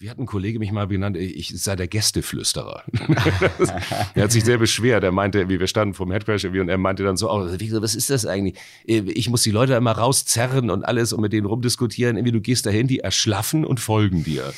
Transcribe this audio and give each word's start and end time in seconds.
wie 0.00 0.08
hat 0.08 0.18
ein 0.18 0.24
Kollege 0.24 0.58
mich 0.58 0.72
mal 0.72 0.86
benannt, 0.86 1.18
ich 1.18 1.52
sei 1.62 1.76
der 1.76 1.86
Gästeflüsterer. 1.86 2.84
er 4.14 4.24
hat 4.24 4.32
sich 4.32 4.44
sehr 4.44 4.56
beschwert. 4.56 5.04
Er 5.04 5.12
meinte, 5.12 5.50
wie 5.50 5.60
wir 5.60 5.66
standen 5.66 5.92
vom 5.92 6.10
Headcrash 6.10 6.46
und 6.46 6.70
er 6.70 6.78
meinte 6.78 7.04
dann 7.04 7.18
so, 7.18 7.30
oh, 7.30 7.46
was 7.46 7.94
ist 7.94 8.08
das 8.08 8.24
eigentlich? 8.24 8.58
Ich 8.86 9.28
muss 9.28 9.42
die 9.42 9.50
Leute 9.50 9.74
immer 9.74 9.92
rauszerren 9.92 10.70
und 10.70 10.84
alles 10.84 11.12
und 11.12 11.20
mit 11.20 11.34
denen 11.34 11.44
rumdiskutieren. 11.44 12.16
Irgendwie 12.16 12.32
du 12.32 12.40
gehst 12.40 12.64
dahin, 12.64 12.86
die 12.86 13.00
erschlaffen 13.00 13.66
und 13.66 13.78
folgen 13.78 14.24
dir. 14.24 14.54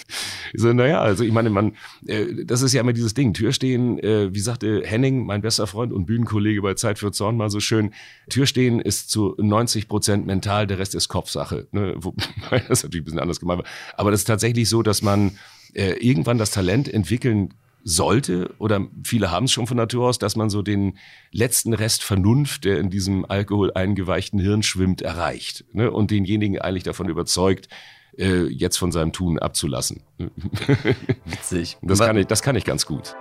Ich 0.53 0.63
so, 0.63 0.73
naja, 0.73 1.01
also 1.01 1.25
ich 1.25 1.33
meine, 1.33 1.51
man, 1.51 1.73
äh, 2.07 2.45
das 2.45 2.63
ist 2.63 2.73
ja 2.73 2.81
immer 2.81 2.93
dieses 2.93 3.15
Ding. 3.15 3.35
Türstehen, 3.35 3.99
äh, 3.99 4.33
wie 4.33 4.39
sagte 4.39 4.83
Henning, 4.85 5.27
mein 5.27 5.43
bester 5.43 5.67
Freund 5.67 5.93
und 5.93 6.07
Bühnenkollege 6.07 6.63
bei 6.63 6.75
Zeit 6.75 7.01
für 7.01 7.11
Zorn 7.11 7.37
mal 7.37 7.51
so 7.51 7.59
schön, 7.59 7.93
Türstehen 8.31 8.79
ist 8.79 9.11
zu 9.11 9.35
90 9.39 9.89
Prozent 9.89 10.25
mental, 10.25 10.69
der 10.69 10.79
Rest 10.79 10.95
ist 10.95 11.09
Kopfsache. 11.09 11.67
Ne? 11.73 11.97
Das 12.69 12.85
natürlich 12.85 13.03
ein 13.03 13.05
bisschen 13.05 13.19
anders 13.19 13.41
gemeint. 13.41 13.65
Aber 13.97 14.13
das 14.13 14.21
ist 14.21 14.27
tatsächlich 14.27 14.69
so, 14.69 14.83
dass 14.83 15.03
man 15.03 15.32
äh, 15.75 15.93
irgendwann 15.93 16.39
das 16.39 16.51
Talent 16.51 16.93
entwickeln 16.93 17.55
sollte, 17.85 18.55
oder 18.59 18.87
viele 19.05 19.31
haben 19.31 19.45
es 19.45 19.53
schon 19.53 19.67
von 19.67 19.77
Natur 19.77 20.09
aus, 20.09 20.19
dass 20.19 20.37
man 20.37 20.51
so 20.51 20.63
den 20.63 20.99
letzten 21.33 21.73
Rest 21.73 22.05
Vernunft, 22.05 22.65
der 22.65 22.79
in 22.79 22.91
diesem 22.91 23.25
Alkohol 23.25 23.73
eingeweichten 23.75 24.39
Hirn 24.39 24.63
schwimmt, 24.63 25.03
erreicht 25.03 25.65
ne? 25.73 25.91
und 25.91 26.11
denjenigen 26.11 26.61
eigentlich 26.61 26.85
davon 26.85 27.09
überzeugt, 27.09 27.69
äh, 28.17 28.45
jetzt 28.45 28.77
von 28.77 28.93
seinem 28.93 29.13
Tun 29.13 29.39
abzulassen. 29.39 30.03
Witzig. 31.25 31.77
Das 31.83 31.99
kann, 31.99 32.17
ich, 32.17 32.27
das 32.27 32.43
kann 32.43 32.57
ich 32.57 32.65
ganz 32.65 32.87
gut. 32.87 33.17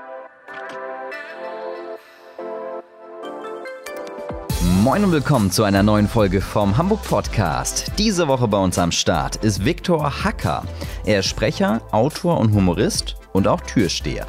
Moin 4.81 5.03
und 5.03 5.12
willkommen 5.12 5.52
zu 5.52 5.63
einer 5.63 5.84
neuen 5.84 6.08
Folge 6.08 6.41
vom 6.41 6.76
Hamburg 6.76 7.03
Podcast. 7.03 7.91
Diese 7.99 8.27
Woche 8.27 8.48
bei 8.48 8.58
uns 8.58 8.80
am 8.80 8.91
Start 8.91 9.35
ist 9.35 9.63
Viktor 9.63 10.23
Hacker. 10.23 10.63
Er 11.05 11.20
ist 11.20 11.27
Sprecher, 11.27 11.81
Autor 11.91 12.40
und 12.40 12.52
Humorist 12.52 13.16
und 13.31 13.48
auch 13.48 13.62
Türsteher. 13.62 14.26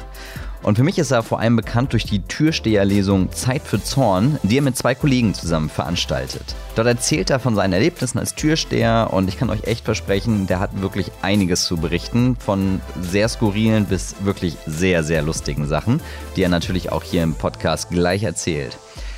Und 0.61 0.75
für 0.75 0.83
mich 0.83 0.99
ist 0.99 1.09
er 1.09 1.23
vor 1.23 1.39
allem 1.39 1.55
bekannt 1.55 1.93
durch 1.93 2.03
die 2.05 2.21
Türsteherlesung 2.21 3.31
Zeit 3.31 3.63
für 3.63 3.83
Zorn, 3.83 4.37
die 4.43 4.59
er 4.59 4.61
mit 4.61 4.77
zwei 4.77 4.93
Kollegen 4.93 5.33
zusammen 5.33 5.69
veranstaltet. 5.71 6.55
Dort 6.75 6.87
erzählt 6.87 7.31
er 7.31 7.39
von 7.39 7.55
seinen 7.55 7.73
Erlebnissen 7.73 8.19
als 8.19 8.35
Türsteher 8.35 9.09
und 9.11 9.29
ich 9.29 9.39
kann 9.39 9.49
euch 9.49 9.63
echt 9.63 9.85
versprechen, 9.85 10.45
der 10.45 10.59
hat 10.59 10.83
wirklich 10.83 11.11
einiges 11.23 11.65
zu 11.65 11.77
berichten, 11.77 12.35
von 12.35 12.79
sehr 13.01 13.27
skurrilen 13.27 13.85
bis 13.85 14.17
wirklich 14.23 14.55
sehr, 14.67 15.03
sehr 15.03 15.23
lustigen 15.23 15.65
Sachen, 15.65 15.99
die 16.35 16.43
er 16.43 16.49
natürlich 16.49 16.91
auch 16.91 17.01
hier 17.01 17.23
im 17.23 17.33
Podcast 17.33 17.89
gleich 17.89 18.21
erzählt. 18.21 18.77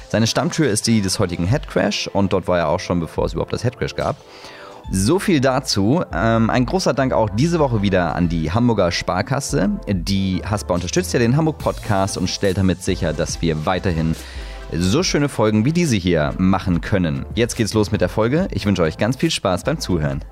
Seine 0.10 0.28
Stammtür 0.28 0.70
ist 0.70 0.88
die 0.88 1.02
des 1.02 1.20
heutigen 1.20 1.46
Headcrash 1.46 2.08
und 2.08 2.34
dort 2.34 2.48
war 2.48 2.58
er 2.60 2.70
auch 2.70 2.80
schon, 2.80 3.00
bevor 3.00 3.26
es 3.26 3.34
überhaupt 3.34 3.54
das 3.54 3.64
Headcrash 3.64 3.96
gab. 3.96 4.18
So 4.92 5.18
viel 5.18 5.42
dazu. 5.42 6.04
Ähm, 6.14 6.50
ein 6.50 6.66
großer 6.66 6.94
Dank 6.94 7.12
auch 7.12 7.30
diese 7.30 7.58
Woche 7.58 7.82
wieder 7.82 8.16
an 8.16 8.30
die 8.30 8.52
Hamburger 8.52 8.92
Sparkasse. 8.92 9.70
Die 9.88 10.42
Haspa 10.46 10.76
unterstützt 10.76 11.12
ja 11.14 11.20
den 11.20 11.36
Hamburg 11.36 11.58
Podcast 11.58 12.18
und 12.18 12.30
stellt 12.30 12.58
damit 12.58 12.84
sicher, 12.84 13.12
dass 13.12 13.42
wir 13.42 13.66
weiterhin 13.66 14.16
so 14.72 15.02
schöne 15.04 15.30
Folgen 15.30 15.66
wie 15.66 15.74
diese 15.74 15.96
hier 15.96 16.34
machen 16.38 16.82
können. 16.82 17.26
Jetzt 17.34 17.56
geht's 17.56 17.74
los 17.74 17.92
mit 17.92 18.02
der 18.02 18.10
Folge. 18.10 18.48
Ich 18.52 18.66
wünsche 18.66 18.84
euch 18.84 18.98
ganz 18.98 19.18
viel 19.18 19.32
Spaß 19.32 19.64
beim 19.64 19.80
Zuhören. 19.80 20.24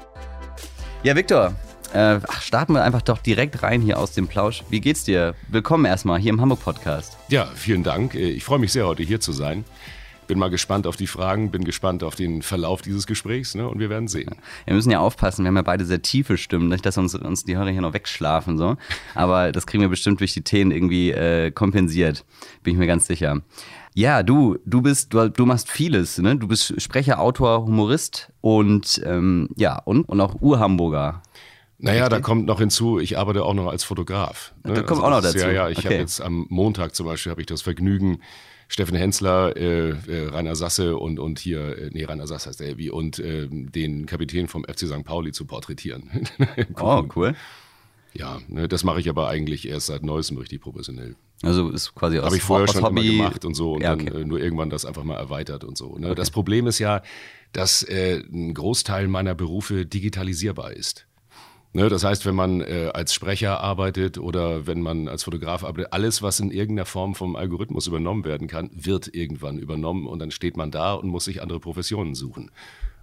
Ja, 1.02 1.16
Viktor, 1.16 1.54
äh, 1.94 2.19
ach, 2.27 2.41
starten 2.41 2.73
wir 2.73 2.83
einfach 2.83 3.02
doch 3.02 3.19
direkt 3.19 3.63
rein 3.63 3.81
hier 3.81 3.99
aus 3.99 4.13
dem 4.13 4.27
Plausch. 4.27 4.63
Wie 4.69 4.81
geht's 4.81 5.03
dir? 5.03 5.36
Willkommen 5.49 5.86
erstmal 5.86 6.19
hier 6.19 6.31
im 6.31 6.41
Hamburg 6.41 6.61
Podcast. 6.61 7.17
Ja, 7.30 7.47
vielen 7.55 7.83
Dank. 7.83 8.16
Äh, 8.16 8.31
ich 8.31 8.44
freue 8.44 8.59
mich 8.59 8.72
sehr, 8.72 8.88
heute 8.88 9.03
hier 9.03 9.19
zu 9.19 9.31
sein. 9.31 9.63
Bin 10.25 10.39
mal 10.39 10.49
gespannt 10.49 10.88
auf 10.88 10.95
die 10.95 11.05
Fragen, 11.05 11.52
bin 11.52 11.66
gespannt 11.66 12.02
auf 12.02 12.16
den 12.16 12.41
Verlauf 12.41 12.81
dieses 12.81 13.05
Gesprächs 13.08 13.55
ne? 13.55 13.67
und 13.67 13.80
wir 13.80 13.89
werden 13.89 14.08
sehen. 14.08 14.36
Wir 14.66 14.73
müssen 14.73 14.89
ja 14.89 14.99
aufpassen, 14.99 15.44
wir 15.44 15.49
haben 15.49 15.58
ja 15.58 15.64
beide 15.64 15.86
sehr 15.86 16.02
tiefe 16.02 16.38
Stimmen, 16.38 16.69
nicht, 16.69 16.86
dass 16.86 16.97
uns, 16.97 17.14
uns 17.14 17.44
die 17.44 17.58
Hörer 17.58 17.69
hier 17.69 17.81
noch 17.81 17.94
wegschlafen. 17.94 18.58
So. 18.58 18.77
Aber 19.16 19.52
das 19.52 19.67
kriegen 19.67 19.81
wir 19.81 19.89
bestimmt 19.89 20.21
durch 20.21 20.33
die 20.33 20.41
Themen 20.41 20.71
irgendwie 20.71 21.11
äh, 21.11 21.52
kompensiert, 21.52 22.25
bin 22.64 22.73
ich 22.73 22.80
mir 22.80 22.88
ganz 22.88 23.05
sicher. 23.05 23.41
Ja, 23.95 24.23
du, 24.23 24.58
du 24.66 24.81
bist, 24.81 25.14
du, 25.14 25.30
du 25.30 25.45
machst 25.45 25.69
vieles, 25.69 26.17
ne? 26.17 26.36
Du 26.36 26.48
bist 26.48 26.82
Sprecher, 26.82 27.20
Autor, 27.20 27.65
Humorist 27.65 28.32
und 28.42 28.99
ähm, 29.05 29.49
ja, 29.55 29.77
und, 29.86 30.09
und 30.09 30.20
auch 30.20 30.42
Urhamburger. 30.42 31.21
Naja, 31.78 32.08
da 32.08 32.20
kommt 32.20 32.45
noch 32.45 32.60
hinzu, 32.60 33.00
ich 33.00 33.17
arbeite 33.17 33.44
auch 33.44 33.54
noch 33.54 33.67
als 33.67 33.84
Fotograf. 33.84 34.54
Ne? 34.64 34.73
Da 34.73 34.82
kommt 34.84 35.04
also 35.04 35.04
auch 35.04 35.10
noch 35.10 35.22
dazu. 35.22 35.39
Ja, 35.39 35.52
ja, 35.52 35.70
ich 35.70 35.80
okay. 35.80 35.88
habe 35.88 35.95
jetzt 35.98 36.22
am 36.22 36.45
Montag 36.50 36.95
zum 36.95 37.06
Beispiel 37.06 37.32
habe 37.32 37.42
ich 37.42 37.48
das 37.48 37.61
Vergnügen, 37.61 38.20
Steffen 38.67 38.95
Hensler, 38.95 39.56
äh, 39.58 39.89
äh, 39.89 40.28
Rainer 40.30 40.56
Sasse 40.56 40.98
und, 40.98 41.20
und 41.20 41.39
hier, 41.39 41.78
äh, 41.78 41.89
nee, 41.92 42.06
Rainer 42.06 42.28
Sasse 42.28 42.50
heißt 42.50 42.60
der 42.60 42.78
wie, 42.78 42.89
und 42.89 43.20
äh, 43.20 43.48
den 43.50 44.06
Kapitän 44.06 44.48
vom 44.48 44.64
FC 44.64 44.88
St. 44.88 45.04
Pauli 45.04 45.32
zu 45.32 45.45
porträtieren. 45.45 46.28
oh, 46.80 47.04
cool. 47.16 47.36
Ja, 48.14 48.39
ne, 48.48 48.67
das 48.67 48.83
mache 48.83 49.00
ich 49.00 49.10
aber 49.10 49.28
eigentlich 49.28 49.67
erst 49.67 49.88
seit 49.88 50.04
neuestem 50.04 50.38
richtig 50.38 50.62
professionell. 50.62 51.16
Also 51.42 51.70
ist 51.70 51.94
quasi 51.95 52.20
aus 52.20 52.26
Habe 52.26 52.38
ich 52.38 52.44
vorher 52.44 52.67
schon 52.67 52.83
Hobby 52.83 53.16
immer 53.16 53.26
gemacht 53.26 53.44
und 53.44 53.56
so 53.56 53.73
und 53.73 53.82
ja, 53.82 53.94
okay. 53.94 54.06
dann 54.06 54.22
äh, 54.22 54.26
nur 54.26 54.39
irgendwann 54.39 54.70
das 54.70 54.86
einfach 54.86 55.04
mal 55.04 55.17
erweitert 55.17 55.64
und 55.64 55.78
so. 55.78 55.98
Ne? 55.98 56.08
Okay. 56.08 56.16
Das 56.16 56.32
Problem 56.32 56.67
ist 56.67 56.80
ja, 56.80 57.02
dass 57.52 57.83
äh, 57.83 58.23
ein 58.32 58.54
Großteil 58.54 59.08
meiner 59.08 59.36
Berufe 59.36 59.86
digitalisierbar 59.86 60.73
ist. 60.73 61.06
Ne, 61.76 61.89
das 61.89 62.04
heißt, 62.04 62.28
wenn 62.28 62.36
man 62.36 62.61
äh, 62.61 62.92
als 62.94 63.16
Sprecher 63.16 63.60
arbeitet 63.60 64.20
oder 64.20 64.67
wenn 64.67 64.82
man 64.82 65.08
als 65.08 65.23
Fotograf 65.23 65.64
arbeitet, 65.64 65.92
alles, 65.92 66.22
was 66.22 66.39
in 66.39 66.52
irgendeiner 66.52 66.86
Form 66.86 67.16
vom 67.16 67.36
Algorithmus 67.36 67.88
übernommen 67.88 68.26
werden 68.26 68.48
kann, 68.48 68.70
wird 68.73 69.14
irgendwann 69.16 69.58
übernommen 69.58 70.06
und 70.06 70.20
dann 70.20 70.30
steht 70.30 70.56
man 70.56 70.70
da 70.70 70.94
und 70.94 71.10
muss 71.10 71.26
sich 71.26 71.42
andere 71.42 71.60
Professionen 71.60 72.14
suchen. 72.14 72.52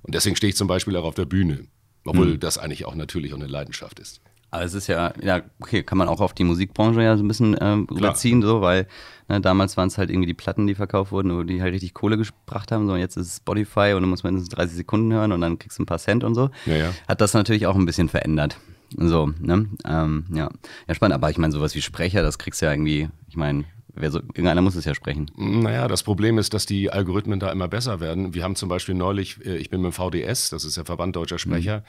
Und 0.03 0.15
deswegen 0.15 0.37
stehe 0.37 0.51
ich 0.51 0.57
zum 0.57 0.69
Beispiel 0.69 0.95
auch 0.97 1.05
auf 1.05 1.17
der 1.17 1.25
Bühne, 1.25 1.67
obwohl 2.05 2.27
mhm. 2.27 2.41
das 2.41 2.59
eigentlich 2.59 2.85
auch 2.85 2.95
natürlich 2.95 3.33
auch 3.33 3.39
eine 3.39 3.49
Leidenschaft 3.49 3.99
ist. 3.99 4.21
Aber 4.51 4.65
es 4.65 4.75
ist 4.75 4.89
ja, 4.89 5.13
ja, 5.23 5.43
okay, 5.61 5.83
kann 5.83 5.99
man 5.99 6.09
auch 6.09 6.21
auf 6.21 6.33
die 6.33 6.45
Musikbranche 6.45 7.03
ja 7.03 7.17
so 7.17 7.23
ein 7.23 7.29
bisschen 7.29 7.57
äh, 7.57 7.77
überziehen, 7.77 8.43
so, 8.43 8.61
weil 8.61 8.89
ne, 9.29 9.41
damals 9.41 9.77
waren 9.77 9.89
es 9.89 9.97
halt 9.97 10.11
irgendwie 10.11 10.27
die 10.27 10.35
Platten, 10.35 10.67
die 10.67 10.75
verkauft 10.75 11.13
wurden, 11.13 11.47
die 11.47 11.63
halt 11.63 11.73
richtig 11.73 11.95
Kohle 11.95 12.17
gebracht 12.17 12.73
haben. 12.73 12.87
So, 12.87 12.95
und 12.95 12.99
jetzt 12.99 13.17
ist 13.17 13.29
es 13.29 13.37
Spotify 13.37 13.93
und 13.95 14.03
dann 14.03 14.11
muss 14.11 14.25
man 14.25 14.35
mindestens 14.35 14.57
30 14.57 14.77
Sekunden 14.77 15.13
hören 15.13 15.33
und 15.33 15.41
dann 15.41 15.59
kriegst 15.59 15.79
du 15.79 15.83
ein 15.83 15.87
paar 15.87 15.99
Cent 15.99 16.25
und 16.25 16.35
so. 16.35 16.51
Ja, 16.67 16.77
ja. 16.77 16.95
Hat 17.09 17.21
das 17.21 17.35
natürlich 17.35 17.67
auch 17.67 17.77
ein 17.77 17.87
bisschen 17.87 18.09
verändert. 18.09 18.59
So, 18.97 19.31
ne? 19.39 19.67
Ähm, 19.87 20.25
ja. 20.33 20.51
ja, 20.89 20.95
spannend. 20.95 21.15
Aber 21.15 21.31
ich 21.31 21.39
meine, 21.39 21.53
sowas 21.53 21.77
wie 21.77 21.83
Sprecher, 21.83 22.23
das 22.23 22.39
kriegst 22.39 22.61
du 22.61 22.67
ja 22.67 22.73
irgendwie, 22.73 23.09
ich 23.29 23.37
meine, 23.37 23.65
Wer 23.95 24.11
so, 24.11 24.19
irgendeiner 24.19 24.63
muss 24.63 24.77
es 24.77 24.85
ja 24.85 24.95
sprechen. 24.95 25.31
Naja, 25.37 25.89
das 25.89 26.03
Problem 26.03 26.39
ist, 26.39 26.55
dass 26.55 26.67
die 26.67 26.91
Algorithmen 26.91 27.41
da 27.41 27.51
immer 27.51 27.69
besser 27.69 28.01
werden. 28.01 28.35
Wir 28.35 28.45
haben 28.45 28.57
zum 28.57 28.69
Beispiel 28.69 28.95
neulich, 28.95 29.45
äh, 29.45 29.57
ich 29.57 29.71
bin 29.71 29.81
mit 29.81 29.93
dem 29.93 29.95
VDS, 29.95 30.51
das 30.51 30.65
ist 30.65 30.77
der 30.77 30.85
Verband 30.85 31.17
Deutscher 31.17 31.39
Sprecher, 31.39 31.79
mhm. 31.79 31.83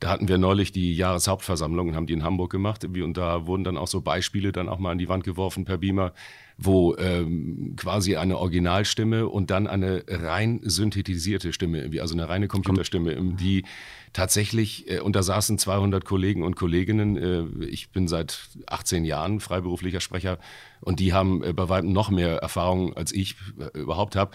Da 0.00 0.10
hatten 0.10 0.28
wir 0.28 0.38
neulich 0.38 0.72
die 0.72 0.94
Jahreshauptversammlung 0.94 1.88
und 1.88 1.96
haben 1.96 2.06
die 2.06 2.12
in 2.12 2.22
Hamburg 2.22 2.50
gemacht. 2.50 2.84
Und 2.84 3.16
da 3.16 3.46
wurden 3.46 3.64
dann 3.64 3.76
auch 3.76 3.86
so 3.86 4.00
Beispiele 4.00 4.52
dann 4.52 4.68
auch 4.68 4.78
mal 4.78 4.92
an 4.92 4.98
die 4.98 5.08
Wand 5.08 5.24
geworfen 5.24 5.64
per 5.64 5.78
Beamer, 5.78 6.12
wo 6.58 6.96
ähm, 6.96 7.74
quasi 7.76 8.16
eine 8.16 8.38
Originalstimme 8.38 9.28
und 9.28 9.50
dann 9.50 9.66
eine 9.66 10.04
rein 10.08 10.60
synthetisierte 10.62 11.52
Stimme, 11.52 11.90
also 12.00 12.14
eine 12.14 12.28
reine 12.28 12.48
Computerstimme, 12.48 13.16
die 13.36 13.64
tatsächlich, 14.12 14.90
äh, 14.90 15.00
und 15.00 15.16
da 15.16 15.22
saßen 15.22 15.58
200 15.58 16.04
Kollegen 16.04 16.42
und 16.42 16.56
Kolleginnen, 16.56 17.16
äh, 17.16 17.64
ich 17.66 17.90
bin 17.90 18.08
seit 18.08 18.48
18 18.66 19.04
Jahren 19.04 19.40
freiberuflicher 19.40 20.00
Sprecher 20.00 20.38
und 20.80 21.00
die 21.00 21.12
haben 21.12 21.42
äh, 21.42 21.52
bei 21.52 21.68
weitem 21.68 21.92
noch 21.92 22.10
mehr 22.10 22.36
Erfahrung 22.38 22.94
als 22.96 23.12
ich 23.12 23.36
äh, 23.58 23.78
überhaupt 23.78 24.16
habe 24.16 24.32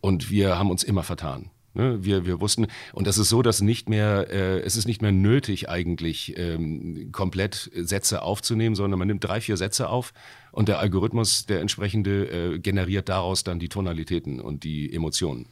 und 0.00 0.30
wir 0.30 0.58
haben 0.58 0.70
uns 0.70 0.84
immer 0.84 1.02
vertan. 1.02 1.50
Ne? 1.74 2.04
Wir, 2.04 2.24
wir 2.24 2.40
wussten, 2.40 2.66
und 2.92 3.06
das 3.06 3.18
ist 3.18 3.28
so, 3.28 3.42
dass 3.42 3.60
nicht 3.60 3.88
mehr, 3.88 4.28
äh, 4.30 4.60
es 4.60 4.76
ist 4.76 4.86
nicht 4.86 5.02
mehr 5.02 5.12
nötig 5.12 5.68
eigentlich 5.68 6.34
ähm, 6.36 7.10
komplett 7.12 7.70
Sätze 7.74 8.22
aufzunehmen, 8.22 8.74
sondern 8.76 8.98
man 8.98 9.08
nimmt 9.08 9.24
drei, 9.24 9.40
vier 9.40 9.56
Sätze 9.56 9.88
auf 9.88 10.12
und 10.52 10.68
der 10.68 10.78
Algorithmus, 10.78 11.46
der 11.46 11.60
entsprechende, 11.60 12.54
äh, 12.54 12.58
generiert 12.58 13.08
daraus 13.08 13.44
dann 13.44 13.58
die 13.58 13.68
Tonalitäten 13.68 14.40
und 14.40 14.64
die 14.64 14.92
Emotionen 14.94 15.46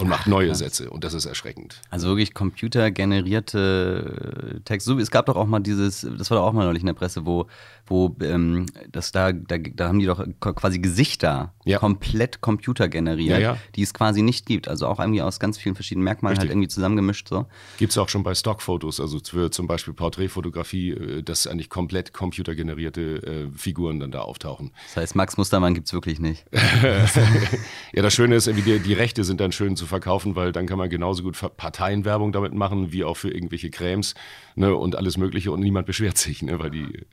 und 0.00 0.08
macht 0.08 0.26
neue 0.26 0.54
Sätze 0.54 0.90
und 0.90 1.04
das 1.04 1.14
ist 1.14 1.26
erschreckend. 1.26 1.80
Also 1.90 2.08
wirklich 2.08 2.34
computergenerierte 2.34 4.56
äh, 4.56 4.60
Texte. 4.60 4.92
es 4.94 5.10
gab 5.10 5.26
doch 5.26 5.36
auch 5.36 5.46
mal 5.46 5.60
dieses, 5.60 6.06
das 6.18 6.30
war 6.30 6.38
doch 6.38 6.46
auch 6.46 6.52
mal 6.52 6.64
neulich 6.64 6.82
in 6.82 6.86
der 6.86 6.94
Presse, 6.94 7.26
wo, 7.26 7.46
wo 7.86 8.16
ähm, 8.22 8.66
das 8.90 9.12
da, 9.12 9.32
da, 9.32 9.58
da 9.58 9.88
haben 9.88 9.98
die 9.98 10.06
doch 10.06 10.24
quasi 10.40 10.78
Gesichter 10.78 11.52
ja. 11.64 11.78
komplett 11.78 12.40
computergeneriert, 12.40 13.40
ja, 13.40 13.58
die 13.74 13.82
es 13.82 13.94
quasi 13.94 14.22
nicht 14.22 14.46
gibt. 14.46 14.68
Also 14.68 14.86
auch 14.86 14.98
irgendwie 14.98 15.22
aus 15.22 15.40
ganz 15.40 15.58
vielen 15.58 15.74
verschiedenen 15.74 16.04
Merkmalen 16.04 16.36
halt 16.36 16.44
Richtig. 16.44 16.50
halt 16.50 16.56
irgendwie 16.56 16.68
zusammengemischt. 16.68 17.28
So. 17.28 17.46
Gibt 17.78 17.92
es 17.92 17.98
auch 17.98 18.08
schon 18.08 18.22
bei 18.22 18.34
Stockfotos, 18.34 19.00
also 19.00 19.18
für 19.22 19.50
zum 19.50 19.66
Beispiel 19.66 19.94
Porträtfotografie, 19.94 20.90
äh, 20.90 21.22
dass 21.22 21.46
eigentlich 21.46 21.68
komplett 21.68 22.12
computergenerierte 22.12 23.00
äh, 23.00 23.48
Figuren 23.56 24.00
dann 24.00 24.10
da 24.10 24.20
auftauchen. 24.20 24.72
Das 24.88 24.96
heißt, 24.96 25.16
Max 25.16 25.36
Mustermann 25.36 25.74
gibt 25.74 25.86
es 25.86 25.92
wirklich 25.92 26.20
nicht. 26.20 26.44
ja, 27.92 28.02
das 28.02 28.14
Schöne 28.14 28.36
ist, 28.36 28.46
die, 28.46 28.78
die 28.78 28.92
Rechte 28.92 29.24
sind 29.24 29.40
dann 29.40 29.52
schön 29.52 29.76
zu 29.76 29.86
verkaufen, 29.90 30.36
weil 30.36 30.52
dann 30.52 30.66
kann 30.66 30.78
man 30.78 30.88
genauso 30.88 31.22
gut 31.22 31.38
Parteienwerbung 31.56 32.32
damit 32.32 32.54
machen, 32.54 32.92
wie 32.92 33.04
auch 33.04 33.16
für 33.16 33.30
irgendwelche 33.30 33.70
Cremes 33.70 34.14
ne, 34.54 34.74
und 34.74 34.96
alles 34.96 35.18
Mögliche 35.18 35.52
und 35.52 35.60
niemand 35.60 35.86
beschwert 35.86 36.16
sich, 36.16 36.42
ne, 36.42 36.58
weil 36.58 36.70
die 36.70 37.04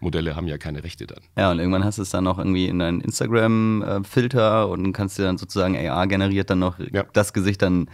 Modelle 0.00 0.36
haben 0.36 0.46
ja 0.46 0.58
keine 0.58 0.84
Rechte 0.84 1.06
dann. 1.06 1.20
Ja, 1.36 1.50
und 1.50 1.58
irgendwann 1.58 1.84
hast 1.84 1.98
du 1.98 2.02
es 2.02 2.10
dann 2.10 2.24
noch 2.24 2.38
irgendwie 2.38 2.66
in 2.66 2.78
deinen 2.78 3.00
Instagram-Filter 3.00 4.68
und 4.68 4.92
kannst 4.92 5.18
dir 5.18 5.24
dann 5.24 5.38
sozusagen 5.38 5.76
AR 5.76 6.06
generiert 6.06 6.50
dann 6.50 6.60
noch 6.60 6.78
ja. 6.78 7.04
das 7.12 7.32
Gesicht 7.32 7.62
dann 7.62 7.88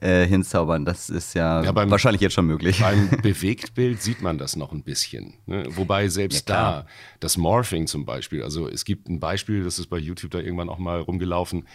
äh, 0.00 0.26
hinzaubern. 0.26 0.84
Das 0.84 1.08
ist 1.08 1.34
ja, 1.34 1.62
ja 1.62 1.72
beim, 1.72 1.90
wahrscheinlich 1.90 2.20
jetzt 2.20 2.34
schon 2.34 2.46
möglich. 2.46 2.80
Beim 2.80 3.08
Bewegtbild 3.22 4.02
sieht 4.02 4.20
man 4.20 4.38
das 4.38 4.56
noch 4.56 4.72
ein 4.72 4.82
bisschen. 4.82 5.34
Ne? 5.46 5.64
Wobei 5.70 6.08
selbst 6.08 6.48
ja, 6.48 6.82
da, 6.82 6.86
das 7.20 7.36
Morphing 7.36 7.86
zum 7.86 8.04
Beispiel, 8.04 8.42
also 8.42 8.68
es 8.68 8.84
gibt 8.84 9.08
ein 9.08 9.20
Beispiel, 9.20 9.64
das 9.64 9.78
ist 9.78 9.86
bei 9.86 9.98
YouTube 9.98 10.32
da 10.32 10.38
irgendwann 10.38 10.68
auch 10.68 10.78
mal 10.78 11.00
rumgelaufen, 11.00 11.66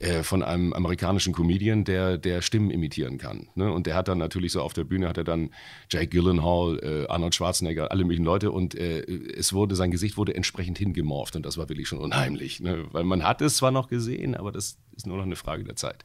äh, 0.00 0.22
von 0.22 0.42
einem 0.42 0.72
amerikanischen 0.72 1.32
Comedian, 1.32 1.84
der, 1.84 2.18
der 2.18 2.40
Stimmen 2.40 2.70
imitieren 2.70 3.18
kann. 3.18 3.48
Ne? 3.56 3.72
Und 3.72 3.86
der 3.86 3.96
hat 3.96 4.06
dann 4.06 4.18
natürlich 4.18 4.52
so 4.52 4.62
auf 4.62 4.72
der 4.72 4.84
Bühne, 4.84 5.08
hat 5.08 5.18
er 5.18 5.24
dann 5.24 5.50
Jake 5.90 6.06
Gyllenhaal, 6.06 6.78
äh, 6.82 7.06
Arnold 7.08 7.34
Schwarzenegger, 7.34 7.90
alle 7.90 8.04
möglichen 8.04 8.24
Leute 8.24 8.52
und 8.52 8.76
äh, 8.76 9.00
es 9.00 9.52
wurde, 9.52 9.74
sein 9.74 9.90
Gesicht 9.90 10.16
wurde 10.16 10.34
entsprechend 10.34 10.78
hingemorpht 10.78 11.34
und 11.34 11.44
das 11.44 11.58
war 11.58 11.68
wirklich 11.68 11.88
schon 11.88 11.98
unheimlich. 11.98 12.60
Ne? 12.60 12.84
Weil 12.92 13.02
man 13.02 13.24
hat 13.24 13.42
es 13.42 13.56
zwar 13.56 13.72
noch 13.72 13.88
gesehen, 13.88 14.36
aber 14.36 14.52
das 14.52 14.78
ist 14.98 15.06
nur 15.06 15.16
noch 15.16 15.24
eine 15.24 15.36
Frage 15.36 15.64
der 15.64 15.76
Zeit. 15.76 16.04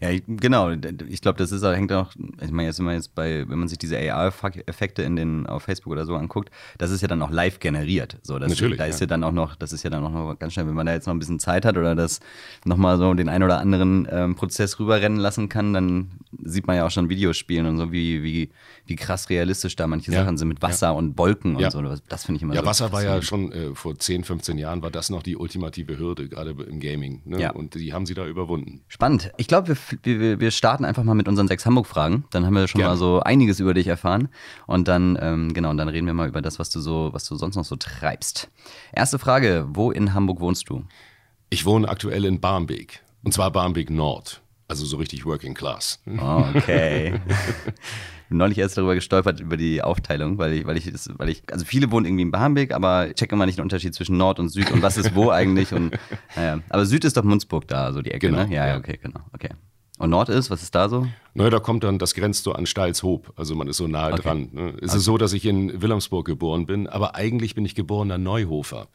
Ja, 0.00 0.08
genau. 0.26 0.70
Ich 1.08 1.20
glaube, 1.20 1.36
das 1.36 1.52
ist, 1.52 1.62
hängt 1.62 1.92
auch, 1.92 2.12
ich 2.40 2.50
meine, 2.50 2.68
jetzt, 2.68 2.78
wenn 2.78 2.86
man 2.86 2.94
jetzt 2.94 3.14
bei, 3.14 3.46
wenn 3.46 3.58
man 3.58 3.68
sich 3.68 3.76
diese 3.76 3.98
AR-Effekte 3.98 5.02
in 5.02 5.14
den, 5.14 5.46
auf 5.46 5.64
Facebook 5.64 5.92
oder 5.92 6.06
so 6.06 6.16
anguckt, 6.16 6.50
das 6.78 6.90
ist 6.90 7.02
ja 7.02 7.08
dann 7.08 7.20
auch 7.20 7.30
live 7.30 7.60
generiert. 7.60 8.16
So, 8.22 8.38
das, 8.38 8.48
Natürlich. 8.48 8.78
Da 8.78 8.86
ist 8.86 9.00
ja. 9.00 9.04
ja 9.04 9.08
dann 9.08 9.24
auch 9.24 9.32
noch, 9.32 9.56
das 9.56 9.74
ist 9.74 9.82
ja 9.82 9.90
dann 9.90 10.02
auch 10.02 10.10
noch 10.10 10.38
ganz 10.38 10.54
schnell, 10.54 10.66
wenn 10.66 10.74
man 10.74 10.86
da 10.86 10.94
jetzt 10.94 11.06
noch 11.06 11.12
ein 11.12 11.18
bisschen 11.18 11.38
Zeit 11.38 11.66
hat 11.66 11.76
oder 11.76 11.94
das 11.94 12.20
nochmal 12.64 12.96
so 12.96 13.12
den 13.12 13.28
ein 13.28 13.42
oder 13.42 13.58
anderen 13.58 14.08
ähm, 14.10 14.36
Prozess 14.36 14.80
rüberrennen 14.80 15.18
lassen 15.18 15.50
kann, 15.50 15.74
dann 15.74 16.12
sieht 16.42 16.66
man 16.66 16.76
ja 16.76 16.86
auch 16.86 16.90
schon 16.90 17.10
Videospielen 17.10 17.66
und 17.66 17.76
so, 17.76 17.92
wie, 17.92 18.22
wie, 18.22 18.50
wie 18.86 18.96
krass 18.96 19.28
realistisch 19.28 19.76
da 19.76 19.86
manche 19.86 20.12
ja. 20.12 20.24
Sachen 20.24 20.38
sind 20.38 20.48
mit 20.48 20.62
Wasser 20.62 20.86
ja. 20.86 20.92
und 20.92 21.18
Wolken 21.18 21.56
und 21.56 21.70
so. 21.70 21.82
Das 22.08 22.24
finde 22.24 22.36
ich 22.38 22.42
immer 22.42 22.54
Ja, 22.54 22.60
so 22.62 22.66
Wasser 22.66 22.92
war 22.92 23.04
ja 23.04 23.20
schon 23.20 23.52
äh, 23.52 23.74
vor 23.74 23.98
10, 23.98 24.24
15 24.24 24.56
Jahren 24.56 24.80
war 24.80 24.90
das 24.90 25.10
noch 25.10 25.22
die 25.22 25.36
ultimative 25.36 25.98
Hürde, 25.98 26.26
gerade 26.26 26.52
im 26.52 26.80
Gaming. 26.80 27.20
Ne? 27.26 27.38
Ja. 27.38 27.50
Und 27.50 27.74
die 27.74 27.92
haben 27.92 28.06
sie 28.06 28.14
da 28.20 28.26
überwunden. 28.26 28.82
Spannend. 28.88 29.32
Ich 29.36 29.48
glaube, 29.48 29.76
wir, 30.02 30.20
wir, 30.20 30.40
wir 30.40 30.50
starten 30.50 30.84
einfach 30.84 31.02
mal 31.02 31.14
mit 31.14 31.28
unseren 31.28 31.48
sechs 31.48 31.66
Hamburg-Fragen. 31.66 32.24
Dann 32.30 32.46
haben 32.46 32.54
wir 32.54 32.68
schon 32.68 32.80
Gerne. 32.80 32.94
mal 32.94 32.98
so 32.98 33.20
einiges 33.20 33.60
über 33.60 33.74
dich 33.74 33.86
erfahren. 33.86 34.28
Und 34.66 34.88
dann, 34.88 35.18
ähm, 35.20 35.52
genau, 35.52 35.70
und 35.70 35.76
dann 35.76 35.88
reden 35.88 36.06
wir 36.06 36.14
mal 36.14 36.28
über 36.28 36.42
das, 36.42 36.58
was 36.58 36.70
du 36.70 36.80
so, 36.80 37.10
was 37.12 37.24
du 37.24 37.36
sonst 37.36 37.56
noch 37.56 37.64
so 37.64 37.76
treibst. 37.76 38.50
Erste 38.92 39.18
Frage: 39.18 39.66
Wo 39.70 39.90
in 39.90 40.14
Hamburg 40.14 40.40
wohnst 40.40 40.68
du? 40.68 40.84
Ich 41.48 41.64
wohne 41.64 41.88
aktuell 41.88 42.24
in 42.24 42.40
Barmbek. 42.40 43.02
Und 43.24 43.32
zwar 43.32 43.50
Barmbek 43.50 43.90
Nord. 43.90 44.40
Also 44.68 44.86
so 44.86 44.98
richtig 44.98 45.26
Working 45.26 45.54
Class. 45.54 46.00
Oh, 46.06 46.44
okay. 46.54 47.20
bin 48.30 48.38
neulich 48.38 48.58
erst 48.58 48.78
darüber 48.78 48.94
gestolpert, 48.94 49.40
über 49.40 49.56
die 49.56 49.82
Aufteilung, 49.82 50.38
weil 50.38 50.52
ich, 50.52 50.66
weil 50.66 50.76
ich, 50.76 50.90
weil 51.18 51.28
ich, 51.28 51.42
also 51.50 51.64
viele 51.64 51.90
wohnen 51.90 52.06
irgendwie 52.06 52.22
in 52.22 52.30
Barmbek, 52.30 52.72
aber 52.72 53.08
ich 53.08 53.14
check 53.14 53.32
immer 53.32 53.44
nicht 53.44 53.58
den 53.58 53.64
Unterschied 53.64 53.92
zwischen 53.92 54.16
Nord 54.16 54.38
und 54.38 54.48
Süd 54.48 54.70
und 54.70 54.82
was 54.82 54.96
ist 54.96 55.16
wo 55.16 55.30
eigentlich. 55.30 55.74
Und, 55.74 55.98
naja. 56.36 56.60
Aber 56.68 56.86
Süd 56.86 57.04
ist 57.04 57.16
doch 57.16 57.24
Munzburg 57.24 57.66
da, 57.66 57.92
so 57.92 58.02
die 58.02 58.12
Ecke, 58.12 58.28
genau, 58.28 58.46
ne? 58.46 58.54
Ja, 58.54 58.68
ja, 58.68 58.76
okay, 58.78 58.98
genau. 59.02 59.20
Okay. 59.32 59.50
Und 59.98 60.10
Nord 60.10 60.28
ist, 60.28 60.48
was 60.48 60.62
ist 60.62 60.74
da 60.74 60.88
so? 60.88 61.08
Naja, 61.34 61.50
da 61.50 61.58
kommt 61.58 61.82
dann, 61.82 61.98
das 61.98 62.14
grenzt 62.14 62.44
so 62.44 62.52
an 62.52 62.66
Stalshoop, 62.66 63.32
also 63.36 63.56
man 63.56 63.66
ist 63.66 63.78
so 63.78 63.88
nahe 63.88 64.12
okay. 64.12 64.22
dran. 64.22 64.48
Ne? 64.52 64.68
Es 64.80 64.90
okay. 64.90 64.98
ist 64.98 65.04
so, 65.04 65.18
dass 65.18 65.32
ich 65.32 65.44
in 65.44 65.82
Wilhelmsburg 65.82 66.24
geboren 66.24 66.66
bin, 66.66 66.86
aber 66.86 67.16
eigentlich 67.16 67.56
bin 67.56 67.64
ich 67.64 67.74
geborener 67.74 68.16
Neuhofer. 68.16 68.86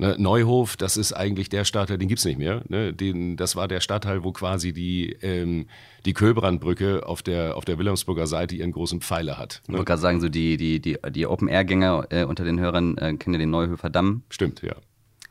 Ne, 0.00 0.16
Neuhof, 0.18 0.78
das 0.78 0.96
ist 0.96 1.12
eigentlich 1.12 1.50
der 1.50 1.66
Stadtteil, 1.66 1.98
den 1.98 2.08
gibt 2.08 2.20
es 2.20 2.24
nicht 2.24 2.38
mehr. 2.38 2.62
Ne? 2.68 2.94
Den, 2.94 3.36
das 3.36 3.54
war 3.54 3.68
der 3.68 3.80
Stadtteil, 3.80 4.24
wo 4.24 4.32
quasi 4.32 4.72
die, 4.72 5.10
ähm, 5.20 5.66
die 6.06 6.14
Köbrandbrücke 6.14 7.06
auf 7.06 7.22
der, 7.22 7.54
auf 7.54 7.66
der 7.66 7.76
Wilhelmsburger 7.76 8.26
Seite 8.26 8.56
ihren 8.56 8.72
großen 8.72 9.02
Pfeiler 9.02 9.36
hat. 9.36 9.60
Ne? 9.66 9.74
Ich 9.74 9.78
wollte 9.78 9.84
gerade 9.84 10.00
sagen, 10.00 10.20
so 10.22 10.30
die, 10.30 10.56
die, 10.56 10.80
die, 10.80 10.96
die 11.10 11.26
Open-Air-Gänger 11.26 12.06
äh, 12.08 12.24
unter 12.24 12.44
den 12.44 12.58
Hörern 12.58 12.96
äh, 12.96 13.12
kennen 13.12 13.34
ja 13.34 13.40
den 13.40 13.50
Neuhöfer 13.50 13.90
Damm. 13.90 14.22
Stimmt, 14.30 14.62
ja. 14.62 14.74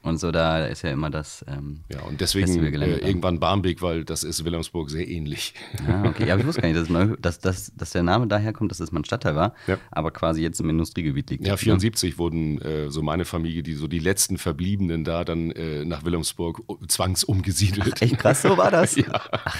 Und 0.01 0.17
so, 0.17 0.31
da 0.31 0.65
ist 0.65 0.81
ja 0.83 0.91
immer 0.91 1.09
das. 1.09 1.43
Ähm, 1.47 1.81
ja, 1.91 2.01
und 2.03 2.21
deswegen 2.21 2.63
äh, 2.63 2.97
irgendwann 2.99 3.39
Barmbek, 3.39 3.81
weil 3.81 4.05
das 4.05 4.23
ist 4.23 4.45
Wilhelmsburg 4.45 4.89
sehr 4.89 5.05
ähnlich. 5.07 5.53
Ja, 5.85 6.03
ah, 6.03 6.07
okay. 6.07 6.27
Ja, 6.27 6.33
aber 6.33 6.41
ich 6.41 6.47
wusste 6.47 6.61
gar 6.61 6.69
nicht, 6.69 6.89
dass, 6.89 7.17
dass, 7.19 7.39
dass, 7.39 7.73
dass 7.75 7.91
der 7.91 8.03
Name 8.03 8.27
daher 8.27 8.53
kommt, 8.53 8.71
dass 8.71 8.79
es 8.79 8.93
mal 8.93 9.01
ein 9.01 9.05
Stadtteil 9.05 9.35
war, 9.35 9.55
ja. 9.67 9.77
aber 9.91 10.11
quasi 10.11 10.41
jetzt 10.41 10.61
im 10.61 10.69
Industriegebiet 10.69 11.29
liegt. 11.29 11.45
Ja, 11.45 11.57
74 11.57 12.13
ne? 12.13 12.17
wurden 12.17 12.61
äh, 12.61 12.89
so 12.89 13.01
meine 13.01 13.25
Familie, 13.25 13.61
die 13.61 13.73
so 13.73 13.87
die 13.87 13.99
letzten 13.99 14.37
Verbliebenen 14.37 15.03
da 15.03 15.25
dann 15.25 15.51
äh, 15.51 15.83
nach 15.83 16.05
Wilhelmsburg 16.05 16.63
zwangsumgesiedelt. 16.87 17.95
Ach, 17.97 18.01
echt 18.01 18.17
krass, 18.17 18.41
so 18.41 18.57
war 18.57 18.71
das? 18.71 18.95
ja. 18.95 19.05
Ach, 19.11 19.57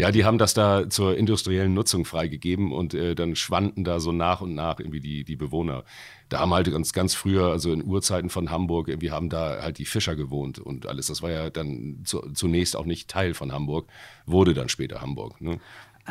ja, 0.00 0.10
die 0.10 0.24
haben 0.24 0.38
das 0.38 0.54
da 0.54 0.88
zur 0.88 1.16
industriellen 1.16 1.74
Nutzung 1.74 2.04
freigegeben 2.04 2.72
und 2.72 2.94
äh, 2.94 3.14
dann 3.14 3.36
schwanden 3.36 3.84
da 3.84 4.00
so 4.00 4.12
nach 4.12 4.40
und 4.40 4.54
nach 4.54 4.80
irgendwie 4.80 5.00
die, 5.00 5.24
die 5.24 5.36
Bewohner 5.36 5.84
da 6.30 6.38
haben 6.38 6.54
halt 6.54 6.70
ganz, 6.70 6.92
ganz 6.92 7.14
früher, 7.14 7.48
also 7.48 7.72
in 7.72 7.84
Urzeiten 7.84 8.30
von 8.30 8.50
Hamburg, 8.50 8.88
wir 9.00 9.12
haben 9.12 9.28
da 9.28 9.60
halt 9.60 9.78
die 9.78 9.84
Fischer 9.84 10.14
gewohnt 10.14 10.58
und 10.60 10.86
alles. 10.86 11.08
Das 11.08 11.22
war 11.22 11.30
ja 11.30 11.50
dann 11.50 11.98
zu, 12.04 12.20
zunächst 12.32 12.76
auch 12.76 12.86
nicht 12.86 13.10
Teil 13.10 13.34
von 13.34 13.52
Hamburg, 13.52 13.88
wurde 14.26 14.54
dann 14.54 14.68
später 14.68 15.00
Hamburg. 15.00 15.40
Ne? 15.40 15.58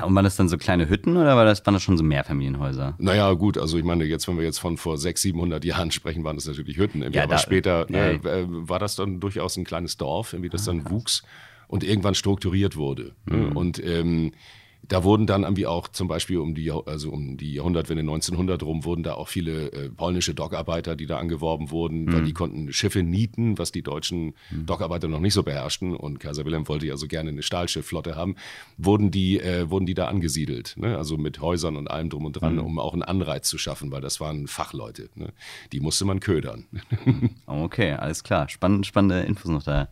Und 0.04 0.16
waren 0.16 0.24
das 0.26 0.36
dann 0.36 0.50
so 0.50 0.58
kleine 0.58 0.90
Hütten 0.90 1.16
oder 1.16 1.36
war 1.38 1.46
das, 1.46 1.66
waren 1.66 1.74
das 1.74 1.84
schon 1.84 1.98
so 1.98 2.04
Mehrfamilienhäuser? 2.04 2.96
Naja, 3.00 3.32
gut, 3.34 3.58
also 3.58 3.78
ich 3.78 3.84
meine, 3.84 4.04
jetzt, 4.04 4.28
wenn 4.28 4.38
wir 4.38 4.44
jetzt 4.44 4.60
von 4.60 4.78
vor 4.78 4.98
600, 4.98 5.20
700 5.20 5.66
Jahren 5.66 5.92
sprechen, 5.92 6.24
waren 6.26 6.36
das 6.36 6.46
natürlich 6.46 6.78
Hütten. 6.78 7.02
Irgendwie. 7.02 7.18
Ja, 7.18 7.24
aber 7.24 7.36
da, 7.36 7.40
später 7.40 7.90
ja, 7.90 8.10
äh, 8.10 8.46
war 8.48 8.80
das 8.80 8.98
dann 8.98 9.22
durchaus 9.22 9.56
ein 9.56 9.64
kleines 9.64 9.96
Dorf, 9.96 10.34
irgendwie 10.34 10.50
das 10.50 10.68
ah, 10.68 10.72
dann 10.72 10.84
krass. 10.84 10.92
wuchs 10.92 11.24
und 11.70 11.84
irgendwann 11.84 12.16
strukturiert 12.16 12.76
wurde. 12.76 13.14
Mhm. 13.26 13.56
Und 13.56 13.84
ähm, 13.86 14.32
da 14.88 15.04
wurden 15.04 15.28
dann 15.28 15.44
irgendwie 15.44 15.68
auch 15.68 15.88
zum 15.88 16.08
Beispiel 16.08 16.40
um 16.40 16.56
die, 16.56 16.72
also 16.72 17.12
um 17.12 17.38
die 17.38 17.54
Jahrhundertwende 17.54 18.02
1900 18.02 18.64
rum, 18.64 18.86
wurden 18.86 19.04
da 19.04 19.14
auch 19.14 19.28
viele 19.28 19.72
äh, 19.72 19.90
polnische 19.90 20.34
Dockarbeiter, 20.34 20.96
die 20.96 21.06
da 21.06 21.20
angeworben 21.20 21.70
wurden, 21.70 22.06
mhm. 22.06 22.14
weil 22.14 22.24
die 22.24 22.34
konnten 22.34 22.74
Schiffe 22.74 23.04
nieten, 23.04 23.60
was 23.60 23.72
die 23.72 23.84
deutschen 23.84 24.34
mhm. 24.50 24.66
Dockarbeiter 24.66 25.08
noch 25.08 25.20
nicht 25.20 25.36
so 25.36 25.44
beherrschten. 25.44 25.96
Und 25.96 26.20
Kaiser 26.20 26.44
Wilhelm 26.44 26.68
wollte 26.68 26.88
ja 26.88 26.98
so 26.98 27.06
gerne 27.06 27.30
eine 27.30 27.44
Stahlschiffflotte 27.44 28.16
haben, 28.16 28.36
wurden 28.78 29.12
die, 29.12 29.40
äh, 29.40 29.70
wurden 29.70 29.86
die 29.86 29.94
da 29.94 30.08
angesiedelt. 30.08 30.74
Ne? 30.78 30.98
Also 30.98 31.18
mit 31.18 31.40
Häusern 31.40 31.76
und 31.76 31.92
allem 31.92 32.10
drum 32.10 32.26
und 32.26 32.34
dran, 32.34 32.54
mhm. 32.54 32.62
um 32.62 32.80
auch 32.80 32.94
einen 32.94 33.04
Anreiz 33.04 33.48
zu 33.48 33.60
schaffen, 33.60 33.92
weil 33.92 34.02
das 34.02 34.20
waren 34.20 34.48
Fachleute. 34.48 35.10
Ne? 35.14 35.34
Die 35.72 35.82
musste 35.82 36.06
man 36.06 36.20
ködern. 36.20 36.66
okay, 37.46 37.92
alles 37.92 38.24
klar. 38.24 38.50
Spannend, 38.50 38.88
spannende 38.88 39.20
Infos 39.20 39.52
noch 39.52 39.64
da 39.64 39.90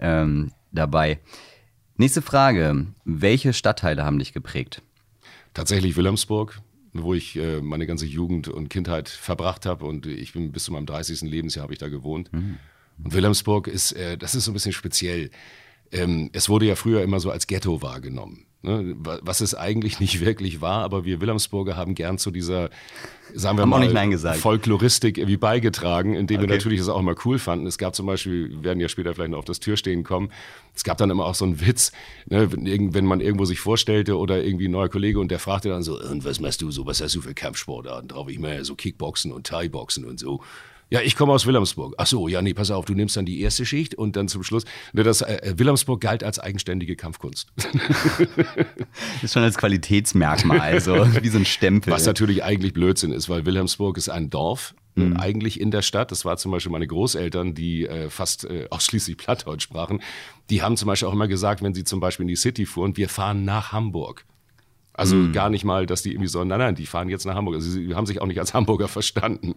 ähm, 0.00 0.50
dabei. 0.74 1.18
Nächste 1.96 2.22
Frage. 2.22 2.86
Welche 3.04 3.52
Stadtteile 3.52 4.04
haben 4.04 4.18
dich 4.18 4.32
geprägt? 4.32 4.82
Tatsächlich 5.54 5.96
Wilhelmsburg, 5.96 6.60
wo 6.92 7.14
ich 7.14 7.36
äh, 7.36 7.60
meine 7.60 7.86
ganze 7.86 8.06
Jugend 8.06 8.48
und 8.48 8.68
Kindheit 8.68 9.08
verbracht 9.08 9.66
habe. 9.66 9.84
Und 9.86 10.06
ich 10.06 10.32
bin 10.32 10.50
bis 10.50 10.64
zu 10.64 10.72
meinem 10.72 10.86
30. 10.86 11.22
Lebensjahr 11.22 11.62
habe 11.62 11.72
ich 11.72 11.78
da 11.78 11.88
gewohnt. 11.88 12.32
Mhm. 12.32 12.58
Und 13.02 13.14
Wilhelmsburg 13.14 13.68
ist, 13.68 13.92
äh, 13.92 14.18
das 14.18 14.34
ist 14.34 14.44
so 14.44 14.50
ein 14.50 14.54
bisschen 14.54 14.72
speziell. 14.72 15.30
Ähm, 15.92 16.30
es 16.32 16.48
wurde 16.48 16.66
ja 16.66 16.74
früher 16.74 17.02
immer 17.02 17.20
so 17.20 17.30
als 17.30 17.46
Ghetto 17.46 17.82
wahrgenommen. 17.82 18.46
Ne, 18.64 18.96
was 18.96 19.42
es 19.42 19.54
eigentlich 19.54 20.00
nicht 20.00 20.20
wirklich 20.24 20.62
war, 20.62 20.84
aber 20.84 21.04
wir 21.04 21.20
Wilhelmsburger 21.20 21.76
haben 21.76 21.94
gern 21.94 22.16
zu 22.16 22.30
dieser, 22.30 22.70
sagen 23.34 23.58
wir 23.58 23.62
haben 23.62 23.68
mal, 23.68 24.34
Folkloristik 24.36 25.18
irgendwie 25.18 25.36
beigetragen, 25.36 26.14
indem 26.14 26.38
okay. 26.38 26.48
wir 26.48 26.54
natürlich 26.54 26.78
das 26.78 26.88
auch 26.88 26.98
immer 26.98 27.14
cool 27.26 27.38
fanden. 27.38 27.66
Es 27.66 27.76
gab 27.76 27.94
zum 27.94 28.06
Beispiel, 28.06 28.48
wir 28.48 28.64
werden 28.64 28.80
ja 28.80 28.88
später 28.88 29.14
vielleicht 29.14 29.32
noch 29.32 29.40
auf 29.40 29.44
das 29.44 29.60
Türstehen 29.60 30.02
kommen, 30.02 30.30
es 30.74 30.82
gab 30.82 30.96
dann 30.96 31.10
immer 31.10 31.26
auch 31.26 31.34
so 31.34 31.44
einen 31.44 31.60
Witz, 31.60 31.92
ne, 32.24 32.48
wenn, 32.50 33.04
man 33.04 33.20
irgendwo 33.20 33.44
sich 33.44 33.60
vorstellte 33.60 34.16
oder 34.16 34.42
irgendwie 34.42 34.68
ein 34.68 34.70
neuer 34.70 34.88
Kollege 34.88 35.20
und 35.20 35.30
der 35.30 35.40
fragte 35.40 35.68
dann 35.68 35.82
so, 35.82 36.00
und 36.00 36.24
was 36.24 36.40
machst 36.40 36.62
du 36.62 36.70
so, 36.70 36.86
was 36.86 37.02
hast 37.02 37.14
du 37.14 37.20
für 37.20 37.34
Kampfsportarten 37.34 38.08
drauf? 38.08 38.30
Ich 38.30 38.38
meine 38.38 38.64
so 38.64 38.76
Kickboxen 38.76 39.30
und 39.30 39.46
Thai-Boxen 39.46 40.06
und 40.06 40.18
so. 40.18 40.40
Ja, 40.90 41.00
ich 41.00 41.16
komme 41.16 41.32
aus 41.32 41.46
Wilhelmsburg. 41.46 41.94
Ach 41.98 42.06
so, 42.06 42.28
ja, 42.28 42.42
nee, 42.42 42.54
pass 42.54 42.70
auf, 42.70 42.84
du 42.84 42.94
nimmst 42.94 43.16
dann 43.16 43.26
die 43.26 43.40
erste 43.40 43.66
Schicht 43.66 43.94
und 43.94 44.16
dann 44.16 44.28
zum 44.28 44.42
Schluss. 44.42 44.64
Das, 44.92 45.22
äh, 45.22 45.54
Wilhelmsburg 45.56 46.00
galt 46.00 46.22
als 46.22 46.38
eigenständige 46.38 46.96
Kampfkunst. 46.96 47.48
das 47.56 47.66
ist 49.22 49.32
schon 49.32 49.42
als 49.42 49.56
Qualitätsmerkmal, 49.56 50.80
so 50.80 50.94
wie 51.22 51.28
so 51.28 51.38
ein 51.38 51.44
Stempel. 51.44 51.92
Was 51.92 52.06
natürlich 52.06 52.44
eigentlich 52.44 52.72
Blödsinn 52.72 53.12
ist, 53.12 53.28
weil 53.28 53.46
Wilhelmsburg 53.46 53.96
ist 53.96 54.08
ein 54.08 54.30
Dorf, 54.30 54.74
äh, 54.96 55.00
mhm. 55.00 55.16
eigentlich 55.16 55.60
in 55.60 55.70
der 55.70 55.82
Stadt. 55.82 56.10
Das 56.10 56.24
war 56.24 56.36
zum 56.36 56.52
Beispiel 56.52 56.72
meine 56.72 56.86
Großeltern, 56.86 57.54
die 57.54 57.86
äh, 57.86 58.10
fast 58.10 58.44
äh, 58.44 58.66
ausschließlich 58.70 59.16
Plattdeutsch 59.16 59.62
sprachen. 59.62 60.00
Die 60.50 60.62
haben 60.62 60.76
zum 60.76 60.86
Beispiel 60.86 61.08
auch 61.08 61.14
immer 61.14 61.28
gesagt, 61.28 61.62
wenn 61.62 61.74
sie 61.74 61.84
zum 61.84 62.00
Beispiel 62.00 62.24
in 62.24 62.28
die 62.28 62.36
City 62.36 62.66
fuhren, 62.66 62.96
wir 62.96 63.08
fahren 63.08 63.44
nach 63.44 63.72
Hamburg. 63.72 64.24
Also 64.94 65.16
mhm. 65.16 65.32
gar 65.32 65.50
nicht 65.50 65.64
mal, 65.64 65.86
dass 65.86 66.02
die 66.02 66.12
irgendwie 66.12 66.28
so, 66.28 66.42
nein, 66.44 66.60
nein, 66.60 66.74
die 66.76 66.86
fahren 66.86 67.08
jetzt 67.08 67.26
nach 67.26 67.34
Hamburg. 67.34 67.56
Also 67.56 67.70
sie 67.70 67.94
haben 67.94 68.06
sich 68.06 68.20
auch 68.22 68.26
nicht 68.26 68.38
als 68.38 68.54
Hamburger 68.54 68.88
verstanden. 68.88 69.54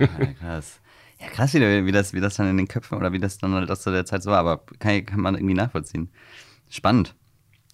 Ja, 0.00 0.26
krass. 0.40 0.80
Ja, 1.20 1.28
krass, 1.28 1.54
wie, 1.54 1.86
wie, 1.86 1.92
das, 1.92 2.12
wie 2.12 2.20
das 2.20 2.36
dann 2.36 2.48
in 2.48 2.56
den 2.56 2.68
Köpfen 2.68 2.96
oder 2.98 3.12
wie 3.12 3.18
das 3.18 3.38
dann 3.38 3.54
halt 3.54 3.74
zu 3.78 3.90
der 3.90 4.04
Zeit 4.04 4.22
so 4.22 4.30
war, 4.30 4.38
aber 4.38 4.62
kann, 4.78 5.04
kann 5.06 5.20
man 5.20 5.34
irgendwie 5.34 5.54
nachvollziehen. 5.54 6.10
Spannend. 6.68 7.14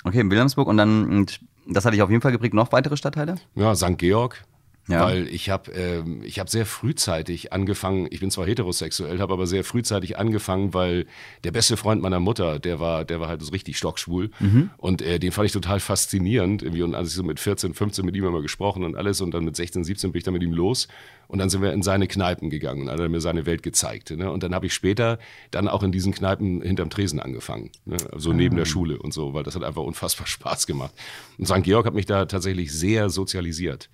Okay, 0.05 0.21
in 0.21 0.31
Wilhelmsburg 0.31 0.69
und 0.69 0.77
dann, 0.77 1.09
und 1.09 1.41
das 1.67 1.85
hatte 1.85 1.97
ich 1.97 2.03
auf 2.03 2.11
jeden 2.11 2.23
Fall 2.23 2.33
geprägt, 2.33 2.55
noch 2.55 2.73
weitere 2.73 2.97
Stadtteile? 2.97 3.37
Ja, 3.55 3.75
St. 3.75 3.99
Georg, 3.99 4.45
Ja. 4.89 5.05
Weil 5.05 5.29
ich 5.29 5.49
habe 5.49 5.71
ähm, 5.73 6.23
ich 6.25 6.41
hab 6.41 6.51
sehr 6.51 6.67
frühzeitig 6.67 7.53
angefangen, 7.53 8.09
ich 8.11 8.19
bin 8.19 8.33
zwar 8.33 8.47
heterosexuell, 8.47 9.21
habe 9.21 9.33
aber 9.33 9.47
sehr 9.47 9.63
frühzeitig 9.63 10.19
angefangen, 10.19 10.75
weil 10.75 11.07
der 11.45 11.53
beste 11.53 11.77
Freund 11.77 12.03
meiner 12.03 12.19
Mutter, 12.19 12.59
der 12.59 12.81
war, 12.81 13.05
der 13.05 13.21
war 13.21 13.29
halt 13.29 13.43
so 13.43 13.53
richtig 13.53 13.79
stockschwul. 13.79 14.31
Mhm. 14.41 14.71
Und 14.79 15.01
äh, 15.01 15.21
den 15.21 15.31
fand 15.31 15.47
ich 15.47 15.53
total 15.53 15.79
faszinierend. 15.79 16.63
Irgendwie. 16.63 16.83
Und 16.83 16.97
als 16.97 17.11
ich 17.11 17.15
so 17.15 17.23
mit 17.23 17.39
14, 17.39 17.75
15 17.75 18.05
mit 18.05 18.17
ihm 18.17 18.25
immer 18.25 18.43
gesprochen 18.43 18.83
und 18.83 18.97
alles 18.97 19.21
und 19.21 19.33
dann 19.33 19.45
mit 19.45 19.55
16, 19.55 19.85
17 19.85 20.11
bin 20.11 20.19
ich 20.19 20.25
dann 20.25 20.35
mit 20.35 20.43
ihm 20.43 20.53
los. 20.53 20.89
Und 21.29 21.39
dann 21.39 21.49
sind 21.49 21.63
wir 21.63 21.73
in 21.73 21.83
seine 21.83 22.09
Kneipen 22.09 22.51
gegangen 22.51 22.83
und 22.83 22.91
hat 22.91 22.99
er 22.99 23.09
mir 23.09 23.21
seine 23.21 23.47
Welt 23.47 23.63
gezeigt. 23.63 24.11
Ne? 24.11 24.31
Und 24.31 24.43
dann 24.43 24.55
habe 24.55 24.67
ich 24.67 24.75
später 24.75 25.19
dann 25.53 25.69
auch 25.69 25.85
in 25.85 25.93
diesen 25.93 26.13
Kneipen 26.13 26.61
hinterm 26.61 26.91
Tresen 26.91 27.21
angefangen. 27.21 27.71
Ne? 27.85 27.97
So 28.17 28.33
neben 28.33 28.57
der. 28.57 28.63
Schule 28.73 28.99
und 28.99 29.13
so, 29.13 29.35
weil 29.35 29.43
das 29.43 29.55
hat 29.55 29.63
einfach 29.65 29.83
unfassbar 29.83 30.27
Spaß 30.27 30.67
gemacht. 30.67 30.95
Und 31.39 31.47
St. 31.47 31.63
Georg 31.63 31.87
hat 31.87 31.95
mich 31.95 32.07
da 32.07 32.25
tatsächlich 32.27 32.73
sehr 32.73 33.11
sozialisiert 33.11 33.89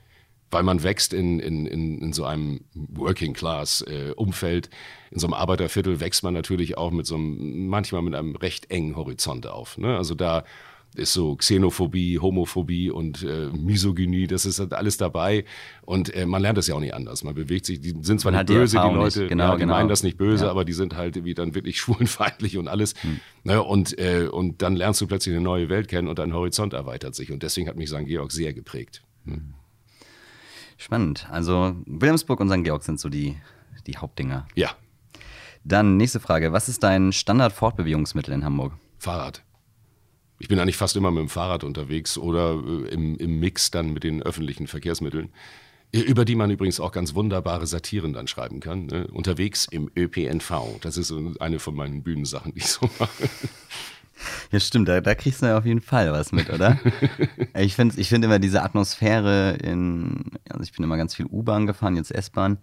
weil 0.51 0.63
man 0.63 0.83
wächst 0.83 1.13
in, 1.13 1.41
in, 1.41 1.67
in, 1.67 1.99
in 1.99 2.13
so 2.13 2.25
einem 2.25 2.61
Working-Class-Umfeld, 2.75 4.67
äh, 4.67 4.71
in 5.11 5.19
so 5.19 5.27
einem 5.27 5.35
Arbeiterviertel 5.35 6.01
wächst 6.01 6.23
man 6.23 6.35
natürlich 6.35 6.79
auch 6.79 6.91
mit 6.91 7.07
so 7.07 7.17
einem, 7.17 7.69
manchmal 7.69 8.03
mit 8.03 8.15
einem 8.15 8.37
recht 8.37 8.71
engen 8.71 8.97
Horizont 8.97 9.47
auf. 9.47 9.79
Ne? 9.79 9.97
Also 9.97 10.15
da 10.15 10.45
ist 10.95 11.13
so 11.13 11.37
Xenophobie, 11.37 12.19
Homophobie 12.19 12.91
und 12.91 13.23
äh, 13.23 13.51
Misogynie, 13.53 14.27
das 14.27 14.47
ist 14.47 14.59
halt 14.59 14.73
alles 14.73 14.97
dabei. 14.97 15.45
Und 15.83 16.15
äh, 16.15 16.27
man 16.27 16.43
lernt 16.43 16.59
das 16.59 16.67
ja 16.67 16.75
auch 16.75 16.81
nicht 16.81 16.95
anders. 16.95 17.25
Man 17.25 17.35
bewegt 17.35 17.67
sich, 17.67 17.81
die 17.81 17.95
sind 18.01 18.21
zwar 18.21 18.33
nicht 18.33 18.47
böse, 18.47 18.79
die, 18.79 18.89
die 18.89 18.95
Leute, 18.95 19.21
nicht. 19.21 19.29
Genau, 19.29 19.45
ja, 19.45 19.55
die 19.55 19.61
genau. 19.61 19.75
meinen 19.75 19.89
das 19.89 20.03
nicht 20.03 20.17
böse, 20.17 20.47
ja. 20.47 20.51
aber 20.51 20.65
die 20.65 20.73
sind 20.73 20.97
halt 20.97 21.25
wie 21.25 21.35
dann 21.35 21.55
wirklich 21.55 21.79
schwulenfeindlich 21.81 22.57
und 22.57 22.69
alles. 22.69 22.95
Hm. 23.03 23.21
Ne? 23.45 23.63
Und, 23.63 23.99
äh, 23.99 24.29
und 24.31 24.63
dann 24.63 24.77
lernst 24.77 25.01
du 25.01 25.07
plötzlich 25.07 25.35
eine 25.35 25.45
neue 25.45 25.69
Welt 25.69 25.89
kennen 25.89 26.09
und 26.09 26.19
dein 26.19 26.33
Horizont 26.33 26.73
erweitert 26.73 27.15
sich. 27.15 27.31
Und 27.33 27.43
deswegen 27.43 27.69
hat 27.69 27.77
mich 27.77 27.91
St. 27.91 28.07
Georg 28.07 28.33
sehr 28.33 28.55
geprägt. 28.55 29.03
Hm. 29.25 29.55
Spannend. 30.79 31.29
Also 31.31 31.77
Williamsburg 31.85 32.41
und 32.41 32.49
St. 32.49 32.65
Georg 32.65 32.83
sind 32.83 32.99
so 32.99 33.11
die, 33.11 33.37
die 33.87 33.99
Hauptdinger. 33.99 34.47
Ja. 34.55 34.71
Dann 35.65 35.99
nächste 35.99 36.21
Frage. 36.21 36.53
Was 36.53 36.71
ist 36.71 36.83
dein 36.83 37.13
Standard-Fortbewegungsmittel 37.13 38.33
in 38.33 38.45
Hamburg? 38.45 38.73
Fahrrad. 38.99 39.43
Ich 40.39 40.49
bin 40.49 40.59
eigentlich 40.59 40.77
fast 40.77 40.97
immer 40.97 41.11
mit 41.11 41.21
dem 41.21 41.29
Fahrrad 41.29 41.65
unterwegs 41.65 42.17
oder 42.17 42.55
äh, 42.55 42.89
im, 42.89 43.17
im 43.17 43.41
Mix 43.41 43.71
dann 43.71 43.93
mit 43.93 44.05
den 44.05 44.23
öffentlichen 44.23 44.67
Verkehrsmitteln 44.67 45.31
über 45.93 46.25
die 46.25 46.35
man 46.35 46.51
übrigens 46.51 46.81
auch 46.81 46.93
ganz 46.93 47.15
wunderbare 47.15 47.67
Satiren 47.67 48.13
dann 48.13 48.27
schreiben 48.27 48.61
kann. 48.61 48.87
Ne? 48.87 49.07
Unterwegs 49.09 49.67
im 49.71 49.91
ÖPNV. 49.97 50.81
Das 50.83 50.97
ist 50.97 51.13
eine 51.41 51.59
von 51.59 51.75
meinen 51.75 52.03
Bühnensachen, 52.03 52.53
die 52.53 52.59
ich 52.59 52.67
so 52.67 52.89
mache. 52.99 53.29
Ja, 54.51 54.61
stimmt, 54.61 54.89
da, 54.89 55.01
da 55.01 55.15
kriegst 55.15 55.43
du 55.43 55.47
ja 55.47 55.59
auf 55.59 55.67
jeden 55.67 55.81
Fall 55.81 56.13
was 56.13 56.33
mit, 56.33 56.51
oder? 56.51 56.79
ich 57.55 57.75
finde 57.75 58.01
ich 58.01 58.09
find 58.09 58.25
immer 58.25 58.39
diese 58.39 58.63
Atmosphäre 58.63 59.57
in, 59.63 60.33
also 60.49 60.63
ich 60.63 60.73
bin 60.73 60.85
immer 60.85 60.97
ganz 60.97 61.15
viel 61.15 61.27
U-Bahn 61.27 61.67
gefahren, 61.67 61.97
jetzt 61.97 62.13
S-Bahn. 62.13 62.59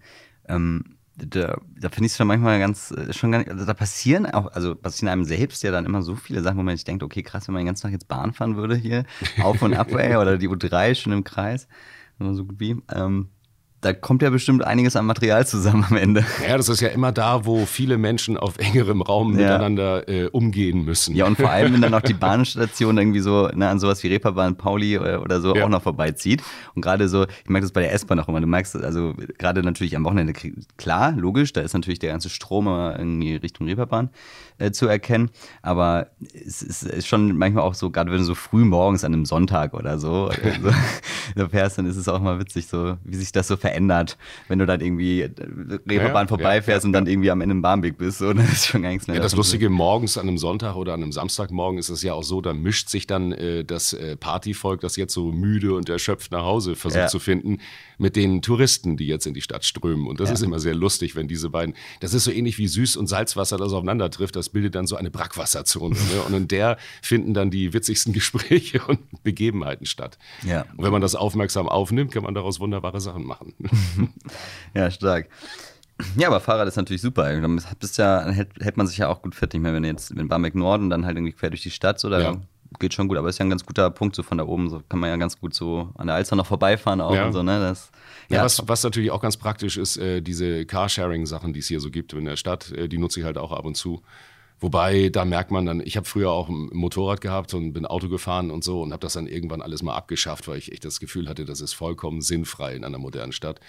Ähm, 0.48 0.96
da, 1.16 1.58
da 1.80 1.88
finde 1.88 2.06
ich 2.06 2.12
es 2.12 2.16
schon 2.16 2.26
manchmal 2.26 2.58
ganz, 2.58 2.90
äh, 2.90 3.12
schon 3.12 3.30
nicht, 3.30 3.48
also 3.48 3.64
da 3.64 3.74
passieren 3.74 4.26
auch, 4.26 4.48
also 4.52 4.74
passieren 4.74 5.08
einem 5.10 5.24
selbst 5.24 5.62
ja 5.62 5.70
dann 5.70 5.86
immer 5.86 6.02
so 6.02 6.14
viele 6.14 6.42
Sachen, 6.42 6.58
wo 6.58 6.62
man 6.62 6.76
sich 6.76 6.84
denkt, 6.84 7.02
okay, 7.02 7.22
krass, 7.22 7.48
wenn 7.48 7.54
man 7.54 7.62
den 7.62 7.68
ganzen 7.68 7.84
Tag 7.84 7.92
jetzt 7.92 8.08
Bahn 8.08 8.32
fahren 8.32 8.56
würde 8.56 8.76
hier, 8.76 9.04
auf 9.42 9.62
und 9.62 9.74
ab, 9.74 9.92
ey, 9.92 10.16
oder 10.16 10.36
die 10.36 10.48
U3 10.48 10.94
schon 10.94 11.12
im 11.12 11.24
Kreis, 11.24 11.68
so 12.18 12.44
gut 12.44 12.60
wie. 12.60 12.76
Ähm, 12.94 13.28
da 13.80 13.92
kommt 13.92 14.22
ja 14.22 14.30
bestimmt 14.30 14.64
einiges 14.64 14.96
an 14.96 15.06
Material 15.06 15.46
zusammen 15.46 15.84
am 15.88 15.96
Ende. 15.96 16.24
Ja, 16.46 16.56
das 16.56 16.68
ist 16.68 16.80
ja 16.80 16.88
immer 16.88 17.12
da, 17.12 17.44
wo 17.44 17.66
viele 17.66 17.98
Menschen 17.98 18.36
auf 18.36 18.58
engerem 18.58 19.02
Raum 19.02 19.38
ja. 19.38 19.44
miteinander 19.44 20.08
äh, 20.08 20.26
umgehen 20.26 20.84
müssen. 20.84 21.14
Ja, 21.14 21.26
und 21.26 21.36
vor 21.36 21.50
allem, 21.50 21.74
wenn 21.74 21.82
dann 21.82 21.94
auch 21.94 22.00
die 22.00 22.14
Bahnstation 22.26 22.96
irgendwie 22.98 23.20
so 23.20 23.48
ne, 23.48 23.68
an 23.68 23.78
sowas 23.78 24.02
wie 24.02 24.08
Reeperbahn, 24.08 24.56
Pauli 24.56 24.98
oder, 24.98 25.22
oder 25.22 25.40
so 25.40 25.54
ja. 25.54 25.64
auch 25.64 25.68
noch 25.68 25.82
vorbeizieht. 25.82 26.42
Und 26.74 26.82
gerade 26.82 27.08
so, 27.08 27.24
ich 27.24 27.48
merke 27.48 27.64
das 27.64 27.72
bei 27.72 27.82
der 27.82 27.92
S-Bahn 27.92 28.18
auch 28.18 28.28
immer, 28.28 28.40
du 28.40 28.46
merkst, 28.46 28.76
also 28.76 29.14
gerade 29.38 29.62
natürlich 29.62 29.96
am 29.96 30.04
Wochenende, 30.04 30.32
klar, 30.76 31.12
logisch, 31.12 31.52
da 31.52 31.60
ist 31.60 31.74
natürlich 31.74 31.98
der 31.98 32.10
ganze 32.10 32.30
Strom 32.30 32.66
irgendwie 32.66 33.36
Richtung 33.36 33.66
Reeperbahn 33.66 34.10
äh, 34.58 34.70
zu 34.70 34.86
erkennen. 34.86 35.30
Aber 35.62 36.08
es 36.32 36.62
ist, 36.62 36.82
ist, 36.82 37.06
schon 37.06 37.36
manchmal 37.36 37.64
auch 37.64 37.74
so, 37.74 37.90
gerade 37.90 38.10
wenn 38.10 38.18
du 38.18 38.24
so 38.24 38.34
früh 38.34 38.64
morgens 38.64 39.04
an 39.04 39.12
einem 39.12 39.24
Sonntag 39.24 39.74
oder 39.74 39.98
so, 39.98 40.26
oder 40.26 40.36
so, 40.62 40.70
so 41.36 41.48
fährst, 41.48 41.78
dann 41.78 41.86
ist 41.86 41.96
es 41.96 42.08
auch 42.08 42.20
mal 42.20 42.38
witzig, 42.38 42.66
so 42.66 42.96
wie 43.04 43.16
sich 43.16 43.32
das 43.32 43.48
so 43.48 43.56
verändert, 43.56 44.16
wenn 44.48 44.58
du 44.58 44.66
dann 44.66 44.80
irgendwie 44.80 45.22
äh, 45.22 45.30
Reeperbahn 45.88 46.26
ja, 46.26 46.28
vorbeifährst 46.28 46.84
ja, 46.84 46.88
und 46.88 46.92
dann 46.92 47.06
irgendwie 47.06 47.30
am 47.30 47.40
Ende 47.40 47.54
im 47.54 47.62
Bahnweg 47.62 47.98
bist. 47.98 48.18
So, 48.18 48.32
das 48.34 48.50
ist 48.50 48.66
schon 48.66 48.82
gar 48.82 48.90
nichts 48.90 49.06
mehr. 49.06 49.16
Ja, 49.16 49.22
das 49.22 49.36
Lustige, 49.36 49.68
morgens 49.68 50.18
an 50.18 50.28
einem 50.28 50.38
Sonntag 50.38 50.76
oder 50.76 50.94
an 50.94 51.02
einem 51.02 51.12
Samstagmorgen 51.12 51.78
ist 51.78 51.88
es 51.88 52.02
ja 52.02 52.14
auch 52.14 52.24
so, 52.24 52.40
da 52.40 52.52
mischt 52.52 52.88
sich 52.88 53.06
dann 53.06 53.32
äh, 53.32 53.64
das 53.64 53.92
äh, 53.92 54.16
Partyvolk, 54.16 54.80
das 54.80 54.96
jetzt 54.96 55.14
so 55.14 55.32
müde 55.32 55.74
und 55.74 55.88
erschöpft 55.88 56.32
nach 56.32 56.44
Hause 56.44 56.76
versucht 56.76 57.10
zu 57.10 57.18
finden, 57.18 57.58
mit 57.98 58.16
den 58.16 58.42
Touristen, 58.42 58.96
die 58.96 59.06
jetzt 59.06 59.26
in 59.26 59.34
die 59.34 59.40
Stadt 59.40 59.64
strömen. 59.64 60.06
Und 60.06 60.20
das 60.20 60.30
ist 60.30 60.42
immer 60.42 60.58
sehr 60.58 60.74
lustig, 60.74 61.16
wenn 61.16 61.28
diese 61.28 61.50
beiden, 61.50 61.74
das 62.00 62.14
ist 62.14 62.24
so 62.24 62.30
ähnlich 62.30 62.58
wie 62.58 62.66
Süß- 62.66 62.98
und 62.98 63.06
Salzwasser, 63.06 63.56
das 63.56 63.72
aufeinander 63.72 64.10
trifft. 64.10 64.36
Das 64.36 64.45
das 64.46 64.52
bildet 64.52 64.74
dann 64.74 64.86
so 64.86 64.96
eine 64.96 65.10
Brackwasserzone. 65.10 65.94
Ne? 65.94 66.22
Und 66.26 66.34
in 66.34 66.48
der 66.48 66.78
finden 67.02 67.34
dann 67.34 67.50
die 67.50 67.72
witzigsten 67.72 68.12
Gespräche 68.12 68.80
und 68.86 69.00
Begebenheiten 69.24 69.86
statt. 69.86 70.18
Ja. 70.44 70.64
Und 70.76 70.84
wenn 70.84 70.92
man 70.92 71.02
das 71.02 71.14
aufmerksam 71.14 71.68
aufnimmt, 71.68 72.12
kann 72.12 72.22
man 72.22 72.34
daraus 72.34 72.60
wunderbare 72.60 73.00
Sachen 73.00 73.24
machen. 73.24 73.54
ja, 74.74 74.90
stark. 74.90 75.28
Ja, 76.16 76.28
aber 76.28 76.40
Fahrrad 76.40 76.68
ist 76.68 76.76
natürlich 76.76 77.02
super. 77.02 77.40
Dann 77.40 77.60
bist 77.80 77.98
ja, 77.98 78.28
hält, 78.30 78.50
hält 78.60 78.76
man 78.76 78.86
sich 78.86 78.98
ja 78.98 79.08
auch 79.08 79.22
gut 79.22 79.34
fit. 79.34 79.52
Ich 79.54 79.60
meine, 79.60 79.76
wenn 79.76 79.84
jetzt 79.84 80.10
in 80.10 80.28
Barmbek 80.28 80.54
Norden 80.54 80.90
dann 80.90 81.06
halt 81.06 81.16
irgendwie 81.16 81.32
quer 81.32 81.50
durch 81.50 81.62
die 81.62 81.70
Stadt 81.70 81.98
so, 81.98 82.10
da 82.10 82.20
ja. 82.20 82.36
geht 82.78 82.92
schon 82.92 83.08
gut. 83.08 83.16
Aber 83.16 83.28
ist 83.30 83.38
ja 83.38 83.46
ein 83.46 83.50
ganz 83.50 83.64
guter 83.64 83.90
Punkt 83.90 84.14
so 84.14 84.22
von 84.22 84.36
da 84.36 84.44
oben. 84.44 84.68
So 84.68 84.82
kann 84.88 85.00
man 85.00 85.08
ja 85.08 85.16
ganz 85.16 85.40
gut 85.40 85.54
so 85.54 85.90
an 85.96 86.08
der 86.08 86.16
Alster 86.16 86.36
noch 86.36 86.46
vorbeifahren 86.46 87.00
auch 87.00 87.14
ja. 87.14 87.26
und 87.26 87.32
so, 87.32 87.42
ne? 87.42 87.58
Das, 87.58 87.90
ja, 88.28 88.36
ja 88.36 88.44
was, 88.44 88.62
was 88.68 88.84
natürlich 88.84 89.10
auch 89.10 89.22
ganz 89.22 89.38
praktisch 89.38 89.78
ist, 89.78 89.96
äh, 89.96 90.20
diese 90.20 90.66
Carsharing-Sachen, 90.66 91.54
die 91.54 91.60
es 91.60 91.68
hier 91.68 91.80
so 91.80 91.90
gibt 91.90 92.12
in 92.12 92.26
der 92.26 92.36
Stadt, 92.36 92.70
äh, 92.72 92.88
die 92.88 92.98
nutze 92.98 93.20
ich 93.20 93.26
halt 93.26 93.38
auch 93.38 93.52
ab 93.52 93.64
und 93.64 93.76
zu. 93.76 94.02
Wobei, 94.58 95.10
da 95.10 95.26
merkt 95.26 95.50
man 95.50 95.66
dann, 95.66 95.80
ich 95.80 95.96
habe 95.96 96.06
früher 96.06 96.30
auch 96.30 96.48
ein 96.48 96.70
Motorrad 96.72 97.20
gehabt 97.20 97.52
und 97.52 97.74
bin 97.74 97.84
Auto 97.84 98.08
gefahren 98.08 98.50
und 98.50 98.64
so 98.64 98.80
und 98.80 98.92
habe 98.92 99.00
das 99.00 99.12
dann 99.12 99.26
irgendwann 99.26 99.60
alles 99.60 99.82
mal 99.82 99.94
abgeschafft, 99.94 100.48
weil 100.48 100.56
ich 100.56 100.72
echt 100.72 100.84
das 100.84 100.98
Gefühl 100.98 101.28
hatte, 101.28 101.44
das 101.44 101.60
ist 101.60 101.74
vollkommen 101.74 102.22
sinnfrei 102.22 102.74
in 102.74 102.84
einer 102.84 102.98
modernen 102.98 103.32
Stadt. 103.32 103.60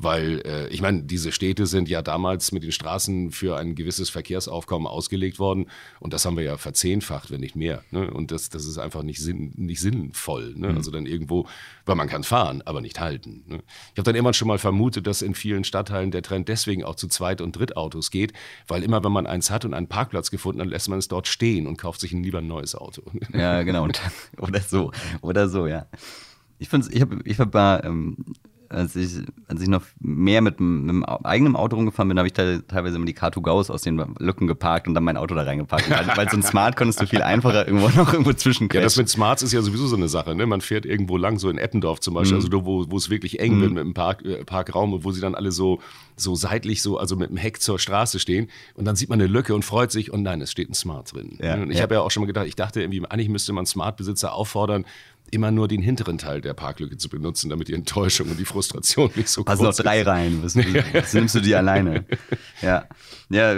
Weil 0.00 0.42
äh, 0.46 0.68
ich 0.68 0.80
meine, 0.80 1.02
diese 1.02 1.32
Städte 1.32 1.66
sind 1.66 1.88
ja 1.88 2.02
damals 2.02 2.52
mit 2.52 2.62
den 2.62 2.70
Straßen 2.70 3.32
für 3.32 3.56
ein 3.56 3.74
gewisses 3.74 4.10
Verkehrsaufkommen 4.10 4.86
ausgelegt 4.86 5.40
worden 5.40 5.66
und 5.98 6.12
das 6.12 6.24
haben 6.24 6.36
wir 6.36 6.44
ja 6.44 6.56
verzehnfacht, 6.56 7.32
wenn 7.32 7.40
nicht 7.40 7.56
mehr. 7.56 7.82
Ne? 7.90 8.08
Und 8.08 8.30
das, 8.30 8.48
das 8.48 8.64
ist 8.64 8.78
einfach 8.78 9.02
nicht, 9.02 9.20
sinn, 9.20 9.52
nicht 9.56 9.80
sinnvoll. 9.80 10.54
Ne? 10.54 10.68
Mhm. 10.68 10.76
Also 10.76 10.92
dann 10.92 11.04
irgendwo, 11.04 11.48
weil 11.84 11.96
man 11.96 12.08
kann 12.08 12.22
fahren, 12.22 12.62
aber 12.64 12.80
nicht 12.80 13.00
halten. 13.00 13.42
Ne? 13.48 13.62
Ich 13.92 13.98
habe 13.98 14.04
dann 14.04 14.14
immer 14.14 14.32
schon 14.32 14.46
mal 14.46 14.58
vermutet, 14.58 15.08
dass 15.08 15.20
in 15.20 15.34
vielen 15.34 15.64
Stadtteilen 15.64 16.12
der 16.12 16.22
Trend 16.22 16.48
deswegen 16.48 16.84
auch 16.84 16.94
zu 16.94 17.08
Zweit- 17.08 17.40
und 17.40 17.58
Drittautos 17.58 18.12
geht, 18.12 18.32
weil 18.68 18.84
immer, 18.84 19.02
wenn 19.02 19.12
man 19.12 19.26
eins 19.26 19.50
hat 19.50 19.64
und 19.64 19.74
einen 19.74 19.88
Parkplatz 19.88 20.30
gefunden, 20.30 20.60
dann 20.60 20.68
lässt 20.68 20.88
man 20.88 21.00
es 21.00 21.08
dort 21.08 21.26
stehen 21.26 21.66
und 21.66 21.76
kauft 21.76 22.00
sich 22.00 22.12
lieber 22.12 22.38
ein 22.38 22.46
neues 22.46 22.76
Auto. 22.76 23.02
Ja, 23.32 23.64
genau. 23.64 23.88
oder 24.38 24.60
so. 24.60 24.92
Oder 25.22 25.48
so, 25.48 25.66
ja. 25.66 25.86
Ich, 26.60 26.72
ich 26.72 27.00
habe 27.00 27.18
ich 27.24 27.38
hab 27.40 27.54
ähm, 27.84 28.16
als 28.70 28.96
ich, 28.96 29.10
als 29.46 29.62
ich 29.62 29.68
noch 29.68 29.82
mehr 30.00 30.40
mit, 30.40 30.60
mit 30.60 30.90
einem 30.90 31.04
eigenen 31.04 31.56
Auto 31.56 31.76
rumgefahren 31.76 32.08
bin, 32.08 32.18
habe 32.18 32.28
ich 32.28 32.34
da 32.34 32.58
teilweise 32.58 32.96
immer 32.96 33.06
die 33.06 33.16
Car2Go's 33.16 33.70
aus 33.70 33.82
den 33.82 33.98
Lücken 34.18 34.46
geparkt 34.46 34.86
und 34.86 34.94
dann 34.94 35.04
mein 35.04 35.16
Auto 35.16 35.34
da 35.34 35.42
reingepackt. 35.42 35.90
weil, 35.90 36.16
weil 36.16 36.28
so 36.28 36.36
ein 36.36 36.42
Smart 36.42 36.76
konntest 36.76 37.00
du 37.00 37.06
viel 37.06 37.22
einfacher 37.22 37.66
irgendwo 37.66 37.88
noch 37.96 38.12
irgendwo 38.12 38.32
zwischen 38.34 38.68
Ja, 38.72 38.80
das 38.80 38.96
mit 38.96 39.08
Smarts 39.08 39.42
ist 39.42 39.52
ja 39.52 39.62
sowieso 39.62 39.86
so 39.86 39.96
eine 39.96 40.08
Sache. 40.08 40.34
Ne? 40.34 40.46
Man 40.46 40.60
fährt 40.60 40.84
irgendwo 40.84 41.16
lang, 41.16 41.38
so 41.38 41.48
in 41.48 41.58
Eppendorf 41.58 42.00
zum 42.00 42.14
Beispiel, 42.14 42.38
mhm. 42.38 42.44
also 42.44 42.66
wo, 42.66 42.90
wo 42.90 42.96
es 42.96 43.08
wirklich 43.08 43.40
eng 43.40 43.56
mhm. 43.56 43.60
wird 43.60 43.72
mit 43.72 43.84
dem 43.84 43.94
Park, 43.94 44.24
äh, 44.24 44.44
Parkraum 44.44 44.92
und 44.92 45.04
wo 45.04 45.12
sie 45.12 45.20
dann 45.20 45.34
alle 45.34 45.50
so, 45.50 45.80
so 46.16 46.34
seitlich 46.34 46.82
so, 46.82 46.98
also 46.98 47.16
mit 47.16 47.30
dem 47.30 47.36
Heck 47.36 47.62
zur 47.62 47.78
Straße 47.78 48.18
stehen 48.18 48.48
und 48.74 48.84
dann 48.84 48.96
sieht 48.96 49.08
man 49.08 49.20
eine 49.20 49.28
Lücke 49.28 49.54
und 49.54 49.64
freut 49.64 49.90
sich 49.90 50.12
und 50.12 50.22
nein, 50.22 50.40
es 50.42 50.50
steht 50.50 50.68
ein 50.68 50.74
Smart 50.74 51.12
drin. 51.12 51.38
Ja, 51.40 51.54
und 51.54 51.70
ich 51.70 51.78
ja. 51.78 51.82
habe 51.82 51.94
ja 51.94 52.00
auch 52.00 52.10
schon 52.10 52.22
mal 52.22 52.26
gedacht, 52.26 52.46
ich 52.46 52.56
dachte 52.56 52.82
irgendwie, 52.82 53.04
eigentlich 53.08 53.28
müsste 53.28 53.52
man 53.52 53.66
Smart-Besitzer 53.66 54.34
auffordern, 54.34 54.84
immer 55.32 55.50
nur 55.50 55.68
den 55.68 55.82
hinteren 55.82 56.18
Teil 56.18 56.40
der 56.40 56.54
Parklücke 56.54 56.96
zu 56.96 57.08
benutzen, 57.08 57.50
damit 57.50 57.68
die 57.68 57.74
Enttäuschung 57.74 58.30
und 58.30 58.38
die 58.38 58.44
Frustration 58.44 59.10
nicht 59.14 59.28
so 59.28 59.44
Passen 59.44 59.64
groß 59.64 59.78
noch 59.78 59.84
drei 59.84 60.02
rein, 60.02 60.40
was, 60.42 60.56
was 60.56 61.14
nimmst 61.14 61.34
du 61.34 61.40
die 61.40 61.54
alleine? 61.54 62.04
Ja, 62.62 62.86
ja 63.28 63.50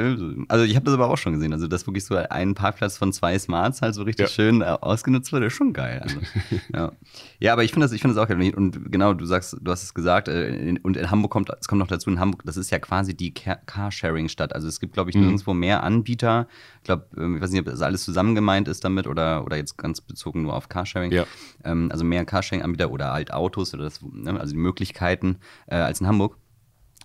also 0.49 0.65
ich 0.65 0.77
habe 0.77 0.85
das 0.85 0.95
aber 0.95 1.09
auch 1.11 1.19
schon 1.19 1.35
gesehen, 1.35 1.53
also 1.53 1.67
dass 1.67 1.87
wirklich 1.87 2.05
so 2.05 2.17
ein 2.17 2.55
Parkplatz 2.55 2.99
von 2.99 3.13
zwei 3.13 3.39
Smarts 3.39 3.83
halt 3.83 3.95
so 3.95 4.03
richtig 4.03 4.29
ja. 4.29 4.33
schön 4.33 4.63
äh, 4.63 4.65
ausgenutzt 4.65 5.33
wird, 5.33 5.45
ist 5.45 5.53
schon 5.53 5.73
geil. 5.73 6.01
Also, 6.03 6.19
ja. 6.75 6.93
ja, 7.39 7.53
aber 7.53 7.65
ich 7.65 7.73
finde 7.73 7.87
das, 7.87 7.93
ich 7.93 8.01
finde 8.01 8.15
das 8.15 8.25
auch 8.25 8.29
geil. 8.29 8.55
Und 8.55 8.91
genau, 8.91 9.15
du 9.15 9.25
sagst, 9.25 9.57
du 9.61 9.71
hast 9.71 9.83
es 9.83 9.95
gesagt, 9.95 10.29
äh, 10.29 10.75
und 10.83 10.97
in 10.97 11.11
Hamburg 11.11 11.31
kommt, 11.31 11.51
es 11.61 11.69
kommt 11.69 11.79
noch 11.79 11.89
dazu, 11.89 12.11
in 12.11 12.21
Hamburg, 12.21 12.43
das 12.45 12.57
ist 12.57 12.71
ja 12.71 12.79
quasi 12.79 13.15
die 13.15 13.33
Carsharing-Stadt. 13.33 14.55
Also 14.55 14.69
es 14.69 14.81
gibt, 14.81 14.93
glaube 14.93 15.11
ich, 15.11 15.17
mhm. 15.17 15.23
nirgendwo 15.23 15.55
mehr 15.55 15.83
Anbieter. 15.83 16.47
Ich 16.81 16.85
glaube, 16.85 17.07
ähm, 17.17 17.37
ich 17.37 17.43
weiß 17.43 17.51
nicht, 17.51 17.61
ob 17.61 17.67
das 17.67 17.83
alles 17.83 18.05
zusammen 18.05 18.35
gemeint 18.35 18.69
ist 18.69 18.85
damit 18.85 19.07
oder, 19.07 19.45
oder 19.45 19.57
jetzt 19.57 19.77
ganz 19.77 20.01
bezogen 20.01 20.43
nur 20.43 20.55
auf 20.55 20.69
Carsharing. 20.69 21.13
Ja 21.13 21.27
ähm, 21.65 21.89
also 21.91 22.05
mehr 22.05 22.25
Carsharing-Anbieter 22.25 22.91
oder 22.91 23.13
halt 23.13 23.33
Autos 23.33 23.75
oder 23.75 23.85
das, 23.85 24.01
ne, 24.03 24.39
also 24.39 24.53
die 24.53 24.59
Möglichkeiten 24.59 25.39
äh, 25.67 25.77
als 25.77 26.01
in 26.01 26.07
Hamburg. 26.07 26.37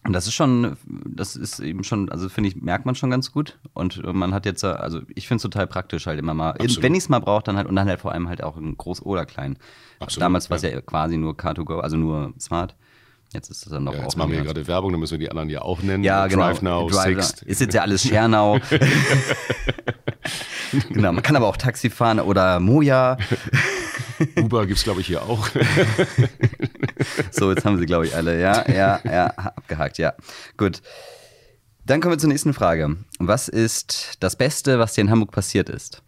Und 0.04 0.14
das 0.14 0.28
ist 0.28 0.36
schon, 0.36 0.78
das 0.86 1.36
ist 1.36 1.60
eben 1.60 1.84
schon, 1.84 2.10
also 2.12 2.30
finde 2.30 2.50
ich, 2.50 2.56
merkt 2.62 2.86
man 2.86 2.94
schon 2.94 3.10
ganz 3.10 3.32
gut. 3.32 3.58
Und 3.74 4.04
man 4.14 4.36
hat 4.36 4.46
jetzt, 4.46 4.64
also 4.64 5.02
ich 5.16 5.28
finde 5.28 5.38
es 5.38 5.42
total 5.42 5.66
praktisch 5.66 6.06
halt 6.06 6.20
immer 6.20 6.36
mal, 6.36 6.52
Absolut. 6.52 6.84
wenn 6.84 6.94
ich 6.94 7.00
es 7.00 7.10
mal 7.10 7.20
brauche, 7.20 7.42
dann 7.42 7.58
halt, 7.58 7.68
und 7.68 7.76
dann 7.76 7.88
halt 7.88 8.02
vor 8.02 8.12
allem 8.12 8.30
halt 8.30 8.44
auch 8.44 8.56
in 8.56 8.78
groß 8.78 9.02
oder 9.02 9.26
klein. 9.26 9.58
Absolut, 10.00 10.22
Damals 10.22 10.52
war 10.52 10.58
es 10.58 10.64
ja. 10.64 10.70
ja 10.70 10.82
quasi 10.82 11.18
nur 11.18 11.34
Car2Go, 11.34 11.80
also 11.80 11.98
nur 11.98 12.36
Smart. 12.40 12.76
Jetzt 13.36 13.50
ist 13.50 13.66
das 13.66 13.74
dann 13.74 13.84
noch 13.84 13.94
Ja, 13.94 14.04
jetzt 14.04 14.16
machen 14.16 14.32
wir 14.32 14.38
hier 14.38 14.46
gerade 14.46 14.66
Werbung, 14.66 14.92
dann 14.92 15.00
müssen 15.02 15.12
wir 15.12 15.20
die 15.20 15.30
anderen 15.30 15.50
ja 15.50 15.62
auch 15.62 15.82
nennen. 15.82 16.06
Ja, 16.06 16.26
genau. 16.28 16.48
Drive 16.48 16.62
Now, 16.62 16.88
Drive 16.88 17.26
Sixt. 17.26 17.44
Ist 17.44 17.60
jetzt 17.60 17.74
ja 17.74 17.82
alles 17.82 18.02
Schernau. 18.02 18.60
genau, 20.90 21.12
man 21.12 21.22
kann 21.22 21.36
aber 21.36 21.48
auch 21.48 21.58
Taxi 21.58 21.90
fahren 21.90 22.22
oder 22.22 22.62
Moja. 22.62 23.18
Uber 24.38 24.66
gibt 24.66 24.78
es, 24.78 24.86
glaube 24.86 25.02
ich, 25.02 25.08
hier 25.08 25.22
auch. 25.22 25.50
So, 27.32 27.52
jetzt 27.52 27.66
haben 27.66 27.78
sie, 27.78 27.86
glaube 27.86 28.08
ich, 28.08 28.16
alle. 28.16 28.40
Ja, 28.40 28.64
ja, 28.72 29.02
ja, 29.04 29.26
abgehakt, 29.28 29.98
ja. 29.98 30.14
Gut. 30.56 30.82
Dann 31.86 32.00
kommen 32.00 32.14
wir 32.14 32.18
zur 32.18 32.30
nächsten 32.30 32.54
Frage. 32.54 32.96
Was 33.20 33.50
ist 33.50 34.16
das 34.22 34.38
Beste, 34.38 34.80
was 34.80 34.94
dir 34.94 35.02
in 35.02 35.12
Hamburg 35.12 35.32
passiert 35.32 35.70
ist? 35.70 36.02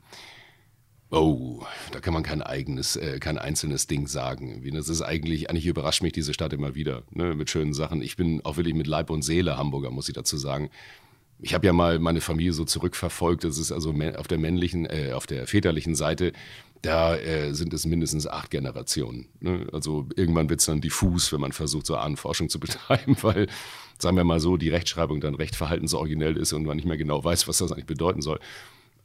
Oh, 1.09 1.61
da 1.91 2.01
kann 2.01 2.13
man 2.13 2.23
kein 2.23 2.41
eigenes, 2.41 2.97
äh, 2.97 3.19
kein 3.19 3.37
einzelnes 3.37 3.87
Ding 3.87 4.07
sagen. 4.07 4.61
Das 4.73 4.89
ist 4.89 5.01
eigentlich, 5.01 5.49
eigentlich 5.49 5.65
überrascht 5.65 6.01
mich 6.01 6.11
diese 6.11 6.33
Stadt 6.33 6.51
immer 6.51 6.75
wieder 6.75 7.03
ne, 7.11 7.33
mit 7.33 7.49
schönen 7.49 7.73
Sachen. 7.73 8.01
Ich 8.01 8.17
bin 8.17 8.43
auch 8.43 8.57
wirklich 8.57 8.75
mit 8.75 8.87
Leib 8.87 9.09
und 9.09 9.21
Seele 9.21 9.57
Hamburger, 9.57 9.89
muss 9.89 10.09
ich 10.09 10.15
dazu 10.15 10.37
sagen. 10.37 10.69
Ich 11.39 11.53
habe 11.53 11.65
ja 11.65 11.71
mal 11.71 11.99
meine 11.99 12.19
Familie 12.19 12.51
so 12.51 12.65
zurückverfolgt. 12.65 13.45
Das 13.45 13.57
ist 13.57 13.71
also 13.71 13.93
auf 14.17 14.27
der 14.27 14.37
männlichen, 14.37 14.85
äh, 14.85 15.13
auf 15.13 15.27
der 15.27 15.47
väterlichen 15.47 15.95
Seite, 15.95 16.33
da 16.81 17.15
äh, 17.15 17.53
sind 17.53 17.73
es 17.73 17.85
mindestens 17.85 18.27
acht 18.27 18.51
Generationen. 18.51 19.27
Ne? 19.39 19.65
Also 19.71 20.09
irgendwann 20.17 20.49
wird 20.49 20.59
es 20.59 20.65
dann 20.65 20.81
diffus, 20.81 21.31
wenn 21.31 21.39
man 21.39 21.53
versucht, 21.53 21.85
so 21.85 21.95
Ahnenforschung 21.95 22.49
zu 22.49 22.59
betreiben, 22.59 23.15
weil, 23.21 23.47
sagen 23.97 24.17
wir 24.17 24.25
mal 24.25 24.41
so, 24.41 24.57
die 24.57 24.69
Rechtschreibung 24.69 25.21
dann 25.21 25.35
recht 25.35 25.55
verhaltensoriginell 25.55 26.35
ist 26.35 26.51
und 26.51 26.65
man 26.65 26.75
nicht 26.75 26.87
mehr 26.87 26.97
genau 26.97 27.23
weiß, 27.23 27.47
was 27.47 27.59
das 27.59 27.71
eigentlich 27.71 27.85
bedeuten 27.85 28.21
soll. 28.21 28.39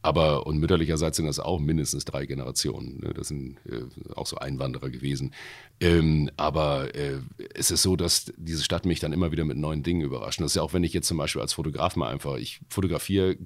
Aber 0.03 0.47
und 0.47 0.59
mütterlicherseits 0.59 1.17
sind 1.17 1.27
das 1.27 1.39
auch 1.39 1.61
mindestens 1.61 2.05
drei 2.05 2.27
Generationen. 2.27 2.99
Ne? 3.01 3.15
Das 3.15 3.29
sind 3.29 3.57
äh, 3.67 3.83
auch 4.15 4.27
so 4.27 4.37
Einwanderer 4.37 4.91
gewesen. 4.91 5.33
Ähm, 5.81 6.31
aber 6.37 6.95
äh, 6.95 7.19
es 7.55 7.71
ist 7.71 7.83
so, 7.83 7.97
dass 7.97 8.33
diese 8.37 8.65
Stadt 8.65 8.85
mich 8.85 9.01
dann 9.01 9.13
immer 9.13 9.33
wieder 9.33 9.45
mit 9.45 9.57
neuen 9.57 9.83
Dingen 9.83 10.03
überrascht. 10.03 10.41
Das 10.41 10.53
ist 10.53 10.57
ja 10.57 10.63
auch, 10.63 10.73
wenn 10.73 10.85
ich 10.85 10.93
jetzt 10.93 11.07
zum 11.07 11.19
Beispiel 11.19 11.41
als 11.41 11.53
Fotograf 11.53 11.97
mal 11.97 12.11
einfach, 12.11 12.37
ich 12.37 12.61
fotografiere 12.69 13.37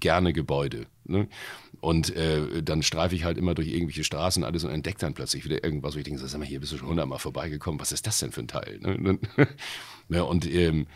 gerne 0.00 0.32
Gebäude. 0.32 0.86
Ne? 1.04 1.28
Und 1.80 2.14
äh, 2.16 2.62
dann 2.62 2.82
streife 2.82 3.14
ich 3.14 3.24
halt 3.24 3.36
immer 3.36 3.54
durch 3.54 3.68
irgendwelche 3.68 4.04
Straßen 4.04 4.44
alles 4.44 4.64
und 4.64 4.70
entdecke 4.70 4.98
dann 4.98 5.14
plötzlich 5.14 5.44
wieder 5.44 5.62
irgendwas, 5.62 5.94
wo 5.94 5.98
ich 5.98 6.04
denke, 6.04 6.26
sag 6.26 6.38
mal, 6.38 6.46
hier 6.46 6.60
bist 6.60 6.72
du 6.72 6.78
schon 6.78 6.88
hundertmal 6.88 7.18
vorbeigekommen, 7.18 7.80
was 7.80 7.92
ist 7.92 8.06
das 8.06 8.18
denn 8.18 8.32
für 8.32 8.40
ein 8.40 8.48
Teil? 8.48 8.78
Ne? 8.80 9.18
ja, 10.08 10.22
und 10.22 10.50
ähm, 10.50 10.86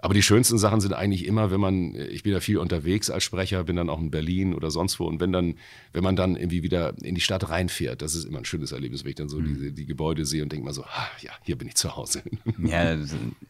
aber 0.00 0.14
die 0.14 0.22
schönsten 0.22 0.58
Sachen 0.58 0.80
sind 0.80 0.92
eigentlich 0.92 1.26
immer, 1.26 1.50
wenn 1.50 1.60
man, 1.60 1.94
ich 1.94 2.22
bin 2.22 2.32
ja 2.32 2.40
viel 2.40 2.58
unterwegs 2.58 3.10
als 3.10 3.24
Sprecher, 3.24 3.64
bin 3.64 3.76
dann 3.76 3.90
auch 3.90 4.00
in 4.00 4.10
Berlin 4.10 4.54
oder 4.54 4.70
sonst 4.70 5.00
wo 5.00 5.04
und 5.06 5.20
wenn 5.20 5.32
dann, 5.32 5.54
wenn 5.92 6.04
man 6.04 6.14
dann 6.14 6.36
irgendwie 6.36 6.62
wieder 6.62 6.94
in 7.02 7.16
die 7.16 7.20
Stadt 7.20 7.48
reinfährt, 7.48 8.00
das 8.00 8.14
ist 8.14 8.24
immer 8.24 8.38
ein 8.38 8.44
schönes 8.44 8.70
Erlebnis, 8.70 9.02
wenn 9.02 9.10
ich 9.10 9.16
dann 9.16 9.28
so 9.28 9.40
diese, 9.40 9.72
die 9.72 9.86
Gebäude 9.86 10.24
sehe 10.24 10.42
und 10.42 10.52
denke 10.52 10.64
mal 10.64 10.72
so, 10.72 10.84
ah, 10.84 11.08
ja, 11.20 11.32
hier 11.42 11.56
bin 11.56 11.66
ich 11.66 11.74
zu 11.74 11.96
Hause. 11.96 12.22
Ja, 12.58 12.96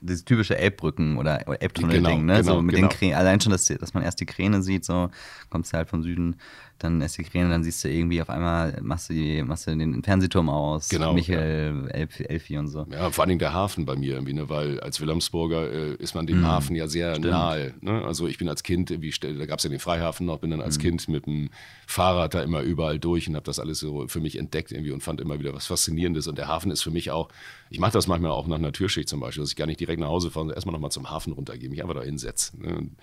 das, 0.00 0.24
typische 0.24 0.56
Elbbrücken 0.58 1.16
oder 1.16 1.48
Elbtunnel-Ding, 1.60 2.02
Genau, 2.02 2.18
ne? 2.18 2.40
genau, 2.40 2.54
so 2.54 2.62
mit 2.62 2.74
genau. 2.74 2.88
den 2.88 2.96
Kränen. 2.96 3.14
Allein 3.14 3.40
schon, 3.40 3.52
dass, 3.52 3.66
dass 3.66 3.94
man 3.94 4.02
erst 4.02 4.20
die 4.20 4.26
Kräne 4.26 4.62
sieht, 4.62 4.84
so 4.84 5.10
kommst 5.50 5.72
du 5.72 5.76
halt 5.76 5.88
vom 5.88 6.02
Süden, 6.02 6.36
dann 6.78 7.00
erst 7.00 7.18
die 7.18 7.24
Kräne, 7.24 7.50
dann 7.50 7.64
siehst 7.64 7.82
du 7.82 7.88
irgendwie 7.88 8.22
auf 8.22 8.30
einmal, 8.30 8.78
machst 8.82 9.10
du, 9.10 9.14
die, 9.14 9.42
machst 9.42 9.66
du 9.66 9.76
den 9.76 10.02
Fernsehturm 10.02 10.48
aus, 10.48 10.88
Genau, 10.88 11.12
Michael, 11.12 11.88
Elf, 11.90 12.20
Elfi 12.20 12.58
und 12.58 12.68
so. 12.68 12.86
Ja, 12.90 13.10
vor 13.10 13.22
allen 13.22 13.30
Dingen 13.30 13.40
der 13.40 13.52
Hafen 13.52 13.84
bei 13.84 13.96
mir 13.96 14.14
irgendwie, 14.14 14.34
ne? 14.34 14.48
weil 14.48 14.78
als 14.80 15.00
Wilhelmsburger 15.00 15.72
äh, 15.72 15.94
ist 15.94 16.14
man 16.14 16.26
dem 16.26 16.37
Hafen 16.46 16.76
ja 16.76 16.88
sehr 16.88 17.18
nahe. 17.18 17.74
Ne? 17.80 18.04
Also 18.04 18.26
ich 18.26 18.38
bin 18.38 18.48
als 18.48 18.62
Kind, 18.62 18.90
irgendwie, 18.90 19.12
da 19.20 19.46
gab 19.46 19.58
es 19.58 19.64
ja 19.64 19.70
den 19.70 19.78
Freihafen 19.78 20.26
noch, 20.26 20.38
bin 20.38 20.50
dann 20.50 20.60
als 20.60 20.78
Kind 20.78 21.08
mit 21.08 21.26
dem 21.26 21.50
Fahrrad 21.86 22.34
da 22.34 22.42
immer 22.42 22.62
überall 22.62 22.98
durch 22.98 23.28
und 23.28 23.36
habe 23.36 23.44
das 23.44 23.58
alles 23.58 23.78
so 23.78 24.06
für 24.08 24.20
mich 24.20 24.38
entdeckt 24.38 24.72
irgendwie 24.72 24.92
und 24.92 25.02
fand 25.02 25.20
immer 25.20 25.38
wieder 25.38 25.54
was 25.54 25.66
Faszinierendes. 25.66 26.26
Und 26.26 26.38
der 26.38 26.48
Hafen 26.48 26.70
ist 26.70 26.82
für 26.82 26.90
mich 26.90 27.10
auch, 27.10 27.28
ich 27.70 27.78
mache 27.78 27.92
das 27.92 28.06
manchmal 28.06 28.30
auch 28.30 28.46
nach 28.46 28.56
einer 28.56 28.72
Türschicht 28.72 29.08
zum 29.08 29.20
Beispiel, 29.20 29.42
dass 29.42 29.50
ich 29.50 29.56
gar 29.56 29.66
nicht 29.66 29.80
direkt 29.80 30.00
nach 30.00 30.08
Hause 30.08 30.30
fahre, 30.30 30.42
sondern 30.42 30.56
erstmal 30.56 30.72
nochmal 30.72 30.92
zum 30.92 31.10
Hafen 31.10 31.32
runtergehe, 31.32 31.68
mich 31.68 31.82
einfach 31.82 31.94
da 31.94 32.02
hinsetze. 32.02 32.60
Ne? 32.60 32.76
Und 32.76 32.96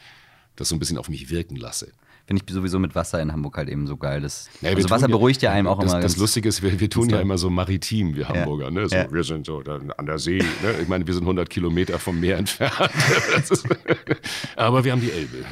das 0.56 0.70
so 0.70 0.76
ein 0.76 0.80
bisschen 0.80 0.98
auf 0.98 1.10
mich 1.10 1.30
wirken 1.30 1.56
lasse. 1.56 1.92
Finde 2.28 2.44
ich 2.48 2.52
sowieso 2.54 2.80
mit 2.80 2.96
Wasser 2.96 3.22
in 3.22 3.32
Hamburg 3.32 3.56
halt 3.58 3.70
eben 3.70 3.86
so 3.86 3.98
geil. 3.98 4.20
Das, 4.22 4.50
Ja, 4.62 4.70
wir 4.72 4.78
also 4.78 4.90
Wasser 4.90 5.08
beruhigt 5.08 5.44
ja 5.44 5.52
einem 5.52 5.68
auch 5.68 5.80
das, 5.80 5.92
immer 5.92 6.02
Das. 6.02 6.18
Lustige 6.18 6.50
ist, 6.50 6.64
wir, 6.64 6.80
wir 6.80 6.90
tun 6.90 7.08
ja 7.12 7.20
immer 7.20 7.38
so 7.38 7.52
maritim, 7.52 8.16
wir 8.16 8.28
Hamburger. 8.30 8.72
Ne? 8.72 8.90
So, 8.90 8.96
Ja. 8.96 9.12
Wir 9.12 9.24
sind 9.24 9.46
so 9.46 9.60
an 9.60 10.06
der 10.08 10.18
See. 10.18 10.40
Ne? 10.40 10.46
Ich 10.82 10.88
meine, 10.88 11.06
wir 11.06 11.14
sind 11.14 11.22
100 11.24 11.48
Kilometer 11.50 12.00
vom 12.00 12.20
Meer 12.20 12.38
entfernt. 12.38 12.80
Ist, 13.50 13.68
aber 14.56 14.84
wir 14.84 14.92
haben 14.92 15.02
die 15.02 15.12
Elbe, 15.12 15.46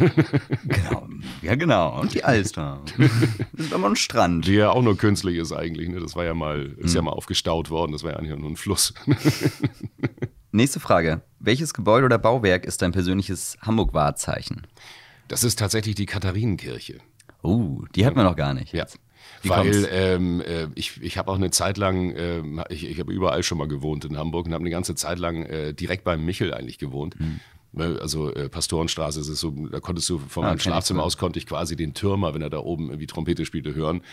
Genau. 0.65 1.07
Ja, 1.43 1.53
genau. 1.55 1.99
Und 2.01 2.13
die 2.15 2.23
Alster. 2.23 2.81
Sind 3.55 3.71
aber 3.73 3.87
ein 3.89 3.95
Strand. 3.95 4.47
die 4.47 4.53
ja 4.55 4.71
auch 4.71 4.81
nur 4.81 4.97
künstlich 4.97 5.37
ist 5.37 5.51
eigentlich. 5.51 5.89
Ne? 5.89 5.99
Das 5.99 6.15
war 6.15 6.25
ja 6.25 6.33
mal, 6.33 6.73
ist 6.77 6.95
ja 6.95 7.01
Mhm. 7.01 7.05
mal 7.05 7.11
aufgestaut 7.11 7.69
worden. 7.69 7.91
Das 7.91 8.03
war 8.03 8.11
ja 8.13 8.17
eigentlich 8.17 8.35
nur 8.37 8.49
ein 8.49 8.55
Fluss. 8.55 8.93
Nächste 10.51 10.79
Frage. 10.79 11.21
Welches 11.39 11.73
Gebäude 11.73 12.05
oder 12.05 12.17
Bauwerk 12.17 12.65
ist 12.65 12.81
dein 12.81 12.91
persönliches 12.91 13.57
Hamburg-Wahrzeichen? 13.61 14.65
Das 15.33 15.43
ist 15.43 15.59
tatsächlich 15.59 15.95
die 15.95 16.05
Katharinenkirche. 16.05 16.99
Oh, 17.41 17.81
die 17.95 18.05
hat 18.05 18.15
man 18.15 18.25
noch 18.25 18.35
gar 18.35 18.53
nicht. 18.53 18.73
Ja. 18.73 18.85
Wie 19.41 19.49
Weil 19.49 19.87
ähm, 19.91 20.41
äh, 20.41 20.67
ich, 20.75 21.01
ich 21.01 21.17
habe 21.17 21.31
auch 21.31 21.35
eine 21.35 21.51
Zeit 21.51 21.77
lang, 21.77 22.13
ähm, 22.15 22.63
ich, 22.69 22.87
ich 22.87 22.99
habe 22.99 23.11
überall 23.11 23.43
schon 23.43 23.57
mal 23.57 23.67
gewohnt 23.67 24.05
in 24.05 24.17
Hamburg 24.17 24.45
und 24.45 24.53
habe 24.53 24.61
eine 24.61 24.69
ganze 24.69 24.95
Zeit 24.95 25.19
lang 25.19 25.43
äh, 25.43 25.73
direkt 25.73 26.03
beim 26.03 26.23
Michel 26.23 26.53
eigentlich 26.53 26.77
gewohnt. 26.77 27.19
Mhm. 27.19 27.39
Also 27.99 28.31
äh, 28.31 28.49
Pastorenstraße 28.49 29.19
ist 29.19 29.29
es 29.29 29.39
so, 29.39 29.51
da 29.71 29.79
konntest 29.79 30.07
du 30.09 30.19
von 30.19 30.43
Ah, 30.43 30.49
meinem 30.49 30.59
Schlafzimmer 30.59 31.03
aus 31.03 31.17
konnte 31.17 31.39
ich 31.39 31.47
quasi 31.47 31.75
den 31.75 31.93
Türmer, 31.93 32.33
wenn 32.35 32.41
er 32.43 32.51
da 32.51 32.59
oben 32.59 32.89
irgendwie 32.89 33.07
Trompete 33.07 33.45
spielte, 33.45 33.73
hören. 33.73 34.03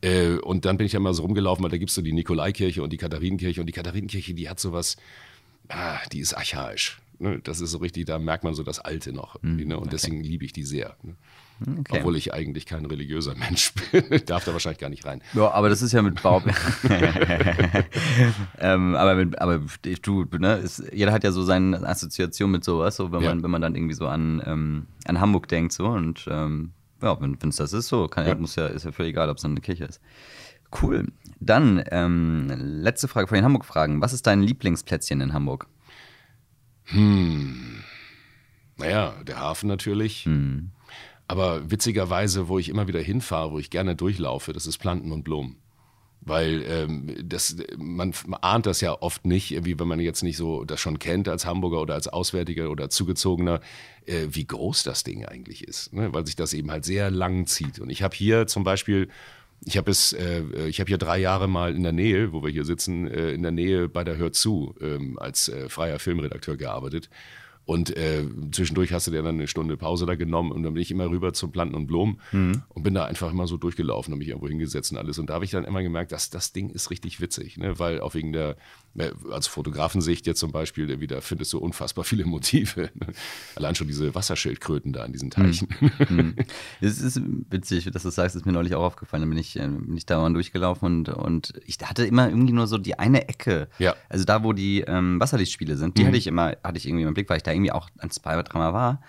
Äh, 0.00 0.38
und 0.38 0.64
dann 0.64 0.76
bin 0.76 0.86
ich 0.86 0.92
da 0.92 0.98
mal 0.98 1.14
so 1.14 1.22
rumgelaufen, 1.22 1.62
weil 1.62 1.70
da 1.70 1.78
gibt's 1.78 1.94
so 1.94 2.02
die 2.02 2.12
Nikolaikirche 2.12 2.82
und 2.82 2.92
die 2.92 2.96
Katharinenkirche 2.96 3.60
und 3.60 3.66
die 3.68 3.72
Katharinenkirche, 3.72 4.34
die 4.34 4.48
hat 4.48 4.58
sowas, 4.58 4.96
ah, 5.68 5.98
die 6.12 6.18
ist 6.18 6.34
archaisch. 6.34 6.98
Ne? 7.24 7.40
Das 7.42 7.60
ist 7.60 7.70
so 7.72 7.78
richtig, 7.78 8.06
da 8.06 8.18
merkt 8.18 8.44
man 8.44 8.54
so 8.54 8.62
das 8.62 8.78
Alte 8.80 9.12
noch. 9.12 9.36
irgendwie, 9.42 9.64
ne? 9.64 9.78
Und 9.78 9.92
deswegen 9.92 10.22
liebe 10.22 10.44
ich 10.44 10.52
die 10.52 10.64
sehr. 10.64 10.96
Ne? 11.02 11.14
Hm, 11.64 11.78
Okay. 11.80 11.98
Obwohl 11.98 12.16
ich 12.16 12.34
eigentlich 12.34 12.66
kein 12.66 12.84
religiöser 12.84 13.34
Mensch 13.36 13.72
bin. 13.92 14.04
Ich 14.10 14.24
darf 14.24 14.44
da 14.44 14.52
wahrscheinlich 14.52 14.80
gar 14.80 14.90
nicht 14.90 15.04
rein. 15.06 15.22
Ja, 15.34 15.50
aber 15.52 15.68
das 15.68 15.82
ist 15.82 15.92
ja 15.92 16.02
mit 16.02 16.20
Bau. 16.22 16.42
ähm, 18.58 18.94
aber, 18.96 19.14
mit, 19.14 19.38
aber 19.40 19.60
du, 20.02 20.24
ne, 20.38 20.54
ist, 20.56 20.82
jeder 20.92 21.12
hat 21.12 21.24
ja 21.24 21.32
so 21.32 21.42
seine 21.42 21.86
Assoziation 21.86 22.50
mit 22.50 22.64
sowas, 22.64 22.96
so 22.96 23.12
wenn 23.12 23.22
Ja. 23.22 23.30
man, 23.30 23.42
wenn 23.42 23.50
man 23.50 23.62
dann 23.62 23.74
irgendwie 23.74 23.94
so 23.94 24.06
an, 24.06 24.42
ähm, 24.46 24.86
an 25.06 25.20
Hamburg 25.20 25.48
denkt, 25.48 25.72
so 25.72 25.86
und 25.86 26.26
ähm, 26.30 26.72
ja, 27.02 27.20
wenn 27.20 27.36
es 27.48 27.56
das 27.56 27.72
ist, 27.72 27.88
so, 27.88 28.08
kann, 28.08 28.24
ja. 28.24 28.32
Ja. 28.32 28.38
muss 28.38 28.56
ja, 28.56 28.66
ist 28.66 28.84
ja 28.84 28.92
völlig 28.92 29.10
egal, 29.10 29.28
ob 29.30 29.36
es 29.36 29.42
dann 29.42 29.52
eine 29.52 29.60
Kirche 29.60 29.84
ist. 29.84 30.00
Cool. 30.82 31.06
Dann, 31.40 31.84
ähm, 31.90 32.50
letzte 32.58 33.06
Frage 33.06 33.28
von 33.28 33.36
den 33.36 33.44
Hamburg-Fragen. 33.44 34.00
Was 34.00 34.12
ist 34.12 34.26
dein 34.26 34.42
Lieblingsplätzchen 34.42 35.20
in 35.20 35.32
Hamburg? 35.32 35.66
Naja, 38.76 39.14
der 39.26 39.38
Hafen 39.38 39.68
natürlich. 39.68 40.24
Hm. 40.24 40.70
Aber 41.26 41.70
witzigerweise, 41.70 42.48
wo 42.48 42.58
ich 42.58 42.68
immer 42.68 42.86
wieder 42.86 43.00
hinfahre, 43.00 43.52
wo 43.52 43.58
ich 43.58 43.70
gerne 43.70 43.96
durchlaufe, 43.96 44.52
das 44.52 44.66
ist 44.66 44.78
Planten 44.78 45.10
und 45.12 45.24
Blumen. 45.24 45.56
Weil 46.20 46.64
ähm, 46.66 47.14
das, 47.22 47.56
man, 47.76 48.14
man 48.26 48.40
ahnt 48.40 48.66
das 48.66 48.80
ja 48.80 48.92
oft 49.00 49.26
nicht, 49.26 49.64
wie 49.64 49.78
wenn 49.78 49.88
man 49.88 50.00
jetzt 50.00 50.22
nicht 50.22 50.38
so 50.38 50.64
das 50.64 50.80
schon 50.80 50.98
kennt 50.98 51.28
als 51.28 51.44
Hamburger 51.44 51.82
oder 51.82 51.94
als 51.94 52.08
Auswärtiger 52.08 52.70
oder 52.70 52.88
Zugezogener, 52.88 53.60
äh, 54.06 54.28
wie 54.30 54.46
groß 54.46 54.84
das 54.84 55.04
Ding 55.04 55.26
eigentlich 55.26 55.66
ist. 55.66 55.92
Ne? 55.92 56.14
Weil 56.14 56.24
sich 56.24 56.36
das 56.36 56.54
eben 56.54 56.70
halt 56.70 56.86
sehr 56.86 57.10
lang 57.10 57.46
zieht. 57.46 57.78
Und 57.78 57.90
ich 57.90 58.02
habe 58.02 58.16
hier 58.16 58.46
zum 58.46 58.64
Beispiel, 58.64 59.08
ich 59.64 59.76
habe 59.76 59.90
es, 59.90 60.12
äh, 60.12 60.42
ich 60.68 60.80
habe 60.80 60.88
hier 60.88 60.98
drei 60.98 61.18
Jahre 61.18 61.48
mal 61.48 61.74
in 61.74 61.82
der 61.82 61.92
Nähe, 61.92 62.32
wo 62.32 62.42
wir 62.42 62.50
hier 62.50 62.64
sitzen, 62.64 63.08
äh, 63.08 63.32
in 63.32 63.42
der 63.42 63.52
Nähe 63.52 63.88
bei 63.88 64.04
der 64.04 64.16
Hör 64.16 64.32
zu 64.32 64.74
ähm, 64.80 65.18
als 65.18 65.48
äh, 65.48 65.68
freier 65.68 65.98
Filmredakteur 65.98 66.56
gearbeitet. 66.56 67.10
Und 67.66 67.96
äh, 67.96 68.24
zwischendurch 68.52 68.92
hast 68.92 69.06
du 69.06 69.10
dir 69.10 69.22
dann 69.22 69.36
eine 69.36 69.46
Stunde 69.46 69.78
Pause 69.78 70.04
da 70.04 70.16
genommen 70.16 70.52
und 70.52 70.62
dann 70.64 70.74
bin 70.74 70.82
ich 70.82 70.90
immer 70.90 71.08
rüber 71.08 71.32
zum 71.32 71.50
Planten 71.50 71.74
und 71.74 71.86
Blumen 71.86 72.20
und 72.68 72.82
bin 72.82 72.92
da 72.92 73.06
einfach 73.06 73.30
immer 73.30 73.46
so 73.46 73.56
durchgelaufen 73.56 74.12
und 74.12 74.18
mich 74.18 74.28
irgendwo 74.28 74.48
hingesetzt 74.48 74.92
und 74.92 74.98
alles. 74.98 75.18
Und 75.18 75.30
da 75.30 75.34
habe 75.34 75.46
ich 75.46 75.50
dann 75.50 75.64
immer 75.64 75.82
gemerkt, 75.82 76.12
dass 76.12 76.28
das 76.28 76.52
Ding 76.52 76.68
ist 76.68 76.90
richtig 76.90 77.22
witzig, 77.22 77.56
ne? 77.56 77.78
weil 77.78 78.00
auch 78.00 78.14
wegen 78.14 78.34
der, 78.34 78.58
als 79.30 79.46
Fotografensicht 79.46 80.26
jetzt 80.26 80.40
zum 80.40 80.52
Beispiel, 80.52 80.90
äh, 80.90 81.00
wieder 81.00 81.20
findest 81.22 81.52
du 81.52 81.58
unfassbar 81.58 82.04
viele 82.04 82.24
Motive. 82.24 82.90
Allein 83.56 83.74
schon 83.74 83.88
diese 83.88 84.14
Wasserschildkröten 84.14 84.92
da 84.92 85.04
in 85.04 85.12
diesen 85.12 85.30
Teichen. 85.30 85.68
Es 86.80 87.00
ist 87.00 87.20
witzig, 87.50 87.84
dass 87.86 88.02
du 88.02 88.08
das 88.08 88.14
sagst, 88.14 88.36
ist 88.36 88.46
mir 88.46 88.52
neulich 88.52 88.74
auch 88.74 88.84
aufgefallen. 88.84 89.22
Dann 89.22 89.30
bin 89.30 89.38
ich, 89.38 89.58
äh, 89.58 89.66
bin 89.66 89.96
ich 89.96 90.06
da 90.06 90.20
mal 90.20 90.32
durchgelaufen 90.32 90.86
und, 90.86 91.08
und 91.08 91.54
ich 91.66 91.78
hatte 91.82 92.06
immer 92.06 92.28
irgendwie 92.28 92.52
nur 92.52 92.66
so 92.66 92.78
die 92.78 92.98
eine 92.98 93.28
Ecke. 93.28 93.68
Ja. 93.78 93.94
Also 94.08 94.24
da, 94.24 94.44
wo 94.44 94.52
die 94.52 94.80
ähm, 94.80 95.18
Wasserlichtspiele 95.20 95.76
sind, 95.76 95.98
die 95.98 96.06
hatte 96.06 96.16
ich 96.16 96.26
immer, 96.26 96.56
hatte 96.62 96.78
ich 96.78 96.86
irgendwie 96.86 97.04
im 97.04 97.14
Blick, 97.14 97.28
weil 97.28 97.38
ich 97.38 97.42
da 97.42 97.52
irgendwie 97.52 97.72
auch 97.72 97.88
ein 97.98 98.10
zwei, 98.10 98.40
dreimal 98.42 98.72
war. 98.72 99.00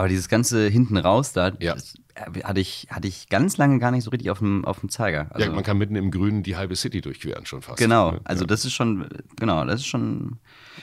Aber 0.00 0.08
dieses 0.08 0.30
ganze 0.30 0.66
hinten 0.68 0.96
raus 0.96 1.34
da, 1.34 1.52
Ja. 1.60 1.74
das 1.74 1.94
äh, 2.14 2.42
hatte 2.42 2.58
ich, 2.58 2.86
hatte 2.88 3.06
ich 3.06 3.28
ganz 3.28 3.58
lange 3.58 3.78
gar 3.78 3.90
nicht 3.90 4.02
so 4.02 4.08
richtig 4.08 4.30
auf 4.30 4.38
dem, 4.38 4.64
auf 4.64 4.80
dem 4.80 4.88
Zeiger. 4.88 5.26
Also, 5.28 5.46
ja, 5.46 5.54
man 5.54 5.62
kann 5.62 5.76
mitten 5.76 5.94
im 5.94 6.10
Grünen 6.10 6.42
die 6.42 6.56
halbe 6.56 6.74
City 6.74 7.02
durchqueren 7.02 7.44
schon 7.44 7.60
fast. 7.60 7.76
Genau, 7.76 8.12
ne? 8.12 8.20
also 8.24 8.44
ja. 8.44 8.46
das 8.46 8.64
ist 8.64 8.72
schon, 8.72 9.06
genau, 9.36 9.62
das 9.66 9.80
ist 9.80 9.86
schon, 9.86 10.38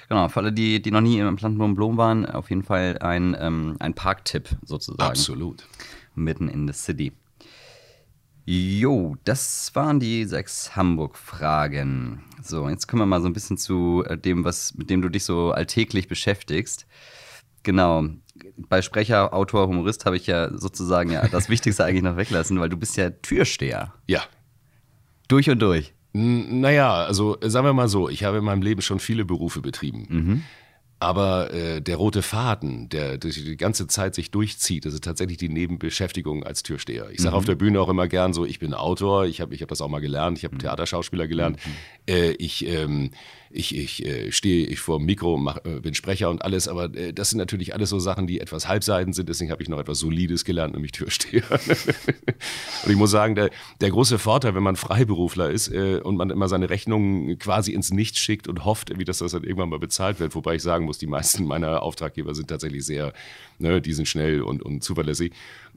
genau, 0.08 0.30
für 0.30 0.42
alle, 0.42 0.54
die, 0.54 0.84
die 0.84 0.92
noch 0.92 1.02
nie 1.02 1.18
im 1.18 1.36
Plantenbaum 1.36 1.74
Blom 1.74 1.98
waren, 1.98 2.28
auf 2.28 2.52
jeden 2.52 2.62
Fall 2.62 3.00
ein, 3.00 3.36
ähm, 3.40 3.76
ein 3.80 3.96
Parktipp 3.96 4.50
sozusagen. 4.64 5.10
Absolut. 5.10 5.66
Mitten 6.14 6.48
in 6.48 6.68
the 6.68 6.74
city. 6.74 7.12
Jo, 8.46 9.16
das 9.24 9.72
waren 9.74 10.00
die 10.00 10.26
sechs 10.26 10.76
Hamburg-Fragen. 10.76 12.22
So, 12.44 12.70
jetzt 12.70 12.86
kommen 12.86 13.02
wir 13.02 13.08
mal 13.08 13.22
so 13.22 13.28
ein 13.28 13.34
bisschen 13.34 13.58
zu 13.58 14.04
äh, 14.08 14.16
dem, 14.16 14.44
was, 14.44 14.76
mit 14.76 14.92
dem 14.92 15.02
du 15.02 15.10
dich 15.10 15.24
so 15.24 15.54
alltäglich 15.54 16.08
beschäftigst. 16.08 16.86
Genau. 17.68 18.06
Bei 18.70 18.82
Sprecher, 18.82 19.34
Autor, 19.34 19.68
Humorist 19.68 20.06
habe 20.06 20.16
ich 20.16 20.26
ja 20.26 20.58
sozusagen 20.58 21.12
ja 21.12 21.28
das 21.28 21.50
Wichtigste 21.50 21.84
eigentlich 21.84 22.02
noch 22.02 22.16
weglassen, 22.16 22.58
weil 22.62 22.70
du 22.70 22.78
bist 22.78 22.96
ja 22.96 23.10
Türsteher. 23.10 23.94
Ja. 24.08 24.24
Durch 25.28 25.50
und 25.50 25.60
durch. 25.60 25.94
N 26.14 26.62
naja, 26.62 26.94
also 27.04 27.38
sagen 27.42 27.66
wir 27.66 27.74
mal 27.74 27.90
so, 27.90 28.08
ich 28.08 28.24
habe 28.24 28.38
in 28.38 28.46
meinem 28.46 28.62
Leben 28.62 28.82
schon 28.82 29.00
viele 29.00 29.26
Berufe 29.26 29.60
betrieben. 29.60 30.08
Mhm. 30.10 30.44
Aber 31.00 31.54
äh, 31.54 31.80
der 31.82 31.96
rote 31.98 32.24
Faden, 32.24 32.90
der 32.90 33.18
durch 33.20 33.36
die 33.36 33.56
ganze 33.58 33.86
Zeit 33.88 34.16
sich 34.16 34.32
durchzieht, 34.32 34.86
das 34.86 34.96
ist 34.96 35.04
tatsächlich 35.04 35.38
die 35.38 35.50
Nebenbeschäftigung 35.50 36.44
als 36.44 36.64
Türsteher. 36.64 37.10
Ich 37.12 37.22
sage 37.22 37.34
Mhm. 37.36 37.38
auf 37.38 37.46
der 37.46 37.56
Bühne 37.56 37.80
auch 37.80 37.90
immer 37.90 38.08
gern 38.08 38.34
so, 38.34 38.46
ich 38.46 38.58
bin 38.58 38.74
Autor, 38.74 39.26
ich 39.26 39.40
habe 39.40 39.54
ich 39.54 39.62
hab 39.62 39.70
das 39.70 39.80
auch 39.82 39.90
mal 39.90 40.00
gelernt, 40.02 40.40
ich 40.40 40.44
habe 40.44 40.58
Theaterschauspieler 40.58 41.28
gelernt. 41.28 41.60
Äh, 42.08 42.32
ich 42.32 42.66
ähm, 42.66 43.12
ich, 43.50 43.76
ich 43.76 44.06
äh, 44.06 44.32
stehe 44.32 44.66
ich 44.68 44.80
vor 44.80 44.98
dem 44.98 45.06
Mikro, 45.06 45.38
mach, 45.38 45.58
äh, 45.66 45.80
bin 45.80 45.94
Sprecher 45.94 46.30
und 46.30 46.44
alles, 46.44 46.68
aber 46.68 46.94
äh, 46.96 47.14
das 47.14 47.30
sind 47.30 47.40
natürlich 47.40 47.74
alles 47.74 47.90
so 47.90 48.00
Sachen, 48.00 48.28
die 48.28 48.40
etwas 48.40 48.68
halbseiden 48.68 49.14
sind, 49.14 49.30
deswegen 49.30 49.52
habe 49.52 49.64
ich 49.64 49.70
noch 49.70 49.80
etwas 49.80 50.00
Solides 50.00 50.44
gelernt, 50.46 50.74
nämlich 50.74 50.92
Türsteher. 50.92 51.44
und 51.50 52.90
ich 52.90 52.96
muss 52.96 53.12
sagen, 53.12 53.36
der, 53.36 53.50
der 53.82 53.90
große 53.90 54.20
Vorteil, 54.20 54.56
wenn 54.56 54.64
man 54.64 54.76
Freiberufler 54.76 55.50
ist 55.50 55.70
äh, 55.72 56.00
und 56.04 56.18
man 56.18 56.30
immer 56.30 56.50
seine 56.50 56.70
Rechnungen 56.70 57.38
quasi 57.40 57.72
ins 57.72 57.92
Nichts 57.92 58.20
schickt 58.20 58.48
und 58.48 58.66
hofft, 58.66 58.98
wie 58.98 59.06
das, 59.06 59.20
das 59.20 59.32
dann 59.32 59.44
irgendwann 59.44 59.70
mal 59.70 59.80
bezahlt 59.80 60.20
wird, 60.20 60.36
wobei 60.36 60.56
ich 60.56 60.62
sagen 60.62 60.86
muss, 60.88 60.98
die 60.98 61.08
meisten 61.08 61.46
meiner 61.54 61.84
Auftraggeber 61.84 62.34
sind 62.34 62.48
tatsächlich 62.48 62.84
sehr, 62.86 63.14
ne, 63.60 63.80
die 63.82 63.94
sind 63.94 64.08
schnell 64.08 64.42
und, 64.42 64.64
und 64.64 64.84
zuverlässig. 64.84 65.34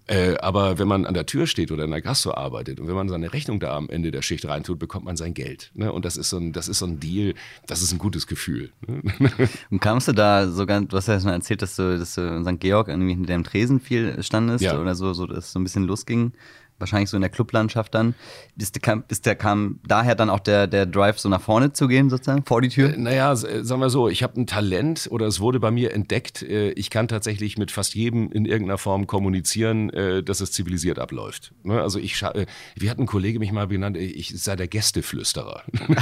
Äh, 0.07 0.39
aber 0.39 0.79
wenn 0.79 0.89
man 0.89 1.05
an 1.07 1.15
der 1.15 1.27
Tür 1.27 1.47
steht 1.47 1.71
oder 1.71 1.85
in 1.85 1.91
der 1.91 2.01
Gastro 2.01 2.33
arbeitet 2.35 2.81
und 2.81 2.89
wenn 2.89 2.95
man 2.97 3.09
seine 3.09 3.33
Rechnung 3.33 3.61
da 3.61 3.77
am 3.77 3.89
Ende 3.91 4.11
der 4.11 4.23
Schicht 4.23 4.45
reintut, 4.47 4.79
bekommt 4.79 5.05
man 5.05 5.17
sein 5.17 5.35
Geld. 5.35 5.71
Ne? 5.75 5.93
Und 5.93 6.05
das 6.05 6.17
ist, 6.17 6.31
so 6.31 6.39
ein, 6.39 6.53
das 6.53 6.67
ist 6.69 6.79
so 6.79 6.87
ein 6.87 6.99
Deal, 6.99 7.35
das 7.67 7.83
ist 7.83 7.93
ein 7.93 7.99
gutes 7.99 8.27
Gefühl. 8.27 8.71
Und 9.71 9.81
kamst 9.81 10.09
du 10.09 10.13
da 10.13 10.49
sogar, 10.49 10.81
du 10.81 10.97
hast 10.97 11.07
ja 11.07 11.21
schon 11.21 11.31
erzählt, 11.31 11.63
dass 11.63 11.77
du, 11.77 11.97
dass 11.99 12.15
du 12.15 12.23
in 12.23 12.45
St. 12.45 12.59
Georg 12.61 12.89
irgendwie 12.89 13.15
hinter 13.15 13.35
dem 13.35 13.45
Tresen 13.45 13.79
viel 13.79 14.21
standest 14.23 14.65
Ja. 14.65 14.81
oder 14.81 14.95
so, 14.95 15.13
so, 15.13 15.27
dass 15.27 15.45
es 15.45 15.53
so 15.53 15.61
ein 15.61 15.65
bisschen 15.65 15.85
losging. 15.85 16.33
Wahrscheinlich 16.81 17.11
so 17.11 17.17
in 17.17 17.21
der 17.21 17.31
Clublandschaft 17.31 17.95
dann. 17.95 18.15
Ist, 18.59 18.83
kam, 18.83 19.05
ist 19.09 19.27
der, 19.27 19.37
kam 19.37 19.79
daher 19.87 20.15
dann 20.15 20.31
auch 20.31 20.41
der, 20.41 20.67
der 20.67 20.87
Drive, 20.87 21.19
so 21.19 21.29
nach 21.29 21.41
vorne 21.41 21.73
zu 21.73 21.87
gehen, 21.89 22.11
sozusagen, 22.11 22.45
vor 22.45 22.61
die 22.63 22.69
Tür? 22.69 22.95
Naja, 22.97 23.33
s- 23.33 23.45
äh, 23.45 23.63
sagen 23.65 23.81
wir 23.81 23.91
so, 23.91 24.09
ich 24.09 24.23
habe 24.23 24.41
ein 24.41 24.47
Talent 24.47 25.07
oder 25.11 25.27
es 25.27 25.41
wurde 25.41 25.61
bei 25.61 25.71
mir 25.71 25.93
entdeckt, 25.95 26.43
äh, 26.43 26.71
ich 26.73 26.91
kann 26.91 27.07
tatsächlich 27.09 27.59
mit 27.59 27.71
fast 27.71 27.95
jedem 27.95 28.33
in 28.33 28.45
irgendeiner 28.47 28.79
Form 28.79 29.07
kommunizieren, 29.07 29.91
äh, 29.91 30.23
dass 30.23 30.41
es 30.41 30.53
zivilisiert 30.53 30.99
abläuft. 30.99 31.53
Ne? 31.63 31.81
Also 31.81 31.99
ich, 31.99 32.21
äh, 32.23 32.47
wie 32.77 32.91
hat 32.91 32.99
ein 32.99 33.07
Kollege 33.07 33.39
mich 33.39 33.53
mal 33.53 33.67
benannt, 33.69 33.97
äh, 33.97 34.01
ich 34.01 34.33
sei 34.43 34.57
der 34.57 34.67
Gästeflüsterer. 34.69 35.63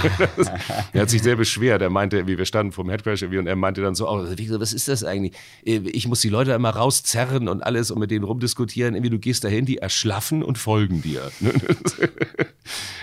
Er 0.93 1.03
hat 1.03 1.11
sich 1.11 1.23
sehr 1.23 1.37
beschwert, 1.37 1.83
er 1.83 1.91
meinte, 1.91 2.27
wie 2.27 2.38
wir 2.38 2.45
standen 2.45 2.73
vom 2.73 2.88
Headcrash 2.91 3.23
und 3.23 3.47
er 3.47 3.57
meinte 3.57 3.83
dann 3.83 3.95
so, 3.95 4.09
oh, 4.09 4.25
was 4.27 4.73
ist 4.73 4.88
das 4.88 5.05
eigentlich? 5.05 5.35
Äh, 5.64 5.79
Ich 5.91 6.07
muss 6.09 6.21
die 6.21 6.29
Leute 6.29 6.53
immer 6.53 6.71
rauszerren 6.71 7.49
und 7.49 7.62
alles 7.62 7.91
und 7.91 7.99
mit 7.99 8.11
denen 8.11 8.25
rumdiskutieren, 8.25 8.95
irgendwie 8.95 9.11
du 9.11 9.19
gehst 9.19 9.45
dahin, 9.45 9.64
die 9.67 9.79
erschlaffen 9.79 10.43
und 10.43 10.59
folgen 10.69 11.01
dir. 11.01 11.31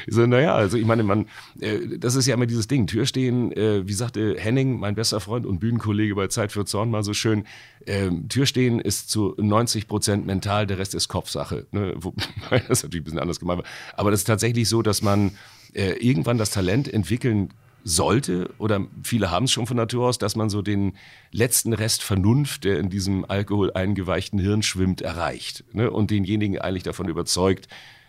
Ich 0.07 0.13
so, 0.13 0.27
naja, 0.27 0.53
also 0.53 0.77
ich 0.77 0.85
meine, 0.85 1.01
man, 1.01 1.25
äh, 1.59 1.97
das 1.97 2.13
ist 2.13 2.27
ja 2.27 2.35
immer 2.35 2.45
dieses 2.45 2.67
Ding, 2.67 2.85
Türstehen, 2.85 3.51
äh, 3.53 3.87
wie 3.87 3.93
sagte 3.93 4.35
Henning, 4.37 4.79
mein 4.79 4.93
bester 4.93 5.19
Freund 5.19 5.47
und 5.47 5.57
Bühnenkollege 5.57 6.13
bei 6.13 6.27
Zeit 6.27 6.51
für 6.51 6.63
Zorn 6.63 6.91
mal 6.91 7.03
so 7.03 7.15
schön, 7.15 7.47
ähm, 7.87 8.29
Türstehen 8.29 8.79
ist 8.79 9.09
zu 9.09 9.33
90 9.39 9.87
Prozent 9.87 10.27
mental, 10.27 10.67
der 10.67 10.77
Rest 10.77 10.93
ist 10.93 11.07
Kopfsache. 11.07 11.65
Ne? 11.71 11.95
Wobei 11.95 12.59
das 12.67 12.83
natürlich 12.83 13.01
ein 13.01 13.05
bisschen 13.05 13.19
anders 13.19 13.39
gemeint 13.39 13.63
war. 13.63 13.69
Aber 13.95 14.11
das 14.11 14.19
ist 14.19 14.25
tatsächlich 14.25 14.69
so, 14.69 14.83
dass 14.83 15.01
man 15.01 15.31
äh, 15.73 15.93
irgendwann 15.93 16.37
das 16.37 16.51
Talent 16.51 16.93
entwickeln 16.93 17.49
sollte, 17.87 18.49
oder 18.57 18.87
viele 19.03 19.29
haben 19.29 19.45
es 19.45 19.51
schon 19.51 19.67
von 19.67 19.77
Natur 19.77 20.07
aus, 20.07 20.17
dass 20.17 20.35
man 20.35 20.49
so 20.49 20.63
den 20.63 20.97
letzten 21.31 21.71
Rest 21.71 22.01
Vernunft, 22.01 22.63
der 22.63 22.79
in 22.79 22.89
diesem 22.89 23.25
Alkohol 23.29 23.71
eingeweichten 23.73 24.39
Hirn 24.39 24.63
schwimmt, 24.63 25.01
erreicht. 25.01 25.63
Ne? 25.71 25.91
Und 25.91 26.09
denjenigen 26.09 26.57
eigentlich 26.59 26.81
davon 26.81 27.07
überzeugt, 27.07 27.67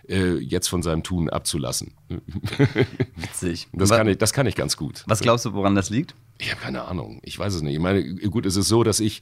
äh, 0.08 0.36
jetzt 0.36 0.68
von 0.68 0.82
seinem 0.82 1.02
Tun 1.02 1.28
abzulassen. 1.28 1.92
Witzig. 3.16 3.68
Das 3.74 3.90
kann, 3.90 4.08
ich, 4.08 4.16
das 4.16 4.32
kann 4.32 4.46
ich 4.46 4.54
ganz 4.54 4.78
gut. 4.78 5.04
Was 5.06 5.20
glaubst 5.20 5.44
du, 5.44 5.52
woran 5.52 5.74
das 5.74 5.90
liegt? 5.90 6.14
Ich 6.38 6.50
habe 6.50 6.60
keine 6.60 6.86
Ahnung. 6.86 7.20
Ich 7.22 7.38
weiß 7.38 7.52
es 7.52 7.60
nicht. 7.60 7.74
Ich 7.74 7.80
meine, 7.80 8.14
gut, 8.14 8.46
es 8.46 8.56
ist 8.56 8.68
so, 8.68 8.82
dass 8.82 8.98
ich. 8.98 9.20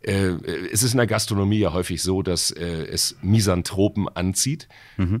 Äh, 0.00 0.34
es 0.72 0.82
ist 0.82 0.92
in 0.92 0.98
der 0.98 1.06
Gastronomie 1.06 1.58
ja 1.58 1.72
häufig 1.72 2.02
so, 2.02 2.22
dass 2.22 2.50
äh, 2.50 2.64
es 2.64 3.16
Misanthropen 3.22 4.08
anzieht. 4.08 4.68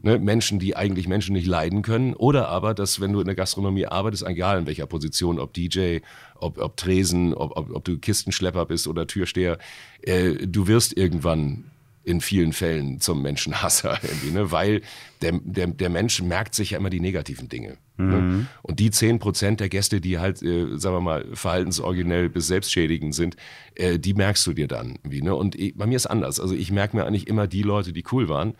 Ne? 0.02 0.18
Menschen, 0.18 0.58
die 0.58 0.76
eigentlich 0.76 1.08
Menschen 1.08 1.32
nicht 1.32 1.46
leiden 1.46 1.82
können. 1.82 2.14
Oder 2.14 2.48
aber, 2.48 2.74
dass 2.74 3.00
wenn 3.00 3.12
du 3.12 3.20
in 3.20 3.26
der 3.26 3.34
Gastronomie 3.34 3.86
arbeitest, 3.86 4.24
egal 4.26 4.58
in 4.58 4.66
welcher 4.66 4.86
Position, 4.86 5.38
ob 5.38 5.54
DJ, 5.54 5.98
ob, 6.36 6.58
ob 6.58 6.76
Tresen, 6.76 7.34
ob, 7.34 7.56
ob, 7.56 7.74
ob 7.74 7.84
du 7.84 7.98
Kistenschlepper 7.98 8.66
bist 8.66 8.86
oder 8.86 9.06
Türsteher, 9.06 9.58
äh, 10.02 10.34
du 10.46 10.66
wirst 10.66 10.96
irgendwann 10.96 11.64
in 12.04 12.20
vielen 12.20 12.52
Fällen 12.52 13.00
zum 13.00 13.20
Menschenhasser, 13.20 13.98
irgendwie, 14.02 14.30
ne? 14.30 14.52
weil 14.52 14.82
der, 15.22 15.40
der, 15.42 15.66
der 15.66 15.90
Mensch 15.90 16.22
merkt 16.22 16.54
sich 16.54 16.70
ja 16.70 16.78
immer 16.78 16.90
die 16.90 17.00
negativen 17.00 17.48
Dinge. 17.48 17.76
Ne? 18.04 18.46
Und 18.62 18.80
die 18.80 18.90
10% 18.90 19.56
der 19.56 19.68
Gäste, 19.68 20.00
die 20.00 20.18
halt, 20.18 20.42
äh, 20.42 20.78
sagen 20.78 20.96
wir 20.96 21.00
mal, 21.00 21.26
verhaltensoriginell 21.32 22.28
bis 22.28 22.46
selbstschädigend 22.46 23.14
sind, 23.14 23.36
äh, 23.74 23.98
die 23.98 24.14
merkst 24.14 24.46
du 24.46 24.52
dir 24.52 24.68
dann. 24.68 24.96
Irgendwie, 25.02 25.22
ne? 25.22 25.34
Und 25.34 25.54
ich, 25.54 25.76
bei 25.76 25.86
mir 25.86 25.96
ist 25.96 26.06
anders. 26.06 26.40
Also 26.40 26.54
ich 26.54 26.70
merke 26.70 26.96
mir 26.96 27.06
eigentlich 27.06 27.28
immer 27.28 27.46
die 27.46 27.62
Leute, 27.62 27.92
die 27.92 28.04
cool 28.12 28.28
waren 28.28 28.54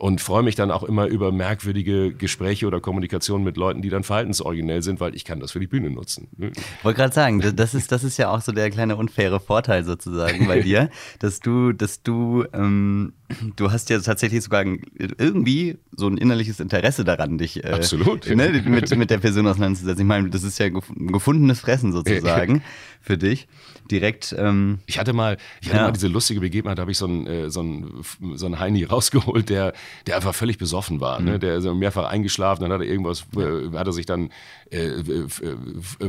und 0.00 0.20
freue 0.20 0.44
mich 0.44 0.54
dann 0.54 0.70
auch 0.70 0.84
immer 0.84 1.06
über 1.06 1.32
merkwürdige 1.32 2.14
Gespräche 2.14 2.68
oder 2.68 2.80
Kommunikation 2.80 3.42
mit 3.42 3.56
Leuten, 3.56 3.82
die 3.82 3.88
dann 3.90 4.04
verhaltensoriginell 4.04 4.80
sind, 4.82 5.00
weil 5.00 5.14
ich 5.16 5.24
kann 5.24 5.40
das 5.40 5.50
für 5.50 5.58
die 5.58 5.66
Bühne 5.66 5.90
nutzen. 5.90 6.28
ne? 6.36 6.52
Wollte 6.84 6.98
gerade 6.98 7.12
sagen, 7.12 7.40
das- 7.56 7.74
ist, 7.74 7.90
das 7.90 8.04
ist 8.04 8.16
ja 8.16 8.30
auch 8.30 8.40
so 8.40 8.52
der 8.52 8.70
kleine 8.70 8.94
unfaire 8.96 9.40
Vorteil 9.40 9.82
sozusagen 9.84 10.46
bei 10.46 10.60
dir, 10.62 10.88
dass 11.18 11.40
du, 11.40 11.72
dass 11.72 12.02
du, 12.04 12.44
ähm, 12.52 13.12
du 13.56 13.72
hast 13.72 13.90
ja 13.90 13.98
tatsächlich 13.98 14.42
sogar 14.44 14.64
irgendwie 14.64 15.78
so 15.96 16.06
ein 16.06 16.16
innerliches 16.16 16.60
Interesse 16.60 17.04
daran, 17.04 17.36
dich 17.38 17.64
äh, 17.64 17.68
Absolut. 17.70 18.24
ne, 18.34 18.62
mit, 18.64 18.96
mit 18.96 19.10
der 19.10 19.18
Person 19.18 19.48
auseinanderzusetzen. 19.48 20.00
Ich 20.02 20.06
meine, 20.06 20.30
das 20.30 20.44
ist 20.44 20.58
ja 20.60 20.66
ein 20.66 20.80
gefundenes 21.12 21.58
Fressen 21.60 21.92
sozusagen 21.92 22.62
für 23.00 23.18
dich. 23.18 23.48
Direkt, 23.90 24.34
ähm, 24.38 24.80
Ich 24.86 24.98
hatte 24.98 25.12
mal, 25.12 25.36
ich 25.60 25.68
hatte 25.68 25.78
Ja. 25.78 25.84
mal 25.84 25.92
diese 25.92 26.08
lustige 26.08 26.40
Begebenheit, 26.40 26.78
da 26.78 26.82
habe 26.82 26.90
ich 26.90 26.98
so 26.98 27.06
einen, 27.06 27.26
äh, 27.26 27.50
so 27.50 27.60
einen, 27.60 28.04
so 28.34 28.46
einen 28.46 28.58
Heini 28.58 28.84
rausgeholt, 28.90 29.48
der, 29.48 29.72
der 30.06 30.16
einfach 30.16 30.34
völlig 30.34 30.58
besoffen 30.58 31.00
war. 31.00 31.20
Mhm. 31.20 31.26
Ne? 31.26 31.38
Der 31.38 31.56
ist 31.56 31.64
mehrfach 31.64 32.08
eingeschlafen, 32.08 32.62
dann 32.62 32.72
hat 32.72 32.80
er 32.80 32.86
irgendwas, 32.86 33.24
äh, 33.36 33.76
hat 33.76 33.86
er 33.86 33.92
sich 33.92 34.06
dann 34.06 34.30
äh, 34.70 34.90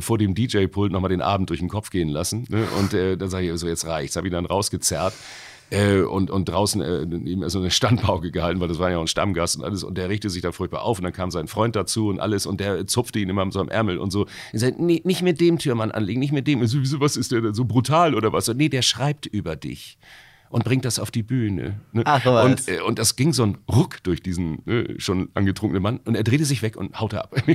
vor 0.02 0.18
dem 0.18 0.36
DJ-Pult 0.36 0.92
nochmal 0.92 1.10
den 1.10 1.22
Abend 1.22 1.50
durch 1.50 1.60
den 1.60 1.70
Kopf 1.70 1.90
gehen 1.90 2.10
lassen. 2.10 2.46
Ne? 2.50 2.66
Und 2.80 2.94
äh, 2.94 3.16
dann 3.18 3.30
sage 3.30 3.52
ich, 3.52 3.60
so 3.60 3.68
jetzt 3.68 3.86
reicht's. 3.86 4.16
Habe 4.16 4.28
ihn 4.28 4.34
dann 4.34 4.46
rausgezerrt. 4.46 5.14
Äh, 5.72 6.02
und, 6.02 6.32
und 6.32 6.50
draußen 6.50 6.82
äh, 6.82 7.04
ihm 7.04 7.48
so 7.48 7.60
eine 7.60 7.70
Standpauke 7.70 8.32
gehalten, 8.32 8.60
weil 8.60 8.68
das 8.68 8.80
war 8.80 8.90
ja 8.90 8.98
auch 8.98 9.02
ein 9.02 9.08
Stammgast 9.08 9.58
und 9.58 9.64
alles. 9.64 9.84
Und 9.84 9.98
der 9.98 10.10
richtete 10.10 10.32
sich 10.32 10.42
da 10.42 10.52
furchtbar 10.52 10.82
auf 10.82 10.98
und 10.98 11.04
dann 11.04 11.14
kam 11.14 11.30
sein 11.30 11.48
Freund 11.48 11.76
dazu 11.76 12.08
und 12.10 12.20
alles 12.20 12.46
und 12.46 12.60
der 12.60 12.88
zupfte 12.88 13.20
ihn 13.20 13.30
immer 13.30 13.46
mit 13.46 13.54
so 13.54 13.60
einem 13.60 13.70
Ärmel 13.70 14.00
und 14.00 14.12
so. 14.12 14.26
Er 14.52 14.60
sagt, 14.60 14.80
nee, 14.80 15.02
nicht 15.04 15.22
mit 15.22 15.40
dem 15.40 15.60
Türmann 15.60 15.92
anlegen, 15.92 16.20
nicht 16.20 16.34
mit 16.34 16.48
dem. 16.48 16.66
So, 16.66 16.80
wieso, 16.80 17.00
was 17.00 17.18
ist 17.18 17.32
der 17.32 17.42
denn 17.42 17.54
so 17.54 17.66
brutal 17.66 18.16
oder 18.16 18.34
was? 18.34 18.46
So, 18.46 18.54
nee, 18.54 18.70
der 18.70 18.82
schreibt 18.82 19.26
über 19.28 19.56
dich 19.56 19.98
und 20.50 20.64
bringt 20.64 20.84
das 20.86 21.00
auf 21.00 21.12
die 21.12 21.24
Bühne. 21.24 21.80
Ne? 21.92 22.02
Ach, 22.06 22.26
was. 22.26 22.46
und, 22.46 22.68
äh, 22.68 22.82
und 22.82 23.00
das 23.00 23.16
ging 23.16 23.34
so 23.34 23.44
ein 23.44 23.58
Ruck 23.72 24.02
durch 24.04 24.22
diesen 24.22 24.66
äh, 24.68 25.00
schon 25.00 25.30
angetrunkenen 25.36 25.82
Mann 25.84 25.98
und 26.06 26.16
er 26.16 26.24
drehte 26.24 26.46
sich 26.46 26.62
weg 26.62 26.76
und 26.76 27.00
haute 27.00 27.24
ab. 27.24 27.36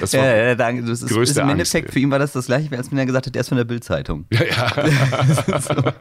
das, 0.00 0.12
war, 0.14 0.24
ja, 0.24 0.36
ja, 0.48 0.54
danke. 0.54 0.82
Das 0.82 1.02
ist, 1.02 1.08
größte 1.10 1.32
ist 1.32 1.36
im 1.38 1.42
Angst, 1.44 1.52
Endeffekt 1.52 1.86
ey. 1.88 1.92
für 1.92 1.98
ihn 2.00 2.10
war 2.10 2.18
das 2.18 2.32
das 2.32 2.46
gleiche, 2.46 2.76
als 2.76 2.90
wenn 2.90 2.98
er 2.98 3.06
gesagt 3.06 3.26
hat, 3.26 3.34
der 3.34 3.40
ist 3.40 3.48
von 3.48 3.58
der 3.58 3.64
Bildzeitung. 3.64 4.26
ja, 4.32 4.44
ja. 4.44 4.72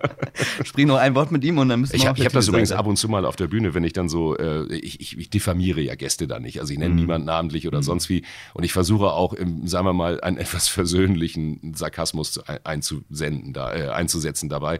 Sprich 0.63 0.85
noch 0.85 0.97
ein 0.97 1.15
Wort 1.15 1.31
mit 1.31 1.43
ihm 1.43 1.57
und 1.57 1.69
dann 1.69 1.81
müssen 1.81 1.93
wir 1.93 1.97
Ich 1.99 2.09
auf 2.09 2.17
habe 2.19 2.29
das 2.29 2.47
übrigens 2.47 2.71
ab 2.71 2.87
und 2.87 2.97
zu 2.97 3.09
mal 3.09 3.25
auf 3.25 3.35
der 3.35 3.47
Bühne, 3.47 3.73
wenn 3.73 3.83
ich 3.83 3.93
dann 3.93 4.09
so, 4.09 4.37
äh, 4.37 4.65
ich, 4.75 4.99
ich, 4.99 5.17
ich 5.17 5.29
diffamiere 5.29 5.81
ja 5.81 5.95
Gäste 5.95 6.27
da 6.27 6.39
nicht. 6.39 6.59
Also 6.59 6.73
ich 6.73 6.79
nenne 6.79 6.93
Mhm. 6.93 6.99
niemanden 7.01 7.25
namentlich 7.27 7.67
oder 7.67 7.83
sonst 7.83 8.09
wie. 8.09 8.23
Und 8.53 8.63
ich 8.63 8.73
versuche 8.73 9.07
auch, 9.11 9.33
im, 9.33 9.67
sagen 9.67 9.85
wir 9.85 9.93
mal, 9.93 10.21
einen 10.21 10.37
etwas 10.37 10.67
versöhnlichen 10.67 11.73
Sarkasmus 11.75 12.31
zu- 12.33 12.43
ein- 12.47 12.59
einzusenden, 12.63 13.53
da, 13.53 13.73
äh, 13.73 13.89
einzusetzen 13.89 14.49
dabei. 14.49 14.79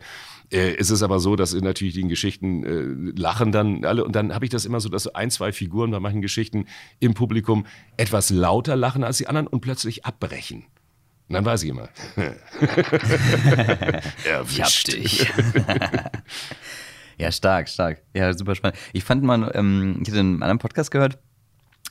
Äh, 0.52 0.76
es 0.78 0.90
ist 0.92 1.04
aber 1.04 1.20
so, 1.20 1.36
dass 1.36 1.54
in 1.54 1.64
natürlich 1.64 1.94
die 1.94 2.08
Geschichten 2.08 2.64
äh, 2.64 3.20
lachen 3.20 3.52
dann 3.52 3.84
alle 3.84 4.04
und 4.06 4.16
dann 4.16 4.34
habe 4.34 4.46
ich 4.46 4.52
das 4.52 4.66
immer 4.66 4.80
so, 4.80 4.88
dass 4.90 5.04
so 5.04 5.14
ein, 5.14 5.30
zwei 5.30 5.52
Figuren 5.52 5.92
bei 5.92 6.00
manchen 6.00 6.22
Geschichten 6.22 6.66
im 7.00 7.14
Publikum 7.14 7.66
etwas 7.98 8.30
lauter 8.30 8.76
lachen 8.76 9.04
als 9.04 9.18
die 9.18 9.28
anderen 9.28 9.48
und 9.48 9.62
plötzlich 9.62 10.06
abbrechen. 10.06 10.64
Und 11.28 11.34
dann 11.34 11.44
weiß 11.44 11.64
ich 11.64 11.70
immer. 11.72 11.90
Erwischt. 14.26 14.94
dich. 14.94 15.30
ja, 17.18 17.32
stark, 17.32 17.68
stark. 17.70 18.02
Ja, 18.14 18.34
super 18.34 18.56
spannend. 18.56 18.78
Ich 18.94 19.04
fand 19.04 19.24
mal, 19.24 19.52
ähm, 19.54 20.00
ich 20.02 20.08
hatte 20.10 20.20
einen 20.20 20.42
anderen 20.42 20.60
Podcast 20.60 20.92
gehört, 20.92 21.18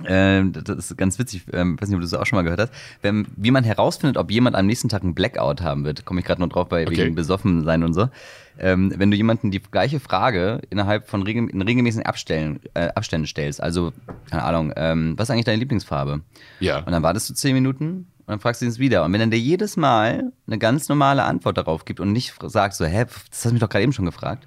Ähm, 0.05 0.53
das 0.53 0.77
ist 0.91 0.99
ganz 0.99 1.19
witzig, 1.19 1.45
ähm, 1.55 1.81
weiß 1.81 1.89
nicht, 1.89 1.97
ob 1.97 2.03
du 2.03 2.07
das 2.07 2.13
auch 2.13 2.27
schon 2.27 2.37
mal 2.37 2.43
gehört 2.43 2.61
hast. 2.61 2.73
Wenn, 3.01 3.27
wie 3.37 3.51
man 3.51 3.65
herausfindet, 3.65 4.19
ob 4.19 4.31
jemand 4.31 4.55
am 4.55 4.67
nächsten 4.67 4.91
Tag 4.91 5.03
einen 5.03 5.15
Blackout 5.15 5.63
haben 5.63 5.85
wird, 5.85 6.05
komme 6.05 6.21
ich 6.21 6.27
gerade 6.27 6.43
noch 6.43 6.51
drauf 6.51 6.69
bei 6.69 6.87
Okay. 6.87 6.99
wegen 6.99 7.15
besoffen 7.15 7.65
sein 7.65 7.83
und 7.83 7.95
so. 7.95 8.11
Ähm, 8.59 8.93
wenn 8.97 9.11
du 9.11 9.17
jemanden 9.17 9.51
die 9.51 9.61
gleiche 9.61 10.01
Frage 10.01 10.61
innerhalb 10.71 11.09
von 11.09 11.23
regel 11.23 11.49
in 11.49 11.63
regelmäßigen 11.63 12.07
Abstellen, 12.07 12.61
äh, 12.75 12.89
Abständen 12.95 13.27
stellst, 13.27 13.63
also, 13.63 13.93
keine 14.31 14.45
Ahnung, 14.45 14.73
ähm, 14.77 15.15
was 15.17 15.29
ist 15.29 15.31
eigentlich 15.31 15.45
deine 15.45 15.59
Lieblingsfarbe? 15.59 16.23
Ja. 16.61 16.79
Und 16.79 16.93
dann 16.93 17.03
wartest 17.03 17.29
du 17.29 17.35
zehn 17.35 17.55
Minuten 17.55 18.07
und 18.27 18.29
dann 18.29 18.41
fragst 18.41 18.61
du 18.61 18.67
ihn 18.67 18.71
es 18.71 18.79
wieder. 18.79 19.05
Und 19.05 19.13
wenn 19.13 19.21
dann 19.21 19.31
der 19.31 19.41
jedes 19.41 19.77
Mal 19.77 20.33
eine 20.47 20.59
ganz 20.59 20.89
normale 20.89 21.25
Antwort 21.25 21.59
darauf 21.59 21.85
gibt 21.85 22.01
und 22.01 22.13
nicht 22.13 22.35
sagt 22.47 22.75
so, 22.75 22.85
hä, 22.85 23.05
das 23.05 23.17
hast 23.31 23.45
du 23.47 23.51
mich 23.53 23.61
doch 23.61 23.69
gerade 23.69 23.85
eben 23.85 23.93
schon 23.93 24.07
gefragt, 24.07 24.47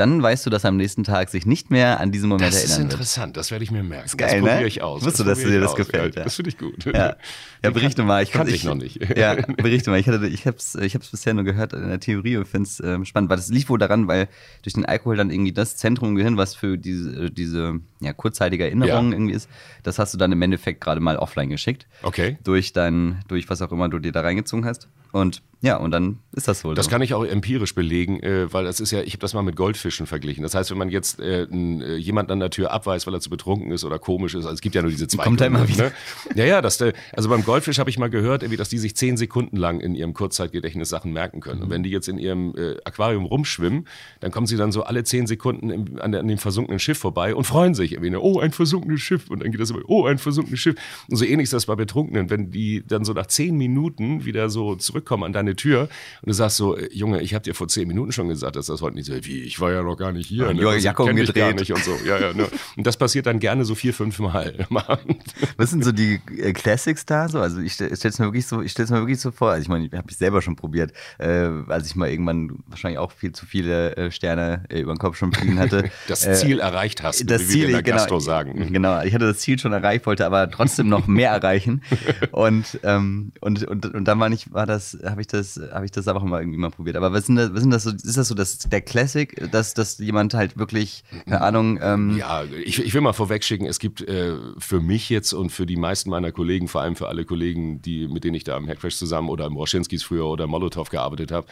dann 0.00 0.22
weißt 0.22 0.44
du, 0.46 0.50
dass 0.50 0.64
er 0.64 0.68
am 0.68 0.76
nächsten 0.76 1.04
Tag 1.04 1.28
sich 1.28 1.46
nicht 1.46 1.70
mehr 1.70 2.00
an 2.00 2.10
diesen 2.10 2.28
Moment 2.28 2.48
Das 2.52 2.56
ist 2.56 2.70
erinnern 2.70 2.88
wird. 2.88 2.92
interessant, 2.94 3.36
das 3.36 3.50
werde 3.50 3.62
ich 3.62 3.70
mir 3.70 3.82
merken. 3.82 4.10
geil, 4.16 4.28
das 4.28 4.34
ne? 4.42 4.48
probiere 4.48 4.66
ich 4.66 4.82
aus. 4.82 5.02
Wusstest 5.02 5.20
du, 5.20 5.24
Das 5.24 5.38
dass 5.38 5.48
dir 5.48 5.60
das 5.60 5.70
aus. 5.72 5.76
gefällt, 5.76 6.14
Ja, 6.16 6.20
ja. 6.20 6.24
Das 6.24 6.34
finde 6.34 6.48
ich 6.50 6.58
gut. 6.58 6.84
Ja, 6.86 7.16
ja 7.62 7.70
berichte 7.70 8.02
mal. 8.02 8.22
Ich 8.22 8.32
kannte 8.32 8.50
ich, 8.50 8.56
ich 8.56 8.64
noch 8.64 8.74
nicht. 8.74 8.98
Ja, 9.16 9.34
berichte 9.56 9.90
mal. 9.90 10.00
Ich, 10.00 10.08
hatte, 10.08 10.26
ich 10.26 10.46
habe 10.46 10.56
es 10.56 10.74
ich 10.74 10.94
hab's 10.94 11.08
bisher 11.10 11.34
nur 11.34 11.44
gehört 11.44 11.72
in 11.74 11.86
der 11.88 12.00
Theorie 12.00 12.36
und 12.38 12.48
finde 12.48 12.66
es 12.68 12.80
ähm, 12.80 13.04
spannend, 13.04 13.30
weil 13.30 13.36
das 13.36 13.48
liegt 13.50 13.68
wohl 13.68 13.78
daran, 13.78 14.08
weil 14.08 14.28
durch 14.62 14.72
den 14.74 14.86
Alkohol 14.86 15.16
dann 15.16 15.30
irgendwie 15.30 15.52
das 15.52 15.76
Zentrum 15.76 16.08
im 16.10 16.14
Gehirn, 16.16 16.36
was 16.36 16.54
für 16.54 16.78
diese, 16.78 17.30
diese 17.30 17.80
ja, 18.00 18.12
kurzzeitige 18.12 18.64
Erinnerung 18.64 19.10
Ja. 19.10 19.16
irgendwie 19.16 19.34
ist, 19.34 19.48
das 19.82 19.98
hast 19.98 20.14
du 20.14 20.18
dann 20.18 20.32
im 20.32 20.40
Endeffekt 20.42 20.80
gerade 20.80 21.00
mal 21.00 21.16
offline 21.16 21.50
geschickt. 21.50 21.86
Okay. 22.02 22.38
Durch 22.42 22.72
dein, 22.72 23.20
durch 23.28 23.48
was 23.50 23.60
auch 23.62 23.70
immer 23.72 23.88
du 23.88 23.98
dir 23.98 24.12
da 24.12 24.22
reingezogen 24.22 24.64
hast. 24.64 24.88
Und 25.12 25.42
ja, 25.62 25.76
und 25.76 25.90
dann 25.90 26.18
ist 26.32 26.48
das 26.48 26.64
wohl 26.64 26.74
Das 26.74 26.86
so. 26.86 26.90
kann 26.90 27.02
ich 27.02 27.12
auch 27.12 27.24
empirisch 27.24 27.74
belegen, 27.74 28.20
äh, 28.20 28.52
weil 28.52 28.64
das 28.64 28.80
ist 28.80 28.90
ja, 28.92 29.02
ich 29.02 29.12
habe 29.12 29.20
das 29.20 29.34
mal 29.34 29.42
mit 29.42 29.56
Goldfischen 29.56 30.06
verglichen. 30.06 30.42
Das 30.42 30.54
heißt, 30.54 30.70
wenn 30.70 30.78
man 30.78 30.88
jetzt 30.88 31.20
äh, 31.20 31.42
äh, 31.42 31.96
jemanden 31.96 32.32
an 32.32 32.40
der 32.40 32.50
Tür 32.50 32.70
abweist, 32.72 33.06
weil 33.06 33.14
er 33.14 33.20
zu 33.20 33.30
betrunken 33.30 33.70
ist 33.72 33.84
oder 33.84 33.98
komisch 33.98 34.34
ist, 34.34 34.44
also 34.44 34.54
es 34.54 34.60
gibt 34.60 34.74
ja 34.74 34.82
nur 34.82 34.90
diese 34.90 35.06
zwei. 35.08 35.24
Kommt 35.24 35.40
da 35.40 35.46
immer 35.46 35.64
Gründe, 35.64 35.80
Ne? 35.80 35.92
Ja, 36.34 36.44
ja, 36.44 36.62
das, 36.62 36.80
äh, 36.80 36.92
also 37.12 37.28
beim 37.28 37.44
Goldfisch 37.44 37.78
habe 37.78 37.90
ich 37.90 37.98
mal 37.98 38.10
gehört, 38.10 38.42
dass 38.58 38.68
die 38.68 38.78
sich 38.78 38.96
zehn 38.96 39.16
Sekunden 39.16 39.56
lang 39.56 39.80
in 39.80 39.94
ihrem 39.94 40.14
Kurzzeitgedächtnis 40.14 40.88
Sachen 40.88 41.12
merken 41.12 41.40
können. 41.40 41.62
Und 41.62 41.70
wenn 41.70 41.82
die 41.82 41.90
jetzt 41.90 42.08
in 42.08 42.18
ihrem 42.18 42.54
äh, 42.56 42.76
Aquarium 42.84 43.24
rumschwimmen, 43.24 43.86
dann 44.20 44.30
kommen 44.30 44.46
sie 44.46 44.56
dann 44.56 44.72
so 44.72 44.82
alle 44.84 45.04
zehn 45.04 45.26
Sekunden 45.26 45.70
im, 45.70 46.00
an, 46.00 46.12
der, 46.12 46.20
an 46.20 46.28
dem 46.28 46.38
versunkenen 46.38 46.78
Schiff 46.78 46.98
vorbei 46.98 47.34
und 47.34 47.44
freuen 47.44 47.74
sich 47.74 47.92
irgendwie. 47.92 48.10
Ne? 48.10 48.20
Oh, 48.20 48.40
ein 48.40 48.52
versunkenes 48.52 49.00
Schiff. 49.00 49.28
Und 49.30 49.42
dann 49.42 49.50
geht 49.50 49.60
das 49.60 49.70
immer, 49.70 49.80
oh, 49.86 50.06
ein 50.06 50.18
versunkenes 50.18 50.60
Schiff. 50.60 50.76
Und 51.08 51.16
so 51.16 51.24
ähnlich 51.24 51.44
ist 51.44 51.52
das 51.52 51.66
bei 51.66 51.74
Betrunkenen. 51.76 52.30
Wenn 52.30 52.50
die 52.50 52.82
dann 52.86 53.04
so 53.04 53.12
nach 53.12 53.26
zehn 53.26 53.56
Minuten 53.56 54.24
wieder 54.24 54.48
so 54.50 54.76
zurückkommen 54.76 55.24
an 55.24 55.32
deine 55.32 55.49
Tür 55.56 55.82
und 56.22 56.28
du 56.28 56.32
sagst 56.32 56.56
so, 56.56 56.76
äh, 56.76 56.88
Junge, 56.92 57.20
ich 57.22 57.34
habe 57.34 57.42
dir 57.42 57.54
vor 57.54 57.68
zehn 57.68 57.88
Minuten 57.88 58.12
schon 58.12 58.28
gesagt, 58.28 58.56
dass 58.56 58.66
das 58.66 58.82
heute 58.82 58.96
nicht 58.96 59.06
so, 59.06 59.12
wie, 59.24 59.42
ich 59.42 59.60
war 59.60 59.72
ja 59.72 59.82
noch 59.82 59.96
gar 59.96 60.12
nicht 60.12 60.28
hier. 60.28 60.46
Ja, 60.46 60.52
Ne? 60.52 60.68
Also, 60.68 60.92
kenn 61.04 61.16
dich 61.16 61.32
gar 61.34 61.52
nicht 61.52 61.72
und 61.72 61.84
so. 61.84 61.96
Ja, 62.04 62.18
ja, 62.18 62.32
ne? 62.32 62.48
Und 62.76 62.86
das 62.86 62.96
passiert 62.96 63.26
dann 63.26 63.38
gerne 63.40 63.64
so 63.64 63.74
vier, 63.74 63.94
fünf 63.94 64.18
Mal 64.18 64.66
am 64.68 64.76
Abend. 64.76 65.22
Was 65.56 65.70
sind 65.70 65.84
so 65.84 65.92
die 65.92 66.20
äh, 66.38 66.52
Classics 66.52 67.06
da 67.06 67.28
so? 67.28 67.40
Also 67.40 67.60
ich 67.60 67.72
stelle 67.72 67.90
es 67.92 68.18
mir 68.18 68.26
wirklich 68.26 68.46
so, 68.46 68.60
ich 68.62 68.72
stelle 68.72 68.84
es 68.84 68.90
mir 68.90 68.98
wirklich 68.98 69.20
so 69.20 69.30
vor. 69.30 69.50
Also 69.50 69.62
ich 69.62 69.68
meine, 69.68 69.86
ich 69.86 69.92
habe 69.92 70.06
ich 70.10 70.16
selber 70.16 70.42
schon 70.42 70.56
probiert, 70.56 70.92
äh, 71.18 71.48
als 71.68 71.86
ich 71.86 71.96
mal 71.96 72.08
irgendwann 72.10 72.58
wahrscheinlich 72.66 72.98
auch 72.98 73.12
viel 73.12 73.32
zu 73.32 73.46
viele 73.46 73.96
äh, 73.96 74.10
Sterne 74.10 74.64
äh, 74.68 74.80
über 74.80 74.92
den 74.94 74.98
Kopf 74.98 75.16
schon 75.16 75.32
fliegen 75.32 75.58
hatte. 75.58 75.90
Das 76.08 76.26
Äh, 76.26 76.34
Ziel 76.34 76.60
erreicht 76.60 77.02
hast, 77.02 77.28
das 77.30 77.42
wie 77.42 77.46
Ziel, 77.46 77.60
wir 77.60 77.66
in 77.68 77.72
der 77.74 77.82
genau, 77.82 77.96
Gastro 77.98 78.20
sagen. 78.20 78.68
Genau, 78.72 79.02
ich 79.02 79.14
hatte 79.14 79.26
das 79.26 79.38
Ziel 79.38 79.58
schon 79.58 79.72
erreicht, 79.72 80.06
wollte 80.06 80.26
aber 80.26 80.50
trotzdem 80.50 80.88
noch 80.88 81.06
mehr 81.06 81.30
erreichen. 81.30 81.82
Und, 82.32 82.78
ähm, 82.82 83.32
und, 83.40 83.64
und, 83.64 83.86
und 83.86 84.04
dann 84.04 84.20
war 84.20 84.28
nicht, 84.28 84.52
war 84.52 84.66
das, 84.66 84.98
habe 85.04 85.20
ich 85.20 85.26
das, 85.26 85.39
habe 85.72 85.84
ich 85.84 85.90
das 85.90 86.08
aber 86.08 86.20
auch 86.20 86.24
mal 86.24 86.40
irgendwie 86.40 86.58
mal 86.58 86.70
probiert. 86.70 86.96
Aber 86.96 87.12
was 87.12 87.26
sind 87.26 87.36
das, 87.36 87.52
was 87.52 87.60
sind 87.60 87.70
das 87.70 87.82
so, 87.84 87.90
ist 87.90 88.16
das 88.16 88.28
so 88.28 88.34
das, 88.34 88.58
der 88.58 88.80
Classic, 88.80 89.50
dass, 89.50 89.74
dass 89.74 89.98
jemand 89.98 90.34
halt 90.34 90.58
wirklich, 90.58 91.04
keine 91.24 91.40
Ahnung, 91.40 91.78
ähm, 91.82 92.16
Ja, 92.16 92.44
ich, 92.44 92.78
ich 92.78 92.94
will 92.94 93.00
mal 93.00 93.12
vorwegschicken, 93.12 93.66
es 93.66 93.78
gibt 93.78 94.02
äh, 94.02 94.36
für 94.58 94.80
mich 94.80 95.10
jetzt 95.10 95.32
und 95.32 95.50
für 95.50 95.66
die 95.66 95.76
meisten 95.76 96.10
meiner 96.10 96.32
Kollegen, 96.32 96.68
vor 96.68 96.82
allem 96.82 96.96
für 96.96 97.08
alle 97.08 97.24
Kollegen, 97.24 97.82
die, 97.82 98.08
mit 98.08 98.24
denen 98.24 98.34
ich 98.34 98.44
da 98.44 98.56
am 98.56 98.68
Hackcrash 98.68 98.96
zusammen 98.96 99.28
oder 99.28 99.46
im 99.46 99.56
Roschinskis 99.56 100.02
früher 100.02 100.26
oder 100.26 100.46
Molotow 100.46 100.88
gearbeitet 100.88 101.32
habe, 101.32 101.46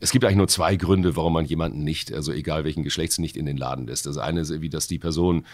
es 0.00 0.12
gibt 0.12 0.24
eigentlich 0.24 0.36
nur 0.36 0.48
zwei 0.48 0.76
Gründe, 0.76 1.16
warum 1.16 1.34
man 1.34 1.44
jemanden 1.44 1.84
nicht, 1.84 2.12
also 2.12 2.32
egal 2.32 2.64
welchen 2.64 2.84
Geschlechts, 2.84 3.18
nicht 3.18 3.36
in 3.36 3.46
den 3.46 3.56
Laden 3.56 3.86
lässt. 3.86 4.06
Das 4.06 4.16
eine 4.16 4.40
ist 4.40 4.50
irgendwie, 4.50 4.70
dass 4.70 4.86
die 4.86 4.98
Person 4.98 5.44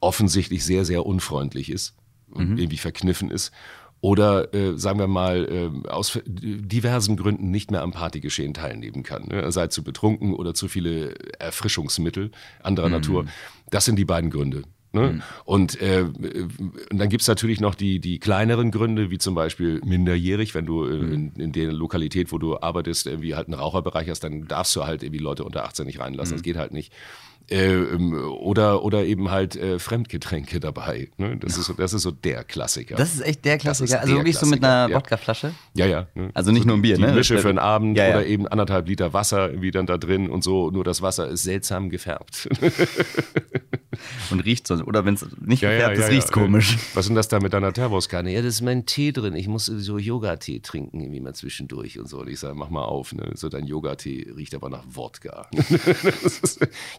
offensichtlich 0.00 0.64
sehr, 0.64 0.84
sehr 0.84 1.04
unfreundlich 1.04 1.70
ist 1.70 1.94
und 2.30 2.58
irgendwie 2.58 2.76
verkniffen 2.76 3.30
ist. 3.30 3.52
Oder 4.00 4.54
äh, 4.54 4.78
sagen 4.78 4.98
wir 5.00 5.08
mal, 5.08 5.44
äh, 5.84 5.88
aus 5.88 6.10
ver- 6.10 6.22
diversen 6.26 7.16
Gründen 7.16 7.50
nicht 7.50 7.70
mehr 7.72 7.82
am 7.82 7.90
Partygeschehen 7.90 8.54
teilnehmen 8.54 9.02
kann. 9.02 9.24
Ne? 9.24 9.50
Sei 9.50 9.66
zu 9.66 9.82
betrunken 9.82 10.34
oder 10.34 10.54
zu 10.54 10.68
viele 10.68 11.14
Erfrischungsmittel 11.40 12.30
anderer 12.62 12.88
Natur. 12.90 13.24
Das 13.70 13.84
sind 13.84 13.96
die 13.96 14.04
beiden 14.04 14.30
Gründe. 14.30 14.62
Ne? 14.92 15.20
Und, 15.44 15.80
äh, 15.82 16.02
und 16.04 16.98
dann 16.98 17.08
gibt's 17.10 17.26
natürlich 17.28 17.60
noch 17.60 17.74
die, 17.74 17.98
die 18.00 18.18
kleineren 18.18 18.70
Gründe, 18.70 19.10
wie 19.10 19.18
zum 19.18 19.34
Beispiel 19.34 19.80
minderjährig, 19.84 20.54
wenn 20.54 20.64
du 20.64 20.84
äh, 20.86 20.94
in, 21.14 21.32
in 21.36 21.52
der 21.52 21.72
Lokalität, 21.72 22.32
wo 22.32 22.38
du 22.38 22.58
arbeitest, 22.58 23.06
irgendwie 23.06 23.34
halt 23.34 23.48
einen 23.48 23.54
Raucherbereich 23.60 24.08
hast, 24.08 24.20
dann 24.24 24.46
darfst 24.46 24.74
du 24.76 24.84
halt 24.84 25.02
irgendwie 25.02 25.22
Leute 25.22 25.44
unter 25.44 25.64
18 25.64 25.84
nicht 25.86 25.98
reinlassen. 26.00 26.34
Das 26.36 26.42
geht 26.42 26.56
halt 26.56 26.72
nicht. 26.72 26.92
Äh, 27.50 27.72
ähm, 27.72 28.12
oder, 28.14 28.84
oder 28.84 29.04
eben 29.06 29.30
halt 29.30 29.56
äh, 29.56 29.78
Fremdgetränke 29.78 30.60
dabei. 30.60 31.08
Ne? 31.16 31.38
Das, 31.38 31.56
ist 31.56 31.64
so, 31.64 31.72
das 31.72 31.94
ist 31.94 32.02
so 32.02 32.10
der 32.10 32.44
Klassiker. 32.44 32.96
das 32.96 33.14
ist 33.14 33.20
echt 33.22 33.44
der 33.46 33.56
Klassiker. 33.56 34.00
Also 34.00 34.12
der 34.12 34.16
wirklich 34.16 34.36
so 34.36 34.44
mit 34.44 34.62
einer 34.62 34.90
ja. 34.90 34.96
Wodkaflasche. 34.96 35.52
Ja, 35.74 35.86
ja. 35.86 36.06
Ne? 36.14 36.30
Also 36.34 36.52
nicht 36.52 36.66
nur 36.66 36.76
ein 36.76 36.82
Bier, 36.82 36.96
die 36.96 37.02
ne? 37.02 37.12
Mische 37.12 37.34
Das- 37.34 37.42
für 37.42 37.48
einen 37.48 37.58
Abend 37.58 37.96
Ja, 37.96 38.04
ja. 38.08 38.16
oder 38.16 38.26
eben 38.26 38.46
anderthalb 38.46 38.86
Liter 38.86 39.14
Wasser 39.14 39.48
irgendwie 39.48 39.70
dann 39.70 39.86
da 39.86 39.96
drin 39.96 40.28
und 40.28 40.44
so. 40.44 40.70
Nur 40.70 40.84
das 40.84 41.00
Wasser 41.00 41.28
ist 41.28 41.44
seltsam 41.44 41.88
gefärbt. 41.88 42.48
Und 44.30 44.40
riecht 44.40 44.66
so. 44.66 44.74
Oder 44.74 45.04
wenn 45.04 45.14
es 45.14 45.26
nicht 45.40 45.60
gefärbt 45.60 45.98
ist, 45.98 46.10
riecht's 46.10 46.30
komisch. 46.30 46.76
Was 46.94 47.06
ist 47.06 47.08
denn 47.08 47.16
das 47.16 47.28
da 47.28 47.40
mit 47.40 47.52
deiner 47.52 47.72
Thermoskanne? 47.72 48.32
Ja, 48.32 48.42
das 48.42 48.54
ist 48.54 48.60
mein 48.60 48.86
Tee 48.86 49.12
drin. 49.12 49.34
Ich 49.34 49.48
muss 49.48 49.66
so 49.66 49.98
Yoga-Tee 49.98 50.60
trinken, 50.60 51.00
irgendwie 51.00 51.20
mal 51.20 51.34
zwischendurch 51.34 51.98
und 51.98 52.08
so. 52.08 52.20
Und 52.20 52.28
ich 52.28 52.38
sage, 52.38 52.54
mach 52.54 52.68
mal 52.70 52.84
auf. 52.84 53.12
Ne? 53.12 53.32
So 53.34 53.48
dein 53.48 53.66
Yoga-Tee 53.66 54.32
riecht 54.36 54.54
aber 54.54 54.68
nach 54.70 54.84
Wodka. 54.88 55.48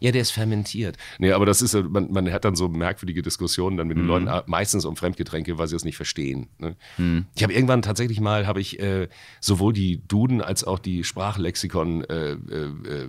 Ja, 0.00 0.12
der 0.12 0.22
ist 0.22 0.30
fermentiert. 0.40 0.96
Nee, 1.18 1.32
aber 1.32 1.44
das 1.44 1.60
ist, 1.60 1.74
man, 1.74 2.10
man 2.10 2.32
hat 2.32 2.44
dann 2.46 2.56
so 2.56 2.68
merkwürdige 2.68 3.20
Diskussionen 3.22 3.76
dann 3.76 3.88
mit 3.88 3.96
Mhm. 3.98 4.02
den 4.02 4.08
Leuten, 4.08 4.26
äh, 4.28 4.42
meistens 4.46 4.86
um 4.86 4.96
Fremdgetränke, 4.96 5.58
weil 5.58 5.68
sie 5.68 5.76
es 5.76 5.84
nicht 5.84 5.96
verstehen. 5.96 6.48
Ne? 6.58 6.76
Mhm. 6.96 7.26
Ich 7.34 7.42
habe 7.42 7.52
irgendwann 7.52 7.82
tatsächlich 7.82 8.20
mal, 8.20 8.46
habe 8.46 8.60
ich 8.60 8.80
äh, 8.80 9.08
sowohl 9.40 9.74
die 9.74 10.00
Duden 10.08 10.40
als 10.40 10.64
auch 10.64 10.78
die 10.78 11.04
Sprachlexikon 11.04 12.04
äh, 12.04 12.30
äh, 12.32 12.36
äh, 12.36 13.08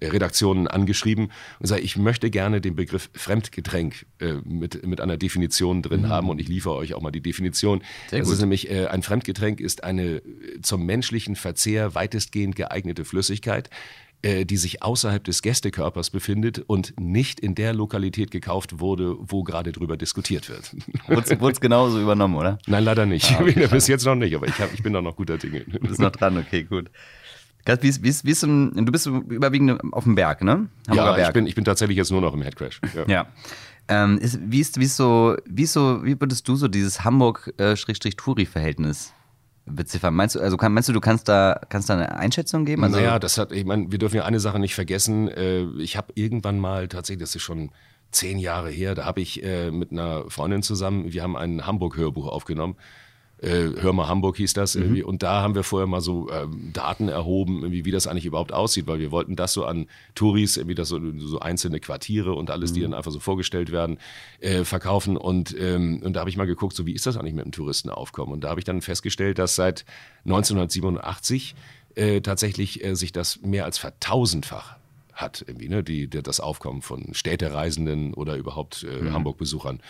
äh, 0.00 0.08
Redaktionen 0.08 0.68
angeschrieben 0.68 1.32
und 1.58 1.66
sage, 1.66 1.80
ich 1.80 1.96
möchte 1.96 2.28
gerne 2.30 2.60
den 2.60 2.76
Begriff 2.76 3.08
Fremdgetränk 3.14 4.04
äh, 4.20 4.34
mit, 4.44 4.86
mit 4.86 5.00
einer 5.00 5.16
Definition 5.16 5.80
drin 5.80 6.10
haben 6.10 6.28
und 6.28 6.38
ich 6.38 6.48
liefere 6.48 6.74
euch 6.74 6.92
auch 6.92 7.00
mal 7.00 7.10
die 7.10 7.22
Definition. 7.22 7.78
Mhm. 7.78 7.82
Sehr 8.10 8.18
das 8.18 8.28
gut. 8.28 8.34
ist 8.34 8.40
nämlich, 8.40 8.70
äh, 8.70 8.86
ein 8.88 9.02
Fremdgetränk 9.02 9.58
ist 9.58 9.84
eine 9.84 10.16
äh, 10.16 10.22
zum 10.60 10.84
menschlichen 10.84 11.34
Verzehr 11.34 11.94
weitestgehend 11.94 12.56
geeignete 12.56 13.06
Flüssigkeit, 13.06 13.70
die 14.24 14.56
sich 14.56 14.82
außerhalb 14.82 15.22
des 15.22 15.42
Gästekörpers 15.42 16.10
befindet 16.10 16.58
und 16.66 16.94
nicht 16.98 17.38
in 17.38 17.54
der 17.54 17.74
Lokalität 17.74 18.30
gekauft 18.30 18.80
wurde, 18.80 19.14
wo 19.20 19.44
gerade 19.44 19.72
drüber 19.72 19.96
diskutiert 19.96 20.48
wird. 20.48 20.74
Wurde 21.40 21.52
es 21.52 21.60
genauso 21.60 22.00
übernommen, 22.00 22.34
oder? 22.34 22.58
Nein, 22.66 22.82
leider 22.84 23.06
nicht. 23.06 23.30
Ah, 23.32 23.42
okay, 23.42 23.66
Bis 23.70 23.86
jetzt 23.86 24.04
noch 24.04 24.16
nicht, 24.16 24.34
aber 24.34 24.48
ich, 24.48 24.58
hab, 24.58 24.74
ich 24.74 24.82
bin 24.82 24.92
da 24.92 25.00
noch 25.00 25.14
guter 25.16 25.38
Dinge. 25.38 25.60
Du 25.60 25.78
bist 25.78 26.00
noch 26.00 26.10
dran, 26.10 26.36
okay, 26.38 26.64
gut. 26.64 26.90
Wie 27.80 27.88
ist, 27.88 28.02
wie 28.02 28.08
ist, 28.08 28.24
wie 28.24 28.30
ist 28.30 28.42
im, 28.44 28.72
du 28.74 28.92
bist 28.92 29.06
überwiegend 29.06 29.80
auf 29.92 30.04
dem 30.04 30.14
Berg, 30.14 30.42
ne? 30.42 30.68
Hamburger 30.88 31.10
Ja, 31.10 31.16
Berg. 31.16 31.28
ich 31.28 31.34
bin, 31.34 31.46
ich 31.46 31.54
bin 31.56 31.64
tatsächlich 31.64 31.96
jetzt 31.96 32.12
nur 32.12 32.20
noch 32.20 32.32
im 32.32 32.42
Headcrash. 32.42 32.80
Ja. 32.94 33.04
Ja. 33.08 33.26
Ähm, 33.88 34.18
ist, 34.18 34.38
wie, 34.42 34.60
ist, 34.60 34.78
wie, 34.80 34.84
ist 34.84 34.96
so, 34.96 35.36
wie, 35.46 35.64
ist 35.64 35.72
so, 35.72 36.04
wie 36.04 36.20
würdest 36.20 36.46
du 36.48 36.54
so 36.56 36.68
dieses 36.68 37.02
Hamburg-Touri-Verhältnis 37.04 39.12
beziffern? 39.66 40.14
Meinst 40.14 40.34
du, 40.34 40.40
also 40.40 40.56
kann, 40.56 40.72
meinst 40.72 40.88
du, 40.88 40.92
du 40.92 41.00
kannst 41.00 41.28
da, 41.28 41.60
kannst 41.68 41.90
da 41.90 41.94
eine 41.94 42.16
Einschätzung 42.16 42.64
geben? 42.64 42.84
Also, 42.84 42.96
naja, 42.96 43.18
das 43.18 43.38
hat, 43.38 43.52
ich 43.52 43.64
meine, 43.64 43.90
wir 43.90 43.98
dürfen 43.98 44.16
ja 44.16 44.24
eine 44.24 44.40
Sache 44.40 44.58
nicht 44.58 44.74
vergessen. 44.74 45.28
Äh, 45.28 45.64
ich 45.78 45.96
habe 45.96 46.12
irgendwann 46.14 46.58
mal, 46.58 46.88
tatsächlich, 46.88 47.22
das 47.22 47.34
ist 47.34 47.42
schon 47.42 47.70
zehn 48.12 48.38
Jahre 48.38 48.70
her, 48.70 48.94
da 48.94 49.04
habe 49.04 49.20
ich 49.20 49.42
äh, 49.42 49.70
mit 49.70 49.92
einer 49.92 50.30
Freundin 50.30 50.62
zusammen, 50.62 51.12
wir 51.12 51.22
haben 51.22 51.36
ein 51.36 51.66
Hamburg-Hörbuch 51.66 52.26
aufgenommen. 52.26 52.76
Äh, 53.38 53.68
Hör 53.80 53.92
mal 53.92 54.08
Hamburg 54.08 54.38
hieß 54.38 54.54
das 54.54 54.74
irgendwie. 54.74 55.02
Und 55.02 55.22
da 55.22 55.42
haben 55.42 55.54
wir 55.54 55.62
vorher 55.62 55.86
mal 55.86 56.00
so 56.00 56.30
ähm, 56.30 56.70
Daten 56.72 57.08
erhoben, 57.08 57.58
irgendwie, 57.62 57.84
wie 57.84 57.90
das 57.90 58.06
eigentlich 58.06 58.24
überhaupt 58.24 58.52
aussieht, 58.52 58.86
weil 58.86 58.98
wir 58.98 59.10
wollten 59.10 59.36
das 59.36 59.52
so 59.52 59.64
an 59.66 59.86
Touris, 60.14 60.56
irgendwie 60.56 60.74
das 60.74 60.88
so, 60.88 60.98
so 61.18 61.38
einzelne 61.38 61.78
Quartiere 61.80 62.32
und 62.34 62.50
alles, 62.50 62.72
die 62.72 62.80
dann 62.80 62.94
einfach 62.94 63.12
so 63.12 63.20
vorgestellt 63.20 63.70
werden, 63.72 63.98
äh, 64.40 64.64
verkaufen. 64.64 65.16
Und, 65.16 65.54
ähm, 65.58 66.00
und 66.02 66.14
da 66.14 66.20
habe 66.20 66.30
ich 66.30 66.36
mal 66.36 66.46
geguckt, 66.46 66.74
so 66.74 66.86
wie 66.86 66.92
ist 66.94 67.06
das 67.06 67.16
eigentlich 67.18 67.34
mit 67.34 67.44
dem 67.44 67.52
Touristenaufkommen? 67.52 68.32
Und 68.32 68.44
da 68.44 68.48
habe 68.48 68.60
ich 68.60 68.64
dann 68.64 68.80
festgestellt, 68.80 69.38
dass 69.38 69.54
seit 69.54 69.84
1987 70.24 71.54
äh, 71.94 72.20
tatsächlich 72.22 72.84
äh, 72.84 72.94
sich 72.94 73.12
das 73.12 73.42
mehr 73.42 73.64
als 73.64 73.76
vertausendfach 73.78 74.76
hat, 75.12 75.44
irgendwie, 75.46 75.68
ne? 75.68 75.82
die, 75.82 76.08
die, 76.08 76.22
das 76.22 76.40
Aufkommen 76.40 76.82
von 76.82 77.14
Städtereisenden 77.14 78.14
oder 78.14 78.36
überhaupt 78.36 78.84
äh, 78.84 79.10
Hamburg-Besuchern. 79.10 79.80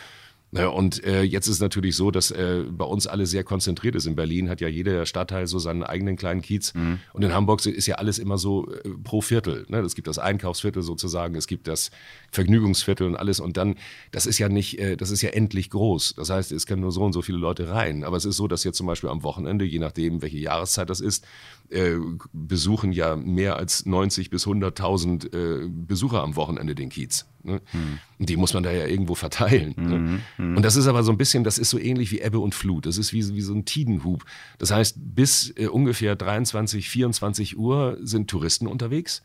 Ja, 0.53 0.69
und 0.69 1.03
äh, 1.05 1.23
jetzt 1.23 1.49
ist 1.49 1.55
es 1.55 1.61
natürlich 1.61 1.97
so, 1.97 2.11
dass 2.11 2.31
äh, 2.31 2.65
bei 2.71 2.85
uns 2.85 3.07
alles 3.07 3.31
sehr 3.31 3.43
konzentriert 3.43 3.97
ist. 3.97 4.07
In 4.07 4.15
Berlin 4.15 4.49
hat 4.49 4.61
ja 4.61 4.69
jeder 4.69 5.05
Stadtteil 5.05 5.47
so 5.47 5.59
seinen 5.59 5.83
eigenen 5.83 6.17
kleinen 6.17 6.41
Kiez. 6.41 6.73
Mhm. 6.73 7.01
Und 7.13 7.23
in 7.23 7.35
Hamburg 7.35 7.67
ist 7.67 7.87
ja 7.87 7.97
alles 7.97 8.19
immer 8.19 8.39
so 8.39 8.71
äh, 8.71 8.91
pro 9.03 9.21
Viertel. 9.21 9.67
Ne? 9.69 9.81
Es 9.81 9.95
gibt 9.97 10.07
das 10.07 10.19
Einkaufsviertel 10.19 10.83
sozusagen, 10.83 11.35
es 11.35 11.47
gibt 11.47 11.67
das 11.67 11.91
Vergnügungsviertel 12.31 13.07
und 13.07 13.17
alles. 13.17 13.41
Und 13.41 13.57
dann, 13.57 13.75
das 14.13 14.27
ist 14.27 14.39
ja 14.39 14.49
nicht, 14.49 14.79
äh, 14.79 14.97
das 14.97 15.11
ist 15.11 15.21
ja 15.23 15.31
endlich 15.31 15.69
groß. 15.71 16.15
Das 16.17 16.31
heißt, 16.31 16.53
es 16.53 16.67
können 16.67 16.83
nur 16.83 16.93
so 16.93 17.03
und 17.03 17.13
so 17.13 17.23
viele 17.23 17.39
Leute 17.39 17.69
rein. 17.69 18.05
Aber 18.05 18.17
es 18.17 18.25
ist 18.25 18.37
so, 18.37 18.47
dass 18.47 18.63
jetzt 18.63 18.77
zum 18.77 18.87
Beispiel 18.87 19.11
am 19.11 19.25
Wochenende, 19.25 19.65
je 19.65 19.81
nachdem, 19.81 20.23
welche 20.23 20.39
Jahreszeit 20.39 20.89
das 20.89 21.01
ist, 21.01 21.27
äh, 21.71 21.97
besuchen 22.33 22.93
ja 22.93 23.17
mehr 23.17 23.57
als 23.57 23.87
90 23.87 24.31
bis 24.31 24.47
100.000 24.47 25.33
äh, 25.33 25.69
Besucher 25.69 26.23
am 26.23 26.37
Wochenende 26.37 26.75
den 26.75 26.89
Kiez. 26.89 27.27
Ne? 27.43 27.61
Hm. 27.71 27.99
Die 28.19 28.37
muss 28.37 28.55
man 28.55 28.63
da 28.63 28.73
ja 28.73 28.87
irgendwo 28.87 29.15
verteilen. 29.15 29.75
Ne? 29.77 29.95
Hm. 29.95 30.21
Ne? 30.39 30.57
Und 30.57 30.63
das 30.63 30.77
ist 30.77 30.87
aber 30.87 31.03
so 31.03 31.13
ein 31.13 31.19
bisschen, 31.19 31.45
das 31.45 31.59
ist 31.59 31.71
so 31.71 31.79
ähnlich 31.79 32.11
wie 32.13 32.21
Ebbe 32.21 32.39
und 32.39 32.55
Flut. 32.55 32.87
Das 32.87 32.99
ist 32.99 33.13
wie, 33.13 33.35
wie 33.35 33.41
so 33.41 33.55
ein 33.55 33.65
Tidenhub. 33.65 34.25
Das 34.59 34.71
heißt, 34.71 34.97
bis 34.99 35.53
äh, 35.57 35.67
ungefähr 35.67 36.17
23, 36.17 36.89
24 36.89 37.59
Uhr 37.59 37.99
sind 38.01 38.29
Touristen 38.29 38.67
unterwegs 38.67 39.23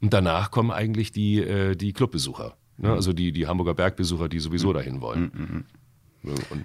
und 0.00 0.12
danach 0.12 0.50
kommen 0.50 0.70
eigentlich 0.70 1.12
die, 1.12 1.40
äh, 1.40 1.76
die 1.76 1.92
Clubbesucher. 1.92 2.56
Ne? 2.76 2.88
Hm. 2.88 2.94
Also 2.94 3.12
die, 3.12 3.32
die 3.32 3.46
Hamburger 3.46 3.74
Bergbesucher, 3.74 4.28
die 4.28 4.38
sowieso 4.38 4.68
hm. 4.68 4.74
dahin 4.74 5.00
wollen. 5.00 5.64
Hm, 6.22 6.34
und 6.50 6.64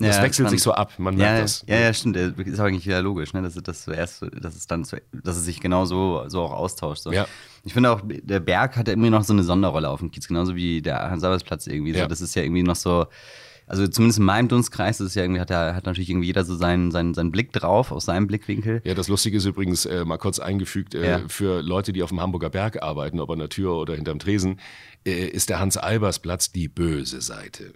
ja. 0.00 0.08
Das 0.08 0.22
wechselt 0.22 0.44
man, 0.44 0.50
sich 0.50 0.62
so 0.62 0.72
ab, 0.72 0.92
man 0.98 1.16
merkt 1.16 1.36
ja, 1.36 1.42
das. 1.42 1.64
Ja, 1.66 1.78
ja, 1.78 1.92
stimmt. 1.92 2.16
Das 2.16 2.32
ist 2.46 2.60
eigentlich 2.60 2.86
wieder 2.86 3.02
logisch, 3.02 3.32
ne? 3.32 3.42
dass, 3.42 3.54
das 3.54 3.84
zuerst, 3.84 4.22
dass 4.40 4.56
es 4.56 4.66
dann, 4.66 4.86
dass 5.12 5.36
es 5.36 5.44
sich 5.44 5.60
genau 5.60 5.84
so, 5.84 6.24
so 6.28 6.40
auch 6.42 6.52
austauscht. 6.52 7.02
So. 7.02 7.12
Ja. 7.12 7.26
Ich 7.64 7.74
finde 7.74 7.90
auch, 7.90 8.00
der 8.04 8.40
Berg 8.40 8.76
hat 8.76 8.88
ja 8.88 8.94
irgendwie 8.94 9.10
noch 9.10 9.24
so 9.24 9.32
eine 9.32 9.42
Sonderrolle 9.42 9.90
auf 9.90 10.00
dem 10.00 10.10
Kiez, 10.10 10.26
genauso 10.26 10.56
wie 10.56 10.80
der 10.80 11.10
Hans-Sabers-Platz 11.10 11.66
irgendwie. 11.66 11.92
So. 11.92 12.06
Das 12.06 12.20
ist 12.20 12.34
ja 12.34 12.42
irgendwie 12.42 12.62
noch 12.62 12.76
so, 12.76 13.06
also 13.70 13.86
zumindest 13.86 14.18
in 14.18 14.24
meinem 14.24 14.48
Dunstkreis 14.48 15.00
ist 15.00 15.08
es 15.08 15.14
ja 15.14 15.22
irgendwie, 15.22 15.40
hat, 15.40 15.50
ja, 15.50 15.74
hat 15.74 15.86
natürlich 15.86 16.10
irgendwie 16.10 16.26
jeder 16.26 16.44
so 16.44 16.56
seinen, 16.56 16.90
seinen, 16.90 17.14
seinen 17.14 17.30
Blick 17.30 17.52
drauf, 17.52 17.92
aus 17.92 18.06
seinem 18.06 18.26
Blickwinkel. 18.26 18.82
Ja, 18.84 18.94
das 18.94 19.06
Lustige 19.06 19.36
ist 19.36 19.44
übrigens, 19.44 19.86
äh, 19.86 20.04
mal 20.04 20.18
kurz 20.18 20.40
eingefügt, 20.40 20.96
äh, 20.96 21.08
Ja. 21.08 21.20
für 21.28 21.62
Leute, 21.62 21.92
die 21.92 22.02
auf 22.02 22.08
dem 22.08 22.20
Hamburger 22.20 22.50
Berg 22.50 22.82
arbeiten, 22.82 23.20
ob 23.20 23.30
an 23.30 23.38
der 23.38 23.48
Tür 23.48 23.76
oder 23.76 23.94
hinterm 23.94 24.18
Tresen, 24.18 24.58
äh, 25.06 25.26
ist 25.26 25.50
der 25.50 25.60
Hans-Albers-Platz 25.60 26.50
die 26.50 26.66
böse 26.66 27.20
Seite. 27.20 27.74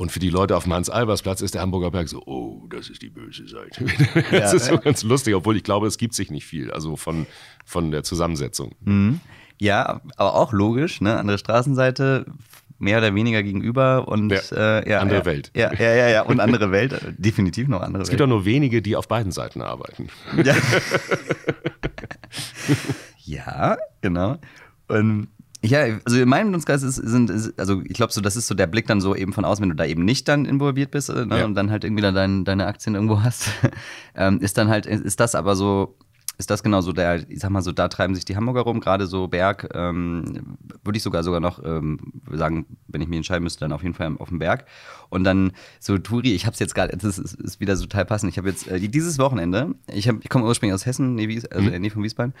Und 0.00 0.10
für 0.10 0.18
die 0.18 0.30
Leute 0.30 0.56
auf 0.56 0.62
dem 0.62 0.72
Hans-Albers-Platz 0.72 1.42
ist 1.42 1.52
der 1.52 1.60
Hamburger 1.60 1.90
Berg 1.90 2.08
so, 2.08 2.22
oh, 2.24 2.66
das 2.70 2.88
ist 2.88 3.02
die 3.02 3.10
böse 3.10 3.46
Seite. 3.46 3.84
das 4.30 4.54
ist 4.54 4.64
so 4.64 4.78
ganz 4.78 5.02
lustig, 5.02 5.34
obwohl 5.34 5.58
ich 5.58 5.62
glaube, 5.62 5.86
es 5.86 5.98
gibt 5.98 6.14
sich 6.14 6.30
nicht 6.30 6.46
viel, 6.46 6.70
also 6.70 6.96
von, 6.96 7.26
von 7.66 7.90
der 7.90 8.02
Zusammensetzung. 8.02 8.74
Mhm. 8.80 9.20
Ja, 9.58 10.00
aber 10.16 10.36
auch 10.36 10.54
logisch, 10.54 11.02
ne? 11.02 11.18
Andere 11.18 11.36
Straßenseite, 11.36 12.24
mehr 12.78 12.96
oder 12.96 13.14
weniger 13.14 13.42
gegenüber 13.42 14.08
und 14.08 14.30
Ja, 14.30 14.78
äh, 14.78 14.90
ja, 14.90 15.00
andere 15.00 15.18
ja, 15.18 15.24
Welt. 15.26 15.50
Ja, 15.54 15.70
ja, 15.74 15.94
ja, 15.94 16.08
ja. 16.08 16.22
Und 16.22 16.40
andere 16.40 16.72
Welt, 16.72 16.94
äh, 16.94 17.12
definitiv 17.18 17.68
noch 17.68 17.82
andere 17.82 18.02
Es 18.02 18.08
gibt 18.08 18.20
Welt. 18.20 18.26
auch 18.30 18.34
nur 18.34 18.46
wenige, 18.46 18.80
die 18.80 18.96
auf 18.96 19.06
beiden 19.06 19.32
Seiten 19.32 19.60
arbeiten. 19.60 20.08
Ja. 20.42 20.56
ja, 23.26 23.76
genau. 24.00 24.38
Und 24.88 25.28
ja, 25.62 25.98
also 26.04 26.18
in 26.18 26.28
meinem 26.28 26.52
Dunstkreis 26.52 26.82
ist, 26.82 26.96
sind, 26.96 27.28
ist, 27.30 27.58
also 27.58 27.82
ich 27.84 27.94
glaube 27.94 28.12
so, 28.12 28.20
das 28.20 28.36
ist 28.36 28.46
so 28.46 28.54
der 28.54 28.66
Blick 28.66 28.86
dann 28.86 29.00
so 29.00 29.14
eben 29.14 29.32
von 29.32 29.44
außen, 29.44 29.62
wenn 29.62 29.70
du 29.70 29.76
da 29.76 29.84
eben 29.84 30.04
nicht 30.04 30.26
dann 30.28 30.46
involviert 30.46 30.90
bist 30.90 31.10
äh, 31.10 31.26
ne, 31.26 31.40
Ja. 31.40 31.44
und 31.44 31.54
dann 31.54 31.70
halt 31.70 31.84
irgendwie 31.84 32.02
dann 32.02 32.14
dein, 32.14 32.44
deine 32.44 32.66
Aktien 32.66 32.94
irgendwo 32.94 33.22
hast, 33.22 33.50
ähm, 34.14 34.40
ist 34.40 34.56
dann 34.56 34.68
halt, 34.68 34.86
ist 34.86 35.20
das 35.20 35.34
aber 35.34 35.56
so, 35.56 35.96
ist 36.38 36.48
das 36.48 36.62
genau 36.62 36.80
so 36.80 36.92
der, 36.92 37.28
ich 37.28 37.40
sag 37.40 37.50
mal 37.50 37.60
so, 37.60 37.70
da 37.72 37.88
treiben 37.88 38.14
sich 38.14 38.24
die 38.24 38.34
Hamburger 38.34 38.62
rum, 38.62 38.80
gerade 38.80 39.06
so 39.06 39.28
Berg, 39.28 39.68
ähm, 39.74 40.56
würde 40.82 40.96
ich 40.96 41.02
sogar 41.02 41.22
sogar 41.22 41.40
noch 41.40 41.62
ähm, 41.62 41.98
sagen, 42.32 42.64
wenn 42.88 43.02
ich 43.02 43.08
mich 43.08 43.18
entscheiden 43.18 43.44
müsste, 43.44 43.60
dann 43.60 43.72
auf 43.72 43.82
jeden 43.82 43.94
Fall 43.94 44.16
auf 44.18 44.30
dem 44.30 44.38
Berg. 44.38 44.64
Und 45.10 45.24
dann 45.24 45.52
so 45.78 45.98
Touri, 45.98 46.32
ich 46.32 46.46
habe 46.46 46.54
es 46.54 46.58
jetzt 46.60 46.74
gerade, 46.74 46.96
das 46.96 47.18
ist, 47.18 47.34
ist 47.34 47.60
wieder 47.60 47.76
so 47.76 47.82
total 47.82 48.06
passend. 48.06 48.32
Ich 48.32 48.38
habe 48.38 48.48
jetzt 48.48 48.66
äh, 48.68 48.80
dieses 48.88 49.18
Wochenende, 49.18 49.74
ich, 49.86 50.08
hab, 50.08 50.16
ich 50.22 50.30
komme 50.30 50.46
ursprünglich 50.46 50.74
aus 50.74 50.86
Hessen, 50.86 51.14
nee, 51.16 51.28
Wies, 51.28 51.44
also 51.44 51.66
in 51.66 51.72
der 51.72 51.80
Nähe 51.80 51.90
von 51.90 52.02
Wiesbaden. 52.02 52.32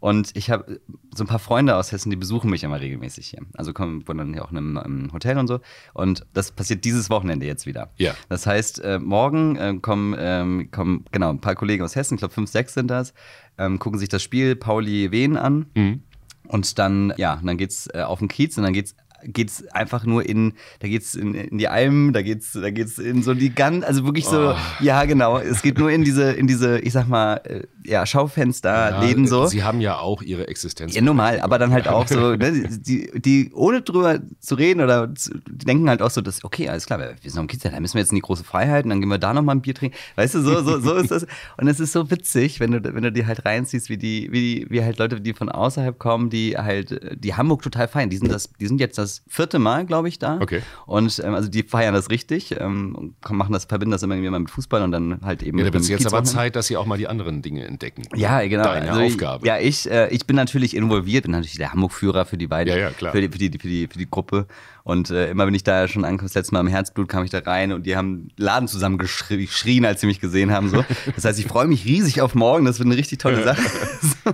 Und 0.00 0.34
ich 0.34 0.50
habe 0.50 0.80
so 1.14 1.24
ein 1.24 1.26
paar 1.26 1.38
Freunde 1.38 1.76
aus 1.76 1.92
Hessen, 1.92 2.10
die 2.10 2.16
besuchen 2.16 2.50
mich 2.50 2.64
immer 2.64 2.80
regelmäßig 2.80 3.28
hier. 3.28 3.40
Also 3.54 3.72
kommen 3.72 4.06
wohnen 4.08 4.18
dann 4.18 4.32
hier 4.32 4.44
auch 4.44 4.50
in 4.50 4.78
einem, 4.78 5.12
Hotel 5.12 5.38
und 5.38 5.46
so. 5.46 5.60
Und 5.92 6.26
das 6.32 6.52
passiert 6.52 6.84
dieses 6.84 7.10
Wochenende 7.10 7.46
jetzt 7.46 7.66
wieder. 7.66 7.90
Ja. 7.98 8.14
Das 8.28 8.46
heißt, 8.46 8.82
äh, 8.82 8.98
morgen 8.98 9.56
äh, 9.56 9.74
kommen, 9.80 10.16
ähm, 10.18 10.70
kommen 10.70 11.04
genau 11.12 11.30
ein 11.30 11.40
paar 11.40 11.54
Kollegen 11.54 11.84
aus 11.84 11.94
Hessen, 11.94 12.14
ich 12.14 12.20
glaube 12.20 12.34
fünf, 12.34 12.50
sechs 12.50 12.74
sind 12.74 12.88
das, 12.88 13.12
ähm, 13.58 13.78
gucken 13.78 13.98
sich 13.98 14.08
das 14.08 14.22
Spiel 14.22 14.56
Pauli 14.56 15.12
Wien 15.12 15.36
an. 15.36 15.66
Mhm. 15.74 16.02
Und 16.48 16.78
dann, 16.78 17.12
ja, 17.16 17.40
dann 17.44 17.56
geht's 17.58 17.88
äh, 17.92 18.02
auf 18.02 18.18
den 18.18 18.28
Kiez 18.28 18.56
und 18.56 18.64
dann 18.64 18.72
geht's 18.72 18.96
geht's 19.24 19.66
einfach 19.68 20.04
nur 20.04 20.26
in, 20.28 20.54
da 20.80 20.88
geht's 20.88 21.14
in, 21.14 21.34
in 21.34 21.58
die 21.58 21.68
Almen, 21.68 22.12
da 22.12 22.22
geht's, 22.22 22.52
da 22.52 22.70
geht's 22.70 22.98
in 22.98 23.22
so 23.22 23.34
die 23.34 23.54
ganz, 23.54 23.84
also 23.84 24.04
wirklich 24.04 24.26
so, 24.26 24.50
Oh. 24.50 24.56
ja 24.80 25.04
genau, 25.04 25.38
es 25.38 25.62
geht 25.62 25.78
nur 25.78 25.90
in 25.90 26.02
diese, 26.04 26.32
in 26.32 26.46
diese, 26.46 26.78
ich 26.80 26.92
sag 26.92 27.08
mal, 27.08 27.36
äh, 27.44 27.62
ja, 27.84 28.04
Schaufenster, 28.06 28.90
Ja, 28.90 29.00
Läden 29.02 29.26
so. 29.26 29.46
Sie 29.46 29.62
haben 29.62 29.80
ja 29.80 29.98
auch 29.98 30.22
ihre 30.22 30.48
Existenz. 30.48 30.94
Ja, 30.94 31.02
normal, 31.02 31.40
aber 31.40 31.58
dann 31.58 31.72
halt 31.72 31.88
auch 31.88 32.06
so, 32.08 32.36
ne, 32.36 32.68
die, 32.70 33.10
die, 33.20 33.50
ohne 33.54 33.82
drüber 33.82 34.18
zu 34.40 34.54
reden 34.54 34.80
oder 34.80 35.14
zu, 35.14 35.30
die 35.48 35.64
denken 35.66 35.88
halt 35.88 36.02
auch 36.02 36.10
so, 36.10 36.20
dass, 36.20 36.44
okay, 36.44 36.68
alles 36.68 36.86
klar, 36.86 36.98
wir 36.98 37.14
sind 37.22 37.38
am 37.38 37.46
Kiez, 37.46 37.60
da 37.60 37.78
müssen 37.80 37.94
wir 37.94 38.00
jetzt 38.00 38.10
in 38.12 38.16
die 38.16 38.22
große 38.22 38.44
Freiheit 38.44 38.84
und 38.84 38.90
dann 38.90 39.00
gehen 39.00 39.08
wir 39.08 39.18
da 39.18 39.34
nochmal 39.34 39.56
ein 39.56 39.62
Bier 39.62 39.74
trinken. 39.74 39.96
Weißt 40.16 40.34
du, 40.34 40.40
so, 40.42 40.62
so, 40.62 40.78
so 40.80 40.94
ist 40.94 41.10
das. 41.10 41.26
Und 41.56 41.68
es 41.68 41.80
ist 41.80 41.92
so 41.92 42.10
witzig, 42.10 42.60
wenn 42.60 42.72
du, 42.72 42.94
wenn 42.94 43.02
du 43.02 43.12
die 43.12 43.26
halt 43.26 43.44
reinziehst, 43.44 43.88
wie 43.88 43.96
die, 43.96 44.30
wie 44.30 44.40
die, 44.40 44.66
wie 44.70 44.82
halt 44.82 44.98
Leute, 44.98 45.20
die 45.20 45.34
von 45.34 45.48
außerhalb 45.48 45.98
kommen, 45.98 46.30
die 46.30 46.56
halt, 46.56 47.00
die 47.22 47.34
Hamburg 47.34 47.62
total 47.62 47.88
feiern. 47.88 48.10
Die 48.10 48.16
sind 48.16 48.30
das, 48.32 48.50
die 48.60 48.66
sind 48.66 48.80
jetzt 48.80 48.98
das 48.98 49.09
vierte 49.28 49.58
Mal, 49.58 49.84
glaube 49.86 50.08
ich, 50.08 50.18
da. 50.18 50.38
Okay. 50.40 50.62
Und 50.86 51.20
ähm, 51.24 51.34
also 51.34 51.48
die 51.48 51.62
feiern 51.62 51.94
das 51.94 52.10
richtig, 52.10 52.54
ähm, 52.58 52.94
und 52.94 53.30
machen 53.30 53.52
das, 53.52 53.64
verbinden 53.64 53.92
das 53.92 54.02
immer 54.02 54.14
irgendwie 54.14 54.30
mal 54.30 54.40
mit 54.40 54.50
Fußball 54.50 54.82
und 54.82 54.92
dann 54.92 55.20
halt 55.22 55.42
eben. 55.42 55.58
Ja, 55.58 55.64
da 55.64 55.72
wird 55.72 55.84
jetzt 55.88 56.06
aber. 56.06 56.24
Zeit, 56.24 56.56
dass 56.56 56.66
Sie 56.68 56.76
auch 56.76 56.86
mal 56.86 56.98
die 56.98 57.08
anderen 57.08 57.42
Dinge 57.42 57.64
entdecken. 57.64 58.02
Ja, 58.14 58.40
genau. 58.46 58.64
Deine 58.64 58.90
Also 58.92 59.02
Aufgabe. 59.02 59.46
Ja, 59.46 59.58
ich, 59.58 59.90
äh, 59.90 60.08
ich 60.10 60.26
bin 60.26 60.36
natürlich 60.36 60.76
involviert, 60.76 61.22
bin 61.24 61.32
natürlich 61.32 61.56
der 61.58 61.72
Hamburg-Führer 61.72 62.24
für 62.24 62.36
die 62.36 62.46
beiden, 62.46 62.72
Ja, 62.72 62.78
ja, 62.80 62.90
klar. 62.90 63.12
Für, 63.12 63.20
die, 63.20 63.28
für, 63.28 63.38
die, 63.38 63.50
für, 63.58 63.68
die, 63.68 63.88
für 63.90 63.98
die 63.98 64.08
Gruppe. 64.10 64.46
Und 64.82 65.10
äh, 65.10 65.30
immer 65.30 65.46
wenn 65.46 65.54
ich 65.54 65.62
da 65.62 65.86
schon 65.88 66.04
ankomme, 66.04 66.26
das 66.28 66.34
letzte 66.34 66.54
Mal 66.54 66.60
im 66.60 66.66
Herzblut 66.66 67.08
kam 67.08 67.22
ich 67.24 67.30
da 67.30 67.38
rein 67.40 67.72
und 67.72 67.84
die 67.84 67.96
haben 67.96 68.28
Laden 68.38 68.66
zusammen 68.66 68.98
geschri- 68.98 69.36
geschrien, 69.36 69.84
als 69.84 70.00
sie 70.00 70.06
mich 70.06 70.20
gesehen 70.20 70.50
haben. 70.52 70.68
So. 70.70 70.84
Das 71.14 71.24
heißt, 71.24 71.38
ich 71.38 71.46
freue 71.46 71.66
mich 71.66 71.84
riesig 71.84 72.22
auf 72.22 72.34
morgen, 72.34 72.64
das 72.64 72.78
wird 72.78 72.86
eine 72.86 72.96
richtig 72.96 73.18
tolle 73.18 73.42
Sache. 73.44 73.60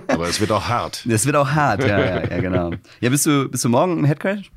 Aber 0.07 0.27
es 0.27 0.39
wird 0.39 0.51
auch 0.51 0.67
hart. 0.67 1.03
Das 1.09 1.25
wird 1.25 1.35
auch 1.35 1.49
hart, 1.49 1.83
ja, 1.83 1.99
ja, 1.99 2.29
ja, 2.29 2.41
genau. 2.41 2.71
Ja, 3.01 3.09
bist 3.09 3.25
du, 3.25 3.49
bist 3.49 3.63
du 3.65 3.69
morgen 3.69 3.97
im 3.99 4.05
Headcrash? 4.05 4.51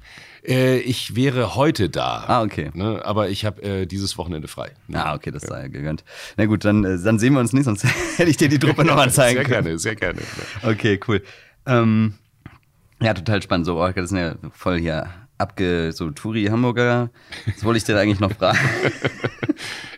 Äh, 0.46 0.78
ich 0.78 1.16
wäre 1.16 1.54
heute 1.54 1.88
da. 1.90 2.24
Ah, 2.26 2.42
okay. 2.42 2.70
Ne, 2.74 3.00
aber 3.04 3.28
ich 3.28 3.44
habe 3.44 3.62
äh, 3.62 3.86
dieses 3.86 4.16
Wochenende 4.18 4.48
frei. 4.48 4.72
Ah, 4.92 5.14
okay, 5.14 5.30
das 5.30 5.42
sei 5.42 5.68
gegönnt. 5.68 6.04
Na 6.36 6.46
gut, 6.46 6.64
dann, 6.64 6.84
äh, 6.84 6.98
dann 7.02 7.18
sehen 7.18 7.34
wir 7.34 7.40
uns 7.40 7.52
nicht, 7.52 7.64
sonst 7.64 7.84
hätte 8.16 8.30
ich 8.30 8.36
dir 8.36 8.48
die 8.48 8.58
Truppe 8.58 8.84
nochmal 8.84 9.10
zeigen 9.10 9.36
Sehr 9.36 9.44
können. 9.44 9.64
gerne, 9.64 9.78
sehr 9.78 9.96
gerne. 9.96 10.20
Okay, 10.62 10.98
cool. 11.08 11.22
Ähm, 11.66 12.14
ja, 13.02 13.14
total 13.14 13.42
spannend. 13.42 13.66
So, 13.66 13.82
oh, 13.82 13.90
das 13.94 14.10
ist 14.10 14.16
ja 14.16 14.34
voll 14.52 14.78
hier 14.78 15.08
abge, 15.40 15.92
so 15.92 16.10
Touri 16.10 16.44
Hamburger. 16.46 17.10
Was 17.46 17.64
wollte 17.64 17.78
ich 17.78 17.84
dir 17.84 17.98
eigentlich 17.98 18.20
noch 18.20 18.32
fragen? 18.32 18.58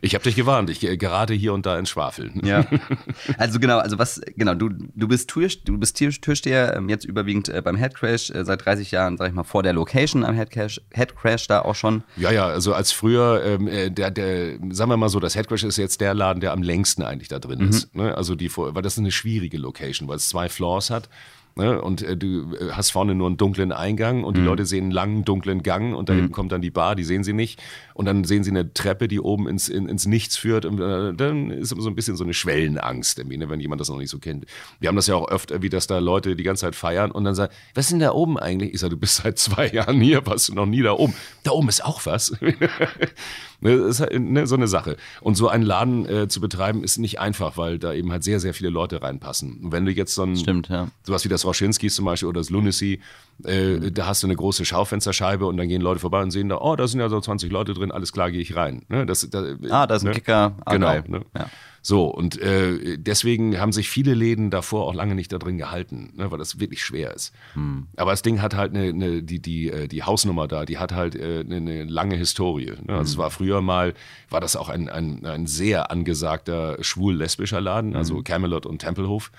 Ich 0.04 0.14
habe 0.16 0.24
dich 0.24 0.34
gewarnt, 0.34 0.68
ich 0.68 0.82
äh, 0.82 0.96
gerate 0.96 1.32
hier 1.32 1.52
und 1.52 1.64
da 1.64 1.78
ins 1.78 1.88
Schwafeln. 1.90 2.40
ja. 2.44 2.66
Also 3.38 3.60
genau, 3.60 3.78
also 3.78 3.98
was, 4.00 4.20
genau, 4.36 4.54
du, 4.54 4.68
du 4.70 5.06
bist 5.06 5.30
Tür, 5.30 5.48
du 5.64 5.78
bist 5.78 5.96
Tür, 5.96 6.10
Türsteher, 6.10 6.76
ähm, 6.76 6.88
jetzt 6.88 7.04
überwiegend 7.04 7.48
äh, 7.48 7.62
beim 7.62 7.76
Headcrash, 7.76 8.30
äh, 8.30 8.44
seit 8.44 8.64
30 8.64 8.90
Jahren, 8.90 9.16
sag 9.16 9.28
ich 9.28 9.34
mal, 9.34 9.44
vor 9.44 9.62
der 9.62 9.72
Location 9.74 10.24
am 10.24 10.34
Headcrash, 10.34 10.80
Headcrash 10.92 11.46
da 11.46 11.60
auch 11.62 11.76
schon. 11.76 12.02
Ja, 12.16 12.32
ja, 12.32 12.46
also 12.46 12.74
als 12.74 12.90
früher, 12.90 13.42
ähm, 13.44 13.68
äh, 13.68 13.90
der, 13.90 14.10
der, 14.10 14.58
sagen 14.70 14.90
wir 14.90 14.96
mal 14.96 15.08
so, 15.08 15.20
das 15.20 15.36
Headcrash 15.36 15.62
ist 15.62 15.76
jetzt 15.76 16.00
der 16.00 16.14
Laden, 16.14 16.40
der 16.40 16.50
am 16.52 16.64
längsten 16.64 17.02
eigentlich 17.04 17.28
da 17.28 17.38
drin 17.38 17.60
ist. 17.68 17.94
Ne? 17.94 18.16
Also 18.16 18.34
die, 18.34 18.48
vor- 18.48 18.74
weil 18.74 18.82
das 18.82 18.94
ist 18.94 18.98
eine 18.98 19.12
schwierige 19.12 19.58
Location, 19.58 20.08
weil 20.08 20.16
es 20.16 20.28
zwei 20.28 20.48
Floors 20.48 20.90
hat. 20.90 21.08
Ne? 21.54 21.80
Und 21.80 22.02
äh, 22.02 22.16
du 22.16 22.54
äh, 22.54 22.72
hast 22.72 22.90
vorne 22.90 23.14
nur 23.14 23.26
einen 23.26 23.36
dunklen 23.36 23.72
Eingang 23.72 24.24
und 24.24 24.36
die 24.36 24.40
Leute 24.40 24.64
sehen 24.64 24.84
einen 24.84 24.92
langen, 24.92 25.24
dunklen 25.24 25.62
Gang 25.62 25.94
und 25.94 26.08
da 26.08 26.14
hinten 26.14 26.32
kommt 26.32 26.52
dann 26.52 26.62
die 26.62 26.70
Bar, 26.70 26.94
die 26.94 27.04
sehen 27.04 27.24
sie 27.24 27.32
nicht. 27.32 27.62
Und 27.94 28.06
dann 28.06 28.24
sehen 28.24 28.42
sie 28.42 28.50
eine 28.50 28.72
Treppe, 28.72 29.06
die 29.06 29.20
oben 29.20 29.48
ins, 29.48 29.68
in, 29.68 29.88
ins 29.88 30.06
Nichts 30.06 30.36
führt. 30.36 30.64
Und 30.64 30.80
äh, 30.80 31.12
dann 31.12 31.50
ist 31.50 31.72
immer 31.72 31.82
so 31.82 31.90
ein 31.90 31.94
bisschen 31.94 32.16
so 32.16 32.24
eine 32.24 32.34
Schwellenangst, 32.34 33.18
irgendwie, 33.18 33.36
ne? 33.36 33.50
wenn 33.50 33.60
jemand 33.60 33.80
das 33.80 33.88
noch 33.88 33.98
nicht 33.98 34.10
so 34.10 34.18
kennt. 34.18 34.46
Wir 34.80 34.88
haben 34.88 34.96
das 34.96 35.06
ja 35.06 35.14
auch 35.14 35.28
öfter, 35.28 35.62
wie 35.62 35.68
das 35.68 35.86
da 35.86 35.98
Leute 35.98 36.36
die 36.36 36.42
ganze 36.42 36.62
Zeit 36.62 36.74
feiern 36.74 37.10
und 37.10 37.24
dann 37.24 37.34
sagen, 37.34 37.52
was 37.74 37.86
ist 37.86 37.92
denn 37.92 38.00
da 38.00 38.12
oben 38.12 38.38
eigentlich? 38.38 38.72
Ich 38.72 38.80
sage, 38.80 38.94
du 38.94 39.00
bist 39.00 39.16
seit 39.16 39.38
zwei 39.38 39.68
Jahren 39.72 40.00
hier, 40.00 40.24
warst 40.26 40.48
du 40.48 40.54
noch 40.54 40.66
nie 40.66 40.82
da 40.82 40.92
oben. 40.92 41.14
Da 41.42 41.50
oben 41.50 41.68
ist 41.68 41.84
auch 41.84 42.06
was. 42.06 42.34
Ne, 43.62 43.78
Das 43.78 43.86
ist 43.86 44.00
halt, 44.00 44.20
ne, 44.20 44.46
so 44.46 44.56
eine 44.56 44.66
Sache. 44.66 44.96
Und 45.20 45.36
so 45.36 45.48
einen 45.48 45.62
Laden 45.62 46.06
äh, 46.06 46.28
zu 46.28 46.40
betreiben 46.40 46.82
ist 46.82 46.98
nicht 46.98 47.20
einfach, 47.20 47.56
weil 47.56 47.78
da 47.78 47.92
eben 47.92 48.10
halt 48.10 48.24
sehr, 48.24 48.40
sehr 48.40 48.54
viele 48.54 48.70
Leute 48.70 49.02
reinpassen. 49.02 49.60
Und 49.62 49.72
wenn 49.72 49.86
du 49.86 49.92
jetzt 49.92 50.14
so 50.14 50.24
ein, 50.24 50.36
Stimmt, 50.36 50.68
ja. 50.68 50.88
sowas 51.04 51.24
wie 51.24 51.28
das 51.28 51.44
Roschinskis 51.44 51.94
zum 51.94 52.04
Beispiel 52.04 52.28
oder 52.28 52.40
das 52.40 52.50
Lunacy, 52.50 53.00
äh, 53.44 53.76
mhm. 53.76 53.94
da 53.94 54.06
hast 54.06 54.24
du 54.24 54.26
eine 54.26 54.34
große 54.34 54.64
Schaufensterscheibe 54.64 55.46
und 55.46 55.56
dann 55.56 55.68
gehen 55.68 55.80
Leute 55.80 56.00
vorbei 56.00 56.22
und 56.22 56.32
sehen 56.32 56.48
da, 56.48 56.58
oh, 56.58 56.74
da 56.74 56.88
sind 56.88 56.98
ja 56.98 57.08
so 57.08 57.20
20 57.20 57.52
Leute 57.52 57.72
drin, 57.72 57.92
alles 57.92 58.12
klar, 58.12 58.32
gehe 58.32 58.40
ich 58.40 58.56
rein. 58.56 58.82
Ne? 58.88 59.06
Das, 59.06 59.28
da, 59.30 59.54
ah, 59.70 59.86
da 59.86 59.94
ist 59.94 60.02
ein 60.02 60.08
ne? 60.08 60.14
Kicker. 60.14 60.56
Ah, 60.64 60.72
genau. 60.72 60.94
Ne? 61.06 61.24
Ja. 61.36 61.46
So, 61.84 62.06
und 62.06 62.40
äh, 62.40 62.96
deswegen 62.96 63.58
haben 63.58 63.72
sich 63.72 63.90
viele 63.90 64.14
Läden 64.14 64.50
davor 64.50 64.86
auch 64.86 64.94
lange 64.94 65.16
nicht 65.16 65.32
da 65.32 65.38
drin 65.38 65.58
gehalten, 65.58 66.12
ne, 66.16 66.30
weil 66.30 66.38
das 66.38 66.60
wirklich 66.60 66.84
schwer 66.84 67.12
ist. 67.12 67.34
Hm. 67.54 67.88
Aber 67.96 68.12
das 68.12 68.22
Ding 68.22 68.40
hat 68.40 68.54
halt 68.54 68.72
eine, 68.72 68.90
eine, 68.90 69.22
die, 69.24 69.40
die, 69.40 69.68
äh, 69.68 69.88
die 69.88 70.04
Hausnummer 70.04 70.46
da, 70.46 70.64
die 70.64 70.78
hat 70.78 70.92
halt 70.92 71.16
äh, 71.16 71.40
eine, 71.40 71.56
eine 71.56 71.84
lange 71.84 72.14
Historie. 72.14 72.66
Ne? 72.66 72.76
Also 72.86 72.98
hm. 72.98 73.02
es 73.02 73.18
war 73.18 73.30
früher 73.32 73.60
mal, 73.62 73.94
war 74.30 74.40
das 74.40 74.54
auch 74.54 74.68
ein, 74.68 74.88
ein, 74.88 75.26
ein 75.26 75.48
sehr 75.48 75.90
angesagter 75.90 76.76
schwul-lesbischer 76.80 77.60
Laden, 77.60 77.96
also 77.96 78.16
hm. 78.16 78.24
Camelot 78.24 78.64
und 78.64 78.78
Tempelhof. 78.78 79.32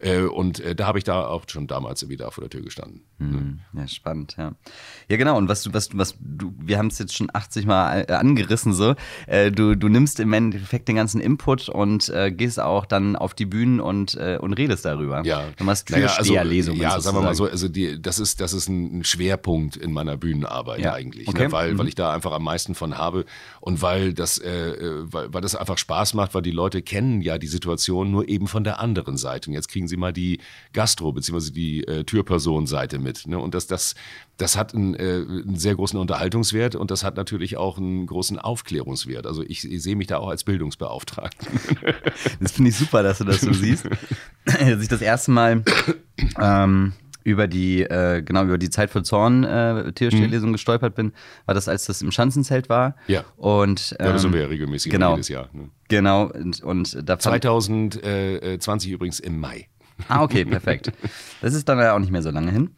Äh, 0.00 0.22
und 0.22 0.60
äh, 0.60 0.74
da 0.74 0.86
habe 0.86 0.98
ich 0.98 1.04
da 1.04 1.26
auch 1.26 1.44
schon 1.48 1.66
damals 1.66 2.08
wieder 2.08 2.30
vor 2.30 2.42
der 2.42 2.50
Tür 2.50 2.62
gestanden. 2.62 3.02
Mhm. 3.18 3.60
Ja, 3.72 3.88
spannend, 3.88 4.36
ja. 4.38 4.52
Ja, 5.08 5.16
genau. 5.16 5.36
Und 5.36 5.48
was 5.48 5.62
du, 5.62 5.72
was 5.72 5.88
du, 5.88 5.98
was 5.98 6.14
du, 6.20 6.54
wir 6.58 6.78
haben 6.78 6.88
es 6.88 6.98
jetzt 6.98 7.16
schon 7.16 7.28
80 7.32 7.66
Mal 7.66 8.06
äh, 8.08 8.12
angerissen 8.12 8.72
so. 8.72 8.94
Äh, 9.26 9.50
du, 9.50 9.74
du 9.74 9.88
nimmst 9.88 10.20
im 10.20 10.32
Endeffekt 10.32 10.88
den 10.88 10.96
ganzen 10.96 11.20
Input 11.20 11.68
und 11.68 12.08
äh, 12.10 12.30
gehst 12.30 12.60
auch 12.60 12.86
dann 12.86 13.16
auf 13.16 13.34
die 13.34 13.46
Bühnen 13.46 13.80
und, 13.80 14.14
äh, 14.14 14.38
und 14.40 14.52
redest 14.52 14.84
darüber. 14.84 15.24
Ja. 15.24 15.44
Du 15.56 15.64
machst 15.64 15.88
Türsteherlesungen. 15.88 16.78
Naja, 16.78 16.94
also, 16.94 16.98
ja, 16.98 17.12
sagen 17.12 17.16
wir 17.16 17.22
mal 17.22 17.34
so, 17.34 17.46
also 17.46 17.68
die, 17.68 18.00
das 18.00 18.18
ist, 18.18 18.40
das 18.40 18.52
ist 18.52 18.68
ein 18.68 19.02
Schwerpunkt 19.04 19.76
in 19.76 19.92
meiner 19.92 20.16
Bühnenarbeit 20.16 20.80
ja. 20.80 20.92
eigentlich. 20.92 21.26
Ne? 21.26 21.32
Okay. 21.32 21.44
Ne? 21.46 21.52
Weil, 21.52 21.74
mhm. 21.74 21.78
weil 21.78 21.88
ich 21.88 21.94
da 21.94 22.12
einfach 22.12 22.32
am 22.32 22.44
meisten 22.44 22.74
von 22.74 22.98
habe 22.98 23.24
und 23.60 23.82
weil 23.82 24.14
das, 24.14 24.40
weil, 24.40 25.32
weil 25.32 25.40
das 25.40 25.56
einfach 25.56 25.78
Spaß 25.78 26.14
macht, 26.14 26.34
weil 26.34 26.42
die 26.42 26.50
Leute 26.50 26.82
kennen 26.82 27.20
ja 27.20 27.38
die 27.38 27.46
Situation 27.46 28.10
nur 28.10 28.28
eben 28.28 28.46
von 28.46 28.64
der 28.64 28.80
anderen 28.80 29.16
Seite. 29.16 29.50
Und 29.50 29.54
jetzt 29.54 29.68
kriegen 29.68 29.87
Sie 29.88 29.96
mal 29.96 30.12
die 30.12 30.38
Gastro- 30.72 31.12
bzw. 31.12 31.50
die 31.50 31.84
äh, 31.84 32.04
Türpersonenseite 32.04 32.98
mit. 32.98 33.26
Ne? 33.26 33.38
Und 33.38 33.54
das, 33.54 33.66
das, 33.66 33.94
das 34.36 34.56
hat 34.56 34.74
einen, 34.74 34.94
äh, 34.94 35.24
einen, 35.26 35.56
sehr 35.56 35.74
großen 35.74 35.98
Unterhaltungswert 35.98 36.76
und 36.76 36.90
das 36.90 37.04
hat 37.04 37.16
natürlich 37.16 37.56
auch 37.56 37.78
einen 37.78 38.06
großen 38.06 38.38
Aufklärungswert. 38.38 39.26
Also 39.26 39.42
ich, 39.42 39.70
ich 39.70 39.82
sehe 39.82 39.96
mich 39.96 40.06
da 40.06 40.18
auch 40.18 40.28
als 40.28 40.44
Bildungsbeauftragten. 40.44 41.48
Das 42.40 42.52
finde 42.52 42.70
ich 42.70 42.76
super, 42.76 43.02
dass 43.02 43.18
du 43.18 43.24
das 43.24 43.40
so 43.40 43.52
siehst. 43.52 43.88
Als 44.46 44.82
ich 44.82 44.88
das 44.88 45.00
erste 45.00 45.30
Mal 45.30 45.62
ähm, 46.40 46.92
über 47.28 47.46
die, 47.46 47.82
äh, 47.82 48.22
genau, 48.22 48.44
über 48.44 48.58
die 48.58 48.70
Zeit 48.70 48.90
für 48.90 49.02
Zorn 49.02 49.44
äh, 49.44 49.92
Tierstelllesung 49.92 50.50
mhm. 50.50 50.54
gestolpert 50.54 50.94
bin, 50.94 51.12
war 51.44 51.54
das, 51.54 51.68
als 51.68 51.84
das 51.84 52.00
im 52.00 52.10
Schanzenzelt 52.10 52.68
war. 52.68 52.96
Ja. 53.06 53.24
Und, 53.36 53.94
ähm, 53.98 54.06
ja, 54.06 54.12
das 54.12 54.22
sind 54.22 54.32
wir 54.32 54.40
ja 54.40 54.46
regelmäßig 54.46 54.90
genau, 54.90 55.12
jedes 55.12 55.28
Jahr. 55.28 55.48
Ne? 55.52 55.68
Genau, 55.88 56.26
und, 56.26 56.62
und 56.62 57.08
da 57.08 57.18
2020 57.18 58.90
übrigens 58.90 59.20
im 59.20 59.38
Mai. 59.38 59.68
Ah, 60.06 60.22
okay, 60.22 60.44
perfekt. 60.44 60.92
Das 61.40 61.54
ist 61.54 61.68
dann 61.68 61.78
ja 61.78 61.94
auch 61.94 61.98
nicht 61.98 62.12
mehr 62.12 62.22
so 62.22 62.30
lange 62.30 62.52
hin. 62.52 62.70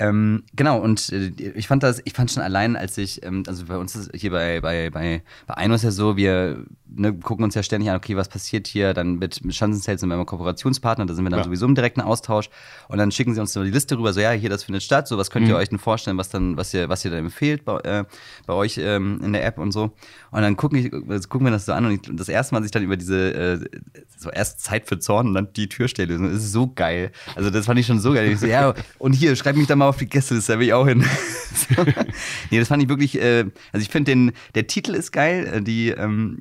Ähm, 0.00 0.44
genau, 0.54 0.80
und 0.80 1.12
äh, 1.12 1.30
ich 1.54 1.68
fand 1.68 1.82
das, 1.82 2.00
ich 2.06 2.14
fand 2.14 2.30
schon 2.30 2.42
allein, 2.42 2.74
als 2.74 2.96
ich, 2.96 3.22
ähm, 3.22 3.42
also 3.46 3.66
bei 3.66 3.76
uns 3.76 3.94
ist 3.94 4.10
hier 4.14 4.30
bei, 4.30 4.62
bei, 4.62 4.88
bei, 4.88 5.22
bei 5.46 5.56
Eino 5.58 5.74
ist 5.74 5.84
ja 5.84 5.90
so, 5.90 6.16
wir 6.16 6.64
ne, 6.88 7.12
gucken 7.12 7.44
uns 7.44 7.54
ja 7.54 7.62
ständig 7.62 7.90
an, 7.90 7.96
okay, 7.96 8.16
was 8.16 8.30
passiert 8.30 8.66
hier, 8.66 8.94
dann 8.94 9.18
mit, 9.18 9.44
mit 9.44 9.54
Schanzenzelt 9.54 10.00
sind 10.00 10.08
wir 10.08 10.14
immer 10.14 10.24
Kooperationspartner, 10.24 11.04
da 11.04 11.12
sind 11.12 11.22
wir 11.22 11.28
dann 11.28 11.40
ja. 11.40 11.44
sowieso 11.44 11.66
im 11.66 11.74
direkten 11.74 12.00
Austausch 12.00 12.48
und 12.88 12.96
dann 12.96 13.12
schicken 13.12 13.34
sie 13.34 13.42
uns 13.42 13.52
so 13.52 13.62
die 13.62 13.70
Liste 13.70 13.98
rüber, 13.98 14.14
so 14.14 14.20
ja, 14.20 14.30
hier, 14.30 14.48
das 14.48 14.64
findet 14.64 14.82
statt, 14.82 15.06
so 15.06 15.18
was 15.18 15.30
könnt 15.30 15.46
ihr 15.48 15.52
mhm. 15.52 15.60
euch 15.60 15.68
denn 15.68 15.78
vorstellen, 15.78 16.16
was 16.16 16.30
dann, 16.30 16.56
was 16.56 16.72
ihr, 16.72 16.88
was 16.88 17.04
ihr 17.04 17.10
da 17.10 17.18
empfehlt 17.18 17.66
bei, 17.66 17.78
äh, 17.80 18.04
bei 18.46 18.54
euch 18.54 18.78
ähm, 18.78 19.20
in 19.22 19.34
der 19.34 19.44
App 19.44 19.58
und 19.58 19.70
so. 19.70 19.92
Und 20.30 20.40
dann 20.40 20.56
gucken, 20.56 20.78
ich, 20.78 20.90
gucken 21.28 21.46
wir 21.46 21.50
das 21.50 21.66
so 21.66 21.74
an 21.74 21.84
und, 21.84 21.92
ich, 21.92 22.16
das 22.16 22.30
erste 22.30 22.54
Mal, 22.54 22.60
als 22.60 22.66
ich 22.66 22.72
dann 22.72 22.84
über 22.84 22.96
diese, 22.96 23.34
äh, 23.34 23.58
so 24.16 24.30
erst 24.30 24.60
Zeit 24.60 24.88
für 24.88 24.98
Zorn 24.98 25.28
und 25.28 25.34
dann 25.34 25.52
die 25.52 25.68
Türstelle, 25.68 26.16
das 26.16 26.42
ist 26.42 26.52
so 26.52 26.72
geil. 26.74 27.12
Also 27.36 27.50
das 27.50 27.66
fand 27.66 27.78
ich 27.78 27.86
schon 27.86 28.00
so 28.00 28.14
geil. 28.14 28.30
Ich 28.30 28.40
so, 28.40 28.46
ja, 28.46 28.72
und 28.98 29.12
hier, 29.12 29.36
schreib 29.36 29.56
mich 29.56 29.66
da 29.66 29.76
mal 29.76 29.89
auf 29.90 29.98
die 29.98 30.08
Gästeliste, 30.08 30.52
da 30.52 30.58
will 30.58 30.66
ich 30.66 30.72
auch 30.72 30.86
hin. 30.86 31.04
nee, 32.50 32.58
das 32.58 32.68
fand 32.68 32.82
ich 32.82 32.88
wirklich, 32.88 33.20
äh, 33.20 33.44
also 33.72 33.82
ich 33.82 33.88
finde 33.88 34.12
den, 34.12 34.32
der 34.54 34.66
Titel 34.66 34.94
ist 34.94 35.12
geil, 35.12 35.46
äh, 35.52 35.62
die, 35.62 35.88
ähm, 35.90 36.38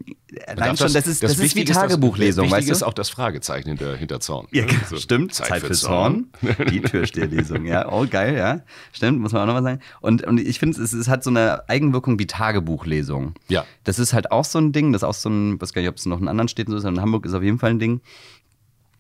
allein 0.48 0.78
schon, 0.78 0.94
das 0.94 1.08
ist, 1.08 1.24
das, 1.24 1.34
das 1.36 1.40
ist 1.40 1.56
wie 1.56 1.66
Tagebuchlesung, 1.66 2.46
das, 2.46 2.58
weißt 2.58 2.70
du? 2.70 2.72
ist 2.72 2.84
auch 2.84 2.94
das 2.94 3.10
Fragezeichen 3.10 3.70
hinter, 3.70 3.96
hinter 3.96 4.20
Zorn. 4.20 4.48
Ja, 4.52 4.66
so, 4.90 4.98
stimmt. 4.98 5.34
Zeit, 5.34 5.48
Zeit 5.48 5.62
für, 5.62 5.68
für 5.68 5.74
Zorn. 5.74 6.28
Zorn. 6.42 6.70
Die 6.72 6.82
Türsteherlesung, 6.82 7.66
ja, 7.66 7.92
oh 7.92 8.06
geil, 8.10 8.38
ja. 8.38 8.62
Stimmt, 8.94 9.20
muss 9.20 9.32
man 9.32 9.44
auch 9.44 9.48
nochmal 9.48 9.64
sagen. 9.64 9.82
Und, 10.02 10.24
und 10.24 10.40
ich 10.40 10.60
finde, 10.60 10.82
es, 10.82 10.94
es 10.94 11.08
hat 11.08 11.24
so 11.24 11.30
eine 11.30 11.68
Eigenwirkung 11.70 12.20
wie 12.20 12.28
Tagebuchlesung. 12.28 13.34
Ja. 13.48 13.66
Das 13.84 14.00
ist 14.00 14.14
halt 14.14 14.32
auch 14.32 14.46
so 14.46 14.60
ein 14.60 14.72
Ding, 14.72 14.94
das 14.94 15.02
ist 15.02 15.08
auch 15.08 15.14
so 15.14 15.30
ein, 15.30 15.60
weiß 15.62 15.74
gar 15.74 15.82
nicht, 15.82 15.90
ob 15.90 15.98
es 15.98 16.06
noch 16.06 16.22
in 16.22 16.28
anderen 16.28 16.48
Städten 16.48 16.72
so 16.72 16.78
ist, 16.78 16.86
aber 16.86 16.96
in 16.96 17.02
Hamburg 17.02 17.26
ist 17.26 17.34
auf 17.34 17.44
jeden 17.44 17.60
Fall 17.60 17.72
ein 17.72 17.80
Ding. 17.80 18.02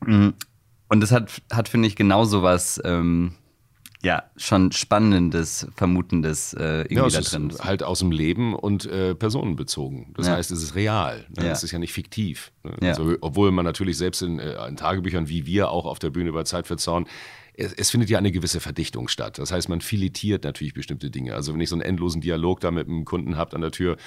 Mm. 0.05 0.29
Und 0.89 1.01
das 1.01 1.11
hat, 1.11 1.41
hat 1.51 1.69
finde 1.69 1.87
ich, 1.87 1.95
genauso 1.95 2.41
was, 2.41 2.81
ähm, 2.83 3.33
ja, 4.01 4.23
schon 4.37 4.71
spannendes, 4.71 5.67
vermutendes 5.75 6.53
äh, 6.53 6.83
irgendwie 6.83 6.95
ja, 6.95 7.09
da 7.09 7.19
drin. 7.19 7.49
Ist 7.49 7.63
halt 7.65 7.83
aus 7.83 7.99
dem 7.99 8.11
Leben 8.11 8.55
und 8.55 8.85
äh, 8.85 9.13
personenbezogen. 9.13 10.13
Das 10.15 10.27
ja. 10.27 10.33
heißt, 10.33 10.51
es 10.51 10.63
ist 10.63 10.75
real. 10.75 11.25
Ne? 11.35 11.47
Ja. 11.47 11.51
Es 11.51 11.63
ist 11.63 11.71
ja 11.71 11.79
nicht 11.79 11.91
fiktiv. 11.91 12.53
Ne? 12.63 12.77
Ja. 12.81 12.89
Also, 12.89 13.15
obwohl 13.19 13.51
man 13.51 13.65
natürlich 13.65 13.97
selbst 13.97 14.21
in, 14.21 14.39
äh, 14.39 14.55
in, 14.67 14.77
Tagebüchern, 14.77 15.27
wie 15.27 15.45
wir 15.45 15.69
auch 15.69 15.85
auf 15.85 15.99
der 15.99 16.11
Bühne 16.11 16.31
bei 16.31 16.43
Zeit 16.43 16.65
für 16.65 16.77
Zorn, 16.77 17.07
es, 17.55 17.73
es, 17.73 17.89
findet 17.89 18.09
ja 18.09 18.17
eine 18.17 18.31
gewisse 18.31 18.61
Verdichtung 18.61 19.09
statt. 19.09 19.37
Das 19.37 19.51
heißt, 19.51 19.67
man 19.67 19.81
filetiert 19.81 20.45
natürlich 20.45 20.73
bestimmte 20.73 21.09
Dinge. 21.09 21.35
Also 21.35 21.53
wenn 21.53 21.59
ich 21.59 21.67
so 21.67 21.75
einen 21.75 21.81
endlosen 21.81 22.21
Dialog 22.21 22.61
da 22.61 22.71
mit 22.71 22.87
einem 22.87 23.03
Kunden 23.03 23.35
habe 23.35 23.53
an 23.53 23.61
der 23.61 23.71
Tür, 23.71 23.97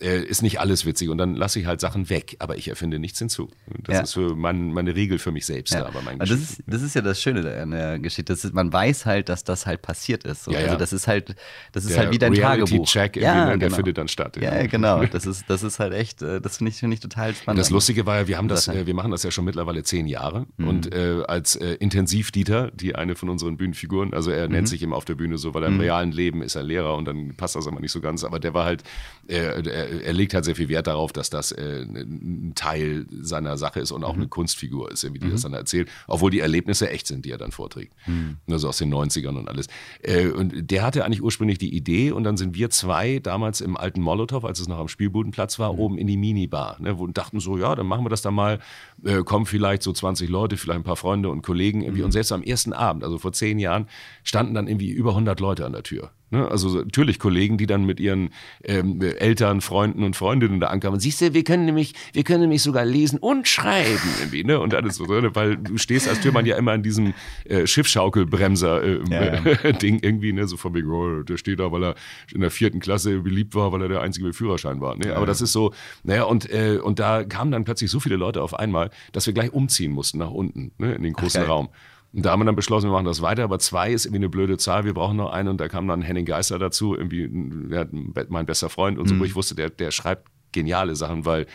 äh, 0.00 0.22
ist 0.22 0.42
nicht 0.42 0.60
alles 0.60 0.86
witzig 0.86 1.08
und 1.08 1.18
dann 1.18 1.34
lasse 1.34 1.60
ich 1.60 1.66
halt 1.66 1.80
Sachen 1.80 2.10
weg, 2.10 2.36
aber 2.38 2.56
ich 2.56 2.68
erfinde 2.68 2.98
nichts 2.98 3.18
hinzu. 3.18 3.50
Das 3.84 3.94
ja. 3.94 4.02
ist 4.02 4.14
für 4.14 4.34
mein, 4.34 4.72
meine 4.72 4.94
Regel 4.94 5.18
für 5.18 5.32
mich 5.32 5.46
selbst 5.46 5.74
ja. 5.74 5.82
da 5.82 5.90
bei 5.90 6.02
meinen 6.02 6.18
das 6.18 6.30
ist, 6.30 6.62
das 6.66 6.82
ist 6.82 6.94
ja 6.94 7.02
das 7.02 7.20
Schöne 7.20 7.60
an 7.60 7.70
der 7.70 7.98
Geschichte. 7.98 8.32
Ist, 8.32 8.52
man 8.54 8.72
weiß 8.72 9.06
halt, 9.06 9.28
dass 9.28 9.44
das 9.44 9.66
halt 9.66 9.82
passiert 9.82 10.24
ist. 10.24 10.44
So. 10.44 10.52
Ja, 10.52 10.60
also 10.60 10.76
das 10.76 10.92
ist 10.92 11.06
halt, 11.06 11.34
das 11.72 11.84
ist 11.84 11.98
halt 11.98 12.12
wie 12.12 12.18
dein 12.18 12.32
Reality 12.32 12.70
Tagebuch. 12.70 12.86
Check, 12.86 13.16
ja, 13.16 13.46
genau. 13.46 13.56
der 13.58 13.70
findet 13.70 13.98
dann 13.98 14.08
statt. 14.08 14.36
Ja, 14.40 14.66
genau. 14.66 15.04
Das 15.04 15.26
ist, 15.26 15.44
das 15.48 15.62
ist 15.62 15.78
halt 15.80 15.92
echt, 15.92 16.22
äh, 16.22 16.40
das 16.40 16.58
finde 16.58 16.70
ich, 16.70 16.76
find 16.76 16.94
ich 16.94 17.00
total 17.00 17.34
spannend. 17.34 17.60
Das 17.60 17.70
Lustige 17.70 18.06
war 18.06 18.20
ja, 18.20 18.28
wir 18.28 18.38
haben 18.38 18.48
das, 18.48 18.68
äh, 18.68 18.86
wir 18.86 18.94
machen 18.94 19.10
das 19.10 19.22
ja 19.22 19.30
schon 19.30 19.44
mittlerweile 19.44 19.82
zehn 19.82 20.06
Jahre 20.06 20.46
mhm. 20.56 20.68
und 20.68 20.94
äh, 20.94 21.22
als 21.26 21.56
äh, 21.56 21.74
Intensivdieter, 21.74 22.70
die 22.72 22.94
eine 22.94 23.14
von 23.14 23.28
unseren 23.28 23.56
Bühnenfiguren, 23.56 24.14
also 24.14 24.30
er 24.30 24.46
mhm. 24.46 24.54
nennt 24.54 24.68
sich 24.68 24.82
immer 24.82 24.96
auf 24.96 25.04
der 25.04 25.14
Bühne 25.14 25.38
so, 25.38 25.54
weil 25.54 25.62
er 25.62 25.68
im 25.68 25.74
mhm. 25.74 25.80
realen 25.80 26.12
Leben 26.12 26.42
ist 26.42 26.54
er 26.54 26.62
Lehrer 26.62 26.96
und 26.96 27.04
dann 27.04 27.34
passt 27.36 27.56
das 27.56 27.66
immer 27.66 27.80
nicht 27.80 27.92
so 27.92 28.00
ganz, 28.00 28.24
aber 28.24 28.38
der 28.38 28.54
war 28.54 28.64
halt, 28.64 28.82
er, 29.28 29.64
er, 29.90 30.12
legt 30.12 30.34
halt 30.34 30.44
sehr 30.44 30.56
viel 30.56 30.68
Wert 30.68 30.86
darauf, 30.86 31.12
dass 31.12 31.30
das 31.30 31.52
äh, 31.52 31.82
ein 31.82 32.52
Teil 32.54 33.06
seiner 33.20 33.56
Sache 33.56 33.80
ist 33.80 33.90
und 33.90 34.04
auch 34.04 34.14
mhm. 34.14 34.20
eine 34.20 34.28
Kunstfigur 34.28 34.90
ist, 34.90 35.04
wie 35.12 35.18
die 35.18 35.26
mhm. 35.26 35.32
das 35.32 35.42
dann 35.42 35.54
erzählt, 35.54 35.88
obwohl 36.06 36.30
die 36.30 36.40
Erlebnisse 36.40 36.90
echt 36.90 37.06
sind, 37.06 37.24
die 37.24 37.30
er 37.30 37.38
dann 37.38 37.52
vorträgt. 37.52 37.92
Mhm. 38.06 38.36
Also 38.50 38.68
aus 38.68 38.78
den 38.78 38.92
90ern 38.92 39.38
und 39.38 39.48
alles. 39.48 39.66
Äh, 40.02 40.28
und 40.28 40.70
der 40.70 40.82
hatte 40.82 41.04
eigentlich 41.04 41.22
ursprünglich 41.22 41.58
die 41.58 41.74
Idee 41.74 42.12
und 42.12 42.24
dann 42.24 42.36
sind 42.36 42.54
wir 42.54 42.70
zwei 42.70 43.18
damals 43.18 43.60
im 43.60 43.76
alten 43.76 44.00
Molotow, 44.00 44.44
als 44.44 44.60
es 44.60 44.68
noch 44.68 44.78
am 44.78 44.88
Spielbudenplatz 44.88 45.58
war, 45.58 45.72
mhm. 45.72 45.78
oben 45.78 45.98
in 45.98 46.06
die 46.06 46.16
Minibar 46.16 46.76
ne, 46.80 46.94
und 46.94 47.18
dachten 47.18 47.40
so, 47.40 47.58
ja, 47.58 47.74
dann 47.74 47.86
machen 47.86 48.04
wir 48.04 48.10
das 48.10 48.22
da 48.22 48.30
mal, 48.30 48.60
äh, 49.04 49.22
kommen 49.22 49.46
vielleicht 49.46 49.82
so 49.82 49.92
20 49.92 50.28
Leute, 50.28 50.56
vielleicht 50.56 50.80
ein 50.80 50.84
paar 50.84 50.96
Freunde 50.96 51.28
und 51.28 51.42
Kollegen 51.42 51.82
irgendwie. 51.82 52.00
Mhm. 52.00 52.06
Und 52.06 52.12
selbst 52.12 52.32
am 52.32 52.42
ersten 52.42 52.72
Abend, 52.72 53.04
also 53.04 53.18
vor 53.18 53.32
zehn 53.32 53.58
Jahren, 53.58 53.86
standen 54.24 54.54
dann 54.54 54.68
irgendwie 54.68 54.90
über 54.90 55.10
100 55.10 55.40
Leute 55.40 55.66
an 55.66 55.72
der 55.72 55.82
Tür. 55.82 56.10
Ne? 56.30 56.48
Also 56.48 56.68
natürlich 56.68 57.18
Kollegen, 57.18 57.58
die 57.58 57.66
dann 57.66 57.84
mit 57.84 57.98
ihren 57.98 58.30
ähm, 58.62 59.00
Eltern, 59.00 59.60
Freunden 59.60 60.04
und 60.04 60.14
Freundinnen 60.14 60.60
da 60.60 60.68
ankamen. 60.68 61.00
Siehst 61.00 61.20
du, 61.20 61.34
wir 61.34 61.42
können 61.42 61.64
nämlich, 61.64 61.94
wir 62.12 62.22
können 62.22 62.42
nämlich 62.42 62.62
sogar 62.62 62.84
lesen 62.84 63.18
und 63.18 63.48
schreiben 63.48 63.98
irgendwie, 64.20 64.44
ne? 64.44 64.60
Und 64.60 64.72
alles 64.74 64.96
so, 64.96 65.06
ne? 65.06 65.34
weil 65.34 65.56
du 65.56 65.76
stehst 65.76 66.08
als 66.08 66.20
Türmann 66.20 66.46
ja 66.46 66.56
immer 66.56 66.74
in 66.74 66.82
diesem 66.82 67.14
äh, 67.44 67.66
Schiffschaukelbremser 67.66 68.82
äh, 68.82 69.00
ja, 69.10 69.34
ja. 69.34 69.42
Irgendwie, 69.80 70.32
ne? 70.32 70.46
So 70.46 70.56
von 70.56 70.74
wegen, 70.74 70.90
oh, 70.90 71.22
der 71.22 71.36
steht 71.36 71.58
da, 71.58 71.72
weil 71.72 71.82
er 71.82 71.94
in 72.32 72.40
der 72.42 72.50
vierten 72.50 72.78
Klasse 72.78 73.18
beliebt 73.20 73.54
war, 73.56 73.72
weil 73.72 73.82
er 73.82 73.88
der 73.88 74.00
einzige 74.00 74.26
mit 74.26 74.36
Führerschein 74.36 74.80
war. 74.80 74.96
Ne? 74.96 75.08
Ja, 75.08 75.16
Aber 75.16 75.26
das 75.26 75.40
ist 75.40 75.52
so, 75.52 75.72
naja, 76.04 76.24
und, 76.24 76.48
äh, 76.50 76.78
und 76.80 77.00
da 77.00 77.24
kamen 77.24 77.50
dann 77.50 77.64
plötzlich 77.64 77.90
so 77.90 77.98
viele 77.98 78.16
Leute 78.16 78.42
auf 78.42 78.54
einmal, 78.54 78.89
dass 79.12 79.26
wir 79.26 79.32
gleich 79.32 79.52
umziehen 79.52 79.92
mussten 79.92 80.18
nach 80.18 80.30
unten, 80.30 80.72
ne? 80.78 80.94
in 80.94 81.02
den 81.02 81.12
großen 81.12 81.42
Ach, 81.44 81.48
Raum. 81.48 81.68
Und 82.12 82.24
da 82.24 82.32
haben 82.32 82.40
wir 82.40 82.44
dann 82.44 82.56
beschlossen, 82.56 82.88
wir 82.88 82.92
machen 82.92 83.04
das 83.04 83.22
weiter, 83.22 83.44
aber 83.44 83.58
zwei 83.58 83.92
ist 83.92 84.04
irgendwie 84.04 84.18
eine 84.18 84.28
blöde 84.28 84.58
Zahl, 84.58 84.84
wir 84.84 84.94
brauchen 84.94 85.16
noch 85.16 85.30
einen 85.30 85.48
und 85.48 85.60
da 85.60 85.68
kam 85.68 85.86
dann 85.86 86.02
Henning 86.02 86.24
Geister 86.24 86.58
dazu, 86.58 86.96
irgendwie 86.96 87.30
ja, 87.72 87.86
mein 88.28 88.46
bester 88.46 88.68
Freund 88.68 88.98
und 88.98 89.08
so, 89.08 89.14
mhm. 89.14 89.20
wo 89.20 89.24
ich 89.24 89.34
wusste, 89.36 89.54
der, 89.54 89.70
der 89.70 89.92
schreibt 89.92 90.28
geniale 90.52 90.96
Sachen, 90.96 91.24
weil 91.24 91.46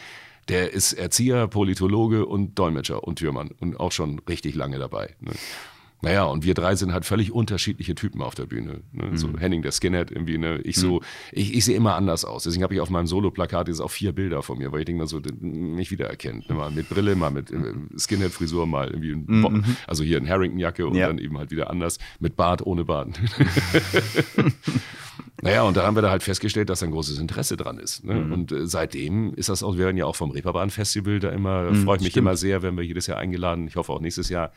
der 0.47 0.71
ist 0.71 0.93
Erzieher, 0.93 1.47
Politologe 1.47 2.25
und 2.25 2.57
Dolmetscher 2.57 3.03
und 3.03 3.17
Türmann 3.17 3.49
und 3.59 3.79
auch 3.79 3.91
schon 3.91 4.19
richtig 4.29 4.55
lange 4.55 4.79
dabei. 4.79 5.15
Ne? 5.19 5.31
Naja, 6.01 6.25
und 6.25 6.43
wir 6.43 6.53
drei 6.53 6.75
sind 6.75 6.93
halt 6.93 7.05
völlig 7.05 7.31
unterschiedliche 7.31 7.95
Typen 7.95 8.21
auf 8.21 8.35
der 8.35 8.45
Bühne. 8.45 8.81
Ne? 8.91 9.05
Mhm. 9.11 9.17
So 9.17 9.29
Henning, 9.39 9.61
der 9.61 9.71
Skinhead, 9.71 10.11
irgendwie, 10.11 10.37
ne? 10.37 10.59
Ich 10.63 10.75
so, 10.75 10.95
mhm. 10.95 11.01
ich, 11.31 11.55
ich 11.55 11.65
sehe 11.65 11.75
immer 11.75 11.95
anders 11.95 12.25
aus. 12.25 12.43
Deswegen 12.43 12.63
habe 12.63 12.73
ich 12.73 12.81
auf 12.81 12.89
meinem 12.89 13.07
Solo-Plakat 13.07 13.67
jetzt 13.69 13.79
auch 13.79 13.91
vier 13.91 14.11
Bilder 14.11 14.43
von 14.43 14.57
mir, 14.57 14.71
weil 14.71 14.79
ich 14.81 14.85
denke 14.85 14.99
mal 14.99 15.07
so, 15.07 15.21
mich 15.39 15.91
wiedererkennt. 15.91 16.49
Ne? 16.49 16.55
Mal 16.55 16.71
mit 16.71 16.89
Brille, 16.89 17.15
mal 17.15 17.31
mit 17.31 17.49
äh, 17.51 17.73
Skinhead-Frisur, 17.97 18.67
mal 18.67 18.89
irgendwie, 18.89 19.15
mhm. 19.15 19.63
also 19.87 20.03
hier 20.03 20.17
in 20.17 20.29
Harrington-Jacke 20.29 20.85
und 20.85 20.95
ja. 20.95 21.07
dann 21.07 21.17
eben 21.17 21.37
halt 21.37 21.51
wieder 21.51 21.69
anders, 21.69 21.97
mit 22.19 22.35
Bart, 22.35 22.65
ohne 22.65 22.85
Bart. 22.85 23.09
Naja, 25.41 25.63
und 25.63 25.77
da 25.77 25.85
haben 25.85 25.95
wir 25.95 26.01
da 26.01 26.09
halt 26.09 26.23
festgestellt, 26.23 26.69
dass 26.69 26.81
ein 26.81 26.91
großes 26.91 27.19
Interesse 27.19 27.57
dran 27.57 27.77
ist. 27.77 28.03
Ne? 28.03 28.15
Mhm. 28.15 28.31
Und 28.31 28.51
äh, 28.51 28.65
seitdem 28.65 29.33
ist 29.35 29.49
das 29.49 29.63
auch, 29.63 29.73
wir 29.73 29.85
werden 29.85 29.97
ja 29.97 30.05
auch 30.05 30.15
vom 30.15 30.31
Reeperbahn-Festival 30.31 31.19
da 31.19 31.29
immer, 31.29 31.69
mhm, 31.71 31.83
freue 31.83 31.97
ich 31.97 32.01
mich 32.01 32.11
stimmt. 32.11 32.25
immer 32.25 32.35
sehr, 32.35 32.63
wenn 32.63 32.75
wir 32.75 32.83
jedes 32.83 33.07
Jahr 33.07 33.17
eingeladen, 33.17 33.67
ich 33.67 33.75
hoffe 33.75 33.91
auch 33.91 34.01
nächstes 34.01 34.29
Jahr, 34.29 34.51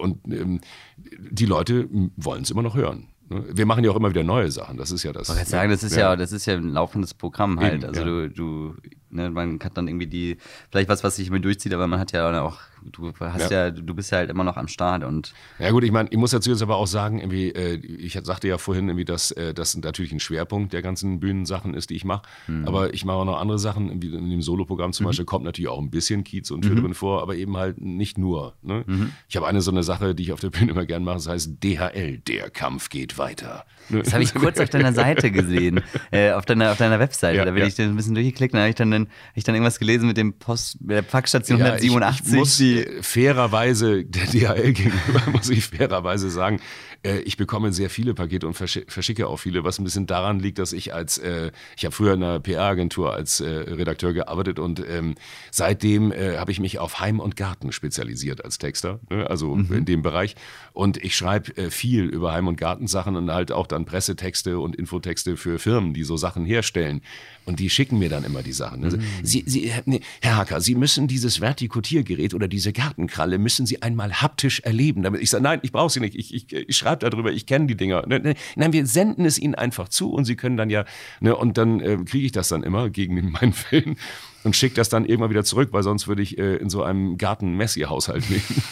und 0.00 0.18
ähm, 0.26 0.60
die 0.96 1.46
Leute 1.46 1.88
wollen 2.16 2.42
es 2.42 2.50
immer 2.50 2.62
noch 2.62 2.74
hören. 2.74 3.08
Ne? 3.28 3.44
Wir 3.52 3.66
machen 3.66 3.84
ja 3.84 3.90
auch 3.90 3.96
immer 3.96 4.10
wieder 4.10 4.24
neue 4.24 4.50
Sachen. 4.50 4.76
Das 4.76 4.90
ist 4.90 5.02
ja 5.02 5.12
das. 5.12 5.28
Ich 5.28 5.36
wollte 5.36 5.50
sagen, 5.50 5.70
das 5.70 5.82
ist 5.82 5.96
ja. 5.96 6.10
ja. 6.10 6.16
das 6.16 6.32
ist 6.32 6.46
ja 6.46 6.54
ein 6.54 6.72
laufendes 6.72 7.14
Programm 7.14 7.58
halt. 7.60 7.74
Eben, 7.74 7.84
also 7.84 8.00
ja. 8.00 8.06
du, 8.06 8.30
du 8.30 8.74
ne, 9.10 9.30
man 9.30 9.58
hat 9.62 9.76
dann 9.76 9.88
irgendwie 9.88 10.06
die, 10.06 10.36
vielleicht 10.70 10.88
was, 10.88 11.04
was 11.04 11.16
sich 11.16 11.28
immer 11.28 11.40
durchzieht, 11.40 11.72
aber 11.72 11.86
man 11.86 12.00
hat 12.00 12.12
ja 12.12 12.42
auch 12.42 12.58
du 12.84 13.12
hast 13.18 13.50
ja. 13.50 13.66
ja. 13.66 13.70
du 13.70 13.94
bist 13.94 14.10
ja 14.12 14.18
halt 14.18 14.30
immer 14.30 14.44
noch 14.44 14.56
am 14.56 14.68
Start 14.68 15.04
und. 15.04 15.32
Ja 15.58 15.70
gut, 15.70 15.84
ich 15.84 15.92
meine, 15.92 16.08
ich 16.10 16.18
muss 16.18 16.30
dazu 16.30 16.50
jetzt 16.50 16.62
aber 16.62 16.76
auch 16.76 16.86
sagen, 16.86 17.18
irgendwie, 17.18 17.50
äh, 17.50 17.76
ich 17.76 18.18
sagte 18.22 18.48
ja 18.48 18.58
vorhin 18.58 18.88
irgendwie, 18.88 19.04
dass 19.04 19.30
äh, 19.32 19.54
das 19.54 19.76
natürlich 19.76 20.12
ein 20.12 20.20
Schwerpunkt 20.20 20.72
der 20.72 20.82
ganzen 20.82 21.20
Bühnensachen 21.20 21.74
ist, 21.74 21.90
die 21.90 21.96
ich 21.96 22.04
mache. 22.04 22.22
Mhm. 22.46 22.66
Aber 22.66 22.94
ich 22.94 23.04
mache 23.04 23.16
auch 23.16 23.24
noch 23.24 23.40
andere 23.40 23.58
Sachen. 23.58 24.02
Wie 24.02 24.14
in 24.14 24.30
dem 24.30 24.42
Soloprogramm 24.42 24.92
zum 24.92 25.04
mhm. 25.04 25.08
Beispiel 25.08 25.24
kommt 25.24 25.44
natürlich 25.44 25.68
auch 25.68 25.80
ein 25.80 25.90
bisschen 25.90 26.24
Kiez 26.24 26.50
und 26.50 26.62
Tür 26.62 26.76
mhm. 26.76 26.82
drin 26.82 26.94
vor, 26.94 27.22
aber 27.22 27.36
eben 27.36 27.56
halt 27.56 27.80
nicht 27.80 28.18
nur. 28.18 28.54
Ne? 28.62 28.84
Mhm. 28.86 29.12
Ich 29.28 29.36
habe 29.36 29.46
eine 29.46 29.60
so 29.60 29.70
eine 29.70 29.82
Sache, 29.82 30.14
die 30.14 30.24
ich 30.24 30.32
auf 30.32 30.40
der 30.40 30.50
Bühne 30.50 30.72
immer 30.72 30.86
gerne 30.86 31.04
mache, 31.04 31.16
das 31.16 31.28
heißt 31.28 31.62
DHL, 31.62 32.18
der 32.18 32.50
Kampf 32.50 32.88
geht 32.88 33.18
weiter. 33.18 33.64
Ne? 33.88 34.02
Das 34.02 34.12
habe 34.12 34.22
ich 34.22 34.34
kurz 34.34 34.58
auf 34.60 34.70
deiner 34.70 34.92
Seite 34.92 35.30
gesehen, 35.30 35.80
äh, 36.10 36.32
auf, 36.32 36.46
deiner, 36.46 36.72
auf 36.72 36.78
deiner 36.78 36.98
Webseite. 36.98 37.38
Ja, 37.38 37.44
da 37.44 37.50
bin 37.50 37.62
ja. 37.62 37.68
ich 37.68 37.78
ein 37.80 37.96
bisschen 37.96 38.14
durchgeklickt, 38.14 38.54
da 38.54 38.60
habe 38.60 38.68
ich 38.68 38.74
dann, 38.74 38.92
hab 38.92 39.08
ich 39.34 39.44
dann 39.44 39.54
irgendwas 39.54 39.78
gelesen 39.78 40.06
mit 40.06 40.16
dem 40.16 40.34
Post, 40.34 40.78
der 40.80 41.02
Packstation 41.02 41.58
ja, 41.58 41.66
187. 41.66 42.26
Ich, 42.26 42.32
ich 42.32 42.38
muss 42.38 42.56
die 42.70 43.02
fairerweise 43.02 44.04
der 44.04 44.26
DHL 44.26 44.72
gegenüber, 44.72 45.22
muss 45.32 45.50
ich 45.50 45.66
fairerweise 45.66 46.30
sagen, 46.30 46.60
äh, 47.02 47.20
ich 47.20 47.36
bekomme 47.36 47.72
sehr 47.72 47.90
viele 47.90 48.14
Pakete 48.14 48.46
und 48.46 48.54
verschicke 48.54 49.26
auch 49.26 49.38
viele, 49.38 49.64
was 49.64 49.78
ein 49.78 49.84
bisschen 49.84 50.06
daran 50.06 50.38
liegt, 50.38 50.58
dass 50.58 50.72
ich 50.72 50.92
als, 50.94 51.18
äh, 51.18 51.50
ich 51.76 51.84
habe 51.84 51.94
früher 51.94 52.14
in 52.14 52.22
einer 52.22 52.40
PR-Agentur 52.40 53.14
als 53.14 53.40
äh, 53.40 53.48
Redakteur 53.48 54.12
gearbeitet 54.12 54.58
und 54.58 54.82
ähm, 54.86 55.14
seitdem 55.50 56.12
äh, 56.12 56.36
habe 56.36 56.52
ich 56.52 56.60
mich 56.60 56.78
auf 56.78 57.00
Heim 57.00 57.20
und 57.20 57.36
Garten 57.36 57.72
spezialisiert 57.72 58.44
als 58.44 58.58
Texter, 58.58 59.00
ne? 59.10 59.28
also 59.28 59.54
mhm. 59.54 59.72
in 59.72 59.84
dem 59.84 60.02
Bereich. 60.02 60.36
Und 60.72 61.02
ich 61.02 61.16
schreibe 61.16 61.56
äh, 61.56 61.70
viel 61.70 62.04
über 62.04 62.32
Heim- 62.32 62.48
und 62.48 62.56
Gartensachen 62.56 63.16
und 63.16 63.30
halt 63.30 63.52
auch 63.52 63.66
dann 63.66 63.84
Pressetexte 63.84 64.58
und 64.58 64.76
Infotexte 64.76 65.36
für 65.36 65.58
Firmen, 65.58 65.94
die 65.94 66.04
so 66.04 66.16
Sachen 66.16 66.44
herstellen. 66.44 67.02
Und 67.46 67.58
die 67.58 67.70
schicken 67.70 67.98
mir 67.98 68.08
dann 68.08 68.24
immer 68.24 68.42
die 68.42 68.52
Sachen. 68.52 68.84
Also, 68.84 68.98
mhm. 68.98 69.02
Sie, 69.22 69.42
Sie, 69.46 69.72
Herr 70.20 70.36
Hacker, 70.36 70.60
Sie 70.60 70.74
müssen 70.74 71.08
dieses 71.08 71.40
Vertikutiergerät 71.40 72.34
oder 72.34 72.46
diese 72.46 72.59
Gartenkralle 72.72 73.38
müssen 73.38 73.66
Sie 73.66 73.82
einmal 73.82 74.22
haptisch 74.22 74.60
erleben. 74.60 75.02
Damit 75.02 75.22
ich 75.22 75.30
sage, 75.30 75.42
nein, 75.42 75.60
ich 75.62 75.72
brauche 75.72 75.90
sie 75.90 76.00
nicht. 76.00 76.14
Ich, 76.14 76.34
ich, 76.34 76.52
ich 76.52 76.76
schreibe 76.76 77.08
darüber, 77.08 77.32
ich 77.32 77.46
kenne 77.46 77.66
die 77.66 77.76
Dinger. 77.76 78.06
Ne, 78.06 78.20
ne, 78.20 78.34
nein, 78.56 78.72
wir 78.72 78.86
senden 78.86 79.24
es 79.24 79.38
Ihnen 79.38 79.54
einfach 79.54 79.88
zu 79.88 80.12
und 80.12 80.24
Sie 80.24 80.36
können 80.36 80.56
dann 80.56 80.70
ja, 80.70 80.84
ne, 81.20 81.34
und 81.34 81.58
dann 81.58 81.80
äh, 81.80 81.96
kriege 82.04 82.26
ich 82.26 82.32
das 82.32 82.48
dann 82.48 82.62
immer 82.62 82.90
gegen 82.90 83.30
meinen 83.32 83.52
Film 83.52 83.96
und 84.44 84.56
schicke 84.56 84.74
das 84.74 84.88
dann 84.88 85.04
irgendwann 85.04 85.30
wieder 85.30 85.44
zurück, 85.44 85.70
weil 85.72 85.82
sonst 85.82 86.08
würde 86.08 86.22
ich 86.22 86.38
äh, 86.38 86.56
in 86.56 86.70
so 86.70 86.82
einem 86.82 87.18
Garten-Messi-Haushalt 87.18 88.28
leben. 88.28 88.62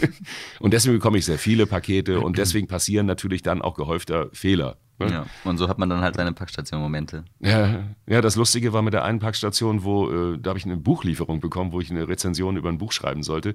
und 0.60 0.72
deswegen 0.72 0.96
bekomme 0.96 1.18
ich 1.18 1.24
sehr 1.24 1.38
viele 1.38 1.66
Pakete 1.66 2.20
und 2.20 2.38
deswegen 2.38 2.66
passieren 2.66 3.06
natürlich 3.06 3.42
dann 3.42 3.62
auch 3.62 3.74
gehäufter 3.74 4.28
Fehler. 4.32 4.78
Ne? 4.98 5.10
Ja, 5.10 5.26
und 5.44 5.58
so 5.58 5.68
hat 5.68 5.78
man 5.78 5.88
dann 5.88 6.00
halt 6.00 6.16
seine 6.16 6.32
Packstation-Momente. 6.32 7.24
Ja, 7.40 7.84
ja, 8.06 8.20
das 8.20 8.36
Lustige 8.36 8.72
war 8.72 8.82
mit 8.82 8.94
der 8.94 9.04
einen 9.04 9.20
Packstation, 9.20 9.84
wo 9.84 10.10
äh, 10.10 10.38
da 10.38 10.50
habe 10.50 10.58
ich 10.58 10.64
eine 10.64 10.76
Buchlieferung 10.76 11.40
bekommen, 11.40 11.72
wo 11.72 11.80
ich 11.80 11.90
eine 11.90 12.08
Rezension 12.08 12.56
über 12.56 12.68
ein 12.68 12.78
Buch 12.78 12.92
schreiben 12.92 13.22
sollte. 13.22 13.54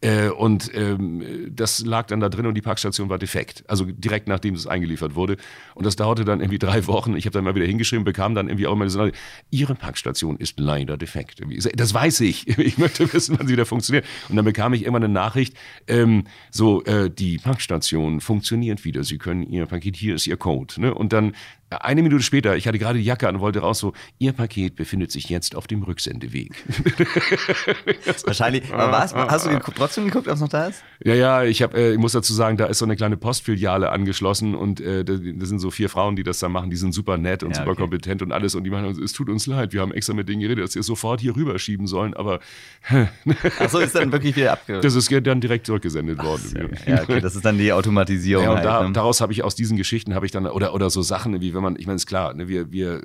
Äh, 0.00 0.28
und 0.28 0.70
ähm, 0.74 1.50
das 1.50 1.84
lag 1.84 2.06
dann 2.06 2.20
da 2.20 2.28
drin 2.28 2.46
und 2.46 2.54
die 2.54 2.62
Packstation 2.62 3.08
war 3.08 3.18
defekt. 3.18 3.64
Also 3.66 3.84
direkt 3.84 4.28
nachdem 4.28 4.54
es 4.54 4.66
eingeliefert 4.66 5.14
wurde. 5.14 5.36
Und 5.74 5.84
das 5.86 5.96
dauerte 5.96 6.24
dann 6.24 6.40
irgendwie 6.40 6.58
drei 6.58 6.86
Wochen. 6.86 7.16
Ich 7.16 7.26
habe 7.26 7.32
dann 7.32 7.44
mal 7.44 7.54
wieder 7.54 7.66
hingeschrieben, 7.66 8.04
bekam 8.04 8.34
dann 8.34 8.48
irgendwie 8.48 8.66
auch 8.66 8.74
immer 8.74 8.88
so, 8.88 9.08
Ihre 9.50 9.74
Packstation 9.74 10.36
ist 10.36 10.60
leider 10.60 10.96
defekt. 10.96 11.40
Das 11.74 11.94
weiß 11.94 12.20
ich. 12.20 12.46
Ich 12.68 12.76
möchte 12.76 13.10
wissen, 13.12 13.36
wann 13.38 13.46
sie 13.46 13.54
wieder 13.54 13.64
funktioniert. 13.64 14.04
Und 14.28 14.36
dann 14.36 14.44
bekam 14.44 14.74
ich 14.74 14.84
immer 14.84 14.96
eine 14.96 15.08
Nachricht, 15.08 15.56
ähm, 15.86 16.24
so, 16.50 16.84
äh, 16.84 17.08
die 17.08 17.38
Packstation 17.38 18.20
funktioniert 18.20 18.84
wieder. 18.84 19.04
Sie 19.04 19.16
können 19.16 19.42
Ihr 19.42 19.64
Paket, 19.64 19.96
hier 19.96 20.14
ist 20.14 20.26
Ihr 20.26 20.36
Code. 20.36 20.78
Ne? 20.80 20.92
Und 20.92 21.14
dann 21.14 21.34
eine 21.70 22.02
Minute 22.02 22.22
später, 22.22 22.56
ich 22.56 22.66
hatte 22.66 22.78
gerade 22.78 22.98
die 22.98 23.04
Jacke 23.04 23.28
an 23.28 23.36
und 23.36 23.40
wollte 23.40 23.60
raus, 23.60 23.78
so, 23.78 23.92
Ihr 24.18 24.32
Paket 24.32 24.74
befindet 24.76 25.12
sich 25.12 25.28
jetzt 25.28 25.54
auf 25.54 25.66
dem 25.66 25.82
Rücksendeweg. 25.82 26.52
Wahrscheinlich, 28.24 28.72
aber 28.72 28.92
was? 28.92 29.14
Hast 29.14 29.46
du 29.46 29.58
trotzdem 29.74 30.04
geguckt, 30.06 30.28
ob 30.28 30.34
es 30.34 30.40
noch 30.40 30.48
da 30.48 30.66
ist? 30.66 30.82
Ja, 31.04 31.14
ja, 31.14 31.44
ich, 31.44 31.62
hab, 31.62 31.74
äh, 31.74 31.92
ich 31.92 31.98
muss 31.98 32.12
dazu 32.12 32.32
sagen, 32.32 32.56
da 32.56 32.66
ist 32.66 32.78
so 32.78 32.84
eine 32.84 32.96
kleine 32.96 33.16
Postfiliale 33.16 33.90
angeschlossen 33.90 34.54
und 34.54 34.80
äh, 34.80 35.04
das 35.04 35.48
sind 35.48 35.58
so 35.58 35.70
vier 35.70 35.88
Frauen, 35.88 36.16
die 36.16 36.22
das 36.22 36.38
da 36.38 36.48
machen, 36.48 36.70
die 36.70 36.76
sind 36.76 36.92
super 36.92 37.18
nett 37.18 37.42
und 37.42 37.50
ja, 37.50 37.56
super 37.56 37.72
okay. 37.72 37.82
kompetent 37.82 38.22
und 38.22 38.32
alles 38.32 38.54
und 38.54 38.64
die 38.64 38.70
machen, 38.70 38.86
es 39.02 39.12
tut 39.12 39.28
uns 39.28 39.46
leid, 39.46 39.72
wir 39.72 39.80
haben 39.80 39.92
extra 39.92 40.14
mit 40.14 40.28
denen 40.28 40.40
geredet, 40.40 40.64
dass 40.64 40.72
sie 40.72 40.80
es 40.80 40.86
sofort 40.86 41.20
hier 41.20 41.36
rüberschieben 41.36 41.86
sollen, 41.86 42.14
aber... 42.14 42.40
Achso, 43.58 43.78
ist 43.78 43.94
dann 43.94 44.10
wirklich 44.12 44.36
wieder 44.36 44.52
abge... 44.52 44.80
Das 44.80 44.94
ist 44.94 45.10
dann 45.10 45.40
direkt 45.40 45.66
zurückgesendet 45.66 46.22
worden. 46.22 46.70
Ja, 46.86 47.02
okay, 47.02 47.20
das 47.20 47.34
ist 47.36 47.44
dann 47.44 47.58
die 47.58 47.72
Automatisierung. 47.72 48.44
Ja, 48.44 48.50
und 48.50 48.56
halt, 48.56 48.66
da, 48.66 48.82
ne? 48.84 48.92
daraus 48.92 49.20
habe 49.20 49.32
ich 49.32 49.42
aus 49.44 49.54
diesen 49.54 49.76
Geschichten, 49.76 50.14
habe 50.14 50.26
ich 50.26 50.32
dann, 50.32 50.46
oder, 50.46 50.74
oder 50.74 50.90
so 50.90 51.02
Sachen, 51.02 51.40
wie 51.40 51.54
wenn 51.58 51.64
man, 51.64 51.76
ich 51.76 51.86
meine, 51.86 51.96
ist 51.96 52.06
klar, 52.06 52.32
ne, 52.34 52.48
wir, 52.48 52.70
wir 52.70 53.02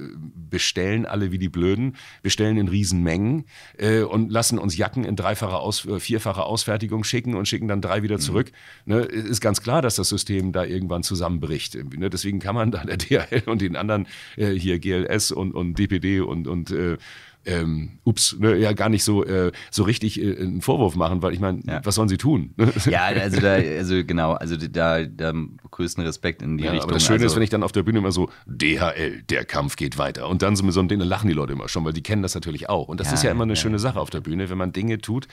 bestellen 0.49 1.06
alle 1.06 1.32
wie 1.32 1.39
die 1.39 1.49
Blöden, 1.49 1.95
bestellen 2.22 2.58
in 2.58 2.68
Riesenmengen 2.68 3.45
äh, 3.78 4.01
und 4.01 4.32
lassen 4.32 4.60
uns 4.60 4.78
Jacken 4.78 5.04
in 5.04 5.16
dreifacher, 5.16 5.60
Aus, 5.60 5.86
äh, 5.86 5.99
vierfacher 5.99 6.45
Ausfertigung 6.45 7.04
schicken 7.04 7.36
und 7.36 7.47
schicken 7.47 7.68
dann 7.68 7.82
drei 7.82 8.04
wieder 8.04 8.18
mhm. 8.18 8.22
zurück. 8.22 8.51
Mhm. 8.86 8.93
Ne, 8.93 8.99
ist 9.01 9.41
ganz 9.41 9.62
klar, 9.62 9.82
dass 9.82 9.95
das 9.95 10.10
System 10.10 10.51
da 10.51 10.64
irgendwann 10.64 11.01
zusammenbricht. 11.01 11.76
Ne? 11.97 12.10
Deswegen 12.10 12.39
kann 12.39 12.54
man 12.54 12.70
da 12.72 12.84
der 12.84 12.97
DHL 13.28 13.43
und 13.47 13.62
den 13.62 13.76
anderen 13.76 14.08
äh, 14.38 14.51
hier 14.51 14.80
GLS 14.80 15.32
und, 15.32 15.54
und 15.54 15.80
DPD 15.80 16.22
und, 16.22 16.47
und 16.47 16.70
äh, 16.72 16.97
ähm, 17.46 18.00
ups, 18.04 18.38
ne, 18.39 18.56
ja 18.58 18.74
gar 18.74 18.89
nicht 18.89 19.04
so, 19.04 19.26
äh, 19.26 19.52
so 19.72 19.84
richtig 19.84 20.22
äh, 20.22 20.38
einen 20.38 20.62
Vorwurf 20.62 20.96
machen, 20.96 21.22
weil 21.22 21.34
ich 21.34 21.39
meine, 21.39 21.62
ja. 21.66 21.82
was 21.84 21.96
sollen 21.96 22.10
sie 22.10 22.18
tun? 22.18 22.54
ja, 22.89 23.06
also 23.06 23.39
da, 23.39 23.54
also 23.54 24.04
genau, 24.06 24.34
also 24.34 24.56
da, 24.58 25.04
da 25.04 25.34
größten 25.72 26.04
Respekt 26.04 26.41
in 26.41 26.58
die 26.58 26.66
ja, 26.66 26.72
Richtung. 26.72 26.89
Aber 26.89 26.94
das 26.94 27.04
Schöne 27.04 27.16
also, 27.16 27.28
ist, 27.28 27.36
wenn 27.36 27.44
ich 27.44 27.50
dann 27.50 27.64
auf 27.64 27.72
der 27.72 27.84
Bühne 27.84 28.00
immer 28.00 28.12
so, 28.12 28.30
DHL, 28.46 29.24
der 29.24 29.46
Kampf 29.46 29.76
geht 29.76 29.98
weiter. 29.98 30.30
Und 30.30 30.41
dann 30.41 30.56
so 30.56 30.64
mit 30.64 30.74
so 30.74 30.80
einem 30.80 30.89
Ding, 30.89 31.00
lachen 31.00 31.28
die 31.28 31.34
Leute 31.34 31.54
immer 31.54 31.68
schon, 31.68 31.84
weil 31.86 31.94
die 31.94 32.04
kennen 32.04 32.22
das 32.22 32.36
natürlich 32.36 32.70
auch. 32.70 32.88
Und 32.88 33.00
das 33.00 33.08
ja, 33.08 33.14
ist 33.14 33.24
ja 33.24 33.32
immer 33.32 33.44
eine 33.44 33.56
schöne 33.56 33.80
Sache 33.80 34.00
auf 34.00 34.10
der 34.10 34.22
Bühne, 34.22 34.50
wenn 34.50 34.58
man 34.58 34.72
Dinge 34.72 35.00
tut 35.00 35.28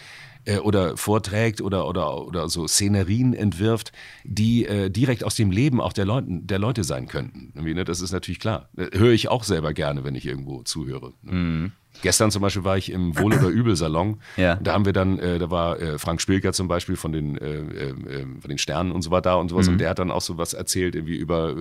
äh, 0.44 0.58
oder 0.58 0.96
vorträgt 0.96 1.60
oder, 1.60 1.86
oder, 1.86 2.26
oder 2.26 2.48
so 2.48 2.66
Szenerien 2.66 3.34
entwirft, 3.34 3.92
die 4.24 4.66
äh, 4.66 4.90
direkt 4.90 5.24
aus 5.24 5.34
dem 5.34 5.50
Leben 5.50 5.80
auch 5.80 5.92
der, 5.92 6.04
Leuten, 6.04 6.46
der 6.46 6.58
Leute 6.58 6.84
sein 6.84 7.06
könnten. 7.06 7.52
Ne, 7.54 7.84
das 7.84 8.00
ist 8.00 8.12
natürlich 8.12 8.40
klar. 8.40 8.68
Äh, 8.76 8.98
höre 8.98 9.12
ich 9.12 9.28
auch 9.28 9.44
selber 9.44 9.72
gerne, 9.72 10.04
wenn 10.04 10.14
ich 10.14 10.26
irgendwo 10.26 10.62
zuhöre. 10.62 11.12
Ne? 11.22 11.32
Mhm. 11.32 11.72
Gestern 12.02 12.30
zum 12.30 12.40
Beispiel 12.42 12.64
war 12.64 12.78
ich 12.78 12.90
im 12.90 13.18
Wohl- 13.18 13.34
oder 13.34 13.48
Übel-Salon. 13.48 14.20
Ja. 14.36 14.56
Da 14.56 14.72
haben 14.72 14.86
wir 14.86 14.92
dann, 14.92 15.18
äh, 15.18 15.38
da 15.38 15.50
war 15.50 15.78
äh, 15.80 15.98
Frank 15.98 16.20
Spilker 16.20 16.52
zum 16.52 16.66
Beispiel 16.66 16.96
von 16.96 17.12
den, 17.12 17.36
äh, 17.36 17.58
äh, 17.58 17.90
äh 17.90 18.26
von 18.40 18.48
den 18.48 18.58
Sternen 18.58 18.92
und 18.92 19.02
so 19.02 19.10
weiter 19.10 19.30
da 19.30 19.34
und 19.34 19.48
sowas. 19.50 19.66
Mhm. 19.66 19.72
Und 19.72 19.78
der 19.78 19.90
hat 19.90 19.98
dann 19.98 20.10
auch 20.10 20.22
so 20.22 20.38
was 20.38 20.54
erzählt, 20.54 20.94
irgendwie 20.94 21.16
über, 21.16 21.54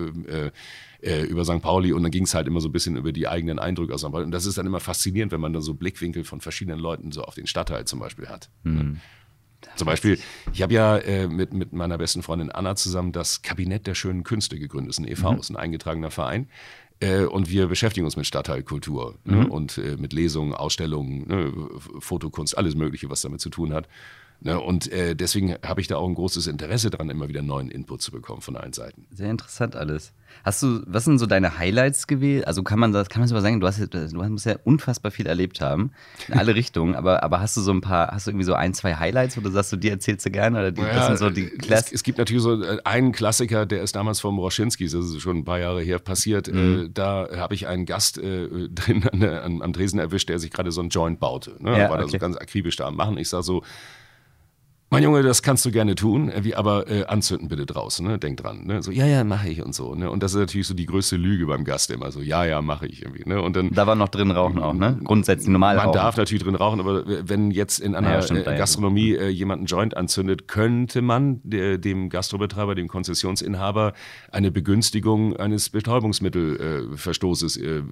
äh, 1.02 1.22
über 1.24 1.44
St. 1.44 1.60
Pauli. 1.60 1.92
Und 1.92 2.02
dann 2.02 2.10
ging 2.10 2.24
es 2.24 2.34
halt 2.34 2.46
immer 2.46 2.60
so 2.60 2.68
ein 2.68 2.72
bisschen 2.72 2.96
über 2.96 3.12
die 3.12 3.28
eigenen 3.28 3.58
Eindrücke 3.58 3.92
aus 3.92 4.00
St. 4.00 4.12
Pauli. 4.12 4.24
Und 4.24 4.30
das 4.30 4.46
ist 4.46 4.56
dann 4.56 4.66
immer 4.66 4.80
faszinierend, 4.80 5.32
wenn 5.32 5.40
man 5.40 5.52
dann 5.52 5.62
so 5.62 5.74
Blickwinkel 5.74 6.24
von 6.24 6.40
verschiedenen 6.40 6.78
Leuten 6.78 7.12
so 7.12 7.22
auf 7.22 7.34
den 7.34 7.46
Stadtteil 7.46 7.84
zum 7.84 7.98
Beispiel 7.98 8.28
hat. 8.28 8.50
Mhm. 8.62 9.00
Zum 9.76 9.86
Beispiel, 9.86 10.18
ich 10.52 10.62
habe 10.62 10.72
ja 10.72 10.96
äh, 10.98 11.28
mit, 11.28 11.52
mit 11.52 11.72
meiner 11.72 11.98
besten 11.98 12.22
Freundin 12.22 12.50
Anna 12.50 12.76
zusammen 12.76 13.12
das 13.12 13.42
Kabinett 13.42 13.86
der 13.86 13.94
schönen 13.94 14.24
Künste 14.24 14.58
gegründet. 14.58 14.90
Das 14.90 14.98
ist 14.98 15.04
ein 15.04 15.10
e.V., 15.10 15.32
mhm. 15.32 15.38
ist 15.38 15.50
ein 15.50 15.56
eingetragener 15.56 16.10
Verein. 16.10 16.48
Äh, 17.00 17.24
und 17.24 17.50
wir 17.50 17.66
beschäftigen 17.66 18.04
uns 18.04 18.16
mit 18.16 18.26
Stadtteilkultur 18.26 19.18
ne? 19.24 19.36
mhm. 19.36 19.42
ne? 19.42 19.48
und 19.48 19.78
äh, 19.78 19.96
mit 19.98 20.12
Lesungen, 20.12 20.54
Ausstellungen, 20.54 21.26
ne? 21.26 21.52
Fotokunst, 21.98 22.56
alles 22.56 22.74
Mögliche, 22.74 23.10
was 23.10 23.22
damit 23.22 23.40
zu 23.40 23.48
tun 23.50 23.72
hat. 23.72 23.88
Ne? 24.40 24.58
Und 24.58 24.90
äh, 24.90 25.14
deswegen 25.14 25.54
habe 25.64 25.80
ich 25.80 25.86
da 25.86 25.96
auch 25.96 26.08
ein 26.08 26.14
großes 26.14 26.46
Interesse 26.46 26.90
dran, 26.90 27.10
immer 27.10 27.28
wieder 27.28 27.42
neuen 27.42 27.70
Input 27.70 28.02
zu 28.02 28.10
bekommen 28.10 28.40
von 28.40 28.56
allen 28.56 28.72
Seiten. 28.72 29.06
Sehr 29.10 29.30
interessant 29.30 29.76
alles. 29.76 30.12
Hast 30.44 30.62
du, 30.62 30.82
was 30.86 31.04
sind 31.04 31.18
so 31.18 31.26
deine 31.26 31.58
Highlights 31.58 32.06
gewesen? 32.06 32.44
Also 32.44 32.62
kann 32.62 32.78
man 32.78 32.92
das, 32.92 33.08
kann 33.08 33.20
man 33.20 33.28
so 33.28 33.38
sagen, 33.38 33.60
du 33.60 33.66
hast, 33.66 33.80
du 33.80 34.14
musst 34.14 34.46
ja 34.46 34.56
unfassbar 34.64 35.10
viel 35.10 35.26
erlebt 35.26 35.60
haben, 35.60 35.90
in 36.28 36.34
alle 36.34 36.54
Richtungen, 36.60 36.94
aber, 36.94 37.22
aber 37.22 37.40
hast 37.40 37.56
du 37.56 37.60
so 37.60 37.72
ein 37.72 37.80
paar, 37.80 38.08
hast 38.08 38.26
du 38.26 38.30
irgendwie 38.30 38.46
so 38.46 38.54
ein, 38.54 38.72
zwei 38.72 38.94
Highlights, 38.94 39.36
wo 39.36 39.40
du 39.40 39.50
sagst, 39.50 39.72
du, 39.72 39.76
die 39.76 39.90
erzählst 39.90 40.24
du 40.24 40.30
gerne 40.30 40.58
oder 40.58 40.72
die, 40.72 40.80
ja, 40.80 40.94
das 40.94 41.06
sind 41.08 41.18
so 41.18 41.30
die 41.30 41.50
es, 41.68 41.92
es, 41.92 42.02
gibt 42.02 42.18
natürlich 42.18 42.42
so 42.42 42.62
äh, 42.62 42.78
einen 42.84 43.12
Klassiker, 43.12 43.66
der 43.66 43.82
ist 43.82 43.96
damals 43.96 44.20
vom 44.20 44.38
Roschinski, 44.38 44.84
das 44.84 44.94
ist 44.94 45.20
schon 45.20 45.38
ein 45.38 45.44
paar 45.44 45.58
Jahre 45.58 45.82
her 45.82 45.98
passiert, 45.98 46.48
äh, 46.48 46.52
mhm. 46.52 46.84
äh, 46.84 46.88
da 46.92 47.28
habe 47.36 47.54
ich 47.54 47.66
einen 47.66 47.84
Gast 47.84 48.16
äh, 48.16 48.68
drin 48.68 49.06
an, 49.08 49.22
an, 49.22 49.62
am 49.62 49.72
Dresen 49.72 49.98
erwischt, 49.98 50.28
der 50.28 50.38
sich 50.38 50.50
gerade 50.50 50.72
so 50.72 50.80
ein 50.80 50.88
Joint 50.88 51.20
baute. 51.20 51.56
Ne? 51.58 51.72
Ja, 51.72 51.90
war 51.90 51.96
okay. 51.96 52.02
da 52.02 52.08
so 52.08 52.18
ganz 52.18 52.36
akribisch 52.36 52.76
da 52.76 52.86
am 52.86 52.96
Machen. 52.96 53.18
Ich 53.18 53.28
sage 53.28 53.42
so, 53.42 53.62
mein 54.92 55.04
Junge, 55.04 55.22
das 55.22 55.42
kannst 55.42 55.64
du 55.64 55.70
gerne 55.70 55.94
tun, 55.94 56.30
äh, 56.30 56.42
wie 56.42 56.56
aber 56.56 56.90
äh, 56.90 57.04
anzünden 57.04 57.48
bitte 57.48 57.64
draußen, 57.64 58.04
ne? 58.04 58.18
Denk 58.18 58.38
dran, 58.38 58.66
ne? 58.66 58.82
So, 58.82 58.90
ja, 58.90 59.06
ja, 59.06 59.22
mache 59.22 59.48
ich 59.48 59.62
und 59.62 59.72
so, 59.72 59.94
ne? 59.94 60.10
Und 60.10 60.22
das 60.22 60.34
ist 60.34 60.40
natürlich 60.40 60.66
so 60.66 60.74
die 60.74 60.86
größte 60.86 61.16
Lüge 61.16 61.46
beim 61.46 61.64
Gast 61.64 61.92
immer 61.92 62.10
so, 62.10 62.20
ja, 62.20 62.44
ja, 62.44 62.60
mache 62.60 62.88
ich 62.88 63.02
irgendwie, 63.02 63.22
ne? 63.24 63.40
Und 63.40 63.54
dann 63.54 63.70
da 63.70 63.86
war 63.86 63.94
noch 63.94 64.08
drin 64.08 64.32
rauchen 64.32 64.58
auch, 64.58 64.74
ne? 64.74 64.98
Grundsätzlich 65.04 65.48
normal 65.48 65.76
Man 65.76 65.86
rauchen. 65.86 65.94
darf 65.94 66.16
natürlich 66.16 66.42
drin 66.42 66.56
rauchen, 66.56 66.80
aber 66.80 67.04
wenn 67.06 67.52
jetzt 67.52 67.78
in 67.78 67.94
einer 67.94 68.10
ja, 68.10 68.22
stimmt, 68.22 68.48
äh, 68.48 68.56
Gastronomie 68.56 69.14
äh, 69.14 69.28
jemand 69.28 69.60
einen 69.60 69.66
Joint 69.66 69.96
anzündet, 69.96 70.48
könnte 70.48 71.02
man 71.02 71.40
der, 71.44 71.78
dem 71.78 72.08
Gastrobetreiber, 72.08 72.74
dem 72.74 72.88
Konzessionsinhaber 72.88 73.92
eine 74.32 74.50
Begünstigung 74.50 75.36
eines 75.36 75.70
Betäubungsmittelverstoßes 75.70 77.56
äh, 77.58 77.76
äh, 77.76 77.82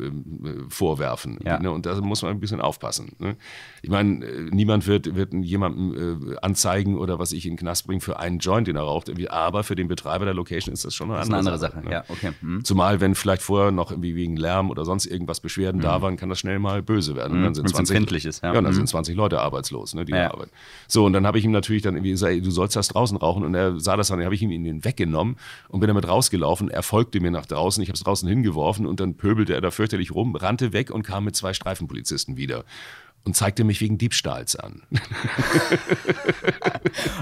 vorwerfen. 0.68 1.38
Ja. 1.44 1.60
Ne? 1.60 1.70
Und 1.70 1.86
da 1.86 2.00
muss 2.00 2.22
man 2.22 2.32
ein 2.32 2.40
bisschen 2.40 2.60
aufpassen. 2.60 3.12
Ne? 3.20 3.36
Ich 3.82 3.90
meine, 3.90 4.48
niemand 4.50 4.88
wird, 4.88 5.14
wird 5.14 5.32
jemandem 5.32 6.36
anzeigen 6.42 6.87
anzeigen 6.88 6.98
oder 6.98 7.18
was 7.18 7.32
ich 7.32 7.44
in 7.46 7.52
den 7.52 7.58
Knast 7.58 7.86
bringen 7.86 8.00
für 8.00 8.18
einen 8.18 8.38
Joint, 8.38 8.66
den 8.68 8.76
er 8.76 8.82
raucht. 8.82 9.08
Irgendwie. 9.08 9.28
Aber 9.30 9.64
für 9.64 9.74
den 9.74 9.88
Betreiber 9.88 10.24
der 10.24 10.34
Location 10.34 10.72
ist 10.72 10.84
das 10.84 10.94
schon 10.94 11.10
eine, 11.10 11.18
Das 11.18 11.28
ist 11.28 11.32
eine 11.34 11.38
andere, 11.38 11.54
andere 11.54 11.72
Sache. 11.72 11.84
ne? 11.84 11.92
Ja, 11.92 12.04
okay. 12.08 12.30
Hm. 12.40 12.64
Zumal, 12.64 13.00
wenn 13.00 13.14
vielleicht 13.14 13.42
vorher 13.42 13.70
noch 13.70 13.90
irgendwie 13.90 14.14
wegen 14.14 14.36
Lärm 14.36 14.70
oder 14.70 14.84
sonst 14.84 15.06
irgendwas 15.06 15.40
Beschwerden 15.40 15.80
da 15.80 16.02
waren, 16.02 16.16
kann 16.16 16.28
das 16.28 16.38
schnell 16.38 16.58
mal 16.58 16.82
böse 16.82 17.14
werden. 17.14 17.38
Und 17.38 17.42
dann 17.44 17.54
sind 17.54 17.64
Wenn's 17.64 17.72
20, 17.76 17.96
empfindlich 17.96 18.24
ist, 18.26 18.42
ja. 18.42 18.54
ja. 18.54 18.60
dann 18.60 18.70
Mhm. 18.72 18.76
sind 18.76 18.88
20 18.88 19.16
Leute 19.16 19.40
arbeitslos, 19.40 19.94
ne, 19.94 20.04
die 20.04 20.12
Ja. 20.12 20.32
arbeiten. 20.32 20.50
So, 20.86 21.04
und 21.04 21.12
dann 21.12 21.26
habe 21.26 21.38
ich 21.38 21.44
ihm 21.44 21.50
natürlich 21.52 21.82
dann 21.82 21.94
irgendwie 21.94 22.10
gesagt, 22.10 22.32
ey, 22.32 22.40
du 22.40 22.50
sollst 22.50 22.76
das 22.76 22.88
draußen 22.88 23.16
rauchen. 23.16 23.44
Und 23.44 23.54
er 23.54 23.78
sah 23.80 23.96
das 23.96 24.08
dann, 24.08 24.18
dann 24.18 24.24
habe 24.26 24.34
ich 24.34 24.42
ihm 24.42 24.50
ihn 24.50 24.84
weggenommen 24.84 25.36
und 25.68 25.80
bin 25.80 25.88
damit 25.88 26.08
rausgelaufen. 26.08 26.68
Er 26.70 26.82
folgte 26.82 27.20
mir 27.20 27.30
nach 27.30 27.46
draußen, 27.46 27.82
ich 27.82 27.88
habe 27.88 27.94
es 27.96 28.02
draußen 28.02 28.28
hingeworfen 28.28 28.86
und 28.86 29.00
dann 29.00 29.14
pöbelte 29.14 29.54
er 29.54 29.60
da 29.60 29.70
fürchterlich 29.70 30.14
rum, 30.14 30.34
rannte 30.36 30.72
weg 30.72 30.90
und 30.90 31.02
kam 31.02 31.24
mit 31.24 31.36
zwei 31.36 31.52
Streifenpolizisten 31.52 32.36
wieder. 32.36 32.64
Und 33.28 33.34
zeigte 33.34 33.62
mich 33.62 33.82
wegen 33.82 33.98
Diebstahls 33.98 34.56
an. 34.56 34.80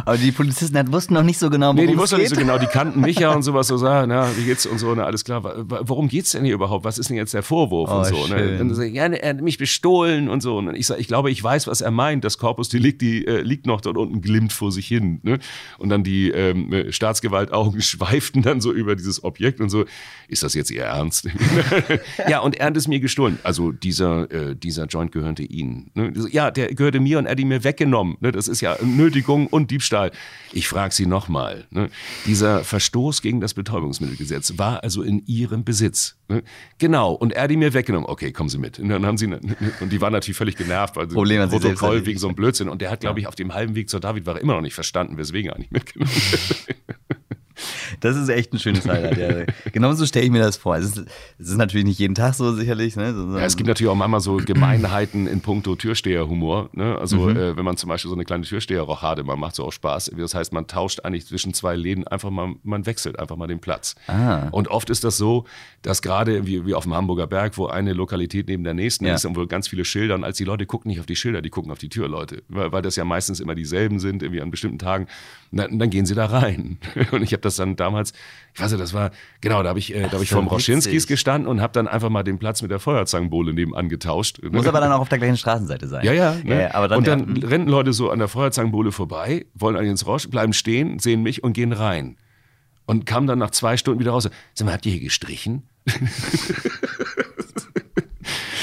Aber 0.05 0.17
die 0.17 0.31
Polizisten 0.31 0.77
halt 0.77 0.93
wussten 0.93 1.15
noch 1.15 1.25
nicht 1.25 1.37
so 1.37 1.51
genau, 1.51 1.73
worum 1.73 1.85
Nee, 1.85 1.89
die 1.89 1.99
wussten 1.99 2.19
nicht 2.19 2.29
so 2.29 2.37
genau, 2.37 2.59
die 2.59 2.67
kannten 2.67 3.01
mich 3.01 3.19
ja 3.19 3.33
und 3.33 3.43
sowas, 3.43 3.67
so 3.67 3.77
sagen, 3.77 4.11
na, 4.11 4.31
wie 4.37 4.45
geht's 4.45 4.67
und 4.67 4.79
so, 4.79 4.95
na, 4.95 5.03
alles 5.03 5.25
klar. 5.25 5.43
Worum 5.67 6.07
geht's 6.07 6.31
denn 6.31 6.45
hier 6.45 6.55
überhaupt? 6.55 6.85
Was 6.85 6.99
ist 6.99 7.11
denn 7.11 7.17
jetzt 7.17 7.35
der 7.35 7.43
Vorwurf 7.43 7.91
Oh, 7.91 7.97
und 7.97 8.07
so? 8.07 8.29
Ne? 8.29 8.73
sag 8.73 8.87
ich, 8.87 8.95
ja, 8.95 9.07
er 9.07 9.31
hat 9.31 9.41
mich 9.41 9.59
bestohlen 9.59 10.29
und 10.29 10.43
so. 10.43 10.59
Und 10.59 10.77
ich 10.77 10.87
sage, 10.87 11.01
ich 11.01 11.09
glaube, 11.09 11.33
ich 11.33 11.43
weiß, 11.43 11.67
was 11.67 11.81
er 11.81 11.91
meint. 11.91 12.23
Das 12.23 12.39
Corpus 12.39 12.69
Delicti 12.69 13.25
äh, 13.25 13.41
liegt 13.41 13.67
noch 13.67 13.81
dort 13.81 13.97
unten, 13.97 14.21
glimmt 14.21 14.53
vor 14.53 14.71
sich 14.71 14.87
hin. 14.87 15.19
Ne? 15.25 15.41
Und 15.79 15.89
dann 15.89 16.05
die 16.05 16.31
ähm, 16.31 16.73
äh, 16.73 16.93
Staatsgewaltaugen 16.93 17.81
schweiften 17.83 18.43
dann 18.43 18.61
so 18.61 18.73
über 18.73 18.95
dieses 18.95 19.25
Objekt 19.25 19.61
und 19.61 19.71
so, 19.71 19.87
ist 20.29 20.45
das 20.45 20.55
jetzt 20.55 20.71
Ihr 20.71 20.85
Ernst? 20.85 21.29
ja, 22.29 22.39
und 22.39 22.55
er 22.55 22.67
hat 22.67 22.77
es 22.77 22.87
mir 22.87 23.01
gestohlen. 23.01 23.41
Also 23.43 23.73
dieser, 23.73 24.31
äh, 24.31 24.55
dieser 24.55 24.87
Joint 24.87 25.11
gehörte 25.11 25.43
Ihnen. 25.43 25.91
Ne? 25.97 26.13
Ja, 26.31 26.51
der 26.51 26.75
gehörte 26.75 27.01
mir 27.01 27.19
und 27.19 27.25
er 27.25 27.33
hat 27.33 27.41
ihn 27.41 27.49
mir 27.49 27.65
weggenommen. 27.65 28.19
Ne? 28.21 28.31
Das 28.31 28.49
ist 28.49 28.61
ja 28.61 28.77
Nötigung 28.83 29.47
und 29.47 29.71
Diebstahl. 29.71 30.11
Ich 30.53 30.69
frage 30.69 30.95
Sie 30.95 31.07
nochmal. 31.07 31.67
Ne? 31.71 31.89
Dieser 32.27 32.65
Verstoß 32.65 33.23
gegen 33.23 33.41
das 33.41 33.55
Betäubungsmittelgesetz 33.55 34.59
war 34.59 34.83
also 34.83 35.03
in 35.03 35.25
Ihrem 35.27 35.65
Besitz. 35.65 36.17
Genau, 36.79 37.13
und 37.13 37.33
er 37.33 37.45
hat 37.45 37.51
ihn 37.51 37.61
mir 37.61 37.73
weggenommen. 37.73 38.09
Okay, 38.09 38.31
kommen 38.31 38.51
Sie 38.51 38.59
mit. 38.59 38.79
Und 38.79 38.91
dann 38.91 39.07
haben 39.07 39.17
sie, 39.17 39.27
und 39.27 39.91
die 39.91 40.01
waren 40.01 40.13
natürlich 40.13 40.37
völlig 40.37 40.57
genervt, 40.57 40.97
weil 40.97 41.09
sie 41.09 41.15
Problem 41.15 41.49
Protokoll 41.49 42.05
wegen 42.05 42.19
so 42.19 42.29
einem 42.29 42.37
Blödsinn. 42.37 42.69
Und 42.69 42.83
der 42.83 42.91
hat, 42.91 43.01
glaube 43.01 43.21
ich, 43.21 43.27
auf 43.27 43.35
dem 43.35 43.55
halben 43.55 43.75
Weg 43.75 43.89
zur 43.89 44.01
David 44.01 44.27
war 44.27 44.39
immer 44.39 44.55
noch 44.55 44.61
nicht 44.61 44.75
verstanden, 44.75 45.17
weswegen 45.17 45.51
er 45.51 45.59
nicht 45.59 45.73
mitgenommen 45.73 46.13
wird. 46.13 46.77
Das 48.01 48.17
ist 48.17 48.29
echt 48.29 48.53
ein 48.53 48.59
schönes 48.59 48.87
Highlight. 48.87 49.17
Ja. 49.19 49.71
Genauso 49.73 50.07
stelle 50.07 50.25
ich 50.27 50.31
mir 50.31 50.41
das 50.41 50.57
vor. 50.57 50.77
Es 50.77 50.85
ist, 50.87 50.99
es 51.39 51.49
ist 51.51 51.57
natürlich 51.57 51.87
nicht 51.87 51.99
jeden 51.99 52.15
Tag 52.15 52.35
so 52.35 52.53
sicherlich. 52.55 52.97
Ne? 52.97 53.15
So, 53.15 53.39
Ja, 53.39 53.45
es 53.45 53.57
gibt 53.57 53.69
natürlich 53.69 53.91
auch 53.91 53.95
manchmal 53.97 54.21
so 54.21 54.37
Gemeinheiten 54.37 55.27
in 55.27 55.41
puncto 55.41 55.75
Türsteherhumor. 55.77 56.69
Ne? 56.73 56.97
Also 56.99 57.29
äh, 57.31 57.57
wenn 57.57 57.65
man 57.65 57.77
zum 57.77 57.89
Beispiel 57.89 58.09
so 58.09 58.15
eine 58.15 58.25
kleine 58.25 58.45
Türsteherrochade 58.45 59.25
mal 59.25 59.37
macht, 59.37 59.55
so 59.55 59.65
auch 59.65 59.73
Spaß. 59.73 60.11
Das 60.17 60.35
heißt, 60.35 60.53
man 60.53 60.67
tauscht 60.67 61.01
eigentlich 61.05 61.27
zwischen 61.27 61.55
zwei 61.55 61.77
Läden 61.77 62.07
einfach 62.07 62.31
mal, 62.31 62.55
man 62.63 62.87
wechselt 62.87 63.19
einfach 63.19 63.37
mal 63.37 63.47
den 63.47 63.61
Platz. 63.61 63.95
Ah. 64.07 64.49
Und 64.51 64.69
oft 64.69 64.91
ist 64.91 65.05
das 65.05 65.17
so, 65.17 65.45
dass 65.83 66.03
gerade 66.03 66.47
wie, 66.47 66.67
wie 66.67 66.75
auf 66.75 66.85
dem 66.85 66.95
Hamburger 66.95 67.27
Berg, 67.27 67.57
wo 67.59 67.67
eine 67.67 67.93
Lokalität 67.93 68.49
neben 68.49 68.65
der 68.65 68.75
nächsten 68.75 69.07
Ja. 69.07 69.15
ist 69.15 69.25
und 69.25 69.37
wo 69.37 69.47
ganz 69.47 69.69
viele 69.69 69.85
Schilder 69.85 70.15
und 70.15 70.25
als 70.25 70.37
die 70.37 70.45
Leute 70.45 70.67
gucken 70.67 70.89
nicht 70.91 71.01
auf 71.01 71.07
die 71.07 71.17
Schilder, 71.17 71.43
die 71.43 71.51
gucken 71.51 71.71
auf 71.73 71.79
die 71.79 71.89
Türleute, 71.89 72.43
weil, 72.49 72.73
weil 72.73 72.83
das 72.83 72.97
ja 72.97 73.05
meistens 73.05 73.41
immer 73.41 73.55
dieselben 73.55 73.99
sind, 73.99 74.23
irgendwie 74.23 74.43
an 74.43 74.51
bestimmten 74.51 74.79
Tagen. 74.79 75.07
Na, 75.51 75.69
dann 75.69 75.91
gehen 75.91 76.07
sie 76.07 76.15
da 76.15 76.27
rein. 76.27 76.79
Und 77.13 77.23
ich 77.23 77.33
habe 77.33 77.41
das 77.41 77.57
dann 77.57 77.77
damals, 77.77 78.13
ich 78.55 78.61
weiß 78.61 78.73
nicht, 78.73 78.83
das 78.83 78.95
war, 78.95 79.11
genau, 79.41 79.63
da 79.63 79.71
habe 79.71 79.79
ich, 79.79 79.95
äh, 79.95 80.03
da 80.03 80.13
hab 80.13 80.23
ich 80.23 80.31
so 80.31 80.37
vom 80.37 80.49
Roschinskis 80.49 81.07
gestanden 81.07 81.49
und 81.49 81.61
habe 81.61 81.73
dann 81.73 81.89
einfach 81.89 82.09
mal 82.09 82.23
den 82.23 82.39
Platz 82.39 82.63
mit 82.63 82.71
der 82.71 82.79
Feuerzangenbowle 82.79 83.53
nebenan 83.53 83.89
getauscht. 83.89 84.41
Muss 84.43 84.67
aber 84.67 84.81
dann 84.81 84.93
auch 84.93 85.01
auf 85.01 85.09
der 85.09 85.19
gleichen 85.19 85.37
Straßenseite 85.37 85.87
sein. 85.89 86.05
ja, 86.05 86.13
ja. 86.13 86.37
Ne? 86.43 86.63
ja 86.63 86.75
aber 86.75 86.89
dann, 86.89 86.99
und 86.99 87.07
dann 87.07 87.37
ja. 87.37 87.49
rennen 87.49 87.69
Leute 87.69 87.93
so 87.93 88.11
an 88.11 88.19
der 88.19 88.29
Feuerzangenbowle 88.29 88.93
vorbei, 88.93 89.47
wollen 89.55 89.77
eigentlich 89.77 89.91
ins 89.91 90.07
Rosch, 90.07 90.29
bleiben 90.29 90.53
stehen, 90.53 90.99
sehen 90.99 91.23
mich 91.23 91.45
und 91.45 91.53
gehen 91.53 91.73
rein. 91.73 92.17
Und 92.87 93.05
kamen 93.05 93.27
dann 93.27 93.39
nach 93.39 93.51
zwei 93.51 93.77
Stunden 93.77 94.01
wieder 94.01 94.13
raus. 94.13 94.29
Sag 94.55 94.65
mal, 94.65 94.73
habt 94.73 94.87
ihr 94.87 94.93
hier 94.93 95.01
gestrichen? 95.01 95.65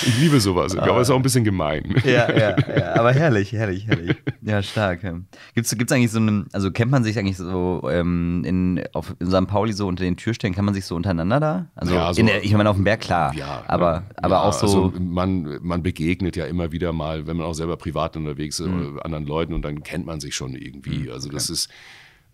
ich 0.06 0.20
liebe 0.20 0.39
sowas, 0.39 0.76
aber 0.78 1.01
ist 1.01 1.10
auch 1.10 1.16
ein 1.16 1.22
bisschen 1.22 1.43
gemein. 1.43 1.95
Ja, 2.06 2.32
ja, 2.32 2.56
ja, 2.78 2.95
aber 2.95 3.14
herrlich, 3.14 3.51
herrlich, 3.51 3.88
herrlich. 3.88 4.16
Ja, 4.41 4.62
stark. 4.62 5.04
ja. 5.04 5.20
Gibt's, 5.56 5.76
gibt's 5.78 5.91
eigentlich 5.93 6.12
so 6.12 6.20
einen, 6.20 6.47
also 6.54 6.72
kennt 6.72 6.91
man 6.91 7.04
sich 7.04 7.18
eigentlich 7.18 7.38
so 7.38 7.88
ähm, 7.91 8.43
in, 8.45 8.84
auf, 8.93 9.16
in 9.20 9.28
St. 9.32 9.47
Pauli 9.47 9.74
so 9.74 9.88
unter 9.88 10.04
den 10.04 10.18
Türstellen, 10.18 10.54
kann 10.54 10.66
man 10.66 10.74
sich 10.74 10.86
so 10.86 10.95
untereinander 10.95 11.39
da? 11.39 11.68
Also, 11.76 11.93
Ja, 11.93 12.14
so- 12.14 12.20
in 12.20 12.28
der, 12.28 12.43
ich 12.43 12.51
meine 12.54 12.70
auf 12.70 12.76
dem 12.76 12.84
Berg, 12.86 13.01
klar. 13.01 13.34
Ja, 13.36 13.64
aber, 13.68 14.04
aber 14.18 14.36
ja, 14.36 14.41
auch 14.43 14.54
so. 14.54 14.66
Also 14.66 14.93
man, 14.99 15.60
man 15.62 15.84
begegnet 15.84 16.36
ja 16.36 16.45
immer 16.45 16.72
wieder 16.72 16.91
mal, 16.93 17.26
wenn 17.28 17.38
man 17.38 17.45
auch 17.45 17.54
selber 17.54 17.78
privat 17.78 18.18
unterwegs 18.18 18.60
ist, 18.60 18.68
Mhm. 18.68 18.99
anderen 19.04 19.26
Leuten 19.26 19.54
und 19.54 19.64
dann 19.64 19.84
kennt 19.84 20.06
man 20.06 20.20
sich 20.20 20.36
schon 20.36 20.56
irgendwie. 20.56 21.10
Also 21.12 21.30
das 21.30 21.49
ist, 21.49 21.70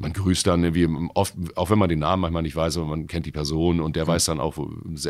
man 0.02 0.14
grüßt 0.14 0.48
dann 0.48 0.64
irgendwie 0.64 0.88
oft, 1.14 1.36
auch 1.56 1.70
wenn 1.70 1.78
man 1.78 1.90
den 1.90 2.00
Namen 2.00 2.22
manchmal 2.22 2.42
nicht 2.42 2.56
weiß, 2.56 2.78
aber 2.78 2.88
man 2.88 3.08
kennt 3.08 3.26
die 3.26 3.32
Person 3.32 3.82
und 3.82 3.96
der 3.98 4.06
Mhm. 4.06 4.08
weiß 4.08 4.26
dann 4.26 4.40
auch, 4.40 4.58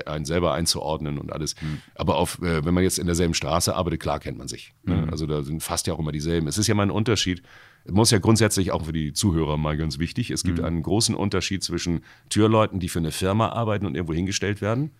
einen 0.07 0.25
selber 0.25 0.53
einzuordnen 0.53 1.19
und 1.19 1.31
alles. 1.31 1.55
Aber 1.95 2.17
auf, 2.17 2.41
äh, 2.41 2.65
wenn 2.65 2.73
man 2.73 2.83
jetzt 2.83 2.97
in 2.99 3.05
derselben 3.05 3.35
Straße 3.35 3.75
arbeitet, 3.75 3.99
klar 4.01 4.19
kennt 4.19 4.37
man 4.39 4.47
sich. 4.47 4.73
Ne? 4.83 5.03
Mhm. 5.03 5.09
Also 5.11 5.27
da 5.27 5.43
sind 5.43 5.61
fast 5.61 5.85
ja 5.87 5.93
auch 5.93 5.99
immer 5.99 6.11
dieselben. 6.11 6.47
Es 6.47 6.57
ist 6.57 6.65
ja 6.67 6.73
mal 6.75 6.83
ein 6.83 6.91
Unterschied. 6.91 7.43
Muss 7.87 8.11
ja 8.11 8.17
grundsätzlich 8.19 8.71
auch 8.71 8.83
für 8.85 8.91
die 8.93 9.13
Zuhörer 9.13 9.57
mal 9.57 9.77
ganz 9.77 9.99
wichtig. 9.99 10.31
Es 10.31 10.43
Mhm. 10.43 10.47
gibt 10.47 10.59
einen 10.61 10.81
großen 10.81 11.13
Unterschied 11.15 11.63
zwischen 11.63 12.01
Türleuten, 12.29 12.79
die 12.79 12.89
für 12.89 12.99
eine 12.99 13.11
Firma 13.11 13.49
arbeiten 13.49 13.85
und 13.85 13.93
irgendwo 13.95 14.13
hingestellt 14.13 14.59
werden 14.61 14.91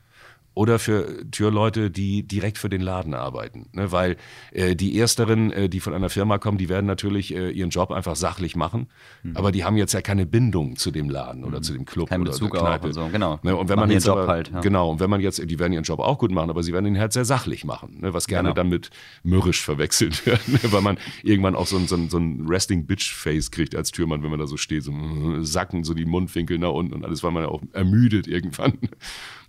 oder 0.60 0.78
für 0.78 1.26
Türleute, 1.32 1.89
die 1.89 2.28
direkt 2.28 2.57
für 2.57 2.68
den 2.68 2.82
Laden 2.82 3.14
arbeiten. 3.14 3.68
Ne? 3.72 3.93
Weil 3.93 4.18
äh, 4.51 4.76
die 4.76 4.99
Ersteren, 4.99 5.51
äh, 5.53 5.70
die 5.70 5.80
von 5.80 5.93
einer 5.93 6.10
Firma 6.10 6.38
kommen, 6.38 6.57
die 6.57 6.68
werden 6.68 6.86
natürlich 6.86 7.34
äh, 7.34 7.49
ihren 7.49 7.70
Job 7.70 7.91
einfach 7.91 8.18
sachlich 8.18 8.57
machen, 8.57 8.88
aber 9.36 9.53
die 9.53 9.64
haben 9.64 9.78
jetzt 9.78 9.93
ja 9.93 10.01
keine 10.01 10.26
Bindung 10.26 10.76
zu 10.76 10.91
dem 10.91 11.10
Laden 11.10 11.45
oder 11.45 11.62
zu 11.62 11.72
dem 11.72 11.86
Club 11.86 12.07
Mhm. 12.10 12.10
Keinen 12.10 12.22
oder 12.24 12.32
Bezug 12.32 12.55
auch 12.57 12.60
Kneipe. 12.66 12.88
und 12.88 12.93
so, 12.93 13.07
genau. 13.07 13.39
Ne? 13.41 13.55
Und 13.55 13.70
wenn 13.70 13.78
Machen 13.78 13.88
man 13.88 13.91
jetzt 13.91 14.05
Job 14.07 14.18
aber, 14.18 14.28
halt, 14.28 14.51
ja. 14.51 14.60
Genau, 14.60 14.89
und 14.91 14.99
wenn 14.99 15.10
man 15.10 15.22
jetzt, 15.22 15.41
die 15.49 15.60
werden 15.60 15.72
ihren 15.72 15.84
Job 15.86 15.99
auch 15.99 16.18
gut 16.18 16.32
machen, 16.32 16.49
aber 16.49 16.62
sie 16.62 16.74
werden 16.74 16.88
ihn 16.88 16.99
halt 16.99 17.14
sehr 17.14 17.24
sachlich 17.26 17.64
machen, 17.64 17.99
ne? 18.01 18.14
was 18.14 18.28
gerne 18.28 18.49
Genau. 18.49 18.55
dann 18.55 18.68
mit 18.68 18.89
mürrisch 19.24 19.62
verwechselt 19.64 20.26
wird, 20.26 20.45
ne? 20.49 20.60
weil 20.72 20.82
man 20.82 20.97
irgendwann 21.24 21.55
auch 21.55 21.68
so 21.68 21.78
ein, 21.78 21.88
so 21.88 21.95
ein, 21.95 22.10
so 22.10 22.18
ein 22.18 22.45
Resting-Bitch-Face 22.49 23.51
kriegt 23.51 23.76
als 23.76 23.91
Türmann, 23.91 24.24
wenn 24.24 24.30
man 24.30 24.39
da 24.39 24.47
so 24.47 24.57
steht, 24.57 24.84
so 24.84 24.91
äh, 24.91 25.45
sacken 25.45 25.86
so 25.86 25.93
die 25.93 26.05
Mundwinkel 26.05 26.57
nach 26.57 26.72
unten 26.74 26.93
und 26.95 27.05
alles, 27.05 27.24
weil 27.24 27.32
man 27.32 27.43
ja 27.43 27.49
auch 27.49 27.62
ermüdet 27.72 28.28
irgendwann. 28.28 28.74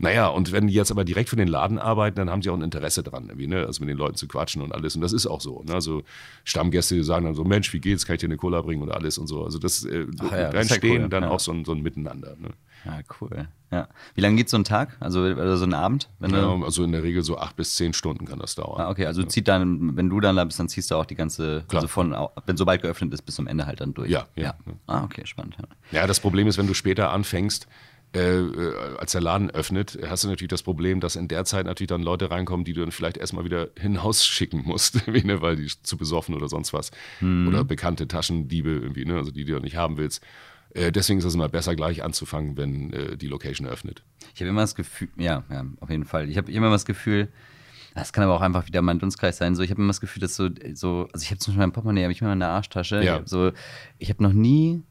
Naja, 0.00 0.28
und 0.28 0.50
wenn 0.50 0.66
die 0.66 0.72
jetzt 0.72 0.90
aber 0.90 1.04
direkt 1.04 1.28
für 1.28 1.36
den 1.36 1.46
Laden 1.46 1.78
arbeiten, 1.78 2.16
dann 2.16 2.30
haben 2.30 2.40
sie 2.40 2.48
auch 2.48 2.56
ein 2.56 2.62
Interesse 2.62 3.02
dran, 3.02 3.30
ne? 3.36 3.66
also 3.66 3.82
mit 3.82 3.90
den 3.90 3.98
Leuten 3.98 4.16
zu 4.16 4.26
quatschen 4.26 4.62
und 4.62 4.72
alles. 4.72 4.94
Und 4.94 5.02
das 5.02 5.12
ist 5.12 5.26
auch 5.26 5.42
so. 5.42 5.62
Ne? 5.62 5.74
Also 5.74 6.04
Stammgäste, 6.44 6.94
die 6.94 7.02
sagen 7.02 7.26
dann 7.26 7.34
so, 7.34 7.44
Mensch, 7.44 7.70
wie 7.74 7.80
geht's, 7.80 8.06
kann 8.06 8.14
ich 8.14 8.20
dir 8.20 8.26
eine 8.26 8.38
Cola 8.38 8.62
bringen 8.62 8.80
und 8.82 8.90
alles 8.90 9.18
und 9.18 9.26
so. 9.26 9.44
Also 9.44 9.58
das, 9.58 9.84
äh, 9.84 10.06
Ach 10.20 10.32
ja, 10.32 10.50
das 10.50 10.64
ist 10.64 10.70
ja 10.70 10.76
entstehen 10.76 11.02
cool, 11.02 11.08
dann 11.10 11.24
ja. 11.24 11.30
auch 11.30 11.40
so 11.40 11.52
ein, 11.52 11.66
so 11.66 11.72
ein 11.72 11.82
Miteinander. 11.82 12.34
Ne? 12.38 12.48
Ja, 12.86 13.00
cool. 13.20 13.48
Ja. 13.70 13.88
Wie 14.14 14.20
lange 14.22 14.36
geht 14.36 14.48
so 14.48 14.56
ein 14.56 14.64
Tag? 14.64 14.96
Also 15.00 15.20
oder 15.20 15.56
so 15.56 15.64
ein 15.64 15.74
Abend? 15.74 16.08
Ja, 16.26 16.56
also 16.62 16.82
in 16.82 16.92
der 16.92 17.02
Regel 17.02 17.22
so 17.22 17.38
acht 17.38 17.54
bis 17.56 17.76
zehn 17.76 17.92
Stunden 17.92 18.24
kann 18.24 18.38
das 18.38 18.54
dauern. 18.54 18.80
ah, 18.80 18.90
okay, 18.90 19.06
also 19.06 19.22
zieht 19.22 19.46
dann, 19.48 19.96
wenn 19.96 20.08
du 20.08 20.18
dann 20.18 20.34
da 20.34 20.44
bist, 20.44 20.58
dann 20.58 20.68
ziehst 20.68 20.90
du 20.90 20.96
auch 20.96 21.04
die 21.04 21.14
ganze, 21.14 21.62
Klar. 21.68 21.82
also 21.82 21.88
von, 21.88 22.16
wenn 22.46 22.56
sobald 22.56 22.82
geöffnet 22.82 23.12
ist, 23.12 23.22
bis 23.22 23.34
zum 23.34 23.46
Ende 23.46 23.66
halt 23.66 23.80
dann 23.80 23.94
durch. 23.94 24.10
Ja, 24.10 24.26
ja. 24.34 24.54
Ah, 24.86 25.04
okay, 25.04 25.26
spannend. 25.26 25.56
Ja. 25.58 26.00
Ja, 26.00 26.06
das 26.06 26.20
Problem 26.20 26.48
ist, 26.48 26.56
wenn 26.56 26.66
du 26.66 26.74
später 26.74 27.10
anfängst, 27.10 27.68
äh, 28.14 28.40
äh, 28.40 28.96
als 28.98 29.12
der 29.12 29.20
Laden 29.20 29.50
öffnet, 29.50 29.98
hast 30.04 30.24
du 30.24 30.28
natürlich 30.28 30.50
das 30.50 30.62
Problem, 30.62 31.00
dass 31.00 31.14
in 31.14 31.28
der 31.28 31.44
Zeit 31.44 31.66
natürlich 31.66 31.88
dann 31.88 32.02
Leute 32.02 32.30
reinkommen, 32.30 32.64
die 32.64 32.72
du 32.72 32.80
dann 32.80 32.90
vielleicht 32.90 33.16
erstmal 33.16 33.44
wieder 33.44 33.68
hinausschicken 33.78 34.62
musst, 34.64 35.06
ne, 35.06 35.40
weil 35.40 35.56
die 35.56 35.68
zu 35.82 35.96
besoffen 35.96 36.34
oder 36.34 36.48
sonst 36.48 36.72
was. 36.72 36.90
Oder 37.20 37.64
bekannte 37.64 38.08
Taschendiebe 38.08 38.70
irgendwie, 38.70 39.04
ne, 39.04 39.16
also 39.16 39.30
die, 39.30 39.44
die 39.44 39.52
du 39.52 39.60
nicht 39.60 39.76
haben 39.76 39.96
willst. 39.96 40.24
Äh, 40.74 40.92
deswegen 40.92 41.18
ist 41.18 41.24
es 41.24 41.34
immer 41.34 41.48
besser, 41.48 41.74
gleich 41.74 42.02
anzufangen, 42.02 42.56
wenn 42.56 42.92
äh, 42.92 43.16
die 43.16 43.26
Location 43.26 43.66
öffnet. 43.66 44.02
Ich 44.34 44.40
habe 44.40 44.50
immer 44.50 44.62
das 44.62 44.74
Gefühl, 44.74 45.08
ja, 45.16 45.44
ja, 45.50 45.64
auf 45.80 45.90
jeden 45.90 46.04
Fall. 46.04 46.28
Ich 46.28 46.36
habe 46.36 46.50
immer 46.50 46.70
das 46.70 46.84
Gefühl, 46.84 47.28
das 47.94 48.12
kann 48.12 48.24
aber 48.24 48.34
auch 48.34 48.40
einfach 48.40 48.66
wieder 48.66 48.82
mein 48.82 48.98
Dunstkreis 48.98 49.38
sein. 49.38 49.54
So, 49.54 49.62
ich 49.62 49.70
habe 49.70 49.80
immer 49.80 49.90
das 49.90 50.00
Gefühl, 50.00 50.20
dass 50.20 50.36
so, 50.36 50.48
so 50.74 51.08
also 51.12 51.24
ich 51.24 51.30
habe 51.30 51.38
zum 51.38 51.52
Beispiel 51.52 51.58
mein 51.58 51.72
Portemonnaie, 51.72 52.04
habe 52.04 52.12
ich 52.12 52.20
immer 52.20 52.32
in 52.32 52.40
der 52.40 52.48
Arschtasche. 52.48 52.96
Ja. 52.96 53.02
Ich 53.02 53.10
hab 53.10 53.28
so, 53.28 53.52
ich 53.98 54.10
habe 54.10 54.22
noch 54.22 54.32
nie 54.32 54.82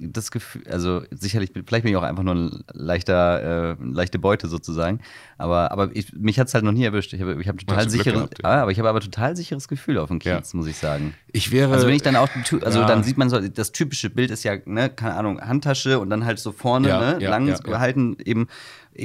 das 0.00 0.30
Gefühl, 0.30 0.62
also 0.68 1.02
sicherlich, 1.10 1.50
vielleicht 1.52 1.84
bin 1.84 1.92
ich 1.92 1.96
auch 1.96 2.02
einfach 2.02 2.22
nur 2.22 2.34
ein 2.34 2.64
leichter, 2.72 3.72
äh, 3.72 3.76
leichte 3.80 4.18
Beute 4.18 4.48
sozusagen. 4.48 5.00
Aber, 5.36 5.70
aber 5.70 5.94
ich, 5.94 6.12
mich 6.14 6.40
hat 6.40 6.48
es 6.48 6.54
halt 6.54 6.64
noch 6.64 6.72
nie 6.72 6.84
erwischt. 6.84 7.12
Ich 7.12 7.20
habe 7.20 7.40
ich 7.40 7.48
hab 7.48 7.58
total 7.58 7.88
sicheres, 7.90 8.28
ja. 8.42 8.44
ah, 8.44 8.62
aber 8.62 8.72
ich 8.72 8.78
habe 8.78 8.88
aber 8.88 9.00
total 9.00 9.36
sicheres 9.36 9.68
Gefühl 9.68 9.98
auf 9.98 10.08
dem 10.08 10.18
Kiez, 10.18 10.54
muss 10.54 10.66
ich 10.66 10.78
sagen. 10.78 11.14
Ich 11.32 11.52
wäre. 11.52 11.72
Also 11.72 11.86
wenn 11.86 11.94
ich 11.94 12.02
dann 12.02 12.16
auch, 12.16 12.28
also 12.62 12.80
ja. 12.80 12.86
dann 12.86 13.02
sieht 13.02 13.18
man 13.18 13.28
so, 13.28 13.38
das 13.40 13.72
typische 13.72 14.10
Bild 14.10 14.30
ist 14.30 14.42
ja, 14.42 14.56
ne, 14.64 14.88
keine 14.88 15.14
Ahnung, 15.14 15.40
Handtasche 15.40 16.00
und 16.00 16.10
dann 16.10 16.24
halt 16.24 16.38
so 16.38 16.52
vorne, 16.52 16.88
Ja, 16.88 17.00
ne, 17.00 17.22
ja, 17.22 17.30
lang 17.30 17.46
ja, 17.46 17.54
ja. 17.54 17.60
gehalten 17.60 18.16
eben 18.24 18.48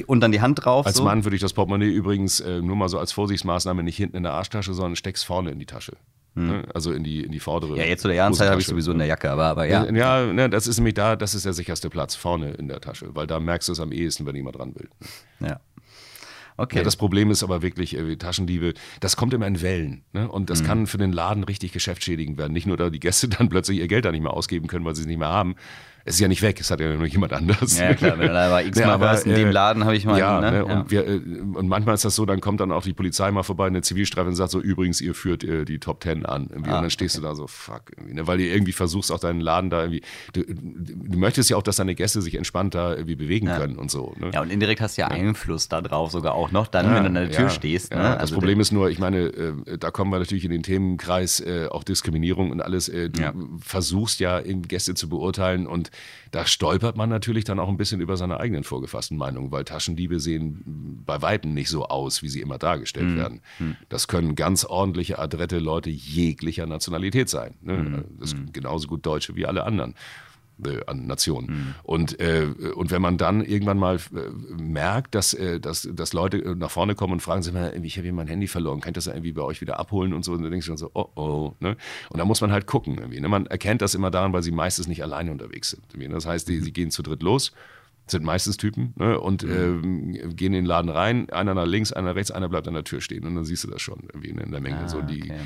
und 0.08 0.22
dann 0.22 0.32
die 0.32 0.42
Hand 0.42 0.66
drauf. 0.66 0.86
Als 0.86 0.98
so. 0.98 1.04
Mann 1.04 1.24
würde 1.26 1.36
ich 1.36 1.42
das 1.42 1.54
Portemonnaie 1.54 1.92
übrigens 1.92 2.40
äh, 2.40 2.62
nur 2.62 2.76
mal 2.76 2.90
so 2.90 3.00
als 3.00 3.12
Vorsichtsmaßnahme 3.12 3.84
nicht 3.84 3.98
hinten 3.98 4.18
in 4.18 4.24
der 4.24 4.34
Arschtasche, 4.34 4.74
sondern 4.74 4.96
steck's 4.96 5.24
vorne 5.24 5.52
in 5.52 5.60
die 5.60 5.66
Tasche. 5.66 5.94
Ne? 6.36 6.64
Also 6.74 6.92
in 6.92 7.04
die, 7.04 7.24
in 7.24 7.32
die 7.32 7.40
vordere. 7.40 7.78
Ja, 7.78 7.86
jetzt 7.86 8.02
zu 8.02 8.10
der 8.10 8.18
Jahreszeit 8.18 8.50
habe 8.50 8.60
ich 8.60 8.68
sowieso 8.68 8.92
in 8.92 8.98
der 8.98 9.08
Jacke, 9.08 9.32
aber, 9.32 9.46
aber 9.46 9.66
ja. 9.66 9.86
Ja, 9.86 10.22
ja 10.22 10.34
ne, 10.34 10.50
das 10.50 10.68
ist 10.68 10.78
nämlich 10.78 10.94
da, 10.94 11.16
das 11.16 11.34
ist 11.34 11.46
der 11.46 11.54
sicherste 11.54 11.90
Platz, 11.90 12.16
vorne 12.16 12.52
in 12.52 12.68
der 12.68 12.82
Tasche, 12.82 13.16
weil 13.16 13.26
da 13.26 13.40
merkst 13.40 13.70
du 13.70 13.72
es 13.72 13.80
am 13.80 13.92
ehesten, 13.92 14.26
wenn 14.26 14.36
jemand 14.36 14.58
dran 14.58 14.76
will. 14.76 14.90
ja. 15.40 15.60
Okay. 16.58 16.78
Ja, 16.78 16.84
das 16.84 16.96
Problem 16.96 17.32
ist 17.32 17.44
aber 17.44 17.62
wirklich, 17.62 17.98
äh, 17.98 18.16
Taschendiebe, 18.16 18.76
das 19.02 19.18
kommt 19.18 19.34
immer 19.34 19.46
in 19.46 19.62
Wellen. 19.62 20.04
Ne? 20.14 20.30
Und 20.30 20.50
das 20.50 20.64
kann 20.64 20.88
für 20.88 20.98
den 20.98 21.12
Laden 21.12 21.44
richtig 21.44 21.74
geschäftsschädigend 21.74 22.38
werden. 22.38 22.54
Nicht 22.54 22.66
nur, 22.66 22.78
da 22.78 22.90
die 22.90 23.02
Gäste 23.02 23.28
dann 23.28 23.50
plötzlich 23.50 23.80
ihr 23.80 23.90
Geld 23.90 24.06
da 24.06 24.12
nicht 24.14 24.22
mehr 24.22 24.32
ausgeben 24.32 24.68
können, 24.68 24.86
weil 24.86 24.96
sie 24.96 25.02
es 25.02 25.08
nicht 25.08 25.18
mehr 25.18 25.28
haben. 25.28 25.56
Es 26.08 26.16
ist 26.16 26.20
ja 26.22 26.28
nicht 26.28 26.44
weg, 26.44 26.60
es 26.62 26.70
hat 26.70 26.80
ja 26.80 26.94
nur 26.96 27.08
jemand 27.08 27.34
anders. 27.34 27.80
Ja, 27.80 27.96
klar, 27.96 28.20
wenn 28.20 28.28
du 28.28 28.34
da 28.34 28.46
aber 28.48 28.64
x-mal 28.66 28.90
aber, 28.92 29.06
warst, 29.08 29.26
in 29.26 29.34
dem 29.34 29.48
äh, 29.48 29.52
Laden 29.52 29.86
habe 29.86 29.96
ich 29.96 30.06
mal. 30.06 30.20
Ja, 30.20 30.40
ne? 30.40 30.52
ne? 30.52 30.66
Und, 30.66 30.92
wir, 30.92 31.08
äh, 31.08 31.16
und 31.18 31.68
manchmal 31.68 31.96
ist 31.96 32.06
das 32.06 32.16
so, 32.16 32.28
dann 32.28 32.42
kommt 32.42 32.60
dann 32.60 32.72
auch 32.72 32.84
die 32.84 32.94
Polizei 32.94 33.32
mal 33.32 33.42
vorbei, 33.42 33.66
eine 33.66 33.82
Zivilstreife 33.82 34.28
und 34.28 34.36
sagt 34.36 34.52
so, 34.52 34.62
übrigens, 34.62 35.02
ihr 35.02 35.16
führt 35.16 35.44
äh, 35.44 35.66
die 35.66 35.80
Top 35.80 36.02
Ten 36.02 36.24
an. 36.26 36.48
Ah, 36.52 36.56
und 36.56 36.68
dann 36.68 36.90
stehst 36.92 37.18
du 37.18 37.22
da 37.22 37.34
so, 37.34 37.48
fuck, 37.48 37.86
ne? 38.08 38.28
weil 38.28 38.38
du 38.38 38.46
irgendwie 38.46 38.72
versuchst 38.72 39.12
auch 39.12 39.20
deinen 39.20 39.42
Laden 39.42 39.72
da 39.72 39.82
irgendwie, 39.82 40.04
du, 40.34 40.44
du 40.46 41.18
möchtest 41.18 41.50
ja 41.50 41.58
auch, 41.58 41.64
dass 41.64 41.78
deine 41.78 41.96
Gäste 41.96 42.22
sich 42.22 42.36
entspannt 42.36 42.76
da 42.76 42.92
irgendwie 42.92 43.16
bewegen 43.16 43.48
können 43.48 43.78
und 43.78 43.90
so. 43.90 44.14
Ne? 44.20 44.30
Ja, 44.32 44.42
und 44.42 44.52
indirekt 44.52 44.82
hast 44.82 44.98
du 44.98 45.02
ja 45.02 45.08
Einfluss 45.08 45.70
darauf 45.70 46.12
sogar 46.12 46.36
auch 46.36 46.52
noch, 46.52 46.68
dann, 46.68 46.86
wenn 46.94 47.02
du 47.02 47.08
an 47.08 47.14
der 47.16 47.32
Tür 47.32 47.46
ja, 47.46 47.50
stehst. 47.50 47.92
Ja, 47.92 47.98
Ne? 47.98 48.04
das 48.10 48.18
Also 48.20 48.36
Problem 48.36 48.60
ist 48.60 48.72
nur, 48.72 48.92
ich 48.92 49.00
meine, 49.00 49.22
äh, 49.22 49.78
da 49.80 49.90
kommen 49.90 50.12
wir 50.12 50.20
natürlich 50.20 50.46
in 50.46 50.52
den 50.52 50.62
Themenkreis 50.62 51.40
äh, 51.40 51.68
auch 51.72 51.84
Diskriminierung 51.84 52.52
und 52.52 52.62
alles. 52.62 52.90
Äh, 52.90 53.10
du 53.10 53.22
Ja. 53.22 53.34
versuchst 53.60 54.20
ja 54.20 54.42
Gäste 54.42 54.94
zu 54.94 55.10
beurteilen 55.10 55.66
und 55.66 55.90
da 56.32 56.46
stolpert 56.46 56.98
man 56.98 57.10
natürlich 57.10 57.44
dann 57.46 57.60
auch 57.60 57.70
ein 57.70 57.78
bisschen 57.78 58.02
über 58.02 58.18
seine 58.18 58.40
eigenen 58.40 58.64
vorgefassten 58.64 59.18
Meinungen, 59.18 59.52
weil 59.52 59.64
Taschendiebe 59.64 60.20
sehen 60.20 61.04
bei 61.06 61.22
Weitem 61.22 61.54
nicht 61.54 61.70
so 61.70 61.86
aus, 61.88 62.22
wie 62.24 62.30
sie 62.30 62.42
immer 62.42 62.58
dargestellt 62.58 63.10
Mhm. 63.12 63.16
werden. 63.18 63.42
Das 63.90 64.08
können 64.08 64.36
ganz 64.36 64.66
ordentliche, 64.66 65.20
adrette 65.20 65.60
Leute 65.60 65.90
jeglicher 65.90 66.66
Nationalität 66.66 67.30
sein. 67.30 67.56
Ne? 67.62 67.74
Mhm. 67.78 68.04
Das 68.20 68.32
sind 68.32 68.54
genauso 68.54 68.88
gut 68.88 69.06
Deutsche 69.06 69.36
wie 69.36 69.46
alle 69.46 69.64
anderen 69.64 69.96
an 70.88 71.06
Nationen. 71.08 71.48
Mhm. 71.48 71.76
Und, 71.84 72.20
äh, 72.20 72.48
und 72.76 72.92
wenn 72.92 73.02
man 73.02 73.18
dann 73.18 73.44
irgendwann 73.44 73.78
mal 73.78 73.98
äh, 73.98 74.62
merkt, 74.62 75.16
dass, 75.16 75.34
äh, 75.34 75.60
dass, 75.60 75.88
dass 75.92 76.14
Leute 76.14 76.38
äh, 76.38 76.56
nach 76.56 76.72
vorne 76.72 76.96
kommen 76.96 77.14
und 77.14 77.20
fragen 77.20 77.44
sich 77.44 77.54
mal, 77.54 77.74
ich 77.84 77.98
habe 77.98 78.04
hier 78.04 78.14
mein 78.14 78.28
Handy 78.28 78.48
verloren, 78.48 78.80
kann 78.80 78.92
ich 78.92 78.96
das 78.96 79.08
irgendwie 79.08 79.34
bei 79.34 79.42
euch 79.42 79.62
wieder 79.62 79.80
abholen 79.80 80.14
und 80.14 80.24
so, 80.24 80.34
und 80.34 80.42
dann 80.42 80.52
denkst 80.52 80.66
du 80.66 80.72
schon 80.72 80.78
so, 80.78 80.92
oh 80.94 81.10
oh. 81.16 81.54
Ne? 81.60 81.76
Und 82.10 82.20
da 82.20 82.26
muss 82.26 82.42
man 82.42 82.52
halt 82.52 82.68
gucken. 82.68 82.98
Irgendwie, 82.98 83.20
ne? 83.20 83.28
Man 83.28 83.46
erkennt 83.48 83.82
das 83.82 83.96
immer 83.96 84.12
daran, 84.12 84.34
weil 84.34 84.44
sie 84.44 84.52
meistens 84.52 84.88
nicht 84.88 85.04
alleine 85.04 85.32
unterwegs 85.32 85.70
sind. 85.70 85.84
Irgendwie. 85.94 86.10
Das 86.10 86.26
heißt, 86.26 86.48
die, 86.48 86.60
sie 86.60 86.74
gehen 86.74 86.92
zu 86.92 87.04
dritt 87.04 87.24
los 87.24 87.52
sind 88.08 88.24
meistens 88.24 88.58
Typen 88.58 88.94
ne? 88.98 89.20
und 89.20 89.44
ähm, 89.44 90.14
gehen 90.36 90.54
in 90.54 90.64
den 90.64 90.66
Laden 90.66 90.90
rein, 90.90 91.30
einer 91.32 91.56
nach 91.56 91.66
links, 91.66 91.92
einer 91.92 92.10
nach 92.10 92.16
rechts, 92.16 92.30
einer 92.30 92.50
bleibt 92.50 92.68
an 92.68 92.76
der 92.76 92.84
Tür 92.84 93.02
stehen 93.02 93.26
und 93.26 93.34
dann 93.34 93.46
siehst 93.46 93.64
du 93.64 93.68
das 93.68 93.82
schon 93.82 94.02
irgendwie 94.04 94.32
ne, 94.32 94.44
in 94.44 94.52
der 94.52 94.62
Menge. 94.62 94.78
Ah, 94.78 94.88
so 94.88 95.02
die, 95.02 95.24
okay. 95.24 95.40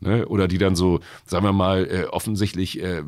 Ne? 0.00 0.26
Oder 0.28 0.46
die 0.48 0.58
dann 0.58 0.76
so, 0.76 1.00
sagen 1.26 1.44
wir 1.44 1.52
mal, 1.52 1.84
äh, 1.90 2.04
offensichtlich 2.04 2.80
äh, 2.82 2.98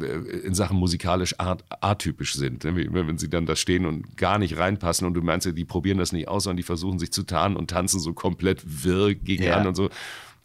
in 0.45 0.55
Sachen 0.55 0.77
musikalisch 0.77 1.39
art, 1.39 1.65
atypisch 1.81 2.35
sind. 2.35 2.65
Ne? 2.65 2.75
Wenn 2.93 3.19
sie 3.19 3.31
dann 3.31 3.47
da 3.47 3.55
stehen 3.57 3.87
und 3.87 4.17
gar 4.17 4.39
nicht 4.39 4.59
reinpassen 4.59 5.07
und 5.07 5.15
du 5.15 5.23
meinst, 5.23 5.47
ja, 5.47 5.53
die 5.53 5.65
probieren 5.65 5.99
das 5.99 6.13
nicht 6.13 6.27
aus, 6.29 6.45
sondern 6.45 6.57
die 6.57 6.63
versuchen 6.65 6.99
sich 6.99 7.13
zu 7.13 7.23
tarnen 7.23 7.57
und 7.57 7.71
tanzen 7.71 8.01
so 8.01 8.13
komplett 8.13 8.63
wirr 8.85 9.15
gegen 9.15 9.45
Ja. 9.45 9.57
an 9.57 9.67
und 9.69 9.75
so. 9.77 9.89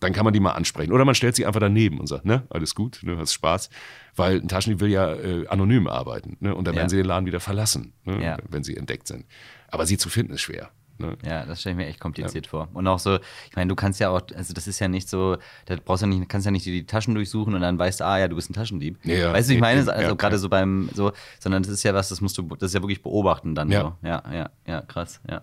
Dann 0.01 0.11
kann 0.11 0.25
man 0.25 0.33
die 0.33 0.39
mal 0.41 0.51
ansprechen. 0.51 0.91
Oder 0.91 1.05
man 1.05 1.15
stellt 1.15 1.35
sie 1.37 1.45
einfach 1.45 1.61
daneben 1.61 1.99
und 1.99 2.07
sagt, 2.07 2.25
ne, 2.25 2.43
alles 2.49 2.75
gut, 2.75 2.99
ne, 3.01 3.17
hast 3.17 3.33
Spaß. 3.33 3.69
Weil 4.15 4.39
ein 4.41 4.47
Taschendieb 4.49 4.81
will 4.81 4.89
ja 4.91 5.13
äh, 5.13 5.47
anonym 5.47 5.87
arbeiten. 5.87 6.37
Ne? 6.41 6.53
Und 6.53 6.65
dann 6.67 6.75
Ja. 6.75 6.79
werden 6.81 6.89
sie 6.89 6.97
den 6.97 7.05
Laden 7.05 7.25
wieder 7.25 7.39
verlassen, 7.39 7.93
ne? 8.03 8.21
Ja. 8.21 8.37
wenn 8.49 8.63
sie 8.63 8.75
entdeckt 8.77 9.07
sind. 9.07 9.25
Aber 9.69 9.85
sie 9.85 9.97
zu 9.97 10.09
finden 10.09 10.33
ist 10.33 10.41
schwer. 10.41 10.69
Ne? 10.97 11.17
Ja, 11.25 11.45
das 11.45 11.59
stelle 11.61 11.73
ich 11.73 11.77
mir 11.77 11.85
echt 11.87 11.99
kompliziert 11.99 12.47
vor. 12.47 12.69
Und 12.73 12.87
auch 12.87 12.99
so, 12.99 13.15
ich 13.49 13.55
meine, 13.55 13.69
du 13.69 13.75
kannst 13.75 13.99
ja 13.99 14.09
auch, 14.09 14.21
also 14.35 14.53
das 14.53 14.67
ist 14.67 14.79
ja 14.79 14.87
nicht 14.87 15.09
so, 15.09 15.37
da 15.65 15.75
brauchst 15.83 16.03
du 16.03 16.07
nicht, 16.07 16.27
kannst 16.29 16.45
ja 16.45 16.51
nicht 16.51 16.65
die 16.65 16.85
Taschen 16.85 17.15
durchsuchen 17.15 17.53
und 17.53 17.61
dann 17.61 17.77
weißt 17.77 17.99
du, 17.99 18.05
ah 18.05 18.17
ja, 18.19 18.27
du 18.27 18.35
bist 18.35 18.49
ein 18.49 18.53
Taschendieb. 18.53 18.97
Ja, 19.03 19.15
ja. 19.15 19.33
weißt 19.33 19.49
du, 19.49 19.53
ich 19.53 19.59
meine? 19.59 19.81
Ja, 19.83 19.91
Also 19.91 20.09
ja, 20.09 20.13
gerade 20.15 20.35
ja. 20.35 20.39
so 20.39 20.49
beim, 20.49 20.89
so, 20.93 21.11
sondern 21.39 21.63
das 21.63 21.71
ist 21.71 21.83
ja 21.83 21.93
was, 21.93 22.09
das 22.09 22.21
musst 22.21 22.37
du, 22.37 22.43
das 22.43 22.69
ist 22.71 22.73
ja 22.75 22.81
wirklich 22.81 23.01
beobachten 23.03 23.55
dann 23.55 23.69
Ja. 23.71 23.81
so. 23.81 24.07
Ja, 24.07 24.23
ja, 24.31 24.49
ja, 24.65 24.81
krass, 24.81 25.19
ja. 25.29 25.41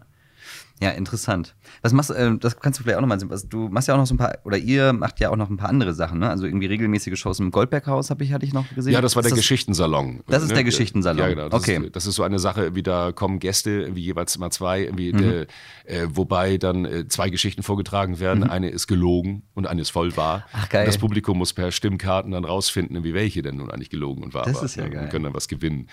Ja, 0.82 0.90
interessant. 0.90 1.54
Was 1.82 1.92
machst 1.92 2.10
äh, 2.10 2.36
das 2.38 2.58
kannst 2.58 2.78
du 2.80 2.82
vielleicht 2.82 2.96
auch 2.98 3.00
nochmal 3.02 3.20
sehen. 3.20 3.30
Du 3.48 3.68
machst 3.68 3.86
ja 3.88 3.94
auch 3.94 3.98
noch 3.98 4.06
so 4.06 4.14
ein 4.14 4.18
paar, 4.18 4.36
oder 4.44 4.58
ihr 4.58 4.92
macht 4.92 5.20
ja 5.20 5.30
auch 5.30 5.36
noch 5.36 5.48
ein 5.48 5.56
paar 5.56 5.68
andere 5.68 5.94
Sachen, 5.94 6.18
ne? 6.18 6.28
Also 6.28 6.44
irgendwie 6.44 6.66
regelmäßige 6.66 7.18
Shows 7.18 7.38
im 7.40 7.50
Goldberghaus, 7.52 8.10
habe 8.10 8.24
ich, 8.24 8.32
hatte 8.32 8.44
ich 8.44 8.52
noch 8.52 8.68
gesehen. 8.74 8.92
Ja, 8.92 9.00
das 9.00 9.14
war 9.16 9.22
Ist 9.22 9.30
der 9.30 9.36
Geschichtensalon. 9.36 10.22
Das 10.26 10.42
ist 10.42 10.50
der 10.54 10.64
Geschichtensalon. 10.64 11.20
Ja, 11.20 11.28
genau. 11.28 11.48
Das, 11.48 11.62
Okay. 11.62 11.76
ist, 11.86 11.96
das 11.96 12.06
ist 12.06 12.16
so 12.16 12.22
eine 12.24 12.38
Sache, 12.38 12.74
wie 12.74 12.82
da 12.82 13.12
kommen 13.12 13.38
Gäste, 13.38 13.94
wie 13.94 14.00
jeweils 14.02 14.36
mal 14.38 14.50
zwei, 14.50 14.90
wie 14.96 15.12
Mhm. 15.12 15.46
äh, 15.84 16.06
wobei 16.08 16.58
dann 16.58 16.84
äh, 16.84 17.06
zwei 17.08 17.30
Geschichten 17.30 17.62
vorgetragen 17.62 18.18
werden. 18.18 18.42
Eine 18.44 18.70
ist 18.70 18.86
gelogen 18.88 19.42
und 19.54 19.66
eine 19.68 19.82
ist 19.82 19.90
voll 19.90 20.16
wahr. 20.16 20.38
Mhm. 20.38 20.42
Ach, 20.52 20.68
geil. 20.68 20.80
Und 20.82 20.86
das 20.88 20.98
Publikum 20.98 21.38
muss 21.38 21.52
per 21.52 21.70
Stimmkarten 21.70 22.32
dann 22.32 22.44
rausfinden, 22.44 23.04
wie 23.04 23.14
welche 23.14 23.42
denn 23.42 23.56
nun 23.56 23.70
eigentlich 23.70 23.90
gelogen 23.90 24.24
und 24.24 24.34
wahr 24.34 24.44
Das 24.46 24.56
war. 24.56 24.64
ist 24.64 24.74
ja 24.76 24.84
Und 24.84 24.90
geil. 24.92 25.08
können 25.10 25.24
dann 25.24 25.34
was 25.34 25.46
gewinnen. 25.48 25.88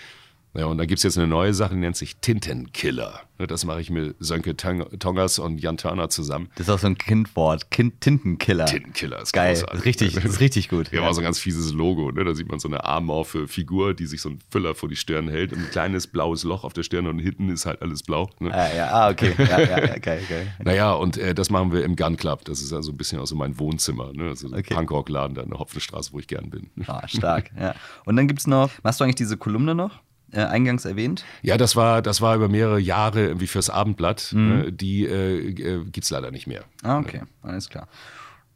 Ja, 0.52 0.66
und 0.66 0.78
dann 0.78 0.88
gibt's 0.88 1.04
jetzt 1.04 1.16
eine 1.16 1.28
neue 1.28 1.54
Sache, 1.54 1.74
die 1.74 1.80
nennt 1.80 1.96
sich 1.96 2.16
Tintenkiller. 2.16 3.20
Das 3.38 3.64
mache 3.64 3.80
ich 3.80 3.88
mit 3.88 4.16
Sönke 4.18 4.54
Tong- 4.56 4.84
Tongers 4.98 5.38
und 5.38 5.58
Jan 5.60 5.76
Turner 5.76 6.08
zusammen. 6.10 6.48
Das 6.56 6.66
ist 6.66 6.74
auch 6.74 6.78
so 6.80 6.88
ein 6.88 6.98
Kindwort. 6.98 7.70
Kind, 7.70 8.00
Tintenkiller. 8.00 8.66
Tintenkiller 8.66 9.22
ist 9.22 9.32
Geil. 9.32 9.54
großartig. 9.54 9.84
Richtig, 9.84 10.16
ist 10.16 10.40
richtig 10.40 10.68
gut. 10.68 10.90
Ja, 10.92 11.02
war 11.02 11.14
so 11.14 11.20
ein 11.20 11.24
ganz 11.24 11.38
fieses 11.38 11.72
Logo. 11.72 12.10
Ne? 12.10 12.24
Da 12.24 12.34
sieht 12.34 12.48
man 12.50 12.58
so 12.58 12.68
eine 12.68 12.84
amorphe 12.84 13.46
Figur, 13.48 13.94
die 13.94 14.06
sich 14.06 14.20
so 14.20 14.28
einen 14.30 14.40
Füller 14.50 14.74
vor 14.74 14.88
die 14.88 14.96
Stirn 14.96 15.28
hält. 15.28 15.52
Und 15.52 15.60
ein 15.60 15.70
kleines 15.70 16.06
blaues 16.08 16.42
Loch 16.44 16.64
auf 16.64 16.72
der 16.74 16.82
Stirn 16.82 17.06
und 17.06 17.18
hinten 17.20 17.48
ist 17.48 17.64
halt 17.64 17.80
alles 17.80 18.02
blau. 18.02 18.28
Ne? 18.40 18.52
Ah, 18.52 18.74
ja, 18.74 18.90
ah, 18.90 19.10
okay. 19.10 19.32
Ja, 19.38 19.60
ja, 19.60 19.78
ja, 19.86 19.98
geil, 19.98 20.22
geil. 20.28 20.52
Naja, 20.62 20.92
und 20.92 21.16
äh, 21.16 21.32
das 21.34 21.48
machen 21.48 21.72
wir 21.72 21.84
im 21.84 21.96
Gun 21.96 22.16
Club. 22.16 22.44
Das 22.44 22.60
ist 22.60 22.72
ja 22.72 22.82
so 22.82 22.90
ein 22.92 22.96
bisschen 22.98 23.20
auch 23.20 23.26
so 23.26 23.36
mein 23.36 23.58
Wohnzimmer. 23.58 24.12
Ne? 24.12 24.24
Also 24.28 24.48
ein 24.48 24.54
Okay. 24.54 24.74
Punkrock-Laden 24.74 25.34
da 25.36 25.42
in 25.42 25.50
der 25.50 25.60
Hopfenstraße, 25.60 26.12
wo 26.12 26.18
ich 26.18 26.26
gern 26.26 26.50
bin. 26.50 26.68
Ah, 26.88 27.06
stark, 27.08 27.50
ja. 27.58 27.74
Und 28.04 28.16
dann 28.16 28.26
gibt's 28.28 28.46
noch, 28.46 28.70
machst 28.82 29.00
du 29.00 29.04
eigentlich 29.04 29.14
diese 29.14 29.36
Kolumne 29.38 29.74
noch? 29.74 30.00
Äh, 30.32 30.42
eingangs 30.44 30.84
erwähnt. 30.84 31.24
Ja, 31.42 31.56
das 31.56 31.74
war, 31.74 32.02
das 32.02 32.20
war 32.20 32.36
über 32.36 32.48
mehrere 32.48 32.78
Jahre 32.78 33.26
irgendwie 33.26 33.48
fürs 33.48 33.68
Abendblatt. 33.68 34.30
Mhm. 34.32 34.48
Ne? 34.48 34.72
Die 34.72 35.04
äh, 35.04 35.48
äh, 35.48 35.84
gibt's 35.90 36.10
leider 36.10 36.30
nicht 36.30 36.46
mehr. 36.46 36.62
Ah, 36.84 36.98
okay, 36.98 37.22
alles 37.42 37.68
klar. 37.68 37.88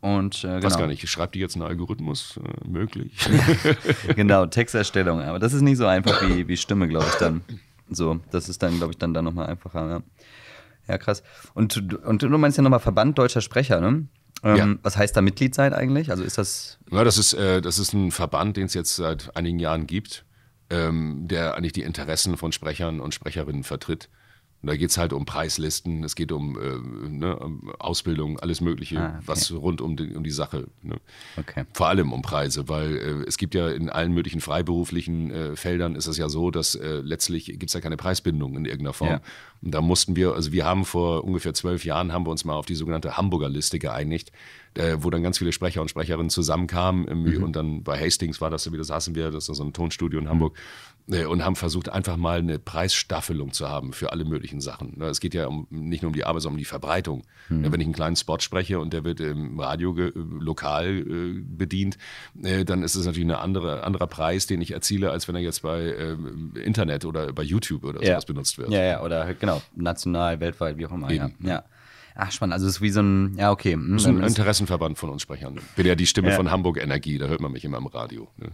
Und 0.00 0.44
äh, 0.44 0.56
Weiß 0.56 0.62
genau, 0.64 0.78
gar 0.78 0.86
nicht, 0.86 1.08
schreibt 1.08 1.34
die 1.34 1.40
jetzt 1.40 1.56
einen 1.56 1.64
Algorithmus? 1.64 2.38
Äh, 2.38 2.68
möglich. 2.68 3.12
genau, 4.16 4.46
Texterstellung. 4.46 5.20
Aber 5.22 5.38
das 5.38 5.52
ist 5.52 5.62
nicht 5.62 5.78
so 5.78 5.86
einfach 5.86 6.22
wie, 6.28 6.46
wie 6.46 6.56
Stimme, 6.56 6.86
glaube 6.88 7.06
ich, 7.08 7.14
dann. 7.16 7.42
So, 7.90 8.20
das 8.30 8.48
ist 8.48 8.62
dann, 8.62 8.76
glaube 8.76 8.92
ich, 8.92 8.98
dann, 8.98 9.12
dann 9.14 9.24
nochmal 9.24 9.46
einfacher, 9.46 9.88
ja. 9.88 10.02
Ja, 10.86 10.98
krass. 10.98 11.22
Und, 11.54 11.76
du- 11.90 11.98
und 11.98 12.22
du 12.22 12.28
meinst 12.38 12.56
ja 12.58 12.62
nochmal 12.62 12.80
Verband 12.80 13.18
Deutscher 13.18 13.40
Sprecher, 13.40 13.80
ne? 13.80 14.06
Ähm, 14.42 14.56
Ja. 14.56 14.74
Was 14.82 14.96
heißt 14.98 15.16
da 15.16 15.22
Mitglied 15.22 15.54
sein 15.54 15.72
eigentlich? 15.72 16.10
Also 16.10 16.22
ist 16.22 16.36
das. 16.38 16.78
Ja, 16.90 17.02
das 17.04 17.16
ist, 17.18 17.32
äh, 17.32 17.62
das 17.62 17.78
ist 17.78 17.94
ein 17.94 18.10
Verband, 18.10 18.56
den 18.58 18.66
es 18.66 18.74
jetzt 18.74 18.96
seit 18.96 19.34
einigen 19.36 19.58
Jahren 19.58 19.86
gibt, 19.86 20.24
ähm, 20.74 21.28
der 21.28 21.54
eigentlich 21.54 21.72
die 21.72 21.82
Interessen 21.82 22.36
von 22.36 22.52
Sprechern 22.52 23.00
und 23.00 23.14
Sprecherinnen 23.14 23.64
vertritt. 23.64 24.08
Und 24.62 24.68
da 24.68 24.76
geht 24.78 24.88
es 24.88 24.96
halt 24.96 25.12
um 25.12 25.26
Preislisten, 25.26 26.02
es 26.04 26.14
geht 26.14 26.32
um, 26.32 26.58
äh, 26.58 27.08
ne, 27.10 27.36
um 27.36 27.70
Ausbildung, 27.78 28.40
alles 28.40 28.62
Mögliche, 28.62 28.98
Ah, 28.98 29.16
okay. 29.16 29.22
was 29.26 29.52
rund 29.52 29.82
um 29.82 29.94
die, 29.94 30.14
um 30.14 30.24
die 30.24 30.30
Sache. 30.30 30.68
Ne? 30.80 30.96
Okay. 31.36 31.64
Vor 31.74 31.88
allem 31.88 32.14
um 32.14 32.22
Preise, 32.22 32.66
weil 32.66 32.96
äh, 32.96 33.28
es 33.28 33.36
gibt 33.36 33.54
ja 33.54 33.68
in 33.68 33.90
allen 33.90 34.12
möglichen 34.12 34.40
freiberuflichen 34.40 35.30
äh, 35.30 35.54
Feldern 35.56 35.96
ist 35.96 36.06
es 36.06 36.16
ja 36.16 36.30
so, 36.30 36.50
dass 36.50 36.76
äh, 36.76 37.02
letztlich 37.02 37.44
gibt 37.44 37.66
es 37.66 37.74
ja 37.74 37.82
keine 37.82 37.98
Preisbindung 37.98 38.56
in 38.56 38.64
irgendeiner 38.64 38.94
Form. 38.94 39.10
Ja. 39.10 39.20
Und 39.60 39.72
da 39.72 39.82
mussten 39.82 40.16
wir, 40.16 40.32
also 40.32 40.50
wir 40.50 40.64
haben 40.64 40.86
vor 40.86 41.24
ungefähr 41.24 41.52
zwölf 41.52 41.84
Jahren 41.84 42.14
haben 42.14 42.24
wir 42.24 42.30
uns 42.30 42.46
mal 42.46 42.54
auf 42.54 42.64
die 42.64 42.74
sogenannte 42.74 43.18
Hamburger 43.18 43.50
Liste 43.50 43.78
geeinigt, 43.78 44.32
äh, 44.76 44.96
wo 45.00 45.10
dann 45.10 45.22
ganz 45.22 45.38
viele 45.38 45.52
Sprecher 45.52 45.80
und 45.82 45.88
Sprecherinnen 45.88 46.30
zusammenkamen 46.30 47.06
irgendwie. 47.06 47.36
und 47.36 47.54
dann 47.54 47.82
bei 47.82 47.98
Hastings 47.98 48.40
war 48.40 48.50
das, 48.50 48.70
wie 48.72 48.76
das 48.76 48.88
saßen 48.88 49.14
wir, 49.14 49.30
das 49.30 49.48
ist 49.48 49.56
so 49.56 49.64
ein 49.64 49.72
Tonstudio 49.72 50.18
in 50.18 50.28
Hamburg 50.28 50.56
äh, 51.10 51.24
und 51.26 51.44
haben 51.44 51.56
versucht 51.56 51.88
einfach 51.88 52.16
mal 52.16 52.38
eine 52.38 52.58
Preisstaffelung 52.58 53.52
zu 53.52 53.68
haben 53.68 53.92
für 53.92 54.12
alle 54.12 54.24
möglichen 54.24 54.60
Sachen. 54.60 54.98
Ne, 54.98 55.06
Es 55.06 55.20
geht 55.20 55.34
ja 55.34 55.46
um, 55.46 55.66
nicht 55.70 56.02
nur 56.02 56.08
um 56.08 56.14
die 56.14 56.24
Arbeit, 56.24 56.42
sondern 56.42 56.54
um 56.56 56.58
die 56.58 56.64
Verbreitung. 56.64 57.22
Ja, 57.50 57.70
Wenn 57.72 57.80
ich 57.80 57.86
einen 57.86 57.94
kleinen 57.94 58.16
Spot 58.16 58.38
spreche 58.40 58.78
und 58.80 58.92
der 58.92 59.04
wird 59.04 59.20
im 59.20 59.60
Radio 59.60 59.94
ge- 59.94 60.12
lokal 60.14 60.86
äh, 60.98 61.40
bedient, 61.40 61.98
äh, 62.42 62.64
dann 62.64 62.82
ist 62.82 62.94
es 62.94 63.04
natürlich 63.06 63.28
ein 63.28 63.32
andere, 63.36 63.84
anderer 63.84 64.06
Preis, 64.06 64.46
den 64.46 64.60
ich 64.60 64.72
erziele, 64.72 65.10
als 65.10 65.28
wenn 65.28 65.34
er 65.34 65.42
jetzt 65.42 65.62
bei 65.62 65.94
ähm, 65.94 66.52
Internet 66.62 67.04
oder 67.04 67.32
bei 67.32 67.42
YouTube 67.42 67.84
oder 67.84 68.00
Ja. 68.02 68.12
sowas 68.14 68.24
benutzt 68.26 68.58
wird. 68.58 68.70
Ja, 68.70 68.82
ja, 68.82 69.02
oder 69.02 69.34
genau, 69.34 69.60
national, 69.76 70.40
weltweit, 70.40 70.78
wie 70.78 70.86
auch 70.86 70.92
immer. 70.92 71.10
Ja. 71.12 71.30
Ja. 71.40 71.64
Ach, 72.16 72.30
spannend. 72.30 72.52
Also 72.54 72.66
es 72.68 72.76
ist 72.76 72.80
wie 72.80 72.90
so 72.90 73.00
ein, 73.00 73.34
ja, 73.36 73.50
okay. 73.50 73.72
hm, 73.72 73.92
Das 73.94 74.02
ist 74.02 74.08
ein 74.08 74.22
Interessenverband 74.22 74.98
von 74.98 75.10
uns 75.10 75.22
Sprechern. 75.22 75.56
Ich 75.56 75.74
bin 75.74 75.86
ja 75.86 75.94
die 75.96 76.06
Stimme 76.06 76.30
Ja. 76.30 76.36
von 76.36 76.50
Hamburg 76.50 76.80
Energie, 76.80 77.18
da 77.18 77.26
hört 77.26 77.40
man 77.40 77.50
mich 77.52 77.64
immer 77.64 77.78
im 77.78 77.86
Radio. 77.86 78.28
ne? 78.36 78.48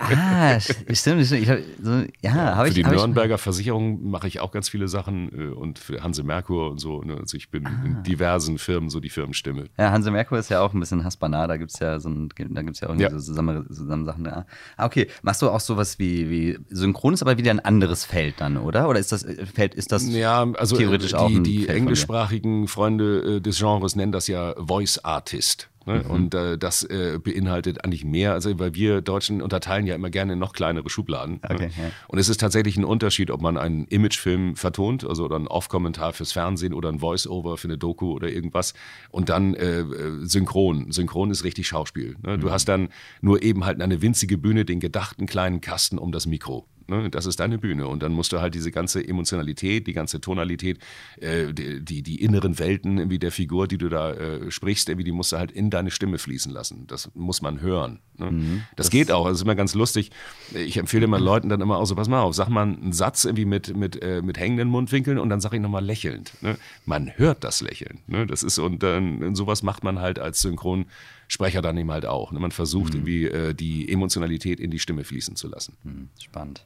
Ah, 0.00 0.56
st- 0.56 0.94
stimmt, 0.94 1.24
stimmt. 1.26 1.42
Ich 1.42 1.48
hab, 1.48 1.58
so, 1.82 2.02
ja, 2.22 2.32
habe 2.32 2.62
Für 2.64 2.68
ich. 2.68 2.74
die 2.74 2.84
hab 2.84 2.92
ich- 2.92 2.98
Nürnberger 2.98 3.38
Versicherung 3.38 4.10
mache 4.10 4.26
ich 4.28 4.40
auch 4.40 4.50
ganz 4.52 4.68
viele 4.68 4.88
Sachen 4.88 5.30
äh, 5.32 5.54
und 5.54 5.78
für 5.78 6.02
Hanse 6.02 6.22
Merkur 6.22 6.70
und 6.70 6.78
so. 6.80 7.02
Ne? 7.02 7.16
Also 7.18 7.36
ich 7.36 7.50
bin 7.50 7.66
Ah. 7.66 7.70
in 7.84 8.02
diversen 8.02 8.58
Firmen 8.58 8.90
so 8.90 9.00
die 9.00 9.08
Firmenstimme. 9.10 9.64
Ja, 9.78 9.90
Hanse 9.90 10.10
Merkur 10.10 10.38
ist 10.38 10.50
ja 10.50 10.60
auch 10.60 10.74
ein 10.74 10.80
bisschen 10.80 11.04
hassbar 11.04 11.28
nah, 11.30 11.46
da 11.46 11.56
gibt 11.56 11.72
es 11.72 11.78
ja 11.80 11.98
so 12.00 12.08
ein, 12.10 12.28
da 12.36 12.62
gibt's 12.62 12.80
ja 12.80 12.90
auch 12.90 12.94
Ja. 12.96 13.10
so 13.10 13.18
zusammen, 13.18 13.66
zusammen 13.72 14.04
Sachen. 14.04 14.24
Ja. 14.26 14.44
Ah, 14.76 14.84
okay. 14.86 15.08
Machst 15.22 15.40
du 15.42 15.48
auch 15.48 15.60
sowas 15.60 15.98
wie, 15.98 16.28
wie 16.30 16.58
Synchron 16.68 17.14
ist 17.14 17.22
aber 17.22 17.38
wieder 17.38 17.50
ein 17.52 17.60
anderes 17.60 18.04
Feld 18.04 18.34
dann, 18.38 18.56
oder? 18.58 18.88
Oder 18.88 18.98
ist 18.98 19.12
das 19.12 19.22
äh, 19.24 19.46
Feld, 19.46 19.74
ist 19.74 19.92
das 19.92 20.06
Ja, 20.08 20.46
also 20.58 20.76
theoretisch 20.76 21.14
äh, 21.14 21.16
auch 21.16 21.28
die, 21.28 21.36
ein 21.36 21.44
die 21.44 21.56
Feld 21.58 21.66
von 21.68 21.74
dir? 21.74 21.80
englischsprachigen 21.80 22.68
Freunde 22.68 22.97
äh, 23.00 23.40
des 23.40 23.58
Genres 23.58 23.96
nennen 23.96 24.12
das 24.12 24.26
ja 24.26 24.54
Voice 24.58 24.98
Artist. 24.98 25.68
Ne? 25.88 26.02
Mhm. 26.04 26.10
Und 26.10 26.34
äh, 26.34 26.58
das 26.58 26.84
äh, 26.84 27.18
beinhaltet 27.18 27.84
eigentlich 27.84 28.04
mehr, 28.04 28.34
also 28.34 28.58
weil 28.58 28.74
wir 28.74 29.00
Deutschen 29.00 29.40
unterteilen 29.40 29.86
ja 29.86 29.94
immer 29.94 30.10
gerne 30.10 30.34
in 30.34 30.38
noch 30.38 30.52
kleinere 30.52 30.88
Schubladen. 30.90 31.40
Ne? 31.42 31.54
Okay, 31.54 31.66
ne? 31.66 31.72
ja. 31.78 31.90
Und 32.08 32.18
es 32.18 32.28
ist 32.28 32.40
tatsächlich 32.40 32.76
ein 32.76 32.84
Unterschied, 32.84 33.30
ob 33.30 33.40
man 33.40 33.56
einen 33.56 33.86
Imagefilm 33.86 34.54
vertont, 34.54 35.04
also 35.04 35.24
oder 35.24 35.36
einen 35.36 35.48
Off-Kommentar 35.48 36.12
fürs 36.12 36.32
Fernsehen 36.32 36.74
oder 36.74 36.90
ein 36.90 36.98
Voice-Over 36.98 37.56
für 37.56 37.68
eine 37.68 37.78
Doku 37.78 38.12
oder 38.12 38.28
irgendwas 38.28 38.74
und 39.10 39.30
dann 39.30 39.54
äh, 39.54 39.80
äh 39.80 40.26
synchron. 40.26 40.92
Synchron 40.92 41.30
ist 41.30 41.44
richtig 41.44 41.66
Schauspiel. 41.66 42.16
Ne? 42.22 42.38
Du 42.38 42.48
mhm. 42.48 42.52
hast 42.52 42.68
dann 42.68 42.90
nur 43.22 43.42
eben 43.42 43.64
halt 43.64 43.80
eine 43.80 44.02
winzige 44.02 44.36
Bühne, 44.36 44.66
den 44.66 44.80
gedachten 44.80 45.26
kleinen 45.26 45.62
Kasten 45.62 45.98
um 45.98 46.12
das 46.12 46.26
Mikro. 46.26 46.66
Ne? 46.88 47.10
Das 47.10 47.26
ist 47.26 47.38
deine 47.38 47.58
Bühne. 47.58 47.86
Und 47.86 48.02
dann 48.02 48.12
musst 48.12 48.32
du 48.32 48.40
halt 48.40 48.54
diese 48.54 48.72
ganze 48.72 49.06
Emotionalität, 49.06 49.86
die 49.86 49.92
ganze 49.92 50.20
Tonalität, 50.20 50.78
äh, 51.20 51.52
die, 51.52 51.84
die, 51.84 52.02
die, 52.02 52.22
inneren 52.22 52.58
Welten 52.58 52.98
irgendwie 52.98 53.18
der 53.18 53.30
Figur, 53.30 53.68
die 53.68 53.76
du 53.76 53.88
da 53.88 54.12
äh, 54.12 54.50
sprichst, 54.50 54.88
irgendwie, 54.88 55.04
die 55.04 55.12
musst 55.12 55.32
du 55.32 55.36
halt 55.36 55.52
in 55.52 55.68
deine 55.70 55.90
Stimme 55.90 56.18
fließen 56.18 56.50
lassen. 56.50 56.86
Das 56.86 57.10
muss 57.14 57.42
man 57.42 57.60
hören. 57.60 58.00
Ne? 58.16 58.30
Mhm, 58.30 58.62
das, 58.76 58.86
das, 58.86 58.90
geht 58.90 59.12
auch. 59.12 59.26
Das 59.26 59.36
ist 59.36 59.42
immer 59.42 59.54
ganz 59.54 59.74
lustig. 59.74 60.10
Ich 60.54 60.78
empfehle 60.78 61.06
mal 61.06 61.22
Leuten 61.22 61.50
dann 61.50 61.60
immer 61.60 61.76
auch 61.76 61.84
so, 61.84 61.94
pass 61.94 62.08
mal 62.08 62.22
auf, 62.22 62.34
sag 62.34 62.48
mal 62.48 62.62
einen 62.62 62.92
Satz 62.92 63.24
irgendwie 63.26 63.44
mit, 63.44 63.76
mit, 63.76 64.02
äh, 64.02 64.22
mit 64.22 64.38
hängenden 64.38 64.68
Mundwinkeln 64.68 65.18
und 65.18 65.28
dann 65.28 65.40
sag 65.40 65.52
ich 65.52 65.60
nochmal 65.60 65.84
lächelnd. 65.84 66.32
Ne? 66.40 66.56
Man 66.86 67.12
hört 67.16 67.44
das 67.44 67.60
Lächeln. 67.60 68.00
Ne? 68.06 68.26
Das 68.26 68.42
ist, 68.42 68.58
und 68.58 68.82
dann 68.82 69.34
sowas 69.34 69.62
macht 69.62 69.84
man 69.84 69.98
halt 69.98 70.18
als 70.18 70.40
Synchronsprecher 70.40 71.60
dann 71.60 71.76
eben 71.76 71.90
halt 71.90 72.06
auch. 72.06 72.32
Ne? 72.32 72.40
Man 72.40 72.52
versucht 72.52 72.94
mhm. 72.94 73.00
irgendwie 73.00 73.24
äh, 73.26 73.54
die 73.54 73.92
Emotionalität 73.92 74.58
in 74.58 74.70
die 74.70 74.78
Stimme 74.78 75.04
fließen 75.04 75.36
zu 75.36 75.48
lassen. 75.48 75.76
Mhm, 75.84 76.08
spannend. 76.18 76.64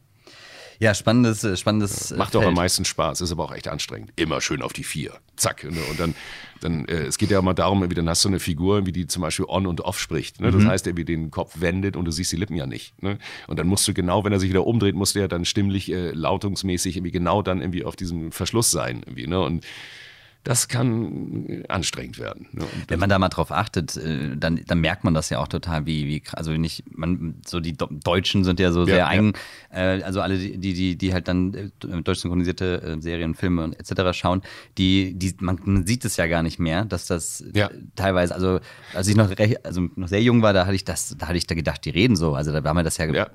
Ja, 0.82 0.94
spannendes, 0.94 1.44
äh, 1.44 1.56
spannendes. 1.56 2.10
Ja, 2.10 2.16
macht 2.16 2.32
Feld. 2.32 2.42
auch 2.42 2.48
am 2.48 2.54
meisten 2.54 2.84
Spaß, 2.84 3.20
ist 3.20 3.30
aber 3.30 3.44
auch 3.44 3.54
echt 3.54 3.68
anstrengend. 3.68 4.12
Immer 4.16 4.40
schön 4.40 4.62
auf 4.62 4.72
die 4.72 4.82
vier. 4.82 5.12
Zack. 5.36 5.62
Ne? 5.62 5.78
Und 5.88 6.00
dann, 6.00 6.16
dann 6.60 6.86
äh, 6.86 7.04
es 7.04 7.18
geht 7.18 7.30
ja 7.30 7.38
immer 7.38 7.54
darum, 7.54 7.88
wie 7.88 7.94
dann 7.94 8.08
hast 8.08 8.24
du 8.24 8.28
eine 8.28 8.40
Figur, 8.40 8.84
wie 8.84 8.90
die 8.90 9.06
zum 9.06 9.22
Beispiel 9.22 9.44
on 9.48 9.68
und 9.68 9.82
off 9.82 10.00
spricht. 10.00 10.40
Ne? 10.40 10.50
Das 10.50 10.60
mhm. 10.60 10.66
heißt, 10.66 10.88
er 10.88 10.96
wie 10.96 11.04
den 11.04 11.30
Kopf 11.30 11.60
wendet 11.60 11.94
und 11.94 12.04
du 12.04 12.10
siehst 12.10 12.32
die 12.32 12.36
Lippen 12.36 12.56
ja 12.56 12.66
nicht. 12.66 13.00
Ne? 13.00 13.18
Und 13.46 13.60
dann 13.60 13.68
musst 13.68 13.86
du 13.86 13.94
genau, 13.94 14.24
wenn 14.24 14.32
er 14.32 14.40
sich 14.40 14.50
wieder 14.50 14.66
umdreht, 14.66 14.96
musst 14.96 15.14
du 15.14 15.20
ja 15.20 15.28
dann 15.28 15.44
stimmlich, 15.44 15.88
äh, 15.92 16.10
lautungsmäßig 16.10 16.96
irgendwie 16.96 17.12
genau 17.12 17.42
dann 17.42 17.60
irgendwie 17.60 17.84
auf 17.84 17.94
diesem 17.94 18.32
Verschluss 18.32 18.72
sein. 18.72 19.04
Irgendwie, 19.06 19.28
ne? 19.28 19.40
Und 19.40 19.64
das 20.44 20.66
kann 20.66 21.64
anstrengend 21.68 22.18
werden. 22.18 22.48
Ne? 22.52 22.64
Wenn 22.88 22.98
man 22.98 23.08
da 23.08 23.18
mal 23.18 23.28
drauf 23.28 23.52
achtet, 23.52 23.96
äh, 23.96 24.36
dann, 24.36 24.60
dann 24.66 24.80
merkt 24.80 25.04
man 25.04 25.14
das 25.14 25.30
ja 25.30 25.38
auch 25.38 25.48
total, 25.48 25.86
wie, 25.86 26.06
wie 26.06 26.22
also 26.32 26.52
nicht, 26.52 26.84
man, 26.96 27.36
so 27.46 27.60
die 27.60 27.76
Deutschen 27.76 28.42
sind 28.42 28.58
ja 28.58 28.72
so 28.72 28.80
ja, 28.80 28.86
sehr 28.86 29.08
eigen, 29.08 29.34
ja. 29.72 29.94
Äh, 29.96 30.02
also 30.02 30.20
alle, 30.20 30.36
die, 30.38 30.74
die, 30.74 30.96
die 30.96 31.12
halt 31.12 31.28
dann 31.28 31.54
äh, 31.54 31.70
deutsch 32.02 32.20
synchronisierte 32.20 32.96
Serien, 33.00 33.34
Filme 33.34 33.62
und 33.62 33.78
etc. 33.78 34.18
schauen, 34.18 34.42
die, 34.78 35.14
die, 35.14 35.34
man, 35.40 35.86
sieht 35.86 36.04
es 36.04 36.16
ja 36.16 36.26
gar 36.26 36.42
nicht 36.42 36.58
mehr, 36.58 36.84
dass 36.84 37.06
das 37.06 37.44
ja. 37.54 37.70
teilweise, 37.94 38.34
also 38.34 38.58
als 38.94 39.06
ich 39.06 39.14
noch 39.14 39.30
recht, 39.38 39.64
also 39.64 39.82
noch 39.94 40.08
sehr 40.08 40.22
jung 40.22 40.42
war, 40.42 40.52
da 40.52 40.66
hatte 40.66 40.74
ich 40.74 40.84
das, 40.84 41.16
da 41.16 41.28
hatte 41.28 41.38
ich 41.38 41.46
da 41.46 41.54
gedacht, 41.54 41.84
die 41.84 41.90
reden 41.90 42.16
so. 42.16 42.34
Also 42.34 42.52
da 42.52 42.64
war 42.64 42.74
mir 42.74 42.82
das 42.82 42.96
ja, 42.96 43.06
ja 43.12 43.26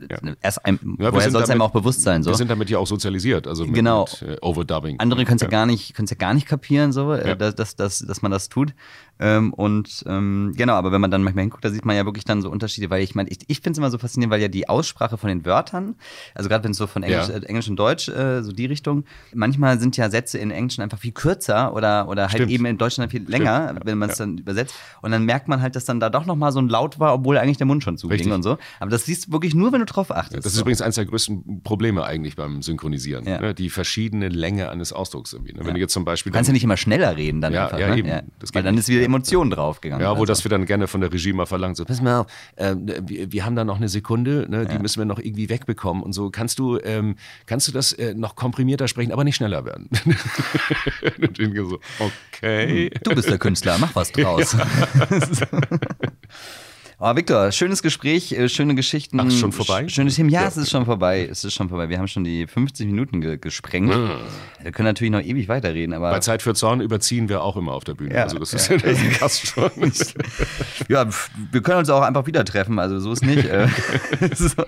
erst 0.41 0.65
ein, 0.65 0.79
woher 0.81 1.31
soll 1.31 1.43
es 1.43 1.49
einem 1.49 1.61
auch 1.61 1.71
bewusst 1.71 2.01
sein. 2.01 2.21
So. 2.23 2.31
Wir 2.31 2.35
sind 2.35 2.51
damit 2.51 2.69
ja 2.69 2.79
auch 2.79 2.87
sozialisiert, 2.87 3.47
also 3.47 3.65
mit, 3.65 3.75
genau. 3.75 4.07
mit 4.21 4.43
Overdubbing. 4.43 4.99
Andere 4.99 5.23
können 5.23 5.37
es 5.37 5.43
ja. 5.43 5.47
gar 5.47 5.65
nicht, 5.65 5.93
können 5.93 6.05
es 6.05 6.11
ja 6.11 6.17
gar 6.17 6.33
nicht 6.33 6.47
kapieren 6.47 6.91
so, 6.97 7.13
äh, 7.13 7.27
ja. 7.27 7.35
dass, 7.35 7.53
dass, 7.55 7.75
dass, 7.75 7.99
dass 7.99 8.21
man 8.23 8.31
das 8.31 8.49
tut. 8.49 8.73
Ähm, 9.19 9.53
und 9.53 10.03
ähm, 10.07 10.53
genau, 10.55 10.73
aber 10.73 10.91
wenn 10.91 11.01
man 11.01 11.11
dann 11.11 11.23
manchmal 11.23 11.43
hinguckt, 11.43 11.65
da 11.65 11.69
sieht 11.69 11.85
man 11.85 11.95
ja 11.95 12.05
wirklich 12.05 12.25
dann 12.25 12.41
so 12.41 12.49
Unterschiede, 12.49 12.89
weil 12.89 13.03
ich 13.03 13.15
meine, 13.15 13.29
ich, 13.29 13.39
ich 13.47 13.57
finde 13.61 13.71
es 13.71 13.77
immer 13.77 13.89
so 13.89 13.97
faszinierend, 13.97 14.31
weil 14.31 14.41
ja 14.41 14.47
die 14.47 14.69
Aussprache 14.69 15.17
von 15.17 15.29
den 15.29 15.45
Wörtern, 15.45 15.95
also 16.35 16.49
gerade 16.49 16.63
wenn 16.63 16.71
es 16.71 16.77
so 16.77 16.87
von 16.87 17.03
Englisch, 17.03 17.29
ja. 17.29 17.35
äh, 17.35 17.45
Englisch 17.45 17.69
und 17.69 17.77
Deutsch, 17.77 18.09
äh, 18.09 18.43
so 18.43 18.51
die 18.51 18.65
Richtung, 18.65 19.05
manchmal 19.33 19.79
sind 19.79 19.97
ja 19.97 20.09
Sätze 20.09 20.37
in 20.37 20.51
Englisch 20.51 20.79
einfach 20.79 20.99
viel 20.99 21.11
kürzer 21.11 21.73
oder, 21.73 22.07
oder 22.07 22.29
halt 22.29 22.49
eben 22.49 22.65
in 22.65 22.77
Deutschland 22.77 23.11
viel 23.11 23.27
länger, 23.27 23.69
Stimmt. 23.69 23.85
wenn 23.85 23.97
man 23.97 24.09
es 24.09 24.19
ja. 24.19 24.25
dann 24.25 24.37
übersetzt. 24.37 24.75
Und 25.01 25.11
dann 25.11 25.25
merkt 25.25 25.47
man 25.47 25.61
halt, 25.61 25.75
dass 25.75 25.85
dann 25.85 25.99
da 25.99 26.09
doch 26.09 26.25
nochmal 26.25 26.51
so 26.51 26.59
ein 26.59 26.69
Laut 26.69 26.99
war, 26.99 27.13
obwohl 27.13 27.37
eigentlich 27.37 27.57
der 27.57 27.65
Mund 27.65 27.83
schon 27.83 27.97
zuging 27.97 28.17
Richtig. 28.17 28.33
und 28.33 28.43
so. 28.43 28.57
Aber 28.79 28.91
das 28.91 29.05
siehst 29.05 29.27
du 29.27 29.31
wirklich 29.31 29.55
nur, 29.55 29.71
wenn 29.71 29.79
du 29.79 29.85
drauf 29.85 30.11
achtest. 30.11 30.45
das 30.45 30.53
ist 30.53 30.55
so. 30.55 30.61
übrigens 30.61 30.81
eines 30.81 30.95
der 30.95 31.05
größten 31.05 31.61
Probleme 31.63 32.05
eigentlich 32.05 32.35
beim 32.35 32.61
Synchronisieren. 32.61 33.25
Ja. 33.25 33.39
Ne? 33.39 33.53
Die 33.53 33.69
verschiedene 33.69 34.29
Länge 34.29 34.69
eines 34.69 34.93
Ausdrucks 34.93 35.33
irgendwie. 35.33 35.53
Ne? 35.53 35.61
Wenn 35.63 35.73
du 35.73 35.79
jetzt 35.79 35.93
zum 35.93 36.05
Beispiel. 36.05 36.31
Du 36.31 36.35
kannst 36.35 36.49
ja 36.49 36.53
nicht 36.53 36.63
immer 36.63 36.77
schneller 36.77 37.15
reden 37.15 37.41
dann 37.41 37.53
ja, 37.53 37.65
einfach. 37.65 37.79
Ja, 37.79 37.89
ne? 37.89 37.97
eben. 37.97 38.09
Weil 38.53 38.63
dann 38.63 38.77
ist 38.77 38.89
wieder 38.89 39.06
Emotion 39.07 39.49
drauf 39.49 39.81
gegangen. 39.81 40.01
Ja, 40.01 40.09
wo 40.09 40.21
also. 40.21 40.25
das 40.25 40.43
wir 40.43 40.49
dann 40.49 40.65
gerne 40.65 40.87
von 40.87 41.01
der 41.01 41.11
Regie 41.11 41.33
mal 41.33 41.45
verlangt, 41.45 41.77
so, 41.77 41.85
pass 41.85 42.01
mal 42.01 42.21
auf, 42.21 42.27
äh, 42.55 42.75
wir, 42.77 43.31
wir, 43.31 43.45
haben 43.45 43.55
da 43.55 43.63
noch 43.63 43.77
eine 43.77 43.89
Sekunde, 43.89 44.45
ne, 44.49 44.65
die 44.65 44.75
ja. 44.75 44.79
müssen 44.79 44.99
wir 44.99 45.05
noch 45.05 45.19
irgendwie 45.19 45.49
wegbekommen 45.49 46.03
und 46.03 46.13
so. 46.13 46.29
Kannst 46.29 46.59
du, 46.59 46.79
ähm, 46.83 47.15
kannst 47.45 47.67
du 47.67 47.71
das 47.71 47.93
äh, 47.93 48.13
noch 48.13 48.35
komprimierter 48.35 48.87
sprechen, 48.87 49.11
aber 49.11 49.23
nicht 49.23 49.37
schneller 49.37 49.65
werden? 49.65 49.89
und 51.21 51.69
so, 51.69 51.79
okay. 51.99 52.91
Du 53.03 53.15
bist 53.15 53.29
der 53.29 53.39
Künstler, 53.39 53.77
mach 53.79 53.95
was 53.95 54.11
draus. 54.11 54.55
Oh, 56.99 57.15
Victor, 57.15 57.51
schönes 57.51 57.83
Gespräch, 57.83 58.31
äh, 58.31 58.49
schöne 58.49 58.73
Geschichten. 58.73 59.19
Ach, 59.19 59.29
schon 59.29 59.51
vorbei? 59.51 59.87
Schönes 59.87 60.15
Team. 60.15 60.29
Ja, 60.29 60.41
ja, 60.41 60.47
es 60.47 60.57
ist 60.57 60.71
schon 60.71 60.85
vorbei. 60.85 61.27
Es 61.29 61.43
ist 61.43 61.53
schon 61.53 61.69
vorbei. 61.69 61.89
Wir 61.89 61.99
haben 61.99 62.07
schon 62.07 62.23
die 62.23 62.47
50 62.47 62.87
Minuten 62.87 63.21
ge 63.21 63.37
gesprengt. 63.37 63.95
Mhm. 63.95 64.09
Wir 64.63 64.71
können 64.71 64.87
natürlich 64.87 65.11
noch 65.11 65.21
ewig 65.21 65.47
weiterreden, 65.47 65.93
aber. 65.93 66.09
Bei 66.09 66.21
Zeit 66.21 66.41
für 66.41 66.55
Zorn 66.55 66.81
überziehen 66.81 67.29
wir 67.29 67.43
auch 67.43 67.55
immer 67.55 67.73
auf 67.73 67.83
der 67.83 67.93
Bühne. 67.93 68.15
Ja, 68.15 68.23
also 68.23 68.39
das 68.39 68.51
ja. 68.51 68.57
ist 68.57 68.83
ja 68.83 69.09
krass 69.11 69.39
schon. 69.39 69.69
ja, 70.89 71.07
wir 71.51 71.61
können 71.61 71.77
uns 71.77 71.91
auch 71.91 72.01
einfach 72.01 72.25
wieder 72.25 72.43
treffen, 72.43 72.79
also 72.79 72.99
so 72.99 73.11
ist 73.11 73.23
nicht. 73.23 73.45
Äh, 73.45 73.67
so. 74.33 74.63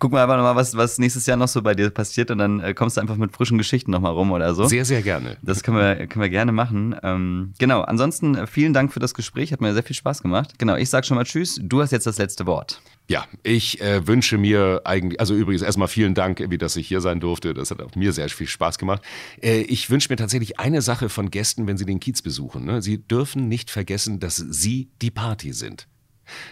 Guck 0.00 0.10
mal 0.10 0.24
einfach 0.24 0.36
nochmal, 0.36 0.56
was, 0.56 0.76
was 0.76 0.98
nächstes 0.98 1.26
Jahr 1.26 1.36
noch 1.36 1.46
so 1.46 1.62
bei 1.62 1.76
dir 1.76 1.90
passiert 1.90 2.32
und 2.32 2.38
dann 2.38 2.58
äh, 2.58 2.74
kommst 2.74 2.96
du 2.96 3.00
einfach 3.00 3.14
mit 3.14 3.32
frischen 3.32 3.56
Geschichten 3.56 3.92
nochmal 3.92 4.14
rum 4.14 4.32
oder 4.32 4.52
so. 4.52 4.64
Sehr, 4.64 4.84
sehr 4.84 5.02
gerne. 5.02 5.36
Das 5.42 5.62
können 5.62 5.76
wir, 5.76 6.08
können 6.08 6.22
wir 6.22 6.30
gerne 6.30 6.50
machen. 6.50 6.96
Ähm, 7.04 7.52
genau, 7.60 7.82
ansonsten 7.82 8.48
vielen 8.48 8.72
Dank 8.72 8.92
für 8.92 8.98
das 8.98 9.14
Gespräch, 9.14 9.52
hat 9.52 9.60
mir 9.60 9.72
sehr 9.74 9.84
viel 9.84 9.94
Spaß 9.94 10.22
gemacht. 10.22 10.54
Genau, 10.58 10.74
ich 10.74 10.90
sag 10.90 11.06
schon 11.06 11.16
mal 11.16 11.22
Tschüss 11.22 11.60
du 11.68 11.80
hast 11.82 11.92
jetzt 11.92 12.06
das 12.06 12.18
letzte 12.18 12.46
Wort. 12.46 12.80
Ja, 13.10 13.24
ich 13.42 13.80
äh, 13.80 14.06
wünsche 14.06 14.36
mir 14.36 14.82
eigentlich, 14.84 15.18
also 15.18 15.34
übrigens 15.34 15.62
erstmal 15.62 15.88
vielen 15.88 16.14
Dank, 16.14 16.44
wie 16.50 16.58
dass 16.58 16.76
ich 16.76 16.88
hier 16.88 17.00
sein 17.00 17.20
durfte. 17.20 17.54
Das 17.54 17.70
hat 17.70 17.80
auch 17.80 17.94
mir 17.94 18.12
sehr 18.12 18.28
viel 18.28 18.46
Spaß 18.46 18.78
gemacht. 18.78 19.02
Äh, 19.40 19.60
ich 19.62 19.88
wünsche 19.88 20.10
mir 20.10 20.16
tatsächlich 20.16 20.60
eine 20.60 20.82
Sache 20.82 21.08
von 21.08 21.30
Gästen, 21.30 21.66
wenn 21.66 21.78
sie 21.78 21.86
den 21.86 22.00
Kiez 22.00 22.20
besuchen. 22.20 22.66
Ne? 22.66 22.82
Sie 22.82 22.98
dürfen 22.98 23.48
nicht 23.48 23.70
vergessen, 23.70 24.20
dass 24.20 24.36
sie 24.36 24.90
die 25.00 25.10
Party 25.10 25.54
sind. 25.54 25.88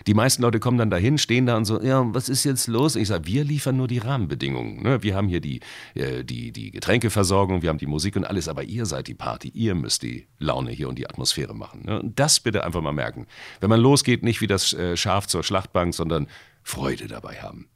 Die 0.07 0.14
meisten 0.14 0.43
Leute 0.43 0.61
kommen 0.61 0.79
dann 0.79 0.91
dahin, 0.91 1.18
stehen 1.18 1.47
da 1.47 1.57
und 1.57 1.64
so, 1.64 1.81
ja, 1.83 2.05
was 2.14 2.29
ist 2.29 2.45
jetzt 2.45 2.66
los? 2.66 2.97
Ich 2.97 3.09
sage, 3.09 3.27
wir 3.27 3.45
liefern 3.45 3.77
nur 3.77 3.89
die 3.89 3.99
Rahmenbedingungen. 3.99 4.83
Ne? 4.83 5.03
Wir 5.03 5.14
haben 5.14 5.29
hier 5.29 5.41
die, 5.41 5.61
äh, 5.95 6.24
die, 6.24 6.53
die 6.53 6.70
Getränkeversorgung, 6.70 7.62
wir 7.62 7.68
haben 7.68 7.79
die 7.79 7.87
Musik 7.87 8.16
und 8.16 8.24
alles, 8.24 8.49
aber 8.49 8.64
ihr 8.64 8.87
seid 8.87 9.09
die 9.09 9.14
Party, 9.14 9.51
ihr 9.55 9.74
müsst 9.74 10.03
die 10.03 10.27
Laune 10.39 10.70
hier 10.70 10.89
und 10.89 10.99
die 10.99 11.09
Atmosphäre 11.09 11.55
machen. 11.55 11.83
Ne? 11.85 12.01
Und 12.01 12.18
das 12.18 12.41
bitte 12.41 12.64
einfach 12.64 12.81
mal 12.81 12.93
merken. 12.93 13.27
Wenn 13.61 13.70
man 13.70 13.81
losgeht, 13.81 14.22
nicht 14.22 14.41
wie 14.41 14.47
das 14.47 14.72
äh, 14.72 14.97
Schaf 14.97 15.27
zur 15.27 15.43
Schlachtbank, 15.43 15.95
sondern 15.95 16.27
Freude 16.62 17.07
dabei 17.07 17.37
haben. 17.37 17.68